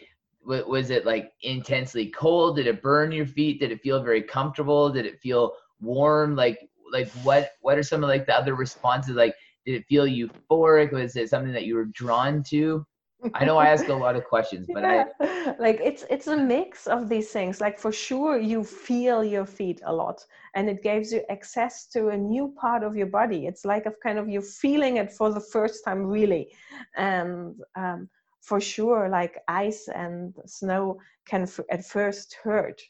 Was 0.44 0.90
it 0.90 1.06
like 1.06 1.32
intensely 1.42 2.08
cold? 2.08 2.56
Did 2.56 2.66
it 2.66 2.82
burn 2.82 3.12
your 3.12 3.26
feet? 3.26 3.60
Did 3.60 3.72
it 3.72 3.80
feel 3.80 4.02
very 4.02 4.22
comfortable? 4.22 4.90
Did 4.90 5.06
it 5.06 5.20
feel 5.20 5.52
warm? 5.80 6.34
Like, 6.36 6.68
like 6.92 7.08
what? 7.22 7.52
What 7.60 7.78
are 7.78 7.82
some 7.82 8.02
of 8.02 8.08
like 8.08 8.26
the 8.26 8.34
other 8.36 8.54
responses? 8.54 9.14
Like, 9.16 9.34
did 9.64 9.76
it 9.76 9.86
feel 9.86 10.04
euphoric? 10.04 10.92
Was 10.92 11.16
it 11.16 11.30
something 11.30 11.52
that 11.52 11.64
you 11.64 11.76
were 11.76 11.86
drawn 11.86 12.42
to? 12.44 12.84
I 13.32 13.44
know 13.44 13.56
I 13.56 13.68
ask 13.68 13.88
a 13.88 13.94
lot 13.94 14.16
of 14.16 14.24
questions, 14.24 14.68
but 14.72 14.82
yeah. 14.82 15.04
I 15.20 15.54
like 15.58 15.80
it's 15.82 16.04
it's 16.10 16.26
a 16.26 16.36
mix 16.36 16.86
of 16.86 17.08
these 17.08 17.30
things. 17.30 17.60
Like 17.60 17.78
for 17.78 17.92
sure 17.92 18.38
you 18.38 18.64
feel 18.64 19.24
your 19.24 19.46
feet 19.46 19.80
a 19.86 19.92
lot 19.92 20.24
and 20.54 20.68
it 20.68 20.82
gives 20.82 21.12
you 21.12 21.22
access 21.30 21.86
to 21.88 22.08
a 22.08 22.16
new 22.16 22.54
part 22.60 22.82
of 22.82 22.96
your 22.96 23.06
body. 23.06 23.46
It's 23.46 23.64
like 23.64 23.86
of 23.86 23.94
kind 24.00 24.18
of 24.18 24.28
you 24.28 24.40
feeling 24.40 24.98
it 24.98 25.12
for 25.12 25.30
the 25.32 25.40
first 25.40 25.84
time 25.84 26.04
really. 26.04 26.52
And 26.96 27.54
um, 27.76 28.08
for 28.42 28.60
sure 28.60 29.08
like 29.08 29.38
ice 29.48 29.88
and 29.88 30.34
snow 30.46 30.98
can 31.26 31.42
f- 31.42 31.60
at 31.70 31.84
first 31.84 32.36
hurt. 32.42 32.80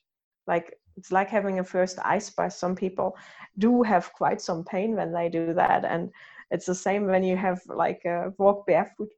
Like 0.46 0.74
it's 0.96 1.12
like 1.12 1.28
having 1.28 1.58
a 1.58 1.64
first 1.64 1.98
ice 2.04 2.30
bath. 2.30 2.54
Some 2.54 2.74
people 2.74 3.16
do 3.58 3.82
have 3.82 4.12
quite 4.12 4.40
some 4.40 4.64
pain 4.64 4.96
when 4.96 5.12
they 5.12 5.28
do 5.28 5.54
that 5.54 5.84
and 5.84 6.10
it's 6.50 6.66
the 6.66 6.74
same 6.74 7.06
when 7.06 7.22
you 7.22 7.36
have 7.36 7.60
like 7.66 8.02
a 8.04 8.32
walk 8.38 8.66
barefoot 8.66 9.08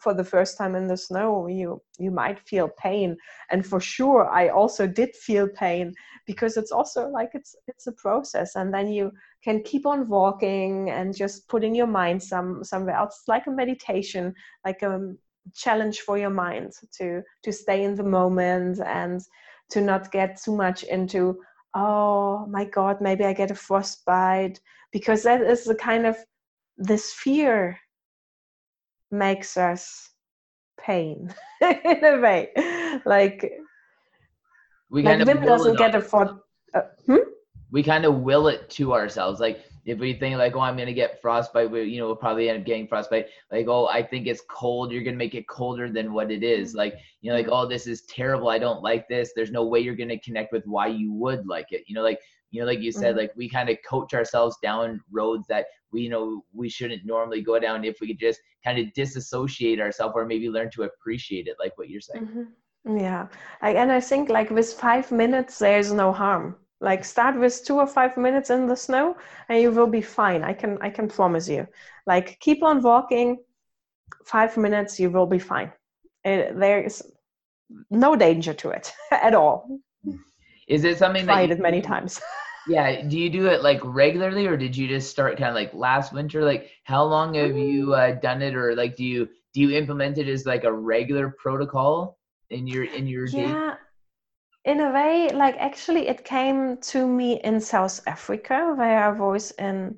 for 0.00 0.14
the 0.14 0.24
first 0.24 0.56
time 0.56 0.74
in 0.74 0.86
the 0.86 0.96
snow 0.96 1.46
you 1.46 1.82
you 1.98 2.10
might 2.10 2.40
feel 2.40 2.68
pain. 2.78 3.16
And 3.50 3.64
for 3.64 3.80
sure 3.80 4.28
i 4.30 4.48
also 4.48 4.86
did 4.86 5.14
feel 5.16 5.48
pain 5.48 5.94
because 6.26 6.56
it's 6.56 6.72
also 6.72 7.08
like 7.08 7.30
it's 7.34 7.54
it's 7.66 7.86
a 7.86 7.92
process. 7.92 8.56
And 8.56 8.72
then 8.72 8.88
you 8.88 9.12
can 9.44 9.62
keep 9.62 9.86
on 9.86 10.08
walking 10.08 10.90
and 10.90 11.16
just 11.16 11.48
putting 11.48 11.74
your 11.74 11.86
mind 11.86 12.22
some 12.22 12.64
somewhere 12.64 12.96
else. 12.96 13.18
It's 13.20 13.28
like 13.28 13.46
a 13.46 13.50
meditation 13.50 14.34
like 14.64 14.82
a 14.82 15.14
challenge 15.54 16.00
for 16.00 16.18
your 16.18 16.30
mind 16.30 16.72
to 16.98 17.22
to 17.42 17.52
stay 17.52 17.82
in 17.84 17.94
the 17.96 18.04
moment 18.04 18.80
and 18.80 19.20
to 19.70 19.80
not 19.80 20.12
get 20.12 20.40
too 20.40 20.54
much 20.56 20.84
into 20.84 21.40
oh 21.74 22.46
my 22.46 22.64
god 22.64 23.00
maybe 23.00 23.24
i 23.24 23.32
get 23.32 23.50
a 23.50 23.54
frostbite. 23.54 24.60
Because 24.92 25.22
that 25.22 25.40
is 25.40 25.64
the 25.64 25.74
kind 25.74 26.06
of 26.06 26.16
this 26.76 27.12
fear 27.12 27.78
makes 29.12 29.56
us 29.56 30.10
pain 30.78 31.32
in 31.60 32.04
a 32.04 32.18
way. 32.18 32.50
Like 33.04 33.52
we 34.90 35.02
kind 35.02 35.24
like 35.24 35.36
of 35.36 35.44
doesn't 35.44 35.78
get 35.78 35.94
a 35.94 36.00
for 36.00 36.40
uh, 36.74 36.80
hmm? 37.06 37.16
we 37.70 37.82
kind 37.82 38.04
of 38.04 38.16
will 38.16 38.48
it 38.48 38.68
to 38.70 38.92
ourselves. 38.92 39.40
Like 39.40 39.64
if 39.84 39.98
we 39.98 40.14
think 40.14 40.38
like 40.38 40.54
oh 40.54 40.60
i'm 40.60 40.76
gonna 40.76 40.92
get 40.92 41.20
frostbite 41.20 41.68
we 41.68 41.82
you 41.82 41.98
know 41.98 42.06
we'll 42.06 42.14
probably 42.14 42.48
end 42.48 42.60
up 42.60 42.66
getting 42.66 42.86
frostbite. 42.86 43.26
Like 43.50 43.66
oh 43.68 43.86
i 43.88 44.02
think 44.02 44.26
it's 44.26 44.42
cold. 44.48 44.92
You're 44.92 45.02
gonna 45.02 45.16
make 45.16 45.34
it 45.34 45.48
colder 45.48 45.90
than 45.90 46.12
what 46.12 46.30
it 46.30 46.42
is. 46.42 46.74
Like 46.74 46.96
you 47.20 47.30
know 47.30 47.36
like 47.36 47.48
oh 47.50 47.66
this 47.66 47.86
is 47.86 48.02
terrible. 48.02 48.48
I 48.48 48.58
don't 48.58 48.82
like 48.82 49.08
this. 49.08 49.32
There's 49.34 49.50
no 49.50 49.64
way 49.64 49.80
you're 49.80 49.96
gonna 49.96 50.18
connect 50.18 50.52
with 50.52 50.66
why 50.66 50.88
you 50.88 51.12
would 51.12 51.46
like 51.46 51.72
it. 51.72 51.84
You 51.86 51.94
know 51.94 52.02
like 52.02 52.20
you 52.52 52.60
know 52.60 52.66
like 52.66 52.80
you 52.80 52.92
said 52.92 53.10
mm-hmm. 53.10 53.18
like 53.18 53.32
we 53.34 53.48
kind 53.48 53.68
of 53.68 53.76
coach 53.88 54.14
ourselves 54.14 54.56
down 54.62 55.00
roads 55.10 55.46
that 55.48 55.66
we 55.90 56.02
you 56.02 56.08
know 56.08 56.44
we 56.52 56.68
shouldn't 56.68 57.04
normally 57.04 57.40
go 57.40 57.58
down 57.58 57.84
if 57.84 58.00
we 58.00 58.06
could 58.06 58.20
just 58.20 58.40
kind 58.64 58.78
of 58.78 58.92
disassociate 58.92 59.80
ourselves 59.80 60.12
or 60.14 60.24
maybe 60.24 60.48
learn 60.48 60.70
to 60.70 60.84
appreciate 60.84 61.46
it 61.48 61.56
like 61.58 61.76
what 61.76 61.88
you're 61.88 62.00
saying. 62.00 62.26
Mm-hmm. 62.26 62.98
yeah. 62.98 63.26
I, 63.60 63.70
and 63.72 63.90
i 63.90 64.00
think 64.00 64.28
like 64.28 64.50
with 64.50 64.72
five 64.72 65.10
minutes 65.10 65.58
there's 65.58 65.92
no 65.92 66.12
harm. 66.12 66.56
Like 66.80 67.04
start 67.04 67.38
with 67.38 67.64
two 67.64 67.76
or 67.76 67.86
five 67.86 68.16
minutes 68.16 68.50
in 68.50 68.66
the 68.66 68.76
snow 68.76 69.16
and 69.48 69.62
you 69.62 69.70
will 69.70 69.86
be 69.86 70.02
fine. 70.02 70.42
I 70.42 70.52
can 70.52 70.78
i 70.80 70.90
can 70.90 71.08
promise 71.08 71.48
you. 71.48 71.66
Like 72.06 72.38
keep 72.40 72.62
on 72.62 72.82
walking 72.82 73.38
five 74.24 74.56
minutes 74.56 75.00
you 75.00 75.10
will 75.10 75.26
be 75.26 75.38
fine. 75.38 75.72
It, 76.24 76.58
there 76.58 76.82
is 76.82 77.02
no 77.90 78.14
danger 78.16 78.52
to 78.54 78.70
it 78.70 78.92
at 79.10 79.34
all. 79.34 79.80
Is 80.68 80.84
it 80.84 80.98
something 80.98 81.24
tried 81.24 81.42
that 81.42 81.48
you, 81.48 81.54
it 81.54 81.60
many 81.60 81.80
times 81.80 82.20
yeah 82.68 83.02
do 83.02 83.18
you 83.18 83.30
do 83.30 83.46
it 83.46 83.62
like 83.62 83.80
regularly 83.82 84.46
or 84.46 84.56
did 84.56 84.76
you 84.76 84.88
just 84.88 85.10
start 85.10 85.36
kind 85.36 85.48
of 85.48 85.54
like 85.54 85.72
last 85.74 86.12
winter 86.12 86.44
like 86.44 86.70
how 86.84 87.02
long 87.04 87.34
have 87.34 87.56
you 87.56 87.86
mm. 87.86 87.98
uh, 87.98 88.20
done 88.20 88.42
it 88.42 88.54
or 88.54 88.74
like 88.74 88.96
do 88.96 89.04
you 89.04 89.28
do 89.54 89.60
you 89.60 89.76
implement 89.76 90.18
it 90.18 90.28
as 90.28 90.46
like 90.46 90.64
a 90.64 90.72
regular 90.72 91.34
protocol 91.38 92.18
in 92.50 92.66
your 92.66 92.84
in 92.84 93.06
your 93.06 93.26
yeah 93.26 93.74
day? 94.64 94.70
in 94.72 94.80
a 94.80 94.92
way 94.92 95.28
like 95.34 95.56
actually 95.58 96.06
it 96.06 96.24
came 96.24 96.76
to 96.78 97.06
me 97.06 97.40
in 97.42 97.60
south 97.60 98.00
africa 98.06 98.74
where 98.76 99.04
i 99.04 99.10
was 99.10 99.50
in 99.52 99.96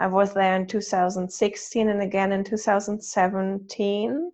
I 0.00 0.06
was 0.06 0.32
there 0.32 0.56
in 0.56 0.66
2016 0.66 1.88
and 1.90 2.00
again 2.00 2.32
in 2.32 2.42
2017. 2.42 4.32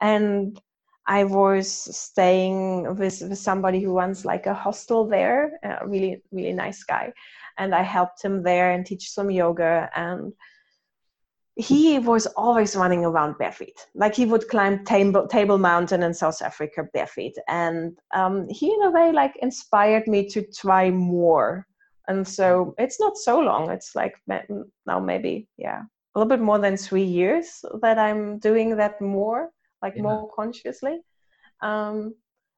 And 0.00 0.60
I 1.06 1.24
was 1.24 1.68
staying 1.70 2.96
with, 2.96 3.20
with 3.22 3.38
somebody 3.38 3.80
who 3.80 3.96
runs 3.96 4.24
like 4.24 4.46
a 4.46 4.54
hostel 4.54 5.06
there, 5.06 5.58
a 5.62 5.86
really, 5.86 6.22
really 6.30 6.52
nice 6.52 6.84
guy. 6.84 7.12
And 7.58 7.74
I 7.74 7.82
helped 7.82 8.22
him 8.22 8.42
there 8.42 8.70
and 8.70 8.86
teach 8.86 9.10
some 9.10 9.30
yoga. 9.30 9.90
And 9.96 10.32
he 11.56 11.98
was 11.98 12.26
always 12.28 12.76
running 12.76 13.04
around 13.04 13.36
barefoot. 13.36 13.86
Like 13.94 14.14
he 14.14 14.26
would 14.26 14.48
climb 14.48 14.84
Table, 14.84 15.26
Table 15.26 15.58
Mountain 15.58 16.02
in 16.02 16.14
South 16.14 16.40
Africa 16.40 16.84
barefoot. 16.94 17.32
And 17.48 17.98
um, 18.14 18.48
he, 18.48 18.72
in 18.72 18.82
a 18.82 18.90
way, 18.90 19.12
like 19.12 19.36
inspired 19.42 20.06
me 20.06 20.28
to 20.30 20.42
try 20.52 20.90
more. 20.90 21.66
And 22.08 22.26
so 22.26 22.74
it's 22.78 23.00
not 23.00 23.16
so 23.16 23.40
long. 23.40 23.70
It's 23.70 23.94
like 23.94 24.14
now 24.28 25.00
maybe, 25.00 25.48
yeah, 25.58 25.82
a 26.14 26.18
little 26.18 26.28
bit 26.28 26.40
more 26.40 26.58
than 26.58 26.76
three 26.76 27.04
years 27.04 27.64
that 27.80 27.98
I'm 27.98 28.38
doing 28.38 28.76
that 28.76 29.00
more 29.00 29.50
like 29.82 29.94
yeah. 29.96 30.02
more 30.02 30.30
consciously. 30.34 31.00
Um, 31.60 32.14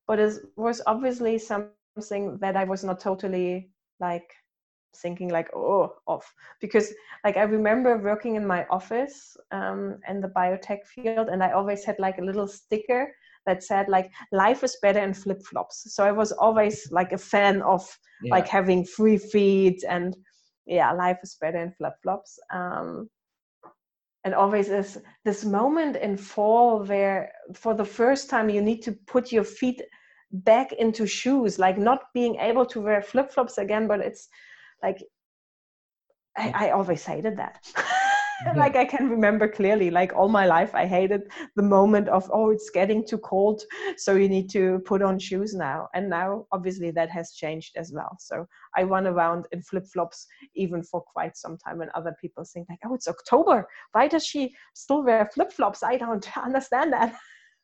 but 0.06 0.18
it 0.18 0.34
was 0.56 0.82
obviously 0.86 1.38
something 1.38 2.38
that 2.40 2.56
I 2.56 2.64
was 2.64 2.84
not 2.84 3.00
totally 3.00 3.70
like 4.00 4.30
thinking 4.96 5.28
like 5.28 5.48
oh 5.54 5.92
off 6.06 6.32
because 6.60 6.92
like 7.24 7.36
i 7.36 7.42
remember 7.42 7.98
working 7.98 8.36
in 8.36 8.46
my 8.46 8.64
office 8.70 9.36
um, 9.50 9.98
in 10.08 10.20
the 10.20 10.28
biotech 10.28 10.84
field 10.86 11.28
and 11.28 11.42
i 11.42 11.50
always 11.50 11.84
had 11.84 11.98
like 11.98 12.18
a 12.18 12.24
little 12.24 12.46
sticker 12.46 13.12
that 13.46 13.62
said 13.62 13.88
like 13.88 14.10
life 14.32 14.62
is 14.62 14.76
better 14.80 15.00
in 15.00 15.12
flip-flops 15.12 15.94
so 15.94 16.04
i 16.04 16.12
was 16.12 16.32
always 16.32 16.88
like 16.90 17.12
a 17.12 17.18
fan 17.18 17.60
of 17.62 17.86
yeah. 18.22 18.30
like 18.30 18.48
having 18.48 18.84
free 18.84 19.18
feet 19.18 19.82
and 19.88 20.16
yeah 20.66 20.92
life 20.92 21.18
is 21.22 21.36
better 21.40 21.58
in 21.62 21.72
flip-flops 21.72 22.38
um, 22.52 23.08
and 24.24 24.34
always 24.34 24.68
is 24.68 24.98
this 25.24 25.44
moment 25.44 25.96
in 25.96 26.16
fall 26.16 26.82
where 26.84 27.30
for 27.54 27.74
the 27.74 27.84
first 27.84 28.30
time 28.30 28.48
you 28.48 28.62
need 28.62 28.82
to 28.82 28.92
put 29.06 29.30
your 29.30 29.44
feet 29.44 29.82
back 30.32 30.72
into 30.72 31.06
shoes 31.06 31.58
like 31.58 31.78
not 31.78 32.04
being 32.12 32.36
able 32.36 32.66
to 32.66 32.80
wear 32.80 33.00
flip-flops 33.02 33.58
again 33.58 33.86
but 33.86 34.00
it's 34.00 34.28
like 34.82 35.02
i, 36.36 36.66
I 36.66 36.70
always 36.70 37.04
hated 37.04 37.36
that 37.36 37.60
like 38.56 38.76
I 38.76 38.84
can 38.84 39.08
remember 39.08 39.48
clearly, 39.48 39.90
like 39.90 40.12
all 40.14 40.28
my 40.28 40.46
life, 40.46 40.74
I 40.74 40.86
hated 40.86 41.22
the 41.56 41.62
moment 41.62 42.08
of, 42.08 42.30
oh, 42.32 42.50
it's 42.50 42.70
getting 42.70 43.06
too 43.06 43.18
cold. 43.18 43.62
So 43.96 44.16
you 44.16 44.28
need 44.28 44.50
to 44.50 44.80
put 44.84 45.02
on 45.02 45.18
shoes 45.18 45.54
now. 45.54 45.88
And 45.94 46.08
now, 46.08 46.46
obviously, 46.52 46.90
that 46.92 47.10
has 47.10 47.32
changed 47.32 47.76
as 47.76 47.92
well. 47.92 48.16
So 48.20 48.46
I 48.76 48.82
run 48.82 49.06
around 49.06 49.46
in 49.52 49.62
flip 49.62 49.86
flops 49.86 50.26
even 50.54 50.82
for 50.82 51.00
quite 51.00 51.36
some 51.36 51.56
time. 51.56 51.80
And 51.80 51.90
other 51.94 52.14
people 52.20 52.44
think, 52.44 52.68
like, 52.68 52.80
oh, 52.86 52.94
it's 52.94 53.08
October. 53.08 53.66
Why 53.92 54.08
does 54.08 54.26
she 54.26 54.54
still 54.74 55.02
wear 55.04 55.28
flip 55.32 55.52
flops? 55.52 55.82
I 55.82 55.96
don't 55.96 56.26
understand 56.44 56.92
that. 56.92 57.14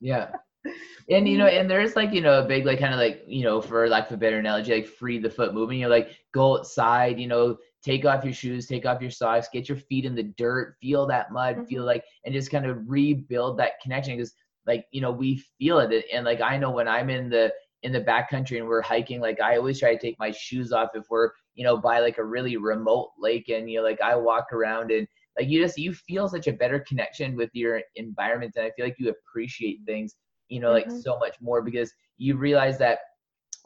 Yeah. 0.01 0.31
And 1.09 1.27
you 1.27 1.39
know, 1.39 1.47
mm. 1.47 1.59
and 1.59 1.69
there's 1.69 1.97
like 1.97 2.13
you 2.13 2.21
know 2.21 2.41
a 2.41 2.47
big 2.47 2.67
like 2.67 2.79
kind 2.79 2.93
of 2.93 3.01
like 3.01 3.25
you 3.27 3.43
know 3.43 3.61
for 3.61 3.89
lack 3.89 4.09
of 4.09 4.15
a 4.15 4.17
better 4.19 4.39
analogy, 4.39 4.75
like 4.75 4.87
free 4.87 5.19
the 5.19 5.31
foot 5.31 5.55
movement. 5.55 5.81
You 5.81 5.87
know, 5.87 5.91
like 5.91 6.11
go 6.33 6.59
outside. 6.59 7.19
You 7.19 7.27
know, 7.27 7.57
take 7.83 8.05
off 8.05 8.25
your 8.25 8.33
shoes, 8.33 8.67
take 8.67 8.87
off 8.87 9.01
your 9.01 9.11
socks, 9.11 9.49
get 9.53 9.69
your 9.69 9.79
feet 9.79 10.05
in 10.05 10.15
the 10.15 10.23
dirt, 10.23 10.77
feel 10.81 11.07
that 11.07 11.33
mud, 11.33 11.57
mm-hmm. 11.57 11.65
feel 11.65 11.85
like, 11.85 12.05
and 12.25 12.35
just 12.35 12.51
kind 12.51 12.67
of 12.67 12.79
rebuild 12.87 13.59
that 13.59 13.81
connection. 13.83 14.17
Because 14.17 14.35
like, 14.67 14.87
you 14.91 15.01
know, 15.01 15.11
we 15.11 15.43
feel 15.59 15.79
it. 15.79 16.05
And 16.13 16.25
like, 16.25 16.41
I 16.41 16.57
know 16.57 16.71
when 16.71 16.89
I'm 16.89 17.11
in 17.11 17.31
the, 17.31 17.53
in 17.83 17.93
the 17.93 18.01
backcountry 18.01 18.59
and 18.59 18.67
we're 18.67 18.83
hiking, 18.83 19.21
like 19.21 19.41
I 19.41 19.57
always 19.57 19.81
try 19.81 19.95
to 19.95 20.01
take 20.01 20.19
my 20.19 20.31
shoes 20.31 20.73
off 20.73 20.91
if 20.95 21.05
we're, 21.09 21.31
you 21.55 21.65
know, 21.65 21.77
by 21.77 22.01
like 22.01 22.19
a 22.19 22.25
really 22.25 22.57
remote 22.57 23.13
lake 23.19 23.49
and 23.49 23.71
you 23.71 23.79
know, 23.79 23.85
like 23.85 24.01
I 24.03 24.15
walk 24.15 24.53
around 24.53 24.91
and 24.91 25.09
like 25.39 25.49
you 25.49 25.63
just, 25.63 25.79
you 25.79 25.95
feel 25.95 26.29
such 26.29 26.47
a 26.47 26.53
better 26.53 26.81
connection 26.81 27.37
with 27.37 27.51
your 27.55 27.81
environment. 27.97 28.53
And 28.57 28.67
I 28.67 28.71
feel 28.73 28.85
like 28.85 28.97
you 28.99 29.09
appreciate 29.11 29.81
things, 29.87 30.17
you 30.49 30.61
know, 30.61 30.73
mm-hmm. 30.73 30.91
like 30.91 31.03
so 31.03 31.19
much 31.19 31.37
more 31.41 31.63
because 31.63 31.91
you 32.19 32.37
realize 32.37 32.77
that 32.79 32.99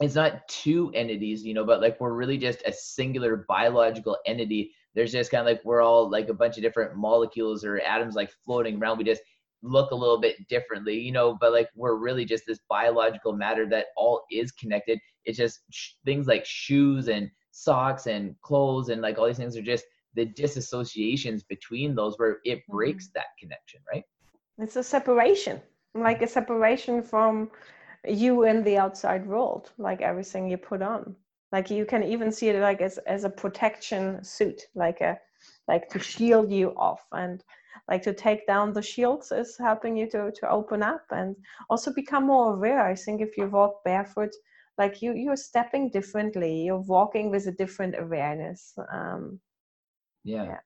it's 0.01 0.15
not 0.15 0.47
two 0.47 0.91
entities, 0.93 1.43
you 1.43 1.53
know, 1.53 1.63
but 1.63 1.81
like 1.81 1.99
we're 1.99 2.13
really 2.13 2.37
just 2.37 2.61
a 2.65 2.73
singular 2.73 3.45
biological 3.47 4.17
entity. 4.25 4.71
There's 4.93 5.11
just 5.11 5.31
kind 5.31 5.41
of 5.41 5.47
like 5.47 5.63
we're 5.63 5.81
all 5.81 6.09
like 6.09 6.29
a 6.29 6.33
bunch 6.33 6.57
of 6.57 6.63
different 6.63 6.95
molecules 6.95 7.63
or 7.63 7.79
atoms 7.81 8.15
like 8.15 8.31
floating 8.45 8.77
around. 8.77 8.97
We 8.97 9.03
just 9.05 9.21
look 9.61 9.91
a 9.91 9.95
little 9.95 10.19
bit 10.19 10.47
differently, 10.47 10.99
you 10.99 11.11
know, 11.11 11.37
but 11.39 11.51
like 11.51 11.69
we're 11.75 11.95
really 11.95 12.25
just 12.25 12.45
this 12.45 12.59
biological 12.69 13.33
matter 13.33 13.67
that 13.69 13.87
all 13.95 14.23
is 14.31 14.51
connected. 14.51 14.99
It's 15.23 15.37
just 15.37 15.61
sh- 15.71 15.93
things 16.03 16.27
like 16.27 16.45
shoes 16.45 17.07
and 17.07 17.31
socks 17.51 18.07
and 18.07 18.35
clothes 18.41 18.89
and 18.89 19.01
like 19.01 19.17
all 19.17 19.27
these 19.27 19.37
things 19.37 19.55
are 19.55 19.61
just 19.61 19.85
the 20.13 20.25
disassociations 20.25 21.47
between 21.47 21.95
those 21.95 22.17
where 22.17 22.37
it 22.43 22.59
mm-hmm. 22.59 22.75
breaks 22.75 23.09
that 23.15 23.27
connection, 23.39 23.79
right? 23.91 24.03
It's 24.57 24.75
a 24.75 24.83
separation, 24.83 25.61
like 25.93 26.21
a 26.21 26.27
separation 26.27 27.01
from 27.01 27.49
you 28.07 28.43
in 28.43 28.63
the 28.63 28.77
outside 28.77 29.25
world 29.25 29.71
like 29.77 30.01
everything 30.01 30.49
you 30.49 30.57
put 30.57 30.81
on 30.81 31.15
like 31.51 31.69
you 31.69 31.85
can 31.85 32.03
even 32.03 32.31
see 32.31 32.49
it 32.49 32.59
like 32.59 32.81
as, 32.81 32.97
as 32.99 33.23
a 33.23 33.29
protection 33.29 34.23
suit 34.23 34.61
like 34.75 35.01
a 35.01 35.17
like 35.67 35.87
to 35.89 35.99
shield 35.99 36.51
you 36.51 36.69
off 36.77 37.05
and 37.11 37.43
like 37.89 38.01
to 38.01 38.13
take 38.13 38.47
down 38.47 38.73
the 38.73 38.81
shields 38.81 39.31
is 39.31 39.57
helping 39.57 39.95
you 39.95 40.09
to 40.09 40.31
to 40.31 40.49
open 40.49 40.81
up 40.81 41.05
and 41.11 41.35
also 41.69 41.93
become 41.93 42.25
more 42.25 42.53
aware 42.53 42.81
i 42.81 42.95
think 42.95 43.21
if 43.21 43.37
you 43.37 43.49
walk 43.49 43.83
barefoot 43.83 44.33
like 44.77 45.01
you 45.01 45.13
you're 45.13 45.35
stepping 45.35 45.89
differently 45.89 46.63
you're 46.63 46.87
walking 46.87 47.29
with 47.29 47.47
a 47.47 47.51
different 47.51 47.95
awareness 47.97 48.73
um 48.91 49.39
yeah. 50.25 50.43
yeah. 50.43 50.57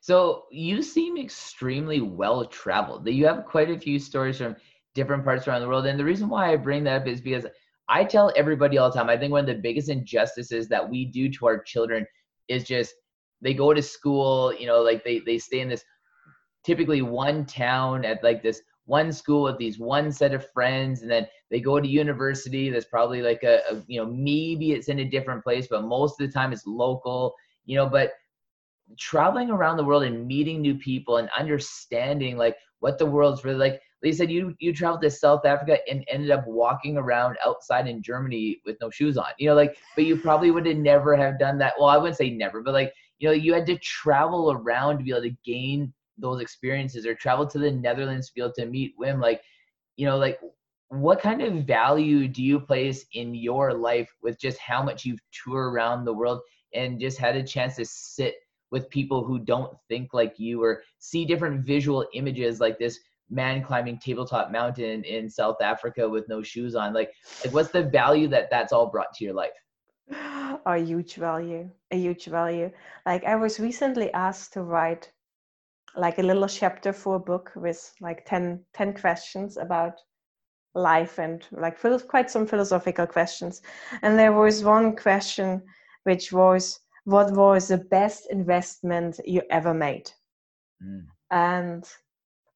So 0.00 0.44
you 0.50 0.82
seem 0.82 1.16
extremely 1.16 2.00
well 2.00 2.44
traveled. 2.44 3.08
You 3.08 3.26
have 3.26 3.46
quite 3.46 3.70
a 3.70 3.78
few 3.78 3.98
stories 3.98 4.38
from 4.38 4.56
different 4.94 5.24
parts 5.24 5.46
around 5.46 5.62
the 5.62 5.68
world. 5.68 5.86
And 5.86 5.98
the 5.98 6.04
reason 6.04 6.28
why 6.28 6.52
I 6.52 6.56
bring 6.56 6.84
that 6.84 7.02
up 7.02 7.08
is 7.08 7.20
because 7.20 7.46
I 7.88 8.04
tell 8.04 8.32
everybody 8.36 8.78
all 8.78 8.90
the 8.90 8.98
time, 8.98 9.08
I 9.08 9.16
think 9.16 9.32
one 9.32 9.40
of 9.40 9.54
the 9.54 9.62
biggest 9.62 9.88
injustices 9.88 10.68
that 10.68 10.88
we 10.88 11.06
do 11.06 11.30
to 11.30 11.46
our 11.46 11.62
children 11.62 12.06
is 12.48 12.64
just 12.64 12.94
they 13.40 13.54
go 13.54 13.74
to 13.74 13.82
school, 13.82 14.54
you 14.54 14.66
know, 14.66 14.80
like 14.82 15.04
they, 15.04 15.20
they 15.20 15.38
stay 15.38 15.60
in 15.60 15.68
this 15.68 15.84
typically 16.64 17.02
one 17.02 17.44
town 17.44 18.04
at 18.04 18.22
like 18.22 18.42
this 18.42 18.62
one 18.86 19.12
school 19.12 19.44
with 19.44 19.58
these 19.58 19.78
one 19.78 20.10
set 20.10 20.34
of 20.34 20.50
friends 20.52 21.02
and 21.02 21.10
then 21.10 21.26
they 21.50 21.60
go 21.60 21.80
to 21.80 21.88
university 21.88 22.68
that's 22.68 22.86
probably 22.86 23.22
like 23.22 23.42
a, 23.42 23.60
a, 23.70 23.82
you 23.86 24.00
know 24.00 24.06
maybe 24.06 24.72
it's 24.72 24.88
in 24.88 25.00
a 25.00 25.04
different 25.04 25.42
place 25.42 25.66
but 25.70 25.84
most 25.84 26.20
of 26.20 26.26
the 26.26 26.32
time 26.32 26.52
it's 26.52 26.66
local 26.66 27.34
you 27.64 27.76
know 27.76 27.88
but 27.88 28.12
traveling 28.98 29.50
around 29.50 29.76
the 29.76 29.84
world 29.84 30.02
and 30.02 30.26
meeting 30.26 30.60
new 30.60 30.74
people 30.74 31.18
and 31.18 31.28
understanding 31.38 32.36
like 32.36 32.56
what 32.80 32.98
the 32.98 33.06
world's 33.06 33.44
really 33.44 33.58
like 33.58 33.80
they 34.02 34.12
said 34.12 34.30
you 34.30 34.54
you 34.58 34.72
traveled 34.72 35.02
to 35.02 35.10
South 35.10 35.44
Africa 35.46 35.78
and 35.88 36.04
ended 36.08 36.30
up 36.30 36.46
walking 36.46 36.96
around 36.96 37.36
outside 37.44 37.86
in 37.86 38.02
Germany 38.02 38.60
with 38.66 38.76
no 38.80 38.90
shoes 38.90 39.16
on. 39.16 39.26
You 39.38 39.48
know, 39.48 39.54
like, 39.54 39.76
but 39.94 40.04
you 40.04 40.16
probably 40.16 40.50
would 40.50 40.66
have 40.66 40.76
never 40.76 41.16
have 41.16 41.38
done 41.38 41.58
that. 41.58 41.74
Well, 41.78 41.88
I 41.88 41.96
wouldn't 41.96 42.16
say 42.16 42.30
never, 42.30 42.62
but 42.62 42.74
like, 42.74 42.92
you 43.18 43.28
know, 43.28 43.34
you 43.34 43.54
had 43.54 43.66
to 43.66 43.78
travel 43.78 44.52
around 44.52 44.98
to 44.98 45.04
be 45.04 45.10
able 45.10 45.22
to 45.22 45.36
gain 45.44 45.92
those 46.18 46.40
experiences 46.40 47.06
or 47.06 47.14
travel 47.14 47.46
to 47.46 47.58
the 47.58 47.70
Netherlands 47.70 48.28
to 48.28 48.34
be 48.34 48.40
able 48.40 48.52
to 48.54 48.66
meet 48.66 48.92
Wim. 49.00 49.20
Like, 49.20 49.40
you 49.96 50.06
know, 50.06 50.18
like 50.18 50.38
what 50.88 51.20
kind 51.20 51.40
of 51.40 51.64
value 51.64 52.28
do 52.28 52.42
you 52.42 52.60
place 52.60 53.06
in 53.14 53.34
your 53.34 53.72
life 53.72 54.10
with 54.22 54.38
just 54.38 54.58
how 54.58 54.82
much 54.82 55.04
you've 55.04 55.22
toured 55.32 55.72
around 55.72 56.04
the 56.04 56.12
world 56.12 56.40
and 56.74 57.00
just 57.00 57.18
had 57.18 57.36
a 57.36 57.42
chance 57.42 57.76
to 57.76 57.84
sit 57.84 58.34
with 58.70 58.90
people 58.90 59.24
who 59.24 59.38
don't 59.38 59.74
think 59.88 60.12
like 60.12 60.38
you 60.38 60.62
or 60.62 60.82
see 60.98 61.24
different 61.24 61.64
visual 61.64 62.06
images 62.14 62.60
like 62.60 62.78
this 62.78 62.98
man 63.32 63.64
climbing 63.64 63.98
tabletop 63.98 64.52
mountain 64.52 65.02
in 65.04 65.28
South 65.28 65.60
Africa 65.62 66.08
with 66.08 66.28
no 66.28 66.42
shoes 66.42 66.74
on? 66.74 66.92
Like, 66.92 67.12
like 67.44 67.54
what's 67.54 67.70
the 67.70 67.84
value 67.84 68.28
that 68.28 68.50
that's 68.50 68.72
all 68.72 68.86
brought 68.86 69.12
to 69.14 69.24
your 69.24 69.34
life? 69.34 69.50
A 70.66 70.76
huge 70.78 71.14
value, 71.14 71.68
a 71.90 71.96
huge 71.96 72.26
value. 72.26 72.70
Like 73.04 73.24
I 73.24 73.34
was 73.34 73.58
recently 73.58 74.12
asked 74.12 74.52
to 74.52 74.62
write 74.62 75.10
like 75.96 76.18
a 76.18 76.22
little 76.22 76.46
chapter 76.46 76.92
for 76.92 77.16
a 77.16 77.20
book 77.20 77.50
with 77.56 77.92
like 78.00 78.24
10, 78.26 78.64
10 78.74 78.94
questions 78.94 79.56
about 79.56 79.94
life 80.74 81.18
and 81.18 81.46
like 81.50 81.78
quite 82.08 82.30
some 82.30 82.46
philosophical 82.46 83.06
questions. 83.06 83.62
And 84.02 84.18
there 84.18 84.32
was 84.32 84.62
one 84.62 84.94
question 84.94 85.62
which 86.04 86.32
was, 86.32 86.80
what 87.04 87.32
was 87.32 87.68
the 87.68 87.78
best 87.78 88.28
investment 88.30 89.20
you 89.24 89.42
ever 89.50 89.74
made? 89.74 90.10
Mm. 90.82 91.06
And 91.30 91.84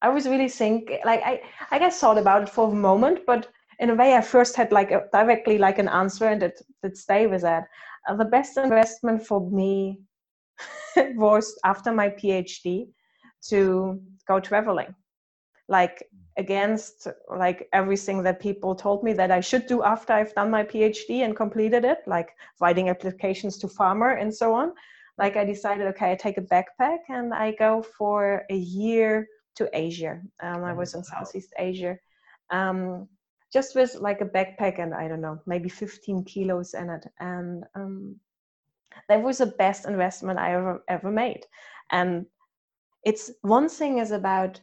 I 0.01 0.09
was 0.09 0.27
really 0.27 0.49
think 0.49 0.91
like 1.05 1.21
I 1.23 1.41
I 1.71 1.79
guess 1.79 1.99
thought 1.99 2.17
about 2.17 2.43
it 2.43 2.49
for 2.49 2.69
a 2.71 2.75
moment, 2.75 3.19
but 3.25 3.47
in 3.79 3.89
a 3.89 3.95
way 3.95 4.15
I 4.15 4.21
first 4.21 4.55
had 4.55 4.71
like 4.71 4.91
a, 4.91 5.05
directly 5.11 5.57
like 5.57 5.79
an 5.79 5.87
answer 5.87 6.25
and 6.27 6.43
it 6.43 6.61
did 6.83 6.97
stay 6.97 7.27
with 7.27 7.41
that. 7.41 7.67
Uh, 8.07 8.15
the 8.15 8.25
best 8.25 8.57
investment 8.57 9.25
for 9.25 9.49
me 9.51 9.99
was 11.15 11.57
after 11.63 11.91
my 11.91 12.09
PhD 12.09 12.89
to 13.49 14.01
go 14.27 14.39
traveling, 14.39 14.93
like 15.67 16.03
against 16.37 17.07
like 17.35 17.67
everything 17.73 18.21
that 18.23 18.39
people 18.39 18.75
told 18.75 19.03
me 19.03 19.13
that 19.13 19.31
I 19.31 19.41
should 19.41 19.65
do 19.65 19.83
after 19.83 20.13
I've 20.13 20.35
done 20.35 20.51
my 20.51 20.63
PhD 20.63 21.25
and 21.25 21.35
completed 21.35 21.83
it, 21.85 21.99
like 22.05 22.29
writing 22.61 22.89
applications 22.89 23.57
to 23.59 23.67
pharma 23.67 24.21
and 24.21 24.33
so 24.33 24.53
on. 24.53 24.73
like 25.17 25.35
I 25.35 25.43
decided, 25.45 25.87
okay, 25.87 26.11
I 26.11 26.15
take 26.15 26.37
a 26.37 26.41
backpack 26.41 26.99
and 27.09 27.33
I 27.33 27.53
go 27.53 27.81
for 27.81 28.43
a 28.51 28.55
year 28.55 29.27
to 29.57 29.69
Asia. 29.73 30.21
Um, 30.41 30.63
I 30.63 30.73
was 30.73 30.93
in 30.93 31.03
Southeast 31.03 31.53
Asia, 31.57 31.97
um, 32.49 33.07
just 33.51 33.75
with 33.75 33.95
like 33.95 34.21
a 34.21 34.25
backpack 34.25 34.79
and 34.79 34.93
I 34.93 35.07
don't 35.07 35.21
know, 35.21 35.39
maybe 35.45 35.69
15 35.69 36.23
kilos 36.23 36.73
in 36.73 36.89
it, 36.89 37.05
and 37.19 37.63
um, 37.75 38.15
that 39.09 39.21
was 39.21 39.39
the 39.39 39.47
best 39.47 39.87
investment 39.87 40.39
I 40.39 40.53
ever 40.53 40.83
ever 40.87 41.11
made. 41.11 41.45
And 41.91 42.25
it's 43.03 43.31
one 43.41 43.69
thing 43.69 43.99
is 43.99 44.11
about 44.11 44.59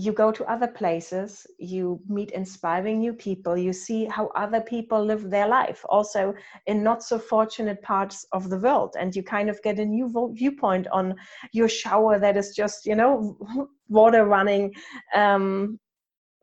you 0.00 0.12
go 0.12 0.32
to 0.32 0.50
other 0.50 0.66
places, 0.66 1.46
you 1.58 2.00
meet 2.08 2.30
inspiring 2.30 3.00
new 3.00 3.12
people, 3.12 3.54
you 3.56 3.72
see 3.72 4.06
how 4.06 4.28
other 4.34 4.62
people 4.62 5.04
live 5.04 5.28
their 5.28 5.46
life, 5.46 5.84
also 5.90 6.32
in 6.66 6.82
not 6.82 7.02
so 7.02 7.18
fortunate 7.18 7.82
parts 7.82 8.24
of 8.32 8.48
the 8.48 8.58
world. 8.58 8.96
And 8.98 9.14
you 9.14 9.22
kind 9.22 9.50
of 9.50 9.60
get 9.62 9.78
a 9.78 9.84
new 9.84 10.32
viewpoint 10.34 10.86
on 10.88 11.14
your 11.52 11.68
shower 11.68 12.18
that 12.18 12.38
is 12.38 12.56
just, 12.56 12.86
you 12.86 12.96
know, 12.96 13.36
water 13.88 14.24
running, 14.24 14.72
um, 15.14 15.78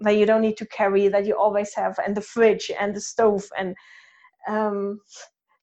that 0.02 0.18
you 0.18 0.28
don't 0.28 0.42
need 0.42 0.58
to 0.58 0.68
carry, 0.68 1.08
that 1.08 1.26
you 1.26 1.36
always 1.36 1.74
have, 1.74 1.98
and 2.06 2.16
the 2.16 2.22
fridge 2.22 2.70
and 2.80 2.96
the 2.96 3.02
stove 3.02 3.46
and 3.58 3.76
um, 4.48 5.00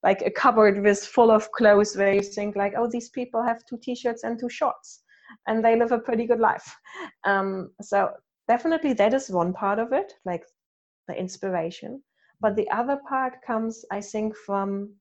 like 0.02 0.22
a 0.22 0.30
cupboard 0.32 0.82
with 0.82 0.98
full 0.98 1.30
of 1.30 1.48
clothes 1.52 1.96
where 1.96 2.12
you 2.12 2.22
think 2.22 2.56
like, 2.56 2.74
oh, 2.76 2.88
these 2.90 3.10
people 3.10 3.40
have 3.40 3.64
two 3.66 3.78
t-shirts 3.80 4.24
and 4.24 4.40
two 4.40 4.48
shorts 4.48 5.03
and 5.46 5.64
they 5.64 5.76
live 5.76 5.92
a 5.92 5.98
pretty 5.98 6.26
good 6.26 6.40
life. 6.40 6.76
Um, 7.24 7.70
so 7.80 8.10
definitely 8.48 8.92
that 8.94 9.14
is 9.14 9.30
one 9.30 9.52
part 9.52 9.78
of 9.78 9.92
it, 9.92 10.12
like 10.24 10.44
the 11.08 11.18
inspiration. 11.18 12.02
But 12.40 12.56
the 12.56 12.68
other 12.70 12.98
part 13.08 13.34
comes, 13.46 13.84
I 13.90 14.00
think, 14.00 14.36
from 14.36 14.94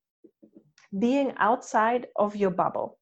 being 0.99 1.33
outside 1.37 2.07
of 2.15 2.35
your 2.35 2.51
bubble. 2.51 2.97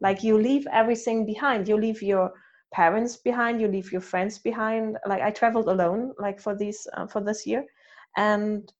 Like 0.00 0.22
you 0.22 0.38
leave 0.38 0.66
everything 0.72 1.26
behind. 1.26 1.68
You 1.68 1.76
leave 1.76 2.02
your 2.02 2.32
parents 2.72 3.16
behind. 3.16 3.60
You 3.60 3.68
leave 3.68 3.92
your 3.92 4.00
friends 4.00 4.38
behind. 4.38 4.96
Like 5.06 5.22
I 5.22 5.30
traveled 5.30 5.68
alone, 5.68 6.12
like 6.18 6.40
for 6.40 6.56
this 6.56 6.86
uh, 6.96 7.06
for 7.06 7.20
this 7.20 7.46
year, 7.46 7.64
and 8.16 8.72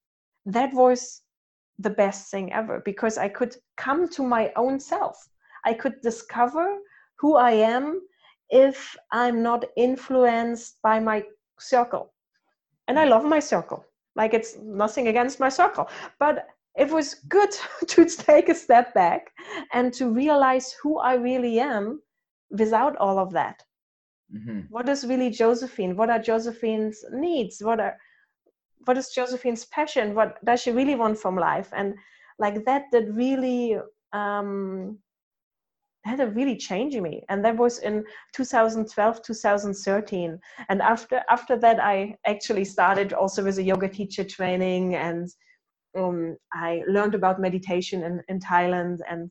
that 0.47 0.73
was 0.73 1.23
the 1.79 1.91
best 1.91 2.31
thing 2.31 2.53
ever 2.53 2.81
because 2.85 3.19
I 3.19 3.29
could 3.29 3.57
come 3.77 4.09
to 4.11 4.23
my 4.23 4.53
own 4.57 4.81
self. 4.81 5.17
I 5.65 5.75
could 5.75 6.01
discover 6.03 6.79
who 7.19 7.37
I 7.37 7.53
am 7.53 8.01
if 8.51 8.97
I'm 9.13 9.43
not 9.43 9.65
influenced 9.77 10.81
by 10.83 11.01
my 11.01 11.25
circle. 11.59 12.13
And 12.87 12.99
I 12.99 13.05
love 13.05 13.25
my 13.25 13.41
circle. 13.41 13.85
Like 14.17 14.35
it's 14.35 14.57
nothing 14.59 15.09
against 15.09 15.39
my 15.39 15.49
circle, 15.49 15.89
but 16.19 16.47
it 16.77 16.91
was 16.91 17.15
good 17.29 17.51
to 17.89 18.05
take 18.07 18.49
a 18.49 18.55
step 18.55 18.95
back 18.95 19.31
and 19.73 19.93
to 19.95 20.11
realize 20.11 20.75
who 20.83 20.99
I 20.99 21.15
really 21.15 21.61
am 21.61 22.01
without 22.51 22.97
all 22.97 23.19
of 23.19 23.33
that. 23.33 23.63
Mm-hmm. 24.35 24.61
What 24.71 24.89
is 24.89 25.07
really 25.07 25.31
Josephine? 25.31 25.97
What 25.97 26.11
are 26.11 26.19
Josephine's 26.19 27.05
needs? 27.13 27.63
What 27.63 27.81
are 27.81 27.97
what 28.85 28.97
is 28.97 29.11
Josephine's 29.11 29.67
passion? 29.67 30.15
What 30.15 30.43
does 30.45 30.63
she 30.63 30.71
really 30.71 30.95
want 30.95 31.19
from 31.19 31.37
life? 31.37 31.71
And 31.75 31.95
like 32.39 32.65
that, 32.65 32.85
that 32.93 33.13
really 33.13 33.79
um, 34.13 34.99
had 36.09 36.21
a 36.21 36.27
really 36.27 36.57
changed 36.57 37.01
me. 37.01 37.23
And 37.29 37.45
that 37.45 37.57
was 37.57 37.79
in 37.79 38.05
2012 38.35 39.23
2013 39.23 40.39
and 40.69 40.83
after 40.83 41.23
after 41.29 41.57
that 41.57 41.79
i 41.81 42.17
actually 42.27 42.65
started 42.65 43.13
also 43.13 43.45
with 43.45 43.59
a 43.59 43.63
yoga 43.63 43.89
teacher 43.89 44.25
training 44.25 44.95
and 44.95 45.29
um, 45.97 46.37
i 46.53 46.83
learned 46.89 47.15
about 47.15 47.41
meditation 47.41 48.03
in, 48.03 48.23
in 48.29 48.41
thailand. 48.41 48.99
And 49.11 49.31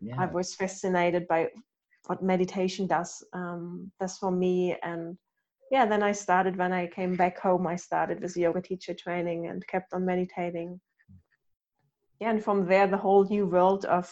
yeah. 0.00 0.16
i 0.18 0.26
was 0.26 0.54
fascinated 0.54 1.26
by 1.28 1.48
what 2.06 2.22
meditation 2.22 2.86
does 2.86 3.24
um, 3.32 3.90
does 4.00 4.18
for 4.18 4.30
me. 4.30 4.76
And 4.82 5.16
yeah 5.70 5.86
then 5.86 6.02
i 6.02 6.12
started 6.12 6.56
when 6.56 6.72
i 6.72 6.86
came 6.86 7.16
back 7.16 7.38
home 7.38 7.66
i 7.66 7.76
started 7.76 8.20
with 8.20 8.36
yoga 8.36 8.60
teacher 8.60 8.94
training 8.94 9.46
and 9.48 9.66
kept 9.66 9.92
on 9.92 10.04
meditating. 10.04 10.80
Yeah 12.20 12.30
and 12.30 12.42
from 12.42 12.66
there 12.66 12.86
the 12.86 12.96
whole 12.96 13.24
new 13.24 13.46
world 13.46 13.84
of 13.84 14.06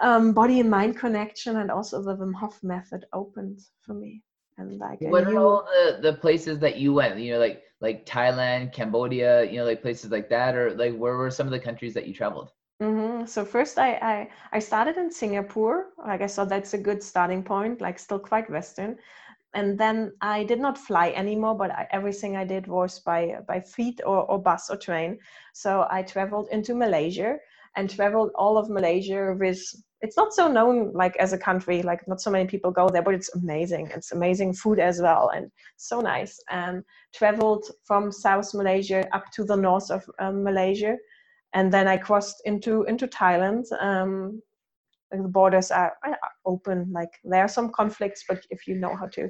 um, 0.00 0.32
body 0.32 0.60
and 0.60 0.70
mind 0.70 0.96
connection 0.96 1.56
and 1.56 1.70
also 1.70 2.02
the 2.02 2.16
Wim 2.16 2.34
Hof 2.34 2.62
method 2.62 3.06
opened 3.12 3.60
for 3.82 3.94
me. 3.94 4.22
And 4.56 4.78
like, 4.78 5.00
what 5.00 5.24
are 5.28 5.38
all 5.38 5.64
the 5.64 5.98
the 6.02 6.14
places 6.14 6.58
that 6.58 6.76
you 6.76 6.92
went? 6.92 7.18
You 7.18 7.34
know, 7.34 7.38
like 7.38 7.62
like 7.80 8.04
Thailand, 8.04 8.72
Cambodia, 8.72 9.44
you 9.44 9.58
know, 9.58 9.64
like 9.64 9.82
places 9.82 10.10
like 10.10 10.28
that, 10.30 10.56
or 10.56 10.74
like 10.74 10.96
where 10.96 11.16
were 11.16 11.30
some 11.30 11.46
of 11.46 11.52
the 11.52 11.60
countries 11.60 11.94
that 11.94 12.08
you 12.08 12.14
traveled? 12.14 12.50
Mm-hmm. 12.82 13.26
So 13.26 13.44
first, 13.44 13.78
I, 13.78 13.94
I 13.94 14.28
I 14.52 14.58
started 14.58 14.96
in 14.96 15.10
Singapore. 15.10 15.90
Like 16.04 16.22
I 16.22 16.26
saw 16.26 16.44
that's 16.44 16.74
a 16.74 16.78
good 16.78 17.02
starting 17.02 17.42
point. 17.42 17.80
Like 17.80 17.98
still 18.00 18.18
quite 18.18 18.50
Western, 18.50 18.96
and 19.54 19.78
then 19.78 20.12
I 20.20 20.42
did 20.42 20.60
not 20.60 20.76
fly 20.76 21.10
anymore. 21.10 21.56
But 21.56 21.70
I, 21.70 21.86
everything 21.92 22.36
I 22.36 22.44
did 22.44 22.66
was 22.66 22.98
by 22.98 23.38
by 23.46 23.60
feet 23.60 24.00
or, 24.04 24.28
or 24.30 24.42
bus 24.42 24.70
or 24.70 24.76
train. 24.76 25.18
So 25.54 25.86
I 25.88 26.02
traveled 26.02 26.48
into 26.50 26.74
Malaysia 26.74 27.38
and 27.78 27.88
traveled 27.88 28.32
all 28.34 28.58
of 28.58 28.68
Malaysia 28.68 29.36
with 29.38 29.62
it's 30.00 30.16
not 30.16 30.32
so 30.32 30.46
known 30.46 30.92
like 30.92 31.16
as 31.16 31.32
a 31.32 31.38
country 31.38 31.82
like 31.82 32.06
not 32.06 32.20
so 32.20 32.30
many 32.30 32.46
people 32.46 32.70
go 32.70 32.88
there 32.88 33.02
but 33.02 33.14
it's 33.14 33.34
amazing. 33.34 33.90
It's 33.94 34.12
amazing 34.12 34.52
food 34.52 34.78
as 34.78 35.00
well 35.00 35.30
and 35.34 35.50
so 35.76 36.00
nice. 36.00 36.38
And 36.50 36.82
traveled 37.14 37.64
from 37.84 38.12
south 38.12 38.52
malaysia 38.54 39.06
up 39.14 39.24
to 39.32 39.44
the 39.44 39.56
north 39.56 39.90
of 39.90 40.04
um, 40.18 40.44
malaysia 40.44 40.96
and 41.54 41.72
then 41.72 41.88
i 41.88 41.96
crossed 41.96 42.42
into 42.44 42.82
into 42.84 43.06
thailand 43.06 43.64
um, 43.80 44.42
the 45.10 45.28
borders 45.28 45.70
are, 45.70 45.94
are 46.04 46.18
open 46.44 46.86
like 46.92 47.08
there 47.24 47.42
are 47.42 47.48
some 47.48 47.70
conflicts 47.70 48.24
but 48.28 48.44
if 48.50 48.66
you 48.66 48.74
know 48.74 48.94
how 48.94 49.06
to 49.06 49.22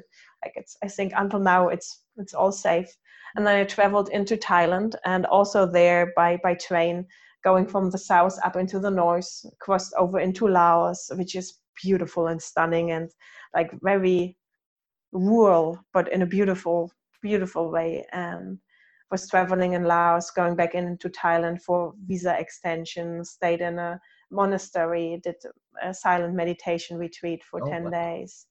like 0.43 0.53
it's 0.55 0.75
i 0.83 0.87
think 0.87 1.13
until 1.15 1.39
now 1.39 1.69
it's 1.69 2.03
it's 2.17 2.33
all 2.33 2.51
safe. 2.51 2.89
And 3.35 3.45
then 3.45 3.55
i 3.55 3.63
traveled 3.63 4.09
into 4.09 4.35
thailand 4.35 4.95
and 5.05 5.25
also 5.25 5.65
there 5.65 6.11
by 6.15 6.37
by 6.43 6.55
train 6.55 7.05
going 7.43 7.65
from 7.65 7.89
the 7.89 7.97
south 7.97 8.37
up 8.43 8.55
into 8.55 8.79
the 8.79 8.91
north, 8.91 9.45
crossed 9.59 9.93
over 9.97 10.19
into 10.19 10.47
Laos, 10.47 11.09
which 11.15 11.35
is 11.35 11.59
beautiful 11.81 12.27
and 12.27 12.41
stunning 12.41 12.91
and 12.91 13.09
like 13.55 13.71
very 13.81 14.37
rural, 15.11 15.79
but 15.93 16.11
in 16.11 16.21
a 16.21 16.25
beautiful, 16.25 16.91
beautiful 17.21 17.71
way. 17.71 18.05
And 18.11 18.59
was 19.11 19.27
traveling 19.27 19.73
in 19.73 19.85
Laos, 19.85 20.31
going 20.31 20.55
back 20.55 20.75
into 20.75 21.09
Thailand 21.09 21.61
for 21.61 21.93
visa 22.05 22.37
extension, 22.39 23.23
stayed 23.25 23.61
in 23.61 23.79
a 23.79 23.99
monastery, 24.31 25.19
did 25.23 25.35
a 25.81 25.93
silent 25.93 26.35
meditation 26.35 26.97
retreat 26.97 27.43
for 27.43 27.61
oh, 27.63 27.69
10 27.69 27.85
wow. 27.85 27.89
days. 27.89 28.45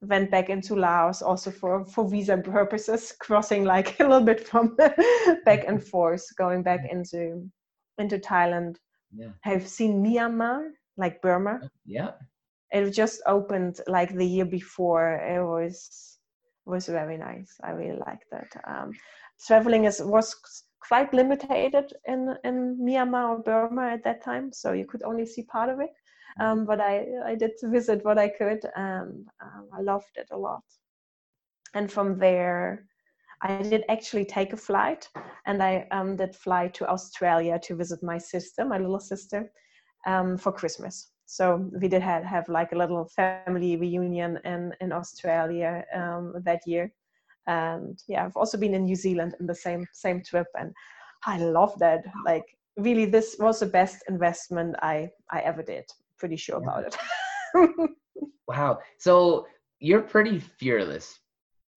Went 0.00 0.30
back 0.30 0.48
into 0.50 0.76
Laos 0.76 1.22
also 1.22 1.50
for, 1.50 1.84
for 1.86 2.08
visa 2.08 2.36
purposes, 2.36 3.14
crossing 3.20 3.64
like 3.64 3.98
a 4.00 4.04
little 4.04 4.20
bit 4.20 4.46
from 4.46 4.76
back 5.44 5.64
and 5.66 5.82
forth, 5.82 6.24
going 6.36 6.62
back 6.62 6.80
mm. 6.80 6.92
into 6.92 7.48
into 7.98 8.18
Thailand. 8.18 8.76
Yeah. 9.12 9.30
Have 9.42 9.66
seen 9.66 10.02
Myanmar, 10.04 10.70
like 10.96 11.22
Burma. 11.22 11.60
Oh, 11.62 11.68
yeah. 11.86 12.12
It 12.70 12.90
just 12.90 13.22
opened 13.26 13.80
like 13.86 14.14
the 14.14 14.26
year 14.26 14.44
before. 14.44 15.14
It 15.14 15.42
was 15.44 16.18
was 16.66 16.86
very 16.86 17.16
nice. 17.16 17.54
I 17.62 17.70
really 17.70 17.98
liked 18.06 18.26
that. 18.30 18.50
Um, 18.66 18.92
traveling 19.46 19.84
is 19.84 20.02
was 20.02 20.34
quite 20.86 21.12
limited 21.14 21.74
in 22.06 22.36
in 22.44 22.78
Myanmar 22.78 23.28
or 23.30 23.42
Burma 23.42 23.88
at 23.88 24.04
that 24.04 24.22
time, 24.22 24.52
so 24.52 24.72
you 24.72 24.84
could 24.86 25.02
only 25.02 25.26
see 25.26 25.42
part 25.44 25.70
of 25.70 25.80
it. 25.80 25.90
Mm-hmm. 26.40 26.42
Um, 26.42 26.66
but 26.66 26.80
I 26.80 27.06
I 27.24 27.34
did 27.34 27.52
visit 27.62 28.04
what 28.04 28.18
I 28.18 28.28
could, 28.28 28.60
and 28.76 29.26
um, 29.40 29.68
I 29.72 29.80
loved 29.80 30.16
it 30.16 30.28
a 30.30 30.36
lot. 30.36 30.64
And 31.74 31.90
from 31.90 32.18
there, 32.18 32.86
I 33.42 33.62
did 33.62 33.84
actually 33.88 34.24
take 34.24 34.52
a 34.52 34.56
flight 34.56 35.08
and 35.46 35.62
I 35.62 35.86
um, 35.90 36.16
did 36.16 36.34
fly 36.34 36.68
to 36.68 36.88
Australia 36.88 37.58
to 37.64 37.76
visit 37.76 38.02
my 38.02 38.18
sister, 38.18 38.64
my 38.64 38.78
little 38.78 39.00
sister, 39.00 39.50
um, 40.06 40.36
for 40.36 40.52
Christmas. 40.52 41.12
So 41.26 41.70
we 41.80 41.88
did 41.88 42.02
have, 42.02 42.24
have 42.24 42.48
like 42.48 42.72
a 42.72 42.76
little 42.76 43.04
family 43.04 43.76
reunion 43.76 44.38
in, 44.44 44.72
in 44.80 44.92
Australia 44.92 45.84
um, 45.94 46.34
that 46.44 46.66
year. 46.66 46.92
And 47.46 48.02
yeah, 48.08 48.24
I've 48.24 48.36
also 48.36 48.58
been 48.58 48.74
in 48.74 48.84
New 48.84 48.96
Zealand 48.96 49.34
in 49.40 49.46
the 49.46 49.54
same 49.54 49.86
same 49.92 50.22
trip 50.22 50.46
and 50.58 50.72
I 51.24 51.38
love 51.38 51.78
that. 51.78 52.04
Like 52.24 52.44
really 52.76 53.06
this 53.06 53.36
was 53.38 53.60
the 53.60 53.66
best 53.66 54.04
investment 54.08 54.76
I 54.82 55.10
I 55.30 55.40
ever 55.40 55.62
did. 55.62 55.84
Pretty 56.18 56.36
sure 56.36 56.56
about 56.56 56.84
it. 56.86 56.96
wow. 58.48 58.78
So 58.98 59.46
you're 59.80 60.02
pretty 60.02 60.38
fearless 60.38 61.20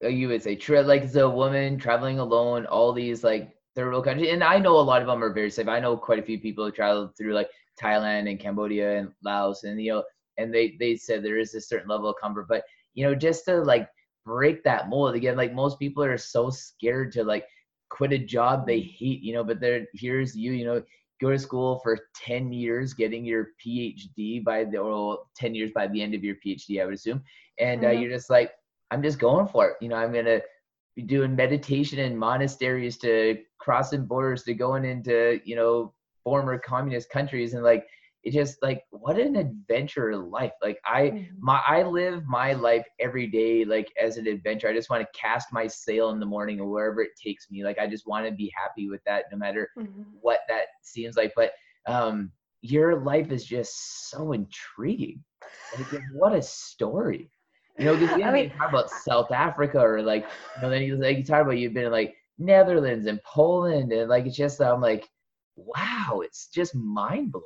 you 0.09 0.27
would 0.27 0.41
say 0.41 0.55
tra- 0.55 0.81
like 0.81 1.03
as 1.03 1.15
a 1.15 1.29
woman 1.29 1.77
traveling 1.77 2.19
alone 2.19 2.65
all 2.65 2.91
these 2.91 3.23
like 3.23 3.51
third 3.75 3.87
world 3.87 4.05
countries 4.05 4.31
and 4.31 4.43
i 4.43 4.57
know 4.57 4.77
a 4.77 4.81
lot 4.81 5.01
of 5.01 5.07
them 5.07 5.23
are 5.23 5.33
very 5.33 5.49
safe 5.49 5.67
i 5.67 5.79
know 5.79 5.95
quite 5.95 6.19
a 6.19 6.23
few 6.23 6.39
people 6.39 6.65
who 6.65 6.71
traveled 6.71 7.15
through 7.17 7.33
like 7.33 7.49
thailand 7.81 8.29
and 8.29 8.39
cambodia 8.39 8.97
and 8.97 9.11
laos 9.23 9.63
and 9.63 9.81
you 9.81 9.91
know 9.91 10.03
and 10.37 10.53
they 10.53 10.75
they 10.79 10.95
said 10.95 11.23
there 11.23 11.37
is 11.37 11.53
a 11.53 11.61
certain 11.61 11.89
level 11.89 12.09
of 12.09 12.15
comfort 12.21 12.47
but 12.49 12.63
you 12.93 13.05
know 13.05 13.15
just 13.15 13.45
to 13.45 13.61
like 13.61 13.87
break 14.25 14.63
that 14.63 14.89
mold 14.89 15.15
again 15.15 15.37
like 15.37 15.53
most 15.53 15.79
people 15.79 16.03
are 16.03 16.17
so 16.17 16.49
scared 16.49 17.11
to 17.11 17.23
like 17.23 17.45
quit 17.89 18.13
a 18.13 18.17
job 18.17 18.65
they 18.65 18.79
hate 18.79 19.21
you 19.21 19.33
know 19.33 19.43
but 19.43 19.59
there 19.59 19.85
here's 19.93 20.35
you 20.35 20.53
you 20.53 20.65
know 20.65 20.81
go 21.21 21.29
to 21.29 21.37
school 21.37 21.79
for 21.83 21.97
10 22.15 22.51
years 22.51 22.93
getting 22.93 23.23
your 23.23 23.49
phd 23.63 24.43
by 24.43 24.63
the 24.63 24.77
or 24.77 25.19
10 25.35 25.53
years 25.53 25.71
by 25.73 25.87
the 25.87 26.01
end 26.01 26.13
of 26.15 26.23
your 26.23 26.35
phd 26.45 26.81
i 26.81 26.85
would 26.85 26.93
assume 26.93 27.21
and 27.59 27.83
uh, 27.83 27.87
mm-hmm. 27.87 27.97
uh, 27.97 27.99
you're 27.99 28.11
just 28.11 28.29
like 28.29 28.51
i'm 28.91 29.01
just 29.01 29.19
going 29.19 29.47
for 29.47 29.69
it. 29.69 29.75
You 29.81 29.89
know 29.89 29.95
i'm 29.95 30.13
gonna 30.13 30.41
be 30.95 31.03
doing 31.03 31.35
meditation 31.35 31.99
in 31.99 32.17
monasteries 32.17 32.97
to 32.97 33.37
crossing 33.59 34.05
borders 34.05 34.43
to 34.43 34.53
going 34.53 34.85
into 34.85 35.39
you 35.45 35.55
know 35.55 35.93
former 36.23 36.57
communist 36.57 37.09
countries. 37.09 37.53
And 37.53 37.63
like 37.63 37.85
it 38.23 38.31
just 38.33 38.57
like 38.61 38.83
what 38.91 39.19
an 39.19 39.35
adventure 39.35 40.15
life. 40.15 40.51
Like 40.61 40.79
i 40.85 41.03
mm-hmm. 41.03 41.35
my 41.39 41.61
i 41.67 41.83
live 41.83 42.23
my 42.25 42.53
life 42.53 42.85
every 42.99 43.27
day 43.27 43.65
like 43.65 43.87
as 44.01 44.17
an 44.17 44.27
adventure. 44.27 44.67
I 44.67 44.73
just 44.73 44.89
want 44.89 45.01
to 45.01 45.19
cast 45.19 45.47
my 45.51 45.67
sail 45.67 46.11
in 46.11 46.19
the 46.19 46.25
morning 46.25 46.59
or 46.59 46.69
wherever 46.69 47.01
it 47.01 47.11
takes 47.21 47.49
me. 47.49 47.63
Like 47.63 47.79
i 47.79 47.87
just 47.87 48.07
want 48.07 48.25
to 48.25 48.31
be 48.31 48.51
happy 48.55 48.89
with 48.89 49.01
that 49.05 49.25
no 49.31 49.37
matter 49.37 49.69
mm-hmm. 49.77 50.03
what 50.21 50.41
that 50.49 50.65
seems 50.83 51.15
like. 51.15 51.33
But 51.35 51.51
um 51.87 52.31
your 52.61 53.01
life 53.01 53.31
is 53.31 53.43
just 53.43 54.09
so 54.11 54.33
intriguing. 54.33 55.23
Like 55.75 56.01
what 56.13 56.35
a 56.35 56.43
story 56.43 57.31
you 57.77 57.85
know 57.85 57.95
because 57.97 58.21
I 58.23 58.31
mean, 58.31 58.49
talk 58.51 58.69
about 58.69 58.89
south 58.89 59.31
africa 59.31 59.79
or 59.79 60.01
like 60.01 60.25
you 60.55 60.61
know 60.61 60.69
then 60.69 60.83
you 60.83 60.95
like 60.95 61.17
you 61.17 61.23
talk 61.23 61.41
about 61.41 61.57
you've 61.57 61.73
been 61.73 61.85
in 61.85 61.91
like 61.91 62.15
netherlands 62.37 63.05
and 63.05 63.21
poland 63.23 63.91
and 63.91 64.09
like 64.09 64.25
it's 64.25 64.35
just 64.35 64.61
i'm 64.61 64.81
like 64.81 65.09
wow 65.55 66.21
it's 66.23 66.47
just 66.47 66.73
mind-blowing. 66.75 67.45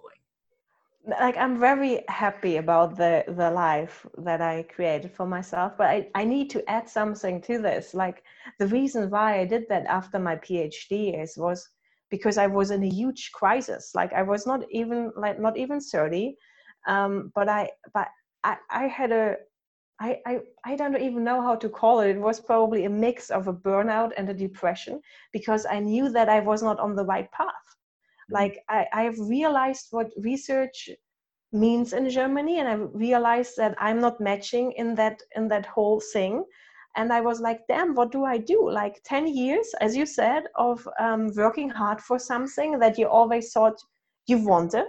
Like 1.07 1.37
i'm 1.37 1.59
very 1.59 2.03
happy 2.07 2.57
about 2.57 2.97
the 2.97 3.23
the 3.27 3.51
life 3.51 4.05
that 4.19 4.41
i 4.41 4.63
created 4.63 5.11
for 5.11 5.27
myself 5.27 5.73
but 5.77 5.87
I, 5.87 6.09
I 6.15 6.25
need 6.25 6.49
to 6.51 6.67
add 6.69 6.89
something 6.89 7.41
to 7.41 7.59
this. 7.59 7.93
Like 7.93 8.23
the 8.57 8.67
reason 8.67 9.09
why 9.11 9.39
i 9.39 9.45
did 9.45 9.65
that 9.69 9.85
after 9.85 10.17
my 10.17 10.35
phd 10.37 11.21
is 11.23 11.37
was 11.37 11.69
because 12.09 12.37
i 12.37 12.47
was 12.47 12.71
in 12.71 12.83
a 12.83 12.89
huge 12.89 13.31
crisis. 13.33 13.91
Like 13.93 14.13
i 14.13 14.23
was 14.23 14.47
not 14.47 14.65
even 14.71 15.11
like 15.15 15.39
not 15.39 15.57
even 15.57 15.79
30 15.79 16.35
um, 16.87 17.31
but 17.35 17.49
i 17.49 17.69
but 17.93 18.07
i 18.43 18.57
i 18.71 18.87
had 18.87 19.11
a 19.11 19.35
I, 19.99 20.19
I, 20.25 20.39
I 20.65 20.75
don't 20.75 20.99
even 21.01 21.23
know 21.23 21.41
how 21.41 21.55
to 21.55 21.69
call 21.69 22.01
it. 22.01 22.09
It 22.09 22.19
was 22.19 22.39
probably 22.39 22.85
a 22.85 22.89
mix 22.89 23.29
of 23.29 23.47
a 23.47 23.53
burnout 23.53 24.11
and 24.17 24.29
a 24.29 24.33
depression 24.33 25.01
because 25.31 25.65
I 25.65 25.79
knew 25.79 26.09
that 26.09 26.27
I 26.27 26.41
was 26.41 26.61
not 26.61 26.79
on 26.79 26.95
the 26.95 27.05
right 27.05 27.31
path. 27.31 27.65
Like 28.29 28.63
I, 28.69 28.87
i've 28.93 29.19
realized 29.19 29.87
what 29.91 30.11
research 30.17 30.89
means 31.51 31.93
in 31.93 32.09
germany 32.09 32.59
and 32.59 32.67
i 32.67 32.73
realized 32.73 33.55
that 33.57 33.75
i'm 33.77 33.99
not 33.99 34.19
matching 34.19 34.71
in 34.73 34.95
that 34.95 35.21
in 35.35 35.47
that 35.49 35.65
whole 35.65 36.01
thing. 36.13 36.43
And 36.97 37.11
i 37.13 37.21
was 37.21 37.39
like 37.39 37.61
damn 37.67 37.93
what 37.93 38.11
do 38.11 38.23
i 38.25 38.37
do? 38.37 38.69
Like 38.71 39.01
10 39.03 39.27
years 39.27 39.67
as 39.81 39.95
you 39.95 40.05
said 40.05 40.43
of 40.55 40.87
um, 40.99 41.31
working 41.35 41.69
hard 41.69 42.01
for 42.01 42.17
something 42.17 42.79
that 42.79 42.97
you 42.97 43.07
always 43.07 43.51
thought 43.51 43.79
you 44.27 44.39
wanted 44.39 44.87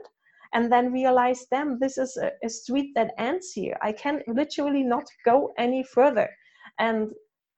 and 0.53 0.73
then 0.73 0.93
realize 0.93 1.47
damn 1.51 1.79
this 1.79 1.99
is 1.99 2.17
a, 2.17 2.31
a 2.45 2.49
street 2.49 2.93
that 2.95 3.13
ends 3.19 3.53
here. 3.53 3.77
I 3.83 3.93
can 3.93 4.23
literally 4.27 4.83
not 4.83 5.05
go 5.25 5.53
any 5.59 5.83
further. 5.83 6.29
And 6.79 7.11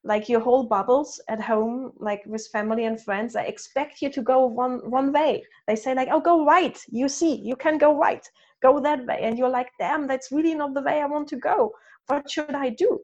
like 0.05 0.28
your 0.28 0.40
whole 0.40 0.65
bubbles 0.65 1.20
at 1.28 1.40
home 1.40 1.93
like 1.98 2.23
with 2.24 2.47
family 2.52 2.85
and 2.85 3.01
friends 3.01 3.35
i 3.35 3.43
expect 3.43 4.01
you 4.01 4.09
to 4.10 4.23
go 4.23 4.47
one 4.47 4.78
one 4.90 5.12
way. 5.12 5.43
They 5.66 5.77
say 5.77 5.94
like 5.94 6.09
oh 6.10 6.20
go 6.20 6.44
right. 6.44 6.78
You 6.90 7.09
see 7.09 7.35
you 7.36 7.56
can 7.56 7.78
go 7.78 7.97
right. 7.97 8.27
Go 8.62 8.81
that 8.81 9.06
way. 9.06 9.20
And 9.23 9.36
you're 9.36 9.51
like 9.51 9.70
damn 9.78 10.06
that's 10.06 10.32
really 10.32 10.55
not 10.55 10.74
the 10.74 10.82
way 10.82 11.01
i 11.01 11.06
want 11.06 11.28
to 11.28 11.36
go. 11.36 11.73
What 12.06 12.31
should 12.31 12.55
i 12.55 12.70
do? 12.70 13.01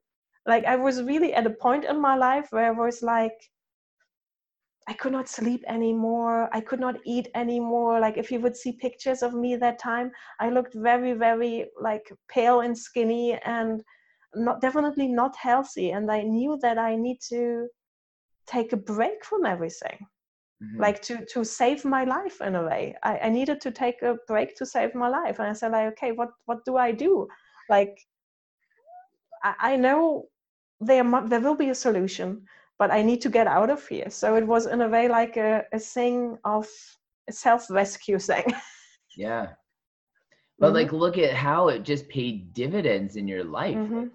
Like 0.47 0.65
i 0.65 0.77
was 0.77 1.03
really 1.03 1.35
at 1.35 1.47
a 1.47 1.51
point 1.51 1.85
in 1.85 2.01
my 2.01 2.17
life 2.17 2.47
where 2.51 2.67
i 2.67 2.71
was 2.71 3.03
like 3.03 3.39
i 4.89 4.93
could 4.93 5.13
not 5.13 5.29
sleep 5.29 5.65
anymore. 5.67 6.49
I 6.53 6.61
could 6.61 6.81
not 6.81 6.97
eat 7.05 7.29
anymore. 7.35 8.01
Like 8.01 8.17
if 8.17 8.31
you 8.31 8.41
would 8.41 8.57
see 8.57 8.73
pictures 8.73 9.23
of 9.23 9.35
me 9.35 9.57
that 9.57 9.79
time 9.79 10.11
i 10.41 10.51
looked 10.51 10.75
very 10.75 11.13
very 11.15 11.67
like 11.81 12.13
pale 12.29 12.61
and 12.61 12.77
skinny 12.77 13.39
and 13.45 13.83
not 14.35 14.61
definitely 14.61 15.09
not 15.09 15.37
healthy. 15.37 15.91
And 15.91 16.11
i 16.11 16.23
knew 16.23 16.59
that 16.63 16.79
i 16.79 16.97
need 16.97 17.21
to 17.29 17.69
take 18.47 18.73
a 18.73 18.77
break 18.77 19.25
from 19.25 19.47
everything 19.47 20.07
mm-hmm. 20.63 20.81
like 20.81 21.01
to 21.03 21.25
to 21.27 21.45
save 21.45 21.85
my 21.85 22.05
life 22.05 22.41
in 22.41 22.55
a 22.57 22.63
way. 22.65 22.95
I, 23.03 23.19
I 23.19 23.29
needed 23.29 23.61
to 23.63 23.71
take 23.71 24.03
a 24.03 24.17
break 24.27 24.57
to 24.57 24.67
save 24.67 24.95
my 24.95 25.09
life. 25.09 25.39
And 25.39 25.49
i 25.49 25.53
said 25.53 25.73
like 25.73 25.93
okay 25.93 26.13
what 26.13 26.31
what 26.47 26.65
do 26.65 26.77
i 26.77 26.93
do? 26.93 27.29
Like 27.69 27.99
i, 29.43 29.55
I 29.73 29.77
know 29.77 30.29
there 30.81 31.05
there 31.27 31.41
will 31.41 31.57
be 31.57 31.71
a 31.71 31.75
solution 31.75 32.47
but 32.79 32.91
i 32.91 33.03
need 33.03 33.21
to 33.21 33.29
get 33.29 33.47
out 33.47 33.71
of 33.71 33.87
here. 33.87 34.11
So 34.11 34.37
it 34.37 34.47
was 34.47 34.67
in 34.67 34.81
a 34.81 34.89
way 34.89 35.09
like 35.09 35.37
a, 35.37 35.65
a 35.73 35.79
thing 35.79 36.39
of 36.45 36.69
a 37.29 37.33
self-rescue 37.33 38.19
thing. 38.19 38.45
Yeah. 39.17 39.51
But 40.59 40.67
mm-hmm. 40.69 40.75
like 40.75 40.93
look 40.93 41.19
at 41.19 41.35
how 41.35 41.69
it 41.69 41.85
just 41.85 42.09
paid 42.09 42.53
dividends 42.53 43.15
in 43.15 43.29
your 43.29 43.45
life. 43.45 43.77
Mm-hmm. 43.77 44.07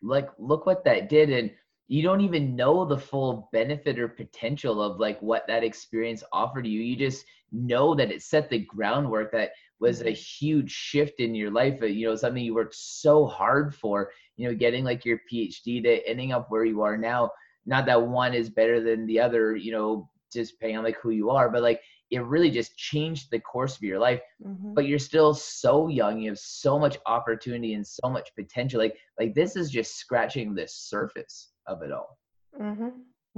Like 0.00 0.30
look 0.38 0.64
what 0.64 0.84
that 0.84 1.10
did 1.10 1.28
and 1.28 1.50
you 1.86 2.02
don't 2.02 2.22
even 2.22 2.56
know 2.56 2.86
the 2.86 2.96
full 2.96 3.50
benefit 3.52 3.98
or 3.98 4.08
potential 4.08 4.82
of 4.82 5.00
like 5.00 5.20
what 5.20 5.46
that 5.48 5.64
experience 5.64 6.22
offered 6.32 6.66
you. 6.66 6.80
You 6.80 6.96
just 6.96 7.26
know 7.52 7.94
that 7.94 8.10
it 8.10 8.22
set 8.22 8.48
the 8.48 8.60
groundwork 8.60 9.32
that 9.32 9.50
was 9.80 10.00
a 10.00 10.04
mm-hmm. 10.04 10.14
huge 10.14 10.70
shift 10.70 11.20
in 11.20 11.34
your 11.34 11.50
life 11.50 11.80
uh, 11.82 11.86
you 11.86 12.06
know 12.06 12.16
something 12.16 12.42
you 12.42 12.54
worked 12.54 12.74
so 12.74 13.26
hard 13.26 13.74
for 13.74 14.10
you 14.36 14.48
know 14.48 14.54
getting 14.54 14.84
like 14.84 15.04
your 15.04 15.20
phd 15.30 15.82
to 15.82 16.08
ending 16.08 16.32
up 16.32 16.50
where 16.50 16.64
you 16.64 16.82
are 16.82 16.96
now 16.96 17.30
not 17.68 17.86
that 17.86 18.02
one 18.02 18.34
is 18.34 18.48
better 18.48 18.80
than 18.80 19.06
the 19.06 19.20
other 19.20 19.54
you 19.54 19.70
know 19.70 20.08
just 20.32 20.52
depending 20.52 20.78
on 20.78 20.84
like 20.84 20.98
who 21.00 21.10
you 21.10 21.30
are 21.30 21.48
but 21.50 21.62
like 21.62 21.80
it 22.10 22.20
really 22.20 22.50
just 22.50 22.76
changed 22.76 23.30
the 23.30 23.38
course 23.40 23.76
of 23.76 23.82
your 23.82 23.98
life 23.98 24.20
mm-hmm. 24.44 24.74
but 24.74 24.86
you're 24.86 24.98
still 24.98 25.34
so 25.34 25.88
young 25.88 26.18
you 26.18 26.30
have 26.30 26.38
so 26.38 26.78
much 26.78 26.96
opportunity 27.06 27.74
and 27.74 27.86
so 27.86 28.08
much 28.08 28.34
potential 28.34 28.80
like 28.80 28.96
like 29.18 29.34
this 29.34 29.54
is 29.54 29.70
just 29.70 29.96
scratching 29.96 30.54
the 30.54 30.66
surface 30.66 31.50
of 31.66 31.82
it 31.82 31.92
all 31.92 32.18
mm-hmm. 32.60 32.88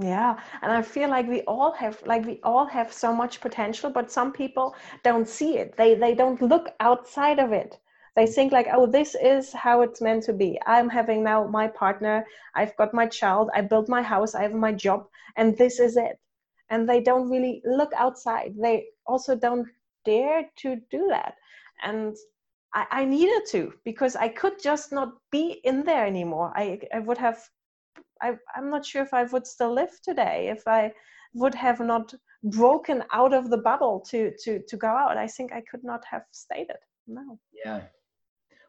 yeah 0.00 0.38
and 0.62 0.72
i 0.72 0.80
feel 0.80 1.10
like 1.10 1.26
we 1.28 1.42
all 1.42 1.72
have 1.72 2.00
like 2.06 2.24
we 2.24 2.38
all 2.44 2.66
have 2.66 2.92
so 2.92 3.12
much 3.12 3.40
potential 3.40 3.90
but 3.90 4.10
some 4.10 4.32
people 4.32 4.74
don't 5.02 5.28
see 5.28 5.58
it 5.58 5.76
they 5.76 5.94
they 5.94 6.14
don't 6.14 6.40
look 6.40 6.70
outside 6.78 7.38
of 7.40 7.52
it 7.52 7.78
they 8.16 8.26
think 8.26 8.52
like 8.52 8.66
oh 8.72 8.86
this 8.86 9.14
is 9.14 9.52
how 9.52 9.82
it's 9.82 10.00
meant 10.00 10.24
to 10.24 10.32
be. 10.32 10.58
I'm 10.66 10.88
having 10.88 11.22
now 11.22 11.46
my 11.46 11.68
partner. 11.68 12.26
I've 12.54 12.76
got 12.76 12.92
my 12.92 13.06
child. 13.06 13.50
I 13.54 13.60
built 13.60 13.88
my 13.88 14.02
house. 14.02 14.34
I 14.34 14.42
have 14.42 14.54
my 14.54 14.72
job. 14.72 15.06
And 15.36 15.56
this 15.56 15.78
is 15.78 15.96
it. 15.96 16.18
And 16.70 16.88
they 16.88 17.00
don't 17.00 17.30
really 17.30 17.62
look 17.64 17.92
outside. 17.96 18.54
They 18.60 18.86
also 19.06 19.36
don't 19.36 19.68
dare 20.04 20.44
to 20.56 20.76
do 20.90 21.06
that. 21.08 21.34
And 21.82 22.16
I, 22.74 22.86
I, 22.90 23.04
needed 23.04 23.42
to 23.50 23.72
because 23.84 24.14
i 24.14 24.28
could 24.28 24.62
just 24.62 24.92
not 24.92 25.14
be 25.32 25.60
in 25.64 25.82
there 25.82 26.06
anymore. 26.06 26.52
I, 26.54 26.80
I 26.94 27.00
would 27.00 27.18
have 27.18 27.40
I, 28.22 28.36
i'm 28.54 28.70
not 28.70 28.86
sure 28.86 29.02
if 29.02 29.12
i 29.12 29.24
would 29.24 29.46
still 29.46 29.72
live 29.72 29.90
today 30.04 30.48
if 30.48 30.62
i 30.68 30.92
would 31.34 31.54
have 31.54 31.80
not 31.80 32.14
broken 32.44 33.02
out 33.12 33.32
of 33.32 33.50
the 33.50 33.58
bubble 33.58 34.00
to 34.10 34.32
to 34.42 34.60
to 34.68 34.76
go 34.76 34.88
out. 34.88 35.16
I 35.16 35.26
think 35.26 35.52
i 35.52 35.62
could 35.68 35.82
not 35.82 36.04
have 36.04 36.22
stayed 36.30 36.70
it. 36.70 36.82
No. 37.08 37.38
Yeah 37.64 37.80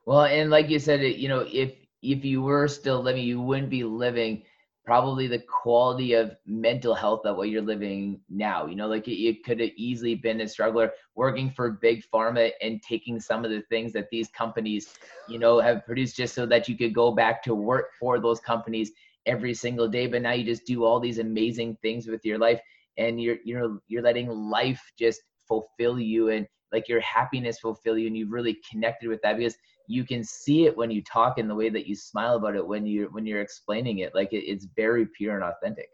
well 0.05 0.23
and 0.23 0.49
like 0.49 0.69
you 0.69 0.79
said 0.79 1.01
you 1.01 1.27
know 1.27 1.45
if 1.51 1.73
if 2.01 2.23
you 2.25 2.41
were 2.41 2.67
still 2.67 3.01
living 3.01 3.23
you 3.23 3.41
wouldn't 3.41 3.69
be 3.69 3.83
living 3.83 4.41
probably 4.85 5.27
the 5.27 5.39
quality 5.39 6.13
of 6.13 6.35
mental 6.45 6.93
health 6.95 7.21
that 7.23 7.35
what 7.35 7.49
you're 7.49 7.61
living 7.61 8.19
now. 8.29 8.65
You 8.65 8.75
know, 8.75 8.87
like 8.87 9.07
it, 9.07 9.21
it 9.21 9.43
could 9.43 9.59
have 9.59 9.69
easily 9.75 10.15
been 10.15 10.41
a 10.41 10.47
struggler 10.47 10.91
working 11.15 11.51
for 11.51 11.71
big 11.81 12.03
pharma 12.13 12.51
and 12.61 12.81
taking 12.81 13.19
some 13.19 13.45
of 13.45 13.51
the 13.51 13.61
things 13.69 13.93
that 13.93 14.09
these 14.11 14.29
companies, 14.29 14.89
you 15.27 15.37
know, 15.37 15.59
have 15.59 15.85
produced 15.85 16.17
just 16.17 16.33
so 16.33 16.45
that 16.47 16.67
you 16.67 16.75
could 16.77 16.93
go 16.95 17.11
back 17.11 17.43
to 17.43 17.53
work 17.53 17.87
for 17.99 18.19
those 18.19 18.39
companies 18.39 18.91
every 19.25 19.53
single 19.53 19.87
day. 19.87 20.07
But 20.07 20.23
now 20.23 20.31
you 20.31 20.43
just 20.43 20.65
do 20.65 20.83
all 20.83 20.99
these 20.99 21.19
amazing 21.19 21.77
things 21.81 22.07
with 22.07 22.25
your 22.25 22.39
life 22.39 22.59
and 22.97 23.21
you're 23.21 23.37
you 23.45 23.57
know, 23.57 23.79
you're 23.87 24.03
letting 24.03 24.29
life 24.29 24.81
just 24.97 25.21
fulfill 25.47 25.99
you 25.99 26.29
and 26.29 26.47
like 26.71 26.87
your 26.87 27.01
happiness 27.01 27.59
fulfill 27.59 27.97
you 27.97 28.07
and 28.07 28.17
you've 28.17 28.31
really 28.31 28.57
connected 28.69 29.09
with 29.09 29.21
that 29.21 29.37
because 29.37 29.55
you 29.87 30.05
can 30.05 30.23
see 30.23 30.65
it 30.65 30.75
when 30.75 30.89
you 30.89 31.03
talk 31.03 31.37
in 31.37 31.47
the 31.47 31.55
way 31.55 31.69
that 31.69 31.87
you 31.87 31.95
smile 31.95 32.35
about 32.35 32.55
it 32.55 32.65
when 32.65 32.85
you 32.85 33.09
when 33.11 33.25
you're 33.25 33.41
explaining 33.41 33.99
it. 33.99 34.15
Like 34.15 34.31
it, 34.33 34.43
it's 34.45 34.67
very 34.75 35.05
pure 35.05 35.35
and 35.35 35.43
authentic. 35.43 35.89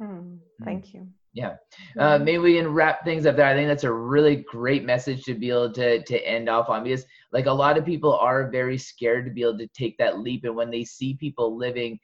Mm, 0.00 0.38
thank 0.64 0.92
you. 0.92 1.06
Yeah. 1.32 1.56
Uh, 1.98 2.18
maybe 2.18 2.38
we 2.38 2.56
can 2.56 2.68
wrap 2.68 3.04
things 3.04 3.26
up 3.26 3.36
there. 3.36 3.46
I 3.46 3.54
think 3.54 3.68
that's 3.68 3.84
a 3.84 3.92
really 3.92 4.36
great 4.36 4.84
message 4.84 5.24
to 5.24 5.34
be 5.34 5.50
able 5.50 5.72
to 5.72 6.02
to 6.02 6.26
end 6.26 6.48
off 6.48 6.68
on 6.68 6.84
because 6.84 7.04
like 7.32 7.46
a 7.46 7.52
lot 7.52 7.78
of 7.78 7.84
people 7.84 8.14
are 8.14 8.50
very 8.50 8.78
scared 8.78 9.26
to 9.26 9.30
be 9.30 9.42
able 9.42 9.58
to 9.58 9.68
take 9.68 9.96
that 9.98 10.20
leap 10.20 10.44
and 10.44 10.56
when 10.56 10.70
they 10.70 10.84
see 10.84 11.14
people 11.14 11.56
living 11.56 11.98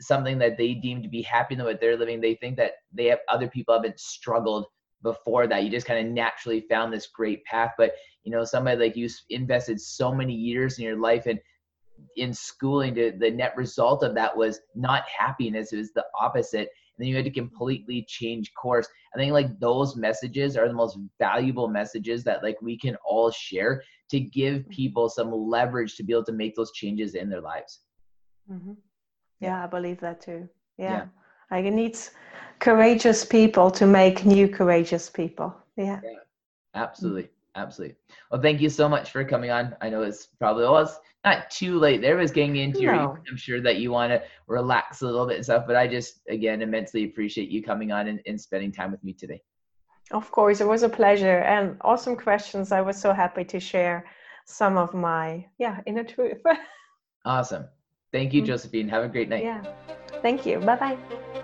something 0.00 0.38
that 0.38 0.56
they 0.56 0.72
deem 0.72 1.02
to 1.02 1.08
be 1.08 1.20
happy 1.20 1.54
in 1.54 1.62
what 1.62 1.78
they're 1.78 1.96
living 1.98 2.22
they 2.22 2.34
think 2.36 2.56
that 2.56 2.72
they 2.90 3.04
have 3.04 3.18
other 3.28 3.48
people 3.48 3.74
haven't 3.74 4.00
struggled 4.00 4.64
before 5.02 5.46
that 5.46 5.64
you 5.64 5.70
just 5.70 5.86
kind 5.86 6.06
of 6.06 6.12
naturally 6.12 6.64
found 6.68 6.92
this 6.92 7.06
great 7.06 7.44
path. 7.44 7.72
But 7.78 7.92
you 8.24 8.32
know 8.32 8.44
somebody 8.44 8.78
like 8.78 8.96
you 8.96 9.08
invested 9.30 9.80
so 9.80 10.14
many 10.14 10.34
years 10.34 10.78
in 10.78 10.84
your 10.84 11.00
life 11.00 11.26
and 11.26 11.38
in 12.16 12.32
schooling 12.32 12.94
to 12.94 13.12
the 13.18 13.30
net 13.30 13.54
result 13.56 14.02
of 14.02 14.14
that 14.14 14.34
was 14.34 14.60
not 14.74 15.02
happiness 15.06 15.72
it 15.72 15.76
was 15.76 15.92
the 15.92 16.04
opposite. 16.18 16.68
And 16.68 17.04
then 17.04 17.08
you 17.08 17.16
had 17.16 17.24
to 17.26 17.30
completely 17.30 18.04
change 18.08 18.52
course. 18.54 18.88
I 19.14 19.18
think 19.18 19.32
like 19.32 19.58
those 19.58 19.96
messages 19.96 20.56
are 20.56 20.68
the 20.68 20.74
most 20.74 20.98
valuable 21.18 21.68
messages 21.68 22.24
that 22.24 22.42
like 22.42 22.56
we 22.60 22.78
can 22.78 22.96
all 23.04 23.30
share 23.30 23.82
to 24.10 24.20
give 24.20 24.60
mm-hmm. 24.60 24.70
people 24.70 25.08
some 25.08 25.32
leverage 25.32 25.96
to 25.96 26.02
be 26.02 26.12
able 26.12 26.24
to 26.24 26.32
make 26.32 26.54
those 26.56 26.72
changes 26.72 27.14
in 27.14 27.30
their 27.30 27.40
lives. 27.40 27.80
Mm-hmm. 28.50 28.72
yeah 29.38 29.62
i 29.62 29.66
believe 29.68 30.00
that 30.00 30.20
too. 30.20 30.48
Yeah, 30.76 30.92
yeah. 30.92 31.06
Like 31.50 31.64
it 31.64 31.72
needs 31.72 32.10
courageous 32.58 33.24
people 33.24 33.70
to 33.72 33.86
make 33.86 34.24
new 34.24 34.48
courageous 34.48 35.10
people. 35.10 35.54
Yeah, 35.76 36.00
yeah. 36.02 36.18
Absolutely. 36.74 37.28
Absolutely. 37.56 37.96
Well 38.30 38.40
thank 38.40 38.60
you 38.60 38.70
so 38.70 38.88
much 38.88 39.10
for 39.10 39.24
coming 39.24 39.50
on. 39.50 39.74
I 39.80 39.90
know 39.90 40.02
it's 40.02 40.26
probably 40.38 40.64
was 40.64 40.98
not 41.24 41.50
too 41.50 41.78
late. 41.78 42.00
There 42.00 42.16
was 42.16 42.30
getting 42.30 42.56
into 42.56 42.82
no. 42.82 42.92
your 42.92 43.22
i'm 43.28 43.36
sure 43.36 43.60
that 43.60 43.78
you 43.78 43.90
want 43.90 44.12
to 44.12 44.22
relax 44.46 45.02
a 45.02 45.06
little 45.06 45.26
bit 45.26 45.36
and 45.36 45.44
stuff 45.44 45.64
but 45.66 45.76
i 45.76 45.86
just 45.86 46.20
again 46.28 46.62
immensely 46.62 47.04
appreciate 47.04 47.48
you 47.48 47.62
coming 47.62 47.92
on 47.92 48.06
and, 48.08 48.20
and 48.26 48.40
spending 48.40 48.72
time 48.72 48.90
with 48.90 49.02
me 49.02 49.12
today. 49.12 49.42
Of 50.12 50.30
course 50.30 50.60
it 50.60 50.66
was 50.66 50.82
a 50.82 50.88
pleasure. 50.88 51.38
And 51.40 51.76
awesome 51.82 52.16
questions. 52.16 52.72
I 52.72 52.80
was 52.80 52.96
so 53.00 53.12
happy 53.12 53.44
to 53.44 53.60
share 53.60 54.06
some 54.44 54.76
of 54.78 54.94
my 54.94 55.44
yeah 55.58 55.80
inner 55.86 56.04
truth. 56.04 56.42
Awesome. 57.26 57.66
Thank 58.12 58.32
you 58.32 58.40
mm. 58.40 58.46
josephine. 58.46 58.88
Have 58.88 59.04
a 59.04 59.08
great 59.08 59.28
night. 59.28 59.44
Yeah. 59.44 59.62
Thank 60.22 60.46
you. 60.46 60.58
Bye 60.58 60.76
bye 60.76 61.39